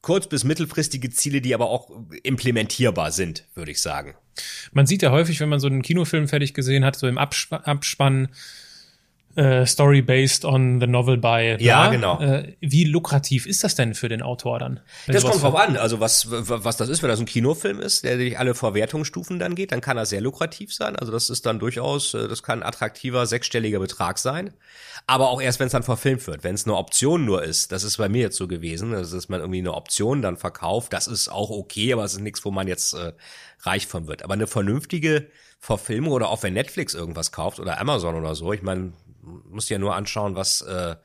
kurz- 0.01 0.27
bis 0.27 0.43
mittelfristige 0.43 1.09
Ziele, 1.09 1.39
die 1.39 1.55
aber 1.55 1.69
auch 1.69 1.89
implementierbar 2.23 3.11
sind, 3.11 3.47
würde 3.53 3.71
ich 3.71 3.81
sagen. 3.81 4.15
Man 4.71 4.85
sieht 4.85 5.01
ja 5.01 5.11
häufig, 5.11 5.39
wenn 5.39 5.49
man 5.49 5.59
so 5.59 5.67
einen 5.67 5.81
Kinofilm 5.81 6.27
fertig 6.27 6.53
gesehen 6.53 6.85
hat, 6.85 6.95
so 6.95 7.07
im 7.07 7.17
Absp 7.17 7.53
Abspann, 7.53 8.29
äh, 9.35 9.65
Story 9.65 10.01
based 10.01 10.45
on 10.45 10.79
the 10.79 10.87
novel 10.87 11.17
by. 11.17 11.57
Ja, 11.59 11.89
genau. 11.89 12.19
Äh, 12.19 12.55
wie 12.59 12.83
lukrativ 12.83 13.45
ist 13.45 13.63
das 13.63 13.75
denn 13.75 13.95
für 13.95 14.09
den 14.09 14.21
Autor 14.21 14.59
dann? 14.59 14.79
Das 15.07 15.23
kommt 15.23 15.41
drauf 15.41 15.55
an. 15.55 15.77
Also 15.77 15.99
was, 15.99 16.27
was 16.29 16.77
das 16.77 16.89
ist, 16.89 17.01
wenn 17.01 17.09
das 17.09 17.19
ein 17.19 17.25
Kinofilm 17.25 17.79
ist, 17.79 18.03
der 18.03 18.17
durch 18.17 18.37
alle 18.37 18.53
Verwertungsstufen 18.55 19.39
dann 19.39 19.55
geht, 19.55 19.71
dann 19.71 19.81
kann 19.81 19.97
das 19.97 20.09
sehr 20.09 20.21
lukrativ 20.21 20.73
sein. 20.73 20.95
Also 20.95 21.11
das 21.11 21.29
ist 21.29 21.45
dann 21.45 21.59
durchaus, 21.59 22.13
äh, 22.13 22.27
das 22.27 22.43
kann 22.43 22.59
ein 22.59 22.67
attraktiver 22.67 23.25
sechsstelliger 23.25 23.79
Betrag 23.79 24.19
sein. 24.19 24.53
Aber 25.07 25.29
auch 25.29 25.41
erst, 25.41 25.59
wenn 25.59 25.67
es 25.67 25.73
dann 25.73 25.83
verfilmt 25.83 26.25
wird. 26.27 26.43
Wenn 26.43 26.55
es 26.55 26.65
eine 26.65 26.75
Option 26.75 27.25
nur 27.25 27.43
ist, 27.43 27.71
das 27.71 27.83
ist 27.83 27.97
bei 27.97 28.09
mir 28.09 28.21
jetzt 28.21 28.37
so 28.37 28.47
gewesen, 28.47 28.93
also 28.93 29.15
dass 29.15 29.29
man 29.29 29.39
irgendwie 29.39 29.59
eine 29.59 29.73
Option 29.73 30.21
dann 30.21 30.37
verkauft, 30.37 30.93
das 30.93 31.07
ist 31.07 31.29
auch 31.29 31.49
okay, 31.49 31.91
aber 31.93 32.03
es 32.03 32.13
ist 32.13 32.21
nichts, 32.21 32.45
wo 32.45 32.51
man 32.51 32.67
jetzt 32.67 32.93
äh, 32.93 33.13
reich 33.61 33.87
von 33.87 34.07
wird. 34.07 34.23
Aber 34.23 34.33
eine 34.33 34.47
vernünftige 34.47 35.27
Verfilmung 35.59 36.11
oder 36.11 36.29
auch 36.29 36.43
wenn 36.43 36.53
Netflix 36.53 36.93
irgendwas 36.93 37.31
kauft 37.31 37.59
oder 37.59 37.79
Amazon 37.79 38.15
oder 38.15 38.35
so, 38.35 38.51
ich 38.51 38.61
meine, 38.61 38.91
muss 39.49 39.69
ja 39.69 39.77
nur 39.77 39.95
anschauen, 39.95 40.35
was 40.35 40.61
äh, 40.61 40.95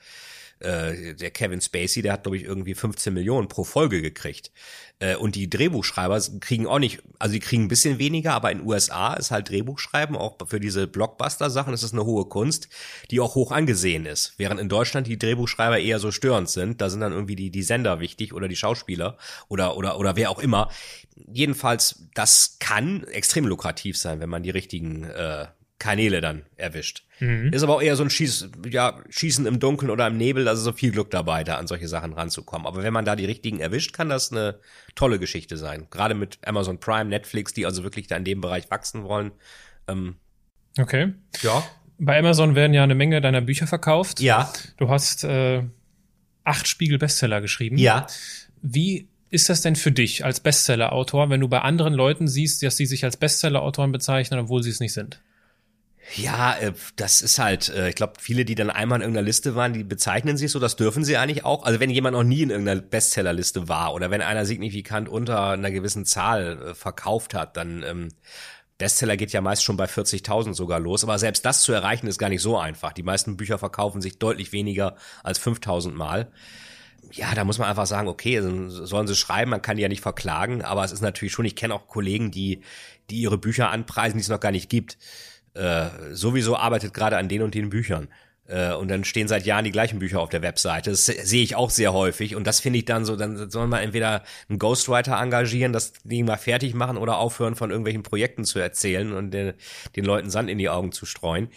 äh, 0.61 1.15
der 1.15 1.31
Kevin 1.31 1.61
Spacey, 1.61 2.03
der 2.03 2.13
hat, 2.15 2.25
glaube 2.25 2.37
ich, 2.37 2.43
irgendwie 2.43 2.75
15 2.75 3.15
Millionen 3.15 3.49
pro 3.49 3.63
Folge 3.63 4.03
gekriegt. 4.03 4.51
Äh, 4.99 5.15
und 5.15 5.37
die 5.37 5.49
Drehbuchschreiber 5.49 6.21
kriegen 6.41 6.67
auch 6.67 6.81
nicht, 6.81 7.01
also 7.21 7.33
die 7.33 7.41
kriegen 7.41 7.65
ein 7.65 7.69
bisschen 7.69 7.99
weniger, 7.99 8.33
aber 8.33 8.51
in 8.51 8.67
USA 8.67 9.15
ist 9.15 9.31
halt 9.31 9.51
Drehbuchschreiben, 9.51 10.17
auch 10.17 10.37
für 10.49 10.59
diese 10.59 10.89
Blockbuster-Sachen, 10.89 11.75
ist 11.75 11.85
es 11.85 11.93
eine 11.93 12.05
hohe 12.05 12.25
Kunst, 12.25 12.69
die 13.11 13.21
auch 13.21 13.37
hoch 13.37 13.53
angesehen 13.53 14.05
ist. 14.05 14.35
Während 14.37 14.61
in 14.61 14.69
Deutschland 14.69 15.07
die 15.07 15.19
Drehbuchschreiber 15.19 15.79
eher 15.79 16.01
so 16.01 16.11
störend 16.11 16.51
sind, 16.51 16.81
da 16.81 16.91
sind 16.91 17.01
dann 17.01 17.13
irgendwie 17.13 17.37
die, 17.37 17.51
die 17.51 17.63
Sender 17.63 18.01
wichtig 18.01 18.33
oder 18.35 18.49
die 18.49 18.57
Schauspieler 18.57 19.17
oder, 19.47 19.77
oder, 19.77 19.99
oder 19.99 20.17
wer 20.17 20.31
auch 20.31 20.41
immer. 20.41 20.71
Jedenfalls, 21.33 22.07
das 22.15 22.57
kann 22.59 23.05
extrem 23.05 23.47
lukrativ 23.47 23.97
sein, 23.97 24.19
wenn 24.19 24.29
man 24.29 24.43
die 24.43 24.51
richtigen 24.51 25.05
äh, 25.05 25.47
Kanäle 25.79 26.21
dann 26.21 26.45
erwischt. 26.57 27.05
Mhm. 27.21 27.53
Ist 27.53 27.63
aber 27.63 27.77
auch 27.77 27.83
eher 27.83 27.97
so 27.97 28.03
ein 28.03 28.11
Schieß, 28.11 28.51
ja, 28.69 29.01
Schießen 29.11 29.47
im 29.47 29.61
Dunkeln 29.61 29.91
oder 29.91 30.07
im 30.09 30.17
Nebel, 30.17 30.49
also 30.49 30.63
so 30.63 30.73
viel 30.73 30.91
Glück 30.91 31.11
dabei, 31.11 31.45
da 31.45 31.57
an 31.57 31.67
solche 31.67 31.89
Sachen 31.89 32.13
ranzukommen. 32.13 32.67
Aber 32.67 32.83
wenn 32.83 32.93
man 32.93 33.05
da 33.05 33.15
die 33.17 33.25
richtigen 33.25 33.61
erwischt, 33.61 33.93
kann 33.93 34.09
das 34.09 34.33
eine 34.33 34.59
tolle 34.95 35.19
Geschichte 35.19 35.57
sein. 35.57 35.87
Gerade 35.91 36.15
mit 36.15 36.39
Amazon 36.45 36.81
Prime, 36.81 37.07
Netflix, 37.07 37.55
die 37.55 37.65
also 37.65 37.85
wirklich 37.85 38.09
da 38.09 38.17
in 38.17 38.25
dem 38.25 38.41
Bereich 38.41 38.71
wachsen 38.71 39.05
wollen. 39.05 39.33
Ähm, 39.87 40.17
okay. 40.79 41.15
Ja. 41.43 41.63
Bei 41.99 42.19
Amazon 42.19 42.55
werden 42.55 42.75
ja 42.75 42.83
eine 42.83 42.95
Menge 42.95 43.21
deiner 43.21 43.41
Bücher 43.41 43.67
verkauft. 43.67 44.21
Ja. 44.21 44.53
Du 44.77 44.89
hast 44.89 45.25
äh, 45.25 45.63
acht 46.45 46.67
Spiegel-Bestseller 46.67 47.41
geschrieben. 47.41 47.79
Ja. 47.79 48.07
Wie 48.63 49.09
ist 49.31 49.49
das 49.49 49.61
denn 49.61 49.77
für 49.77 49.93
dich 49.93 50.25
als 50.25 50.41
Bestseller-Autor, 50.41 51.31
wenn 51.31 51.41
du 51.41 51.49
bei 51.49 51.61
anderen 51.61 51.95
Leuten 51.95 52.27
siehst, 52.29 52.63
dass 52.63 52.77
sie 52.77 52.87
sich 52.87 53.05
als 53.05 53.17
Bestseller-Autoren 53.17 53.93
bezeichnen, 53.93 54.41
obwohl 54.41 54.63
sie 54.63 54.71
es 54.71 54.81
nicht 54.81 54.93
sind? 54.93 55.21
Ja, 56.15 56.57
äh, 56.57 56.73
das 56.97 57.21
ist 57.23 57.39
halt, 57.39 57.69
äh, 57.69 57.91
ich 57.91 57.95
glaube, 57.95 58.15
viele, 58.19 58.45
die 58.45 58.55
dann 58.55 58.71
einmal 58.71 58.99
in 58.99 59.03
irgendeiner 59.03 59.27
Liste 59.27 59.55
waren, 59.55 59.73
die 59.73 59.85
bezeichnen 59.85 60.37
sich 60.37 60.51
so, 60.51 60.59
das 60.59 60.77
dürfen 60.77 61.05
sie 61.05 61.17
eigentlich 61.17 61.45
auch. 61.45 61.65
Also 61.65 61.81
wenn 61.81 61.91
jemand 61.91 62.17
noch 62.17 62.25
nie 62.25 62.43
in 62.43 62.51
irgendeiner 62.51 62.81
Bestsellerliste 62.81 63.69
war 63.69 63.95
oder 63.95 64.11
wenn 64.11 64.23
einer 64.23 64.47
signifikant 64.47 65.09
unter 65.09 65.51
einer 65.51 65.71
gewissen 65.71 66.05
Zahl 66.07 66.63
äh, 66.63 66.75
verkauft 66.75 67.35
hat, 67.35 67.57
dann 67.57 67.83
ähm, 67.83 68.09
Bestseller 68.79 69.17
geht 69.17 69.33
ja 69.33 69.41
meist 69.41 69.65
schon 69.65 69.77
bei 69.77 69.87
40.000 69.87 70.55
sogar 70.55 70.79
los, 70.79 71.03
aber 71.03 71.19
selbst 71.19 71.45
das 71.45 71.63
zu 71.63 71.73
erreichen 71.73 72.07
ist 72.07 72.19
gar 72.19 72.29
nicht 72.29 72.43
so 72.43 72.57
einfach. 72.57 72.93
Die 72.93 73.03
meisten 73.03 73.37
Bücher 73.37 73.59
verkaufen 73.59 74.01
sich 74.01 74.19
deutlich 74.19 74.53
weniger 74.53 74.97
als 75.25 75.41
5.000 75.41 75.93
Mal. 75.93 76.31
Ja, 77.11 77.35
da 77.35 77.45
muss 77.45 77.59
man 77.59 77.69
einfach 77.69 77.87
sagen, 77.87 78.09
okay, 78.09 78.41
sollen 78.41 79.07
sie 79.07 79.17
schreiben, 79.17 79.51
man 79.51 79.63
kann 79.63 79.77
die 79.77 79.83
ja 79.83 79.89
nicht 79.89 80.03
verklagen, 80.03 80.63
aber 80.63 80.85
es 80.85 80.93
ist 80.93 81.01
natürlich 81.01 81.33
schon, 81.33 81.45
ich 81.45 81.57
kenne 81.57 81.75
auch 81.75 81.89
Kollegen, 81.89 82.31
die, 82.31 82.61
die 83.11 83.21
ihre 83.21 83.39
Bücher 83.39 83.71
anpreisen, 83.71 84.19
die 84.19 84.23
es 84.23 84.29
noch 84.29 84.41
gar 84.41 84.53
nicht 84.53 84.69
gibt 84.69 84.97
äh, 85.59 86.15
sowieso 86.15 86.57
arbeitet 86.57 86.95
gerade 86.95 87.17
an 87.17 87.29
den 87.29 87.43
und 87.43 87.55
den 87.55 87.71
Büchern. 87.71 88.09
Äh, 88.47 88.73
und 88.73 88.89
dann 88.89 89.05
stehen 89.05 89.29
seit 89.29 89.45
Jahren 89.45 89.65
die 89.65 89.73
gleichen 89.73 89.99
Bücher 89.99 90.21
auf 90.21 90.31
der 90.31 90.43
Webseite. 90.43 90.91
Das 90.91 91.07
sehe 91.07 91.43
ich 91.43 91.57
auch 91.57 91.71
sehr 91.71 91.93
häufig. 91.93 92.37
Und 92.37 92.47
das 92.47 92.61
finde 92.61 92.79
ich 92.79 92.85
dann 92.85 93.05
so, 93.05 93.17
dann 93.17 93.51
soll 93.51 93.67
man 93.67 93.83
entweder 93.83 94.23
einen 94.49 94.59
Ghostwriter 94.59 95.21
engagieren, 95.21 95.73
das 95.73 95.93
Ding 96.05 96.25
mal 96.25 96.37
fertig 96.37 96.75
machen 96.75 96.97
oder 96.97 97.19
aufhören, 97.19 97.57
von 97.57 97.71
irgendwelchen 97.71 98.03
Projekten 98.03 98.45
zu 98.45 98.59
erzählen 98.59 99.13
und 99.13 99.33
den, 99.33 99.55
den 99.97 100.05
Leuten 100.05 100.31
Sand 100.31 100.49
in 100.49 100.59
die 100.59 100.71
Augen 100.71 100.93
zu 100.93 101.05
streuen. 101.05 101.49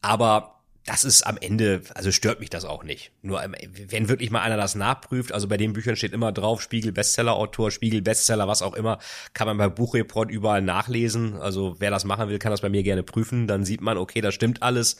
Aber 0.00 0.57
das 0.88 1.04
ist 1.04 1.26
am 1.26 1.36
Ende, 1.36 1.82
also 1.94 2.10
stört 2.10 2.40
mich 2.40 2.48
das 2.48 2.64
auch 2.64 2.82
nicht. 2.82 3.12
Nur 3.20 3.42
ähm, 3.42 3.54
wenn 3.88 4.08
wirklich 4.08 4.30
mal 4.30 4.40
einer 4.40 4.56
das 4.56 4.74
nachprüft, 4.74 5.32
also 5.32 5.46
bei 5.46 5.58
den 5.58 5.74
Büchern 5.74 5.96
steht 5.96 6.14
immer 6.14 6.32
drauf, 6.32 6.62
Spiegel 6.62 6.92
Bestseller-Autor, 6.92 7.70
Spiegel 7.70 8.00
Bestseller, 8.00 8.48
was 8.48 8.62
auch 8.62 8.72
immer, 8.72 8.98
kann 9.34 9.46
man 9.46 9.58
bei 9.58 9.68
Buchreport 9.68 10.30
überall 10.30 10.62
nachlesen. 10.62 11.36
Also 11.36 11.76
wer 11.78 11.90
das 11.90 12.06
machen 12.06 12.30
will, 12.30 12.38
kann 12.38 12.52
das 12.52 12.62
bei 12.62 12.70
mir 12.70 12.82
gerne 12.82 13.02
prüfen. 13.02 13.46
Dann 13.46 13.66
sieht 13.66 13.82
man, 13.82 13.98
okay, 13.98 14.22
das 14.22 14.34
stimmt 14.34 14.62
alles. 14.62 14.96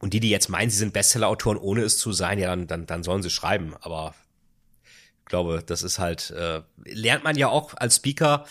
Und 0.00 0.12
die, 0.12 0.18
die 0.18 0.30
jetzt 0.30 0.48
meinen, 0.48 0.70
sie 0.70 0.78
sind 0.78 0.92
Bestseller-Autoren, 0.92 1.56
ohne 1.56 1.82
es 1.82 1.98
zu 1.98 2.10
sein, 2.10 2.40
ja, 2.40 2.48
dann, 2.48 2.66
dann, 2.66 2.86
dann 2.86 3.04
sollen 3.04 3.22
sie 3.22 3.30
schreiben. 3.30 3.76
Aber 3.80 4.16
ich 5.20 5.26
glaube, 5.26 5.62
das 5.64 5.84
ist 5.84 6.00
halt, 6.00 6.32
äh, 6.32 6.62
lernt 6.84 7.22
man 7.22 7.36
ja 7.36 7.46
auch 7.46 7.74
als 7.76 7.94
Speaker, 7.94 8.44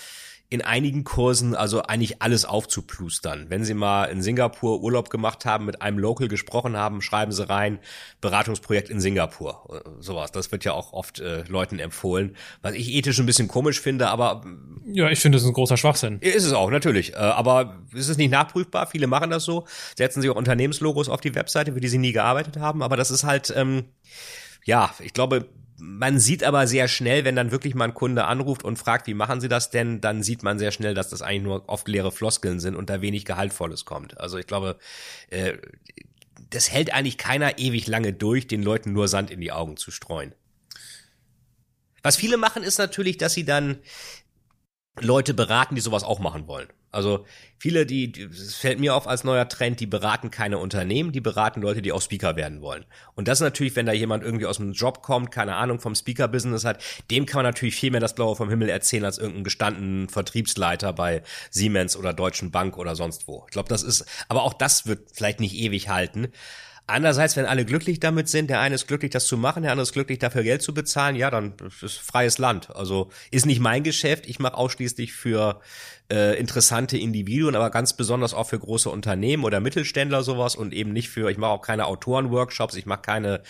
in 0.52 0.62
einigen 0.62 1.06
Kursen 1.06 1.56
also 1.56 1.84
eigentlich 1.84 2.22
alles 2.22 2.44
aufzuplustern. 2.44 3.46
Wenn 3.48 3.64
Sie 3.64 3.74
mal 3.74 4.04
in 4.06 4.22
Singapur 4.22 4.82
Urlaub 4.82 5.10
gemacht 5.10 5.46
haben, 5.46 5.66
mit 5.66 5.82
einem 5.82 5.98
Local 5.98 6.28
gesprochen 6.28 6.76
haben, 6.76 7.02
schreiben 7.02 7.32
Sie 7.32 7.48
rein, 7.48 7.80
Beratungsprojekt 8.20 8.90
in 8.90 9.00
Singapur. 9.00 9.82
Sowas. 10.02 10.34
Das 10.34 10.52
wird 10.52 10.66
ja 10.66 10.74
auch 10.74 10.92
oft 10.92 11.22
äh, 11.22 11.44
Leuten 11.48 11.80
empfohlen, 11.80 12.36
was 12.62 12.74
ich 12.74 12.94
ethisch 12.94 13.18
ein 13.20 13.26
bisschen 13.26 13.48
komisch 13.48 13.80
finde, 13.80 14.10
aber 14.10 14.44
Ja, 14.86 15.10
ich 15.10 15.22
finde, 15.22 15.38
das 15.38 15.44
ist 15.44 15.48
ein 15.48 15.54
großer 15.54 15.78
Schwachsinn. 15.78 16.20
Ist 16.20 16.44
es 16.44 16.52
auch, 16.52 16.70
natürlich. 16.70 17.14
Äh, 17.14 17.16
aber 17.16 17.78
ist 17.94 18.10
es 18.10 18.18
nicht 18.18 18.32
nachprüfbar? 18.32 18.88
Viele 18.88 19.08
machen 19.08 19.30
das 19.30 19.46
so, 19.46 19.66
setzen 19.96 20.22
sich 20.22 20.30
auch 20.30 20.36
Unternehmenslogos 20.36 21.08
auf 21.08 21.22
die 21.22 21.34
Webseite, 21.34 21.72
für 21.72 21.80
die 21.80 21.88
sie 21.88 21.98
nie 21.98 22.12
gearbeitet 22.12 22.58
haben, 22.58 22.84
aber 22.84 22.98
das 22.98 23.10
ist 23.10 23.24
halt, 23.24 23.54
ähm, 23.56 23.86
ja, 24.66 24.94
ich 25.00 25.14
glaube, 25.14 25.48
man 25.82 26.20
sieht 26.20 26.44
aber 26.44 26.68
sehr 26.68 26.88
schnell, 26.88 27.26
wenn 27.26 27.36
dann 27.36 27.50
wirklich 27.50 27.74
mal 27.74 27.86
ein 27.86 27.96
Kunde 27.96 28.26
anruft 28.26 28.64
und 28.64 28.78
fragt, 28.78 29.08
wie 29.08 29.16
machen 29.16 29.42
Sie 29.42 29.48
das 29.48 29.72
denn, 29.72 30.00
dann 30.00 30.22
sieht 30.22 30.44
man 30.44 30.60
sehr 30.60 30.72
schnell, 30.72 30.94
dass 30.94 31.10
das 31.10 31.24
eigentlich 31.24 31.42
nur 31.42 31.68
oft 31.68 31.88
leere 31.88 32.12
Floskeln 32.12 32.60
sind 32.60 32.76
und 32.76 32.90
da 32.90 33.02
wenig 33.02 33.26
Gehaltvolles 33.26 33.84
kommt. 33.84 34.20
Also 34.20 34.38
ich 34.38 34.46
glaube, 34.46 34.78
äh, 35.32 35.58
das 36.52 36.72
hält 36.72 36.94
eigentlich 36.94 37.18
keiner 37.18 37.58
ewig 37.58 37.88
lange 37.88 38.14
durch, 38.14 38.46
den 38.48 38.62
Leuten 38.62 38.94
nur 38.94 39.08
Sand 39.08 39.32
in 39.32 39.42
die 39.42 39.52
Augen 39.52 39.76
zu 39.76 39.90
streuen. 39.90 40.36
Was 42.04 42.16
viele 42.16 42.38
machen, 42.38 42.62
ist 42.62 42.78
natürlich, 42.78 43.18
dass 43.18 43.34
sie 43.34 43.46
dann 43.46 43.80
Leute 45.00 45.34
beraten, 45.34 45.74
die 45.74 45.82
sowas 45.82 46.04
auch 46.04 46.20
machen 46.20 46.48
wollen. 46.48 46.68
Also 46.92 47.26
viele, 47.58 47.86
die, 47.86 48.12
es 48.32 48.56
fällt 48.56 48.80
mir 48.80 48.96
auf 48.96 49.08
als 49.08 49.24
neuer 49.24 49.48
Trend, 49.48 49.80
die 49.80 49.88
beraten 49.88 50.30
keine 50.30 50.58
Unternehmen, 50.58 51.12
die 51.12 51.22
beraten 51.22 51.62
Leute, 51.62 51.82
die 51.82 51.92
auch 51.92 52.02
Speaker 52.02 52.36
werden 52.36 52.62
wollen. 52.62 52.86
Und 53.16 53.28
das 53.28 53.40
natürlich, 53.40 53.76
wenn 53.76 53.86
da 53.86 53.94
jemand 53.94 54.24
irgendwie 54.24 54.46
aus 54.46 54.58
dem 54.58 54.74
Job 54.74 55.02
kommt, 55.02 55.32
keine 55.32 55.56
Ahnung, 55.56 55.80
vom 55.80 55.96
Speaker-Business 55.96 56.66
hat, 56.66 56.84
dem 57.10 57.26
kann 57.26 57.40
man 57.40 57.46
natürlich 57.46 57.76
viel 57.76 57.92
mehr 57.92 58.02
das 58.02 58.16
Blaue 58.16 58.36
vom 58.36 58.50
Himmel 58.50 58.70
erzählen 58.70 59.06
als 59.06 59.18
irgendein 59.18 59.46
gestandenen 59.46 60.10
Vertriebsleiter 60.10 60.92
bei 60.92 61.24
Siemens 61.50 61.96
oder 61.96 62.14
Deutschen 62.14 62.52
Bank 62.52 62.78
oder 62.78 62.96
sonst 62.96 63.28
wo. 63.28 63.44
Ich 63.48 63.52
glaube, 63.52 63.70
das 63.70 63.84
ist, 63.84 64.06
aber 64.28 64.44
auch 64.44 64.54
das 64.54 64.86
wird 64.86 65.12
vielleicht 65.14 65.40
nicht 65.40 65.56
ewig 65.56 65.88
halten. 65.88 66.28
Andererseits, 66.88 67.38
wenn 67.38 67.46
alle 67.46 67.64
glücklich 67.64 68.02
damit 68.02 68.28
sind, 68.28 68.50
der 68.50 68.60
eine 68.60 68.76
ist 68.76 68.86
glücklich, 68.86 69.12
das 69.12 69.26
zu 69.26 69.38
machen, 69.38 69.64
der 69.64 69.72
andere 69.72 69.84
ist 69.84 69.94
glücklich, 69.94 70.20
dafür 70.20 70.44
Geld 70.44 70.62
zu 70.62 70.74
bezahlen, 70.74 71.16
ja, 71.16 71.32
dann 71.32 71.54
ist 71.66 71.84
es 71.84 71.96
freies 71.96 72.38
Land. 72.38 72.76
Also 72.76 73.10
ist 73.30 73.46
nicht 73.46 73.62
mein 73.62 73.84
Geschäft. 73.84 74.28
Ich 74.28 74.40
mache 74.40 74.56
ausschließlich 74.56 75.14
für 75.14 75.62
äh, 76.12 76.34
interessante 76.38 76.98
Individuen, 76.98 77.56
aber 77.56 77.70
ganz 77.70 77.94
besonders 77.94 78.34
auch 78.34 78.50
für 78.50 78.60
große 78.60 78.90
Unternehmen 78.90 79.46
oder 79.46 79.62
Mittelständler 79.62 80.24
sowas 80.24 80.58
und 80.58 80.74
eben 80.74 80.92
nicht 80.92 81.10
für, 81.10 81.32
ich 81.32 81.38
mache 81.38 81.52
auch 81.52 81.62
keine 81.62 81.86
Autorenworkshops, 81.86 82.76
ich 82.76 82.86
mache 82.86 83.02
keine, 83.02 83.42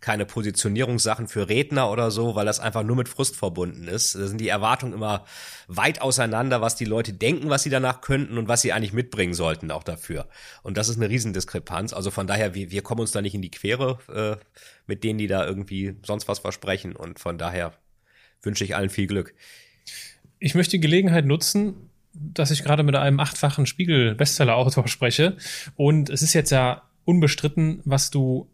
keine 0.00 0.26
Positionierungssachen 0.26 1.28
für 1.28 1.48
Redner 1.48 1.92
oder 1.92 2.10
so, 2.10 2.34
weil 2.34 2.44
das 2.44 2.58
einfach 2.58 2.82
nur 2.82 2.96
mit 2.96 3.08
Frust 3.08 3.36
verbunden 3.36 3.86
ist. 3.86 4.16
Da 4.16 4.26
sind 4.26 4.40
die 4.40 4.48
Erwartungen 4.48 4.94
immer 4.94 5.24
weit 5.68 6.02
auseinander, 6.02 6.60
was 6.60 6.74
die 6.74 6.86
Leute 6.86 7.12
denken, 7.12 7.50
was 7.50 7.62
sie 7.62 7.70
danach 7.70 8.00
könnten 8.00 8.36
und 8.36 8.48
was 8.48 8.62
sie 8.62 8.72
eigentlich 8.72 8.92
mitbringen 8.92 9.34
sollten 9.34 9.70
auch 9.70 9.84
dafür. 9.84 10.26
Und 10.64 10.76
das 10.76 10.88
ist 10.88 10.96
eine 10.96 11.08
Riesendiskrepanz. 11.08 11.92
Also 11.92 12.10
von 12.10 12.26
daher, 12.26 12.52
wir, 12.52 12.72
wir 12.72 12.82
kommen 12.82 13.02
uns 13.02 13.12
da 13.12 13.22
nicht 13.22 13.36
in 13.36 13.42
die 13.42 13.52
Quere 13.52 13.98
äh, 14.12 14.44
mit 14.88 15.04
denen, 15.04 15.20
die 15.20 15.28
da 15.28 15.46
irgendwie 15.46 15.94
sonst 16.04 16.26
was 16.26 16.40
versprechen 16.40 16.96
und 16.96 17.20
von 17.20 17.38
daher 17.38 17.74
wünsche 18.42 18.64
ich 18.64 18.74
allen 18.74 18.90
viel 18.90 19.06
Glück. 19.06 19.34
Ich 20.40 20.56
möchte 20.56 20.72
die 20.72 20.80
Gelegenheit 20.80 21.24
nutzen, 21.24 21.87
dass 22.20 22.50
ich 22.50 22.62
gerade 22.62 22.82
mit 22.82 22.94
einem 22.96 23.20
achtfachen 23.20 23.66
Spiegel-Bestseller-Autor 23.66 24.88
spreche. 24.88 25.36
Und 25.76 26.10
es 26.10 26.22
ist 26.22 26.34
jetzt 26.34 26.50
ja 26.50 26.82
unbestritten, 27.04 27.80
was 27.84 28.10
du 28.10 28.48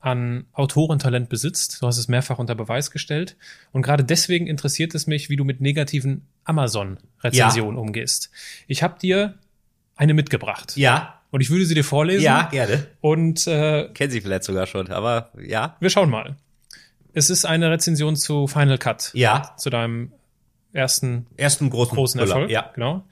an 0.00 0.44
Autorentalent 0.52 1.30
besitzt. 1.30 1.80
Du 1.80 1.86
hast 1.86 1.96
es 1.96 2.08
mehrfach 2.08 2.38
unter 2.38 2.54
Beweis 2.54 2.90
gestellt. 2.90 3.36
Und 3.72 3.82
gerade 3.82 4.04
deswegen 4.04 4.46
interessiert 4.46 4.94
es 4.94 5.06
mich, 5.06 5.30
wie 5.30 5.36
du 5.36 5.44
mit 5.44 5.60
negativen 5.62 6.26
Amazon-Rezensionen 6.44 7.76
ja. 7.76 7.80
umgehst. 7.80 8.30
Ich 8.66 8.82
habe 8.82 8.98
dir 8.98 9.34
eine 9.96 10.12
mitgebracht. 10.12 10.76
Ja. 10.76 11.20
Und 11.30 11.40
ich 11.40 11.50
würde 11.50 11.64
sie 11.64 11.74
dir 11.74 11.84
vorlesen. 11.84 12.24
Ja, 12.24 12.48
gerne. 12.50 12.86
Und 13.00 13.46
äh, 13.46 13.88
kennen 13.94 14.10
sie 14.10 14.20
vielleicht 14.20 14.44
sogar 14.44 14.66
schon, 14.66 14.90
aber 14.90 15.30
ja. 15.40 15.76
Wir 15.80 15.90
schauen 15.90 16.10
mal. 16.10 16.36
Es 17.14 17.30
ist 17.30 17.44
eine 17.44 17.70
Rezension 17.70 18.14
zu 18.14 18.46
Final 18.46 18.78
Cut. 18.78 19.10
Ja. 19.14 19.54
Zu 19.56 19.70
deinem 19.70 20.12
ersten, 20.74 21.26
ersten 21.36 21.70
großen, 21.70 21.94
großen 21.94 22.20
Erfolg. 22.20 22.50
Ja. 22.50 22.70
Genau. 22.74 23.04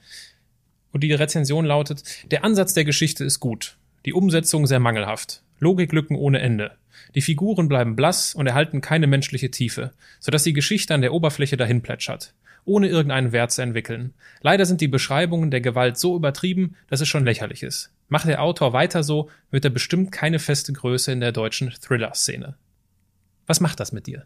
Und 0.91 1.01
die 1.01 1.11
Rezension 1.11 1.65
lautet, 1.65 2.03
der 2.31 2.43
Ansatz 2.43 2.73
der 2.73 2.85
Geschichte 2.85 3.23
ist 3.23 3.39
gut, 3.39 3.77
die 4.05 4.13
Umsetzung 4.13 4.67
sehr 4.67 4.79
mangelhaft, 4.79 5.41
Logiklücken 5.59 6.15
ohne 6.15 6.39
Ende. 6.39 6.71
Die 7.15 7.21
Figuren 7.21 7.67
bleiben 7.67 7.95
blass 7.95 8.35
und 8.35 8.45
erhalten 8.45 8.81
keine 8.81 9.07
menschliche 9.07 9.49
Tiefe, 9.49 9.91
sodass 10.19 10.43
die 10.43 10.53
Geschichte 10.53 10.93
an 10.93 11.01
der 11.01 11.13
Oberfläche 11.13 11.57
dahin 11.57 11.81
plätschert, 11.81 12.33
ohne 12.65 12.87
irgendeinen 12.89 13.31
Wert 13.31 13.51
zu 13.51 13.61
entwickeln. 13.61 14.13
Leider 14.41 14.65
sind 14.65 14.81
die 14.81 14.87
Beschreibungen 14.87 15.49
der 15.49 15.61
Gewalt 15.61 15.97
so 15.97 16.15
übertrieben, 16.15 16.75
dass 16.89 17.01
es 17.01 17.07
schon 17.07 17.25
lächerlich 17.25 17.63
ist. 17.63 17.91
Macht 18.09 18.27
der 18.27 18.41
Autor 18.41 18.73
weiter 18.73 19.03
so, 19.03 19.29
wird 19.49 19.65
er 19.65 19.71
bestimmt 19.71 20.11
keine 20.11 20.37
feste 20.37 20.73
Größe 20.73 21.11
in 21.11 21.21
der 21.21 21.31
deutschen 21.31 21.71
Thriller-Szene. 21.71 22.55
Was 23.47 23.59
macht 23.59 23.79
das 23.79 23.91
mit 23.91 24.05
dir? 24.05 24.25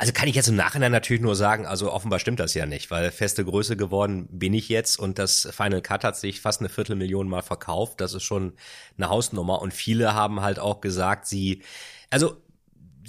Also 0.00 0.12
kann 0.12 0.28
ich 0.28 0.36
jetzt 0.36 0.46
im 0.46 0.54
Nachhinein 0.54 0.92
natürlich 0.92 1.20
nur 1.20 1.34
sagen, 1.34 1.66
also 1.66 1.92
offenbar 1.92 2.20
stimmt 2.20 2.38
das 2.38 2.54
ja 2.54 2.66
nicht, 2.66 2.88
weil 2.92 3.10
feste 3.10 3.44
Größe 3.44 3.76
geworden 3.76 4.28
bin 4.30 4.54
ich 4.54 4.68
jetzt 4.68 4.96
und 4.96 5.18
das 5.18 5.48
Final 5.50 5.82
Cut 5.82 6.04
hat 6.04 6.16
sich 6.16 6.40
fast 6.40 6.60
eine 6.60 6.68
Viertelmillion 6.68 7.28
mal 7.28 7.42
verkauft. 7.42 8.00
Das 8.00 8.14
ist 8.14 8.22
schon 8.22 8.52
eine 8.96 9.08
Hausnummer 9.08 9.60
und 9.60 9.74
viele 9.74 10.14
haben 10.14 10.40
halt 10.40 10.60
auch 10.60 10.80
gesagt, 10.80 11.26
sie, 11.26 11.62
also 12.10 12.36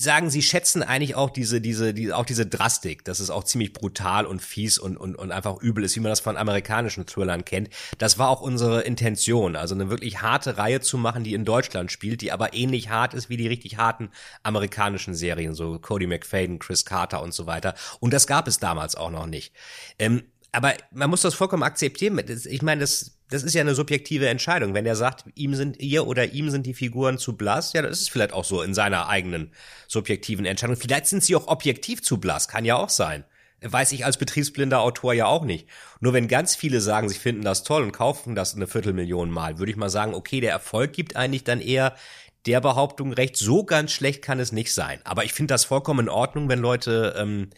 sagen, 0.01 0.29
sie 0.29 0.41
schätzen 0.41 0.83
eigentlich 0.83 1.15
auch 1.15 1.29
diese, 1.29 1.61
diese, 1.61 1.93
die, 1.93 2.13
auch 2.13 2.25
diese 2.25 2.45
Drastik, 2.45 3.03
dass 3.05 3.19
es 3.19 3.29
auch 3.29 3.43
ziemlich 3.43 3.73
brutal 3.73 4.25
und 4.25 4.41
fies 4.41 4.79
und, 4.79 4.97
und, 4.97 5.15
und 5.15 5.31
einfach 5.31 5.57
übel 5.61 5.83
ist, 5.83 5.95
wie 5.95 5.99
man 5.99 6.11
das 6.11 6.19
von 6.19 6.37
amerikanischen 6.37 7.05
Thrillern 7.05 7.45
kennt. 7.45 7.69
Das 7.97 8.17
war 8.17 8.29
auch 8.29 8.41
unsere 8.41 8.81
Intention, 8.81 9.55
also 9.55 9.75
eine 9.75 9.89
wirklich 9.89 10.21
harte 10.21 10.57
Reihe 10.57 10.81
zu 10.81 10.97
machen, 10.97 11.23
die 11.23 11.33
in 11.33 11.45
Deutschland 11.45 11.91
spielt, 11.91 12.21
die 12.21 12.31
aber 12.31 12.53
ähnlich 12.53 12.89
hart 12.89 13.13
ist 13.13 13.29
wie 13.29 13.37
die 13.37 13.47
richtig 13.47 13.77
harten 13.77 14.09
amerikanischen 14.43 15.13
Serien, 15.13 15.53
so 15.53 15.79
Cody 15.79 16.07
McFadden, 16.07 16.59
Chris 16.59 16.85
Carter 16.85 17.21
und 17.21 17.33
so 17.33 17.45
weiter. 17.45 17.75
Und 17.99 18.13
das 18.13 18.27
gab 18.27 18.47
es 18.47 18.59
damals 18.59 18.95
auch 18.95 19.11
noch 19.11 19.25
nicht. 19.25 19.53
Ähm, 19.97 20.23
aber 20.51 20.73
man 20.91 21.09
muss 21.09 21.21
das 21.21 21.35
vollkommen 21.35 21.63
akzeptieren. 21.63 22.19
Ich 22.45 22.61
meine, 22.61 22.81
das, 22.81 23.17
das 23.29 23.43
ist 23.43 23.53
ja 23.53 23.61
eine 23.61 23.75
subjektive 23.75 24.27
Entscheidung. 24.27 24.73
Wenn 24.73 24.85
er 24.85 24.95
sagt, 24.95 25.25
ihm 25.35 25.53
sind 25.53 25.79
ihr 25.79 26.07
oder 26.07 26.31
ihm 26.31 26.49
sind 26.49 26.65
die 26.65 26.73
Figuren 26.73 27.17
zu 27.17 27.37
blass, 27.37 27.73
ja, 27.73 27.81
das 27.81 28.01
ist 28.01 28.09
vielleicht 28.09 28.33
auch 28.33 28.45
so 28.45 28.61
in 28.61 28.73
seiner 28.73 29.07
eigenen 29.07 29.51
subjektiven 29.87 30.45
Entscheidung. 30.45 30.75
Vielleicht 30.75 31.07
sind 31.07 31.23
sie 31.23 31.35
auch 31.35 31.47
objektiv 31.47 32.01
zu 32.01 32.19
blass, 32.19 32.47
kann 32.47 32.65
ja 32.65 32.75
auch 32.77 32.89
sein. 32.89 33.25
Weiß 33.61 33.91
ich 33.91 34.05
als 34.05 34.17
betriebsblinder 34.17 34.79
Autor 34.79 35.13
ja 35.13 35.25
auch 35.25 35.43
nicht. 35.43 35.67
Nur 35.99 36.13
wenn 36.13 36.29
ganz 36.29 36.55
viele 36.55 36.79
sagen, 36.79 37.09
sie 37.09 37.19
finden 37.19 37.43
das 37.43 37.63
toll 37.63 37.83
und 37.83 37.91
kaufen 37.91 38.33
das 38.33 38.55
eine 38.55 38.67
Viertelmillion 38.67 39.29
Mal, 39.29 39.59
würde 39.59 39.71
ich 39.71 39.77
mal 39.77 39.89
sagen, 39.89 40.13
okay, 40.13 40.39
der 40.39 40.51
Erfolg 40.51 40.93
gibt 40.93 41.17
eigentlich 41.17 41.43
dann 41.43 41.59
eher 41.59 41.93
der 42.45 42.61
Behauptung 42.61 43.13
recht. 43.13 43.37
So 43.37 43.63
ganz 43.63 43.91
schlecht 43.91 44.21
kann 44.21 44.39
es 44.39 44.51
nicht 44.51 44.73
sein. 44.73 44.99
Aber 45.03 45.23
ich 45.23 45.33
finde 45.33 45.53
das 45.53 45.65
vollkommen 45.65 46.07
in 46.07 46.09
Ordnung, 46.09 46.49
wenn 46.49 46.59
Leute 46.59 47.15
ähm, 47.17 47.49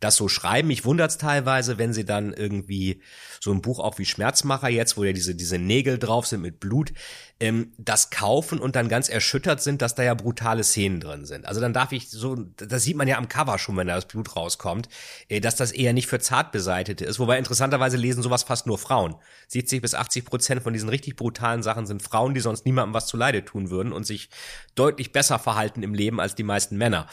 das 0.00 0.16
so 0.16 0.28
schreiben. 0.28 0.68
Mich 0.68 0.84
wundert 0.84 1.10
es 1.10 1.18
teilweise, 1.18 1.78
wenn 1.78 1.92
sie 1.92 2.04
dann 2.04 2.32
irgendwie 2.32 3.02
so 3.40 3.52
ein 3.52 3.62
Buch 3.62 3.78
auch 3.78 3.98
wie 3.98 4.04
Schmerzmacher 4.04 4.68
jetzt, 4.68 4.96
wo 4.96 5.04
ja 5.04 5.12
diese, 5.12 5.34
diese 5.34 5.58
Nägel 5.58 5.98
drauf 5.98 6.26
sind 6.26 6.42
mit 6.42 6.60
Blut, 6.60 6.92
ähm, 7.38 7.72
das 7.76 8.10
kaufen 8.10 8.58
und 8.58 8.76
dann 8.76 8.88
ganz 8.88 9.08
erschüttert 9.08 9.62
sind, 9.62 9.82
dass 9.82 9.94
da 9.94 10.02
ja 10.02 10.14
brutale 10.14 10.64
Szenen 10.64 11.00
drin 11.00 11.26
sind. 11.26 11.46
Also 11.46 11.60
dann 11.60 11.72
darf 11.72 11.92
ich 11.92 12.08
so, 12.10 12.34
das 12.34 12.82
sieht 12.82 12.96
man 12.96 13.08
ja 13.08 13.18
am 13.18 13.28
Cover 13.28 13.58
schon, 13.58 13.76
wenn 13.76 13.88
da 13.88 13.94
das 13.94 14.08
Blut 14.08 14.36
rauskommt, 14.36 14.88
äh, 15.28 15.40
dass 15.40 15.56
das 15.56 15.72
eher 15.72 15.92
nicht 15.92 16.06
für 16.06 16.18
Zartbeseitete 16.18 17.04
ist. 17.04 17.18
Wobei 17.18 17.38
interessanterweise 17.38 17.96
lesen 17.96 18.22
sowas 18.22 18.42
fast 18.42 18.66
nur 18.66 18.78
Frauen. 18.78 19.16
70 19.48 19.82
bis 19.82 19.94
80 19.94 20.24
Prozent 20.24 20.62
von 20.62 20.72
diesen 20.72 20.88
richtig 20.88 21.16
brutalen 21.16 21.62
Sachen 21.62 21.86
sind 21.86 22.02
Frauen, 22.02 22.34
die 22.34 22.40
sonst 22.40 22.64
niemandem 22.64 22.94
was 22.94 23.06
zu 23.06 23.16
Leide 23.16 23.44
tun 23.44 23.70
würden 23.70 23.92
und 23.92 24.04
sich 24.04 24.30
deutlich 24.74 25.12
besser 25.12 25.38
verhalten 25.38 25.82
im 25.82 25.94
Leben 25.94 26.20
als 26.20 26.34
die 26.34 26.42
meisten 26.42 26.76
Männer. 26.76 27.06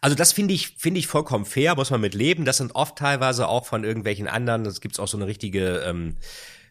Also 0.00 0.16
das 0.16 0.32
finde 0.32 0.54
ich 0.54 0.74
finde 0.78 0.98
ich 0.98 1.06
vollkommen 1.06 1.44
fair, 1.44 1.74
muss 1.74 1.90
man 1.90 2.00
mit 2.00 2.14
leben. 2.14 2.44
Das 2.44 2.58
sind 2.58 2.74
oft 2.74 2.96
teilweise 2.96 3.48
auch 3.48 3.66
von 3.66 3.84
irgendwelchen 3.84 4.28
anderen. 4.28 4.66
Es 4.66 4.80
gibt 4.80 4.98
auch 4.98 5.08
so 5.08 5.16
eine 5.16 5.26
richtige 5.26 5.78
ähm, 5.78 6.16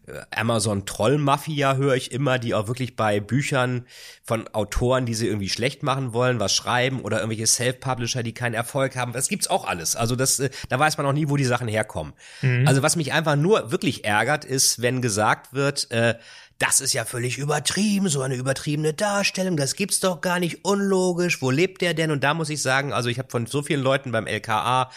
äh, 0.08 0.22
Amazon 0.32 0.86
Troll 0.86 1.18
Mafia 1.18 1.76
höre 1.76 1.96
ich 1.96 2.12
immer, 2.12 2.40
die 2.40 2.54
auch 2.54 2.68
wirklich 2.68 2.96
bei 2.96 3.20
Büchern 3.20 3.86
von 4.24 4.48
Autoren, 4.50 5.06
die 5.06 5.14
sie 5.14 5.28
irgendwie 5.28 5.50
schlecht 5.50 5.84
machen 5.84 6.14
wollen, 6.14 6.40
was 6.40 6.54
schreiben 6.54 7.02
oder 7.02 7.18
irgendwelche 7.18 7.48
Self 7.48 7.80
Publisher, 7.80 8.24
die 8.24 8.34
keinen 8.34 8.54
Erfolg 8.54 8.96
haben. 8.96 9.14
Das 9.14 9.28
gibt's 9.28 9.48
auch 9.48 9.66
alles. 9.66 9.96
Also 9.96 10.16
das 10.16 10.40
äh, 10.40 10.50
da 10.70 10.80
weiß 10.80 10.98
man 10.98 11.06
auch 11.06 11.14
nie, 11.14 11.30
wo 11.30 11.38
die 11.38 11.46
Sachen 11.46 11.68
herkommen. 11.68 12.14
Mhm. 12.42 12.68
Also 12.68 12.82
was 12.82 12.96
mich 12.96 13.14
einfach 13.14 13.36
nur 13.36 13.72
wirklich 13.72 14.06
ärgert 14.06 14.46
ist, 14.46 14.82
wenn 14.82 15.02
gesagt 15.02 15.54
wird, 15.54 15.90
äh, 15.92 16.16
das 16.60 16.80
ist 16.80 16.94
ja 16.94 17.06
völlig 17.06 17.38
übertrieben, 17.38 18.08
so 18.08 18.22
eine 18.22 18.36
übertriebene 18.36 18.94
Darstellung, 18.94 19.58
das 19.58 19.76
gibt's 19.76 20.00
doch 20.00 20.22
gar 20.22 20.40
nicht 20.40 20.64
unlogisch, 20.64 21.42
wo 21.42 21.52
lebt 21.52 21.82
der 21.82 21.94
denn? 21.94 22.12
Und 22.12 22.24
da 22.24 22.34
muss 22.34 22.50
ich 22.50 22.62
sagen, 22.62 22.94
also 22.94 23.10
ich 23.10 23.20
habe 23.20 23.30
von 23.30 23.46
so 23.46 23.62
vielen 23.62 23.82
Leuten 23.82 24.12
beim 24.12 24.28
LKA 24.28 24.90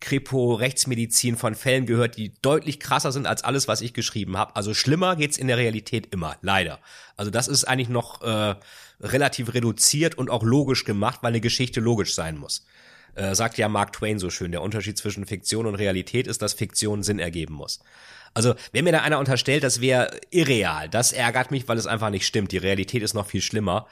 Kripo, 0.00 0.54
Rechtsmedizin 0.54 1.36
von 1.36 1.54
Fällen 1.54 1.84
gehört, 1.84 2.16
die 2.16 2.32
deutlich 2.40 2.80
krasser 2.80 3.12
sind 3.12 3.26
als 3.26 3.44
alles, 3.44 3.68
was 3.68 3.82
ich 3.82 3.92
geschrieben 3.92 4.36
habe. 4.36 4.56
Also 4.56 4.72
schlimmer 4.72 5.14
geht's 5.14 5.36
in 5.36 5.46
der 5.46 5.58
Realität 5.58 6.08
immer, 6.10 6.36
leider. 6.40 6.80
Also 7.16 7.30
das 7.30 7.48
ist 7.48 7.64
eigentlich 7.64 7.90
noch 7.90 8.22
äh, 8.22 8.54
relativ 9.00 9.52
reduziert 9.52 10.16
und 10.16 10.30
auch 10.30 10.42
logisch 10.42 10.84
gemacht, 10.84 11.18
weil 11.22 11.30
eine 11.30 11.40
Geschichte 11.40 11.80
logisch 11.80 12.14
sein 12.14 12.38
muss. 12.38 12.64
Äh, 13.14 13.34
sagt 13.34 13.58
ja 13.58 13.68
Mark 13.68 13.92
Twain 13.92 14.18
so 14.18 14.30
schön, 14.30 14.52
der 14.52 14.62
Unterschied 14.62 14.96
zwischen 14.96 15.26
Fiktion 15.26 15.66
und 15.66 15.74
Realität 15.74 16.26
ist, 16.26 16.40
dass 16.40 16.54
Fiktion 16.54 17.02
Sinn 17.02 17.18
ergeben 17.18 17.54
muss. 17.54 17.80
Also, 18.34 18.54
wenn 18.72 18.84
mir 18.84 18.92
da 18.92 19.00
einer 19.00 19.18
unterstellt, 19.18 19.64
das 19.64 19.80
wäre 19.80 20.10
irreal, 20.30 20.88
das 20.88 21.12
ärgert 21.12 21.50
mich, 21.50 21.68
weil 21.68 21.78
es 21.78 21.86
einfach 21.86 22.10
nicht 22.10 22.26
stimmt. 22.26 22.52
Die 22.52 22.58
Realität 22.58 23.02
ist 23.02 23.14
noch 23.14 23.26
viel 23.26 23.42
schlimmer. 23.42 23.86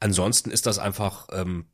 Ansonsten 0.00 0.50
ist 0.50 0.66
das 0.66 0.78
einfach 0.78 1.28
ähm, 1.32 1.66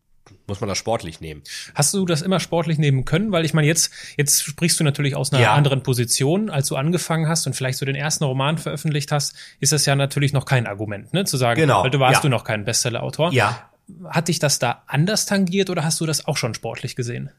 muss 0.46 0.60
man 0.60 0.68
das 0.68 0.78
sportlich 0.78 1.20
nehmen. 1.20 1.42
Hast 1.74 1.94
du 1.94 2.04
das 2.06 2.22
immer 2.22 2.40
sportlich 2.40 2.78
nehmen 2.78 3.04
können? 3.04 3.32
Weil 3.32 3.44
ich 3.44 3.54
meine, 3.54 3.66
jetzt, 3.66 3.92
jetzt 4.16 4.42
sprichst 4.42 4.78
du 4.80 4.84
natürlich 4.84 5.14
aus 5.14 5.32
einer 5.32 5.42
ja. 5.42 5.54
anderen 5.54 5.82
Position, 5.82 6.50
als 6.50 6.68
du 6.68 6.76
angefangen 6.76 7.28
hast 7.28 7.46
und 7.46 7.54
vielleicht 7.54 7.78
so 7.78 7.86
den 7.86 7.94
ersten 7.96 8.24
Roman 8.24 8.58
veröffentlicht 8.58 9.12
hast, 9.12 9.34
ist 9.60 9.72
das 9.72 9.86
ja 9.86 9.94
natürlich 9.94 10.32
noch 10.32 10.44
kein 10.44 10.66
Argument, 10.66 11.12
ne? 11.12 11.24
Zu 11.24 11.36
sagen, 11.36 11.60
genau. 11.60 11.82
weil 11.82 11.90
du 11.90 12.00
warst 12.00 12.16
ja. 12.16 12.22
du 12.22 12.28
noch 12.28 12.44
kein 12.44 12.64
Bestseller-Autor. 12.64 13.32
Ja. 13.32 13.70
Hat 14.06 14.28
dich 14.28 14.38
das 14.38 14.58
da 14.58 14.82
anders 14.86 15.26
tangiert 15.26 15.70
oder 15.70 15.84
hast 15.84 16.00
du 16.00 16.06
das 16.06 16.26
auch 16.26 16.36
schon 16.36 16.54
sportlich 16.54 16.96
gesehen? 16.96 17.30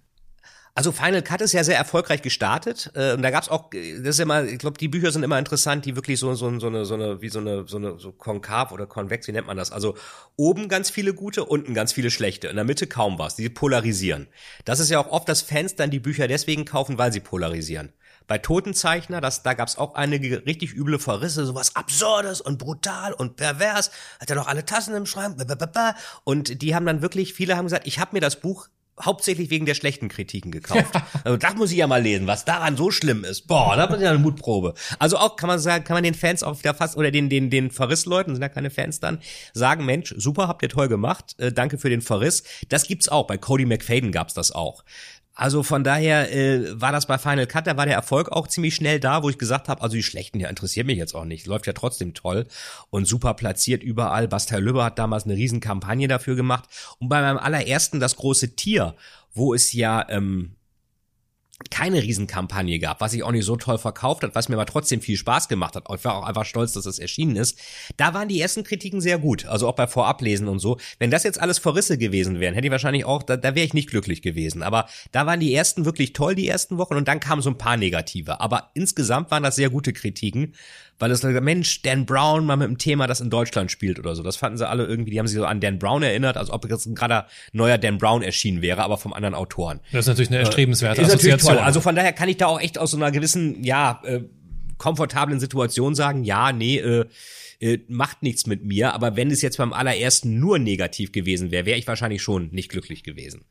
Also 0.80 0.93
Final 0.93 1.21
Cut 1.21 1.41
ist 1.41 1.51
ja 1.51 1.61
sehr 1.65 1.75
erfolgreich 1.75 2.21
gestartet. 2.21 2.89
Äh, 2.95 3.11
und 3.11 3.21
da 3.21 3.32
gab's 3.32 3.49
auch, 3.49 3.69
das 3.69 4.15
ist 4.15 4.19
immer, 4.19 4.45
ich 4.45 4.59
glaube, 4.59 4.77
die 4.77 4.88
Bücher 4.88 5.11
sind 5.11 5.23
immer 5.23 5.38
interessant, 5.38 5.84
die 5.84 5.97
wirklich 5.97 6.17
so, 6.19 6.34
so, 6.36 6.57
so 6.57 6.67
eine, 6.67 6.86
so 6.86 6.93
eine, 6.93 7.21
wie 7.21 7.27
so 7.27 7.39
eine, 7.39 7.67
so 7.67 7.75
eine, 7.75 7.99
so 7.99 8.13
konkav 8.13 8.71
oder 8.71 8.88
konvex, 8.88 9.27
wie 9.27 9.34
nennt 9.34 9.45
man 9.45 9.57
das? 9.57 9.73
Also 9.73 9.97
oben 10.38 10.69
ganz 10.69 10.89
viele 10.89 11.13
gute, 11.13 11.43
unten 11.43 11.73
ganz 11.73 11.91
viele 11.91 12.09
schlechte, 12.09 12.47
in 12.47 12.55
der 12.55 12.63
Mitte 12.63 12.88
kaum 12.88 13.19
was. 13.19 13.36
Die 13.36 13.49
polarisieren. 13.49 14.30
Das 14.63 14.80
ist 14.80 14.89
ja 14.89 15.01
auch 15.01 15.11
oft, 15.11 15.27
dass 15.27 15.41
Fans 15.41 15.75
dann 15.75 15.91
die 15.91 15.99
Bücher 15.99 16.30
deswegen 16.30 16.63
kaufen, 16.63 16.97
weil 16.97 17.11
sie 17.11 17.19
polarisieren. 17.19 17.91
Bei 18.27 18.38
Totenzeichner, 18.38 19.19
das, 19.19 19.43
da 19.43 19.55
gab's 19.55 19.77
auch 19.77 19.95
einige 19.95 20.45
richtig 20.45 20.73
üble 20.73 20.97
Verrisse, 20.97 21.45
sowas 21.45 21.75
Absurdes 21.75 22.39
und 22.39 22.57
brutal 22.57 23.11
und 23.11 23.36
pervers. 23.36 23.91
Hat 24.21 24.30
er 24.30 24.38
noch 24.38 24.47
alle 24.47 24.63
Tassen 24.63 24.95
im 24.95 25.05
Schrank. 25.05 25.36
Und 26.23 26.61
die 26.61 26.73
haben 26.73 26.86
dann 26.86 27.01
wirklich, 27.01 27.34
viele 27.34 27.57
haben 27.57 27.65
gesagt, 27.65 27.86
ich 27.86 27.99
habe 27.99 28.11
mir 28.13 28.21
das 28.21 28.39
Buch 28.39 28.69
hauptsächlich 29.02 29.50
wegen 29.50 29.66
der 29.66 29.76
schlechten 29.76 30.10
Kritiken 30.10 30.52
gekauft. 30.52 30.93
also 31.24 31.38
das 31.38 31.56
muss 31.56 31.72
ich 31.72 31.78
ja 31.78 31.88
mal 31.88 32.02
lesen, 32.02 32.28
was 32.28 32.45
daran 32.45 32.78
so 32.78 32.91
schlimm 32.91 33.24
ist. 33.24 33.47
Boah, 33.47 33.76
da 33.76 33.86
ist 33.86 34.02
ja 34.02 34.10
eine 34.10 34.20
Mutprobe. 34.20 34.74
Also 35.00 35.18
auch 35.18 35.36
kann 35.36 35.47
man 35.47 35.60
sagen, 35.60 35.84
kann 35.84 35.95
man 35.95 36.04
den 36.04 36.14
Fans 36.14 36.43
auch 36.43 36.60
wieder 36.60 36.74
fast 36.74 36.97
oder 36.97 37.12
den 37.12 37.30
den 37.30 37.50
den 37.50 37.72
Verrissleuten 37.72 38.36
sind 38.36 38.41
ja 38.41 38.50
keine 38.50 38.70
Fans 38.70 39.00
dann 39.00 39.20
sagen, 39.54 39.86
Mensch, 39.86 40.14
super, 40.18 40.47
habt 40.47 40.64
ihr 40.64 40.70
toll 40.70 40.88
gemacht, 40.88 41.36
äh, 41.38 41.52
danke 41.52 41.78
für 41.78 41.89
den 41.89 42.02
Verriss. 42.02 42.43
Das 42.70 42.88
gibt's 42.88 43.10
auch 43.10 43.28
bei 43.28 43.38
Cody 43.38 43.66
McFadden 43.66 44.12
gab's 44.12 44.34
das 44.34 44.52
auch. 44.52 44.84
Also 45.40 45.64
von 45.64 45.86
daher 45.86 46.36
äh, 46.36 46.82
war 46.82 46.92
das 46.92 47.06
bei 47.06 47.18
Final 47.18 47.48
Cut, 47.48 47.66
da 47.66 47.78
war 47.78 47.86
der 47.86 47.96
Erfolg 47.96 48.30
auch 48.30 48.46
ziemlich 48.46 48.76
schnell 48.76 49.00
da, 49.00 49.24
wo 49.24 49.30
ich 49.30 49.38
gesagt 49.38 49.70
habe, 49.70 49.82
also 49.82 49.96
die 49.96 50.04
schlechten, 50.04 50.38
ja 50.42 50.50
interessiert 50.50 50.86
mich 50.86 50.98
jetzt 50.98 51.16
auch 51.16 51.24
nicht, 51.24 51.48
läuft 51.48 51.66
ja 51.66 51.72
trotzdem 51.72 52.14
toll 52.14 52.46
und 52.90 53.06
super 53.06 53.36
platziert 53.36 53.82
überall. 53.82 54.28
Bastei 54.28 54.60
Lübbe 54.60 54.84
hat 54.84 55.00
damals 55.00 55.24
eine 55.24 55.36
riesen 55.36 55.62
Kampagne 55.62 56.10
dafür 56.10 56.36
gemacht 56.36 56.66
und 57.00 57.08
bei 57.08 57.22
meinem 57.22 57.38
allerersten 57.38 58.02
das 58.02 58.18
große 58.18 58.58
Tier, 58.58 58.96
wo 59.34 59.54
es 59.54 59.72
ja 59.72 60.06
ähm, 60.10 60.58
keine 61.70 62.01
Riesenkampagne 62.01 62.80
gab, 62.80 63.01
was 63.01 63.12
sich 63.12 63.24
auch 63.24 63.32
nicht 63.32 63.45
so 63.45 63.57
toll 63.57 63.78
verkauft 63.78 64.24
hat, 64.24 64.34
was 64.34 64.47
mir 64.47 64.55
aber 64.55 64.66
trotzdem 64.66 65.01
viel 65.01 65.18
Spaß 65.18 65.49
gemacht 65.49 65.76
hat. 65.76 65.86
Ich 65.93 66.05
war 66.05 66.16
auch 66.16 66.26
einfach 66.26 66.45
stolz, 66.45 66.74
dass 66.74 66.86
es 66.86 66.99
erschienen 66.99 67.36
ist. 67.36 67.60
Da 67.97 68.14
waren 68.14 68.30
die 68.30 68.39
ersten 68.39 68.64
Kritiken 68.64 69.01
sehr 69.01 69.20
gut, 69.20 69.45
also 69.45 69.68
auch 69.68 69.76
bei 69.76 69.88
Vorablesen 69.88 70.47
und 70.47 70.60
so. 70.60 70.78
Wenn 70.99 71.12
das 71.12 71.24
jetzt 71.24 71.39
alles 71.39 71.60
Verrisse 71.60 71.97
gewesen 71.97 72.39
wären, 72.39 72.53
hätte 72.53 72.68
ich 72.68 72.72
wahrscheinlich 72.72 73.05
auch, 73.05 73.24
da, 73.24 73.36
da 73.36 73.55
wäre 73.55 73.66
ich 73.66 73.74
nicht 73.74 73.89
glücklich 73.89 74.22
gewesen. 74.22 74.64
Aber 74.64 74.88
da 75.12 75.26
waren 75.26 75.39
die 75.39 75.53
ersten 75.53 75.86
wirklich 75.86 76.14
toll, 76.14 76.36
die 76.36 76.47
ersten 76.47 76.78
Wochen, 76.78 76.95
und 76.95 77.07
dann 77.07 77.20
kamen 77.20 77.41
so 77.41 77.49
ein 77.49 77.57
paar 77.57 77.78
negative. 77.78 78.39
Aber 78.39 78.72
insgesamt 78.74 79.30
waren 79.32 79.43
das 79.43 79.55
sehr 79.55 79.70
gute 79.70 79.91
Kritiken 79.91 80.53
weil 81.00 81.12
es 81.12 81.24
Mensch, 81.24 81.82
Dan 81.82 82.06
Brown 82.06 82.45
mal 82.45 82.58
mit 82.58 82.68
einem 82.68 82.78
Thema, 82.78 83.08
das 83.08 83.22
in 83.22 83.30
Deutschland 83.30 83.72
spielt 83.72 84.00
oder 84.00 84.16
so. 84.16 84.24
Das 84.24 84.36
fanden 84.36 84.58
sie 84.58 84.68
alle 84.68 84.86
irgendwie, 84.86 85.12
die 85.12 85.20
haben 85.20 85.28
sich 85.28 85.38
so 85.38 85.45
an 85.45 85.60
Dan 85.60 85.80
Brown 85.80 86.04
erinnert, 86.04 86.38
als 86.38 86.50
ob 86.50 86.70
jetzt 86.70 86.93
gerade 86.95 87.26
neuer 87.54 87.78
Dan 87.78 87.97
Brown 87.97 88.22
erschienen 88.22 88.62
wäre, 88.62 88.84
aber 88.84 88.97
vom 88.97 89.14
anderen 89.14 89.34
Autoren. 89.34 89.80
Das 89.91 90.02
ist 90.02 90.08
natürlich 90.08 90.30
eine 90.30 90.39
erstrebenswerte 90.39 91.02
äh, 91.02 91.06
ist 91.06 91.12
Assoziation. 91.12 91.56
Toll. 91.56 91.64
Also 91.64 91.82
von 91.82 91.95
daher 91.95 92.14
kann 92.14 92.30
ich 92.30 92.38
da 92.38 92.47
auch 92.47 92.60
echt 92.60 92.78
aus 92.78 92.91
so 92.91 92.97
einer 92.97 93.12
gewissen, 93.12 93.64
ja, 93.64 94.02
äh, 94.04 94.22
komfortablen 94.78 95.39
Situation 95.39 95.93
sagen, 95.93 96.24
ja, 96.24 96.52
nee, 96.52 96.78
äh, 96.78 97.06
äh, 97.60 97.80
macht 97.88 98.24
nichts 98.24 98.47
mit 98.47 98.64
mir, 98.64 98.93
aber 98.93 99.16
wenn 99.16 99.30
es 99.30 99.41
jetzt 99.41 99.58
beim 99.58 99.74
allerersten 99.74 100.39
nur 100.39 100.60
negativ 100.60 101.12
gewesen 101.12 101.52
wäre, 101.52 101.66
wäre 101.66 101.78
ich 101.78 101.88
wahrscheinlich 101.88 102.22
schon 102.22 102.50
nicht 102.52 102.70
glücklich 102.70 103.04
gewesen. 103.04 103.45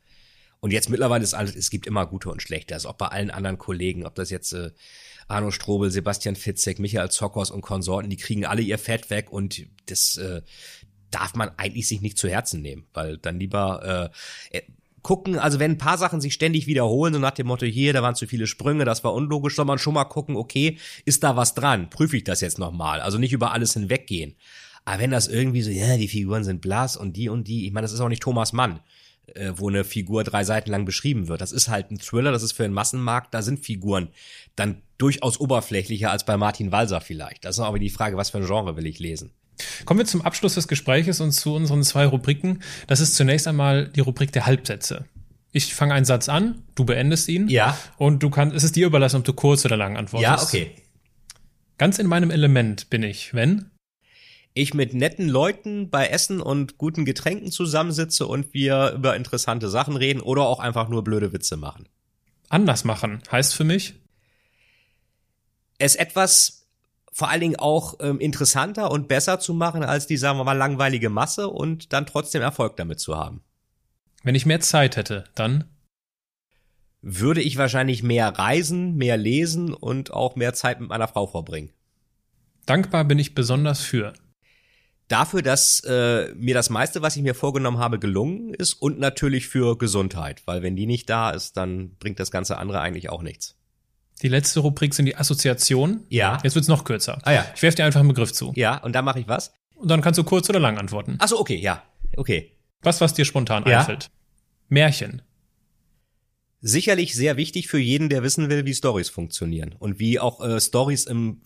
Und 0.61 0.73
jetzt 0.73 0.91
mittlerweile 0.91 1.23
ist 1.23 1.35
alles, 1.35 1.55
es 1.55 1.71
gibt 1.71 1.87
immer 1.87 2.07
gute 2.07 2.31
und 2.31 2.43
schlechte, 2.43 2.75
also 2.75 2.89
auch 2.89 2.95
bei 2.95 3.07
allen 3.07 3.31
anderen 3.31 3.59
Kollegen, 3.59 4.05
ob 4.07 4.15
das 4.15 4.31
jetzt 4.31 4.53
äh, 4.53 4.71
Arno 5.29 5.51
Strobel, 5.51 5.91
Sebastian 5.91 6.37
Fitzek, 6.37 6.79
Michael 6.79 7.11
Zockers 7.11 7.51
und 7.51 7.61
Konsorten, 7.61 8.11
die 8.11 8.17
kriegen 8.17 8.47
alle 8.47 8.63
ihr 8.63 8.79
Fett 8.79 9.11
weg 9.11 9.31
und 9.31 9.67
das 9.87 10.17
äh, 10.17 10.43
darf 11.11 11.35
man 11.35 11.51
eigentlich 11.57 11.87
sich 11.87 12.01
nicht 12.01 12.19
zu 12.19 12.29
Herzen 12.29 12.63
nehmen, 12.63 12.87
weil 12.95 13.19
dann 13.19 13.39
lieber 13.39 14.11
äh, 14.53 14.59
äh, 14.59 14.63
gucken, 15.03 15.39
also 15.39 15.59
wenn 15.59 15.73
ein 15.73 15.79
paar 15.79 15.99
Sachen 15.99 16.21
sich 16.21 16.35
ständig 16.35 16.67
wiederholen, 16.67 17.15
so 17.15 17.21
nach 17.21 17.31
dem 17.31 17.47
Motto, 17.47 17.67
hier, 17.67 17.93
da 17.93 18.03
waren 18.03 18.15
zu 18.15 18.27
viele 18.27 18.47
Sprünge, 18.47 18.85
das 18.85 19.05
war 19.05 19.15
unlogisch, 19.15 19.55
soll 19.55 19.65
man 19.65 19.79
schon 19.79 19.95
mal 19.95 20.05
gucken, 20.05 20.37
okay, 20.37 20.79
ist 21.05 21.23
da 21.23 21.37
was 21.37 21.55
dran? 21.55 21.91
Prüfe 21.91 22.17
ich 22.17 22.25
das 22.25 22.41
jetzt 22.41 22.59
nochmal? 22.59 23.01
Also 23.01 23.19
nicht 23.19 23.33
über 23.33 23.53
alles 23.53 23.75
hinweggehen. 23.75 24.35
Aber 24.85 25.01
wenn 25.01 25.11
das 25.11 25.29
irgendwie 25.29 25.63
so, 25.63 25.71
ja, 25.71 25.97
die 25.97 26.09
Figuren 26.09 26.45
sind 26.45 26.61
blass 26.61 26.97
und 26.97 27.17
die 27.17 27.29
und 27.29 27.47
die, 27.47 27.67
ich 27.67 27.73
meine, 27.73 27.85
das 27.85 27.93
ist 27.93 28.01
auch 28.01 28.09
nicht 28.09 28.23
Thomas 28.23 28.53
Mann 28.53 28.81
äh, 29.35 29.53
wo 29.57 29.69
eine 29.69 29.85
Figur 29.85 30.25
drei 30.25 30.45
Seiten 30.45 30.71
lang 30.71 30.85
beschrieben 30.85 31.29
wird. 31.29 31.41
Das 31.41 31.53
ist 31.53 31.69
halt 31.69 31.91
ein 31.91 31.99
Thriller, 31.99 32.33
das 32.33 32.43
ist 32.43 32.53
für 32.53 32.63
den 32.63 32.73
Massenmarkt, 32.73 33.33
da 33.35 33.43
sind 33.43 33.65
Figuren 33.65 34.09
dann 34.57 34.83
durchaus 34.99 35.39
oberflächlicher 35.41 36.11
als 36.11 36.25
bei 36.25 36.37
Martin 36.37 36.73
Walser 36.73 37.01
vielleicht. 37.01 37.45
Das 37.45 37.57
ist 37.57 37.65
aber 37.65 37.79
die 37.79 37.91
Frage, 37.91 38.17
was 38.17 38.31
für 38.31 38.39
ein 38.39 38.47
Genre 38.47 38.77
will 38.77 38.87
ich 38.87 38.99
lesen. 38.99 39.33
Kommen 39.85 39.99
wir 39.99 40.07
zum 40.07 40.23
Abschluss 40.23 40.55
des 40.55 40.69
Gespräches 40.69 41.21
und 41.21 41.33
zu 41.33 41.55
unseren 41.55 41.83
zwei 41.83 42.07
Rubriken. 42.07 42.63
Das 42.87 43.01
ist 43.01 43.17
zunächst 43.17 43.47
einmal 43.49 43.89
die 43.89 44.01
Rubrik 44.01 44.33
der 44.33 44.47
Halbsätze. 44.47 45.07
Ich 45.53 45.75
fange 45.75 45.95
einen 45.95 46.05
Satz 46.05 46.29
an, 46.29 46.63
du 46.75 46.85
beendest 46.85 47.29
ihn. 47.29 47.49
Ja. 47.49 47.77
Und 47.97 48.23
du 48.23 48.31
kannst, 48.31 48.55
es 48.55 48.65
ist 48.65 48.77
dir 48.77 48.87
überlassen, 48.87 49.17
ob 49.17 49.25
du 49.25 49.33
kurz 49.33 49.65
oder 49.65 49.77
lang 49.77 49.97
antwortest. 49.97 50.31
Ja, 50.31 50.43
okay. 50.43 50.73
Ganz 51.79 51.99
in 51.99 52.07
meinem 52.07 52.31
Element 52.31 52.91
bin 52.91 53.03
ich, 53.03 53.35
wenn 53.35 53.71
ich 54.55 54.75
mit 54.75 54.95
netten 54.95 55.29
Leuten 55.29 55.91
bei 55.91 56.09
Essen 56.09 56.41
und 56.41 56.79
guten 56.79 57.05
Getränken 57.05 57.53
zusammensitze 57.53 58.27
und 58.27 58.53
wir 58.55 58.93
über 58.93 59.17
interessante 59.17 59.69
Sachen 59.69 59.97
reden 59.97 60.21
oder 60.21 60.43
auch 60.43 60.61
einfach 60.61 60.89
nur 60.89 61.05
blöde 61.05 61.33
Witze 61.33 61.57
machen. 61.57 61.89
Anders 62.49 62.85
machen 62.85 63.23
heißt 63.31 63.55
für 63.55 63.65
mich? 63.65 63.95
Es 65.79 65.95
etwas 65.95 66.59
vor 67.13 67.31
allen 67.31 67.41
Dingen 67.41 67.57
auch 67.57 67.97
ähm, 68.01 68.21
interessanter 68.21 68.93
und 68.93 69.09
besser 69.09 69.41
zu 69.41 69.53
machen 69.53 69.83
als 69.83 70.07
die, 70.07 70.17
sagen 70.17 70.39
wir 70.39 70.45
mal, 70.45 70.53
langweilige 70.53 71.11
Masse 71.11 71.49
und 71.49 71.93
dann 71.93 72.07
trotzdem 72.07 72.43
Erfolg 72.43 72.77
damit 72.77 73.01
zu 73.01 73.17
haben. 73.17 73.43
Wenn 74.23 74.37
ich 74.37 74.47
mehr 74.47 74.61
Zeit 74.61 74.97
hätte, 74.97 75.25
dann? 75.35 75.65
Würde 77.03 77.43
ich 77.43 77.57
wahrscheinlich 77.57 78.03
mehr 78.03 78.29
reisen, 78.29 78.97
mehr 78.97 79.17
lesen 79.17 79.73
und 79.73 80.13
auch 80.13 80.37
mehr 80.37 80.55
Zeit 80.55 80.81
mit 80.81 80.89
meiner 80.91 81.09
Frau 81.09 81.27
verbringen. 81.27 81.71
Dankbar 82.67 83.05
bin 83.05 83.19
ich 83.19 83.35
besonders 83.35 83.81
für 83.81 84.13
dafür, 85.09 85.43
dass 85.43 85.81
äh, 85.81 86.33
mir 86.35 86.55
das 86.55 86.71
meiste, 86.71 87.03
was 87.03 87.17
ich 87.17 87.23
mir 87.23 87.35
vorgenommen 87.35 87.79
habe, 87.79 87.99
gelungen 87.99 88.55
ist 88.55 88.75
und 88.75 88.99
natürlich 88.99 89.49
für 89.49 89.77
Gesundheit, 89.77 90.43
weil 90.47 90.63
wenn 90.63 90.77
die 90.77 90.87
nicht 90.87 91.11
da 91.11 91.31
ist, 91.31 91.57
dann 91.57 91.97
bringt 91.99 92.21
das 92.21 92.31
ganze 92.31 92.59
andere 92.59 92.81
eigentlich 92.81 93.11
auch 93.11 93.23
nichts. 93.23 93.57
Die 94.23 94.29
letzte 94.29 94.61
Rubrik 94.61 94.95
sind 94.95 95.07
die 95.07 95.17
Assoziationen. 95.17 96.05
Ja. 96.09 96.39
Jetzt 96.43 96.55
wird's 96.55 96.69
noch 96.69 96.85
kürzer. 96.85 97.19
Ah 97.23 97.33
ja. 97.33 97.47
Ich 97.55 97.63
werfe 97.63 97.77
dir 97.77 97.85
einfach 97.85 98.01
einen 98.01 98.09
Begriff 98.09 98.33
zu. 98.33 98.53
Ja, 98.57 98.77
und 98.79 98.95
dann 98.95 99.05
mache 99.05 99.21
ich 99.21 99.29
was? 99.29 99.53
Und 99.77 99.89
dann 99.91 100.01
kannst 100.01 100.19
du 100.19 100.25
kurz 100.25 100.49
oder 100.51 100.59
lang 100.59 100.77
antworten. 100.77 101.17
Ach 101.21 101.29
so, 101.29 101.39
okay, 101.39 101.57
ja. 101.57 101.83
Okay. 102.17 102.53
Was, 102.83 103.01
was 103.01 103.15
dir 103.15 103.25
spontan 103.25 103.65
ja. 103.67 103.81
einfällt. 103.81 104.11
Märchen. 104.69 105.23
Sicherlich 106.61 107.15
sehr 107.15 107.37
wichtig 107.37 107.69
für 107.69 107.79
jeden, 107.79 108.09
der 108.09 108.25
wissen 108.25 108.51
will, 108.51 108.65
wie 108.65 108.75
Stories 108.75 109.09
funktionieren 109.09 109.77
und 109.79 110.01
wie 110.01 110.19
auch 110.19 110.45
äh, 110.45 110.61
Stories 110.61 111.05
im 111.05 111.43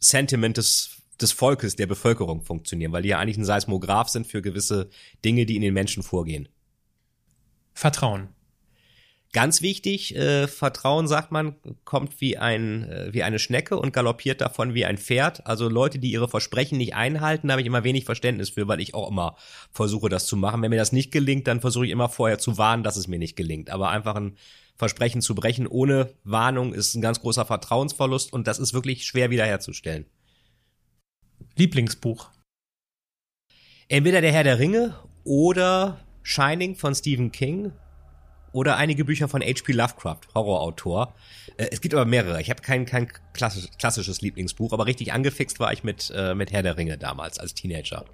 Sentiment 0.00 0.56
des 0.56 0.97
des 1.20 1.32
Volkes, 1.32 1.76
der 1.76 1.86
Bevölkerung 1.86 2.42
funktionieren, 2.42 2.92
weil 2.92 3.02
die 3.02 3.10
ja 3.10 3.18
eigentlich 3.18 3.38
ein 3.38 3.44
Seismograph 3.44 4.08
sind 4.08 4.26
für 4.26 4.42
gewisse 4.42 4.88
Dinge, 5.24 5.46
die 5.46 5.56
in 5.56 5.62
den 5.62 5.74
Menschen 5.74 6.02
vorgehen. 6.02 6.48
Vertrauen. 7.74 8.28
Ganz 9.32 9.60
wichtig, 9.60 10.16
äh, 10.16 10.48
Vertrauen, 10.48 11.06
sagt 11.06 11.32
man, 11.32 11.56
kommt 11.84 12.18
wie 12.22 12.38
ein 12.38 12.88
äh, 12.88 13.12
wie 13.12 13.22
eine 13.22 13.38
Schnecke 13.38 13.78
und 13.78 13.92
galoppiert 13.92 14.40
davon 14.40 14.72
wie 14.72 14.86
ein 14.86 14.96
Pferd. 14.96 15.46
Also 15.46 15.68
Leute, 15.68 15.98
die 15.98 16.10
ihre 16.10 16.28
Versprechen 16.28 16.78
nicht 16.78 16.94
einhalten, 16.94 17.48
da 17.48 17.52
habe 17.52 17.60
ich 17.60 17.66
immer 17.66 17.84
wenig 17.84 18.06
Verständnis 18.06 18.48
für, 18.50 18.68
weil 18.68 18.80
ich 18.80 18.94
auch 18.94 19.10
immer 19.10 19.36
versuche, 19.70 20.08
das 20.08 20.26
zu 20.26 20.38
machen. 20.38 20.62
Wenn 20.62 20.70
mir 20.70 20.76
das 20.76 20.92
nicht 20.92 21.12
gelingt, 21.12 21.46
dann 21.46 21.60
versuche 21.60 21.84
ich 21.84 21.92
immer 21.92 22.08
vorher 22.08 22.38
zu 22.38 22.56
warnen, 22.56 22.82
dass 22.82 22.96
es 22.96 23.06
mir 23.06 23.18
nicht 23.18 23.36
gelingt. 23.36 23.68
Aber 23.68 23.90
einfach 23.90 24.14
ein 24.16 24.38
Versprechen 24.76 25.20
zu 25.20 25.34
brechen 25.34 25.66
ohne 25.66 26.14
Warnung 26.24 26.72
ist 26.72 26.94
ein 26.94 27.02
ganz 27.02 27.20
großer 27.20 27.44
Vertrauensverlust 27.44 28.32
und 28.32 28.46
das 28.46 28.58
ist 28.58 28.72
wirklich 28.72 29.04
schwer 29.04 29.28
wiederherzustellen. 29.28 30.06
Lieblingsbuch? 31.58 32.30
Entweder 33.88 34.20
Der 34.20 34.32
Herr 34.32 34.44
der 34.44 34.58
Ringe 34.58 34.94
oder 35.24 35.98
Shining 36.22 36.76
von 36.76 36.94
Stephen 36.94 37.32
King 37.32 37.72
oder 38.52 38.76
einige 38.76 39.04
Bücher 39.04 39.28
von 39.28 39.42
H.P. 39.42 39.72
Lovecraft, 39.72 40.20
Horrorautor. 40.34 41.14
Äh, 41.56 41.68
es 41.70 41.80
gibt 41.80 41.94
aber 41.94 42.04
mehrere. 42.04 42.40
Ich 42.40 42.50
habe 42.50 42.62
kein, 42.62 42.86
kein 42.86 43.08
klassisch, 43.32 43.68
klassisches 43.78 44.20
Lieblingsbuch, 44.20 44.72
aber 44.72 44.86
richtig 44.86 45.12
angefixt 45.12 45.58
war 45.60 45.72
ich 45.72 45.84
mit, 45.84 46.12
äh, 46.14 46.34
mit 46.34 46.52
Herr 46.52 46.62
der 46.62 46.76
Ringe 46.76 46.96
damals 46.96 47.38
als 47.38 47.54
Teenager. 47.54 48.04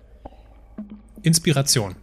Inspiration. 1.23 1.97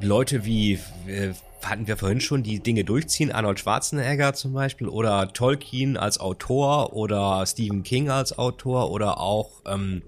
Leute 0.00 0.44
wie 0.44 0.74
äh, 1.06 1.32
hatten 1.62 1.86
wir 1.86 1.96
vorhin 1.96 2.20
schon, 2.20 2.42
die 2.42 2.60
Dinge 2.60 2.84
durchziehen, 2.84 3.32
Arnold 3.32 3.60
Schwarzenegger 3.60 4.34
zum 4.34 4.52
Beispiel 4.52 4.88
oder 4.88 5.32
Tolkien 5.32 5.96
als 5.96 6.20
Autor 6.20 6.92
oder 6.92 7.44
Stephen 7.46 7.82
King 7.82 8.10
als 8.10 8.38
Autor 8.38 8.90
oder 8.90 9.18
auch 9.20 9.62
ähm, 9.66 10.02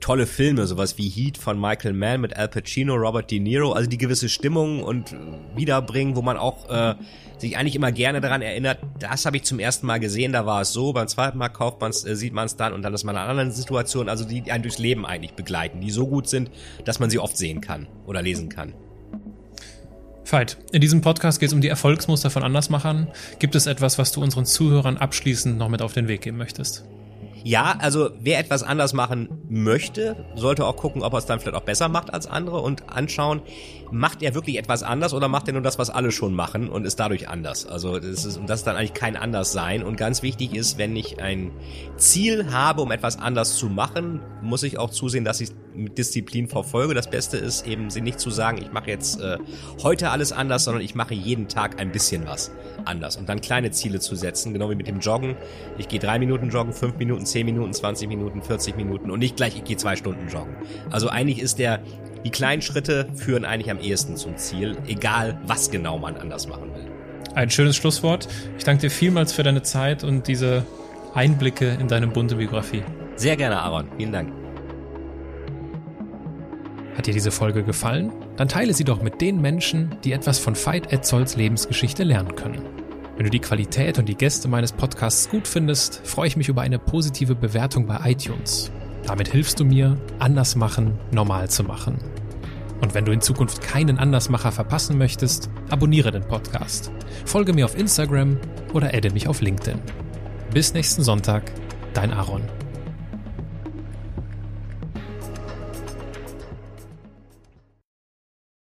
tolle 0.00 0.26
Filme, 0.26 0.66
sowas 0.66 0.98
wie 0.98 1.08
Heat 1.08 1.38
von 1.38 1.58
Michael 1.60 1.94
Mann 1.94 2.20
mit 2.20 2.36
Al 2.36 2.48
Pacino, 2.48 2.94
Robert 2.94 3.30
De 3.30 3.40
Niro, 3.40 3.72
also 3.72 3.88
die 3.88 3.98
gewisse 3.98 4.28
Stimmung 4.28 4.82
und 4.82 5.14
wiederbringen, 5.54 6.16
wo 6.16 6.22
man 6.22 6.36
auch 6.36 6.68
äh, 6.68 6.94
sich 7.38 7.56
eigentlich 7.56 7.74
immer 7.74 7.92
gerne 7.92 8.20
daran 8.20 8.42
erinnert, 8.42 8.78
das 8.98 9.26
habe 9.26 9.36
ich 9.36 9.44
zum 9.44 9.58
ersten 9.58 9.86
Mal 9.86 9.98
gesehen, 9.98 10.32
da 10.32 10.46
war 10.46 10.62
es 10.62 10.72
so, 10.72 10.92
beim 10.92 11.08
zweiten 11.08 11.38
Mal 11.38 11.48
kauft 11.48 11.80
man 11.80 11.90
es, 11.90 12.04
äh, 12.04 12.14
sieht 12.14 12.32
man 12.32 12.46
es 12.46 12.56
dann 12.56 12.72
und 12.72 12.82
dann 12.82 12.94
ist 12.94 13.04
man 13.04 13.14
in 13.14 13.20
einer 13.20 13.30
anderen 13.30 13.52
Situation, 13.52 14.08
also 14.08 14.24
die 14.24 14.50
einen 14.50 14.62
durchs 14.62 14.78
Leben 14.78 15.06
eigentlich 15.06 15.32
begleiten, 15.32 15.80
die 15.80 15.90
so 15.90 16.06
gut 16.06 16.28
sind, 16.28 16.50
dass 16.84 17.00
man 17.00 17.10
sie 17.10 17.18
oft 17.18 17.36
sehen 17.36 17.60
kann 17.60 17.88
oder 18.06 18.22
lesen 18.22 18.48
kann. 18.48 18.74
Veit, 20.28 20.56
in 20.72 20.80
diesem 20.80 21.02
Podcast 21.02 21.38
geht 21.38 21.50
es 21.50 21.52
um 21.52 21.60
die 21.60 21.68
Erfolgsmuster 21.68 22.30
von 22.30 22.42
Andersmachern. 22.42 23.06
Gibt 23.38 23.54
es 23.54 23.66
etwas, 23.66 23.96
was 23.96 24.10
du 24.10 24.20
unseren 24.20 24.44
Zuhörern 24.44 24.96
abschließend 24.96 25.56
noch 25.56 25.68
mit 25.68 25.82
auf 25.82 25.92
den 25.92 26.08
Weg 26.08 26.22
geben 26.22 26.36
möchtest? 26.36 26.84
Ja, 27.46 27.76
also 27.78 28.10
wer 28.20 28.40
etwas 28.40 28.64
anders 28.64 28.92
machen 28.92 29.28
möchte, 29.48 30.16
sollte 30.34 30.66
auch 30.66 30.74
gucken, 30.74 31.04
ob 31.04 31.12
er 31.12 31.20
es 31.20 31.26
dann 31.26 31.38
vielleicht 31.38 31.56
auch 31.56 31.62
besser 31.62 31.88
macht 31.88 32.12
als 32.12 32.26
andere 32.26 32.58
und 32.58 32.90
anschauen, 32.90 33.40
macht 33.92 34.20
er 34.22 34.34
wirklich 34.34 34.58
etwas 34.58 34.82
anders 34.82 35.14
oder 35.14 35.28
macht 35.28 35.46
er 35.46 35.52
nur 35.52 35.62
das, 35.62 35.78
was 35.78 35.88
alle 35.88 36.10
schon 36.10 36.34
machen 36.34 36.68
und 36.68 36.84
ist 36.84 36.98
dadurch 36.98 37.28
anders? 37.28 37.64
Also 37.64 38.00
das 38.00 38.24
ist, 38.24 38.40
das 38.48 38.60
ist 38.60 38.66
dann 38.66 38.74
eigentlich 38.74 38.94
kein 38.94 39.16
Anderssein. 39.16 39.84
Und 39.84 39.96
ganz 39.96 40.22
wichtig 40.22 40.56
ist, 40.56 40.76
wenn 40.76 40.96
ich 40.96 41.20
ein 41.20 41.52
Ziel 41.96 42.50
habe, 42.50 42.82
um 42.82 42.90
etwas 42.90 43.16
anders 43.16 43.56
zu 43.56 43.68
machen, 43.68 44.20
muss 44.42 44.64
ich 44.64 44.78
auch 44.78 44.90
zusehen, 44.90 45.24
dass 45.24 45.40
ich 45.40 45.50
mit 45.72 45.98
Disziplin 45.98 46.48
verfolge. 46.48 46.94
Das 46.94 47.08
Beste 47.08 47.36
ist 47.36 47.66
eben, 47.66 47.90
sie 47.90 48.00
nicht 48.00 48.18
zu 48.18 48.30
sagen, 48.30 48.58
ich 48.58 48.72
mache 48.72 48.90
jetzt 48.90 49.20
äh, 49.20 49.38
heute 49.82 50.10
alles 50.10 50.32
anders, 50.32 50.64
sondern 50.64 50.82
ich 50.82 50.94
mache 50.94 51.14
jeden 51.14 51.46
Tag 51.48 51.80
ein 51.80 51.92
bisschen 51.92 52.26
was 52.26 52.50
anders. 52.84 53.16
Und 53.16 53.28
dann 53.28 53.40
kleine 53.40 53.70
Ziele 53.70 54.00
zu 54.00 54.16
setzen, 54.16 54.52
genau 54.52 54.70
wie 54.70 54.74
mit 54.74 54.88
dem 54.88 55.00
Joggen. 55.00 55.36
Ich 55.78 55.88
gehe 55.88 56.00
drei 56.00 56.18
Minuten 56.18 56.50
joggen, 56.50 56.72
fünf 56.72 56.96
Minuten, 56.96 57.26
zehn 57.26 57.35
Minuten, 57.44 57.72
20 57.72 58.08
Minuten, 58.08 58.42
40 58.42 58.76
Minuten 58.76 59.10
und 59.10 59.18
nicht 59.18 59.36
gleich, 59.36 59.56
ich 59.56 59.64
gehe 59.64 59.76
zwei 59.76 59.96
Stunden 59.96 60.28
joggen. 60.28 60.56
Also 60.90 61.08
eigentlich 61.08 61.40
ist 61.40 61.58
der 61.58 61.80
die 62.26 62.30
kleinen 62.30 62.60
Schritte 62.60 63.06
führen 63.14 63.44
eigentlich 63.44 63.70
am 63.70 63.78
ehesten 63.78 64.16
zum 64.16 64.36
Ziel, 64.36 64.76
egal 64.88 65.38
was 65.46 65.70
genau 65.70 65.96
man 65.96 66.16
anders 66.16 66.48
machen 66.48 66.74
will. 66.74 66.90
Ein 67.36 67.50
schönes 67.50 67.76
Schlusswort. 67.76 68.26
Ich 68.58 68.64
danke 68.64 68.80
dir 68.80 68.90
vielmals 68.90 69.32
für 69.32 69.44
deine 69.44 69.62
Zeit 69.62 70.02
und 70.02 70.26
diese 70.26 70.64
Einblicke 71.14 71.78
in 71.80 71.86
deine 71.86 72.08
bunte 72.08 72.34
Biografie. 72.34 72.82
Sehr 73.14 73.36
gerne, 73.36 73.60
Aaron. 73.60 73.86
Vielen 73.96 74.10
Dank. 74.10 74.32
Hat 76.96 77.06
dir 77.06 77.14
diese 77.14 77.30
Folge 77.30 77.62
gefallen? 77.62 78.10
Dann 78.36 78.48
teile 78.48 78.74
sie 78.74 78.84
doch 78.84 79.02
mit 79.02 79.20
den 79.20 79.40
Menschen, 79.40 79.96
die 80.02 80.10
etwas 80.10 80.40
von 80.40 80.56
Veit 80.56 80.92
Etzolds 80.92 81.36
Lebensgeschichte 81.36 82.02
lernen 82.02 82.34
können. 82.34 82.75
Wenn 83.16 83.24
du 83.24 83.30
die 83.30 83.40
Qualität 83.40 83.98
und 83.98 84.10
die 84.10 84.14
Gäste 84.14 84.46
meines 84.46 84.72
Podcasts 84.72 85.30
gut 85.30 85.48
findest, 85.48 86.06
freue 86.06 86.28
ich 86.28 86.36
mich 86.36 86.50
über 86.50 86.60
eine 86.60 86.78
positive 86.78 87.34
Bewertung 87.34 87.86
bei 87.86 87.98
iTunes. 88.10 88.70
Damit 89.06 89.28
hilfst 89.28 89.58
du 89.58 89.64
mir, 89.64 89.96
anders 90.18 90.54
machen, 90.54 90.98
normal 91.12 91.48
zu 91.48 91.64
machen. 91.64 91.96
Und 92.82 92.92
wenn 92.92 93.06
du 93.06 93.12
in 93.12 93.22
Zukunft 93.22 93.62
keinen 93.62 93.98
Andersmacher 93.98 94.52
verpassen 94.52 94.98
möchtest, 94.98 95.48
abonniere 95.70 96.10
den 96.10 96.28
Podcast. 96.28 96.90
Folge 97.24 97.54
mir 97.54 97.64
auf 97.64 97.78
Instagram 97.78 98.38
oder 98.74 98.92
adde 98.92 99.10
mich 99.10 99.28
auf 99.28 99.40
LinkedIn. 99.40 99.80
Bis 100.52 100.74
nächsten 100.74 101.02
Sonntag, 101.02 101.50
dein 101.94 102.12
Aaron. 102.12 102.42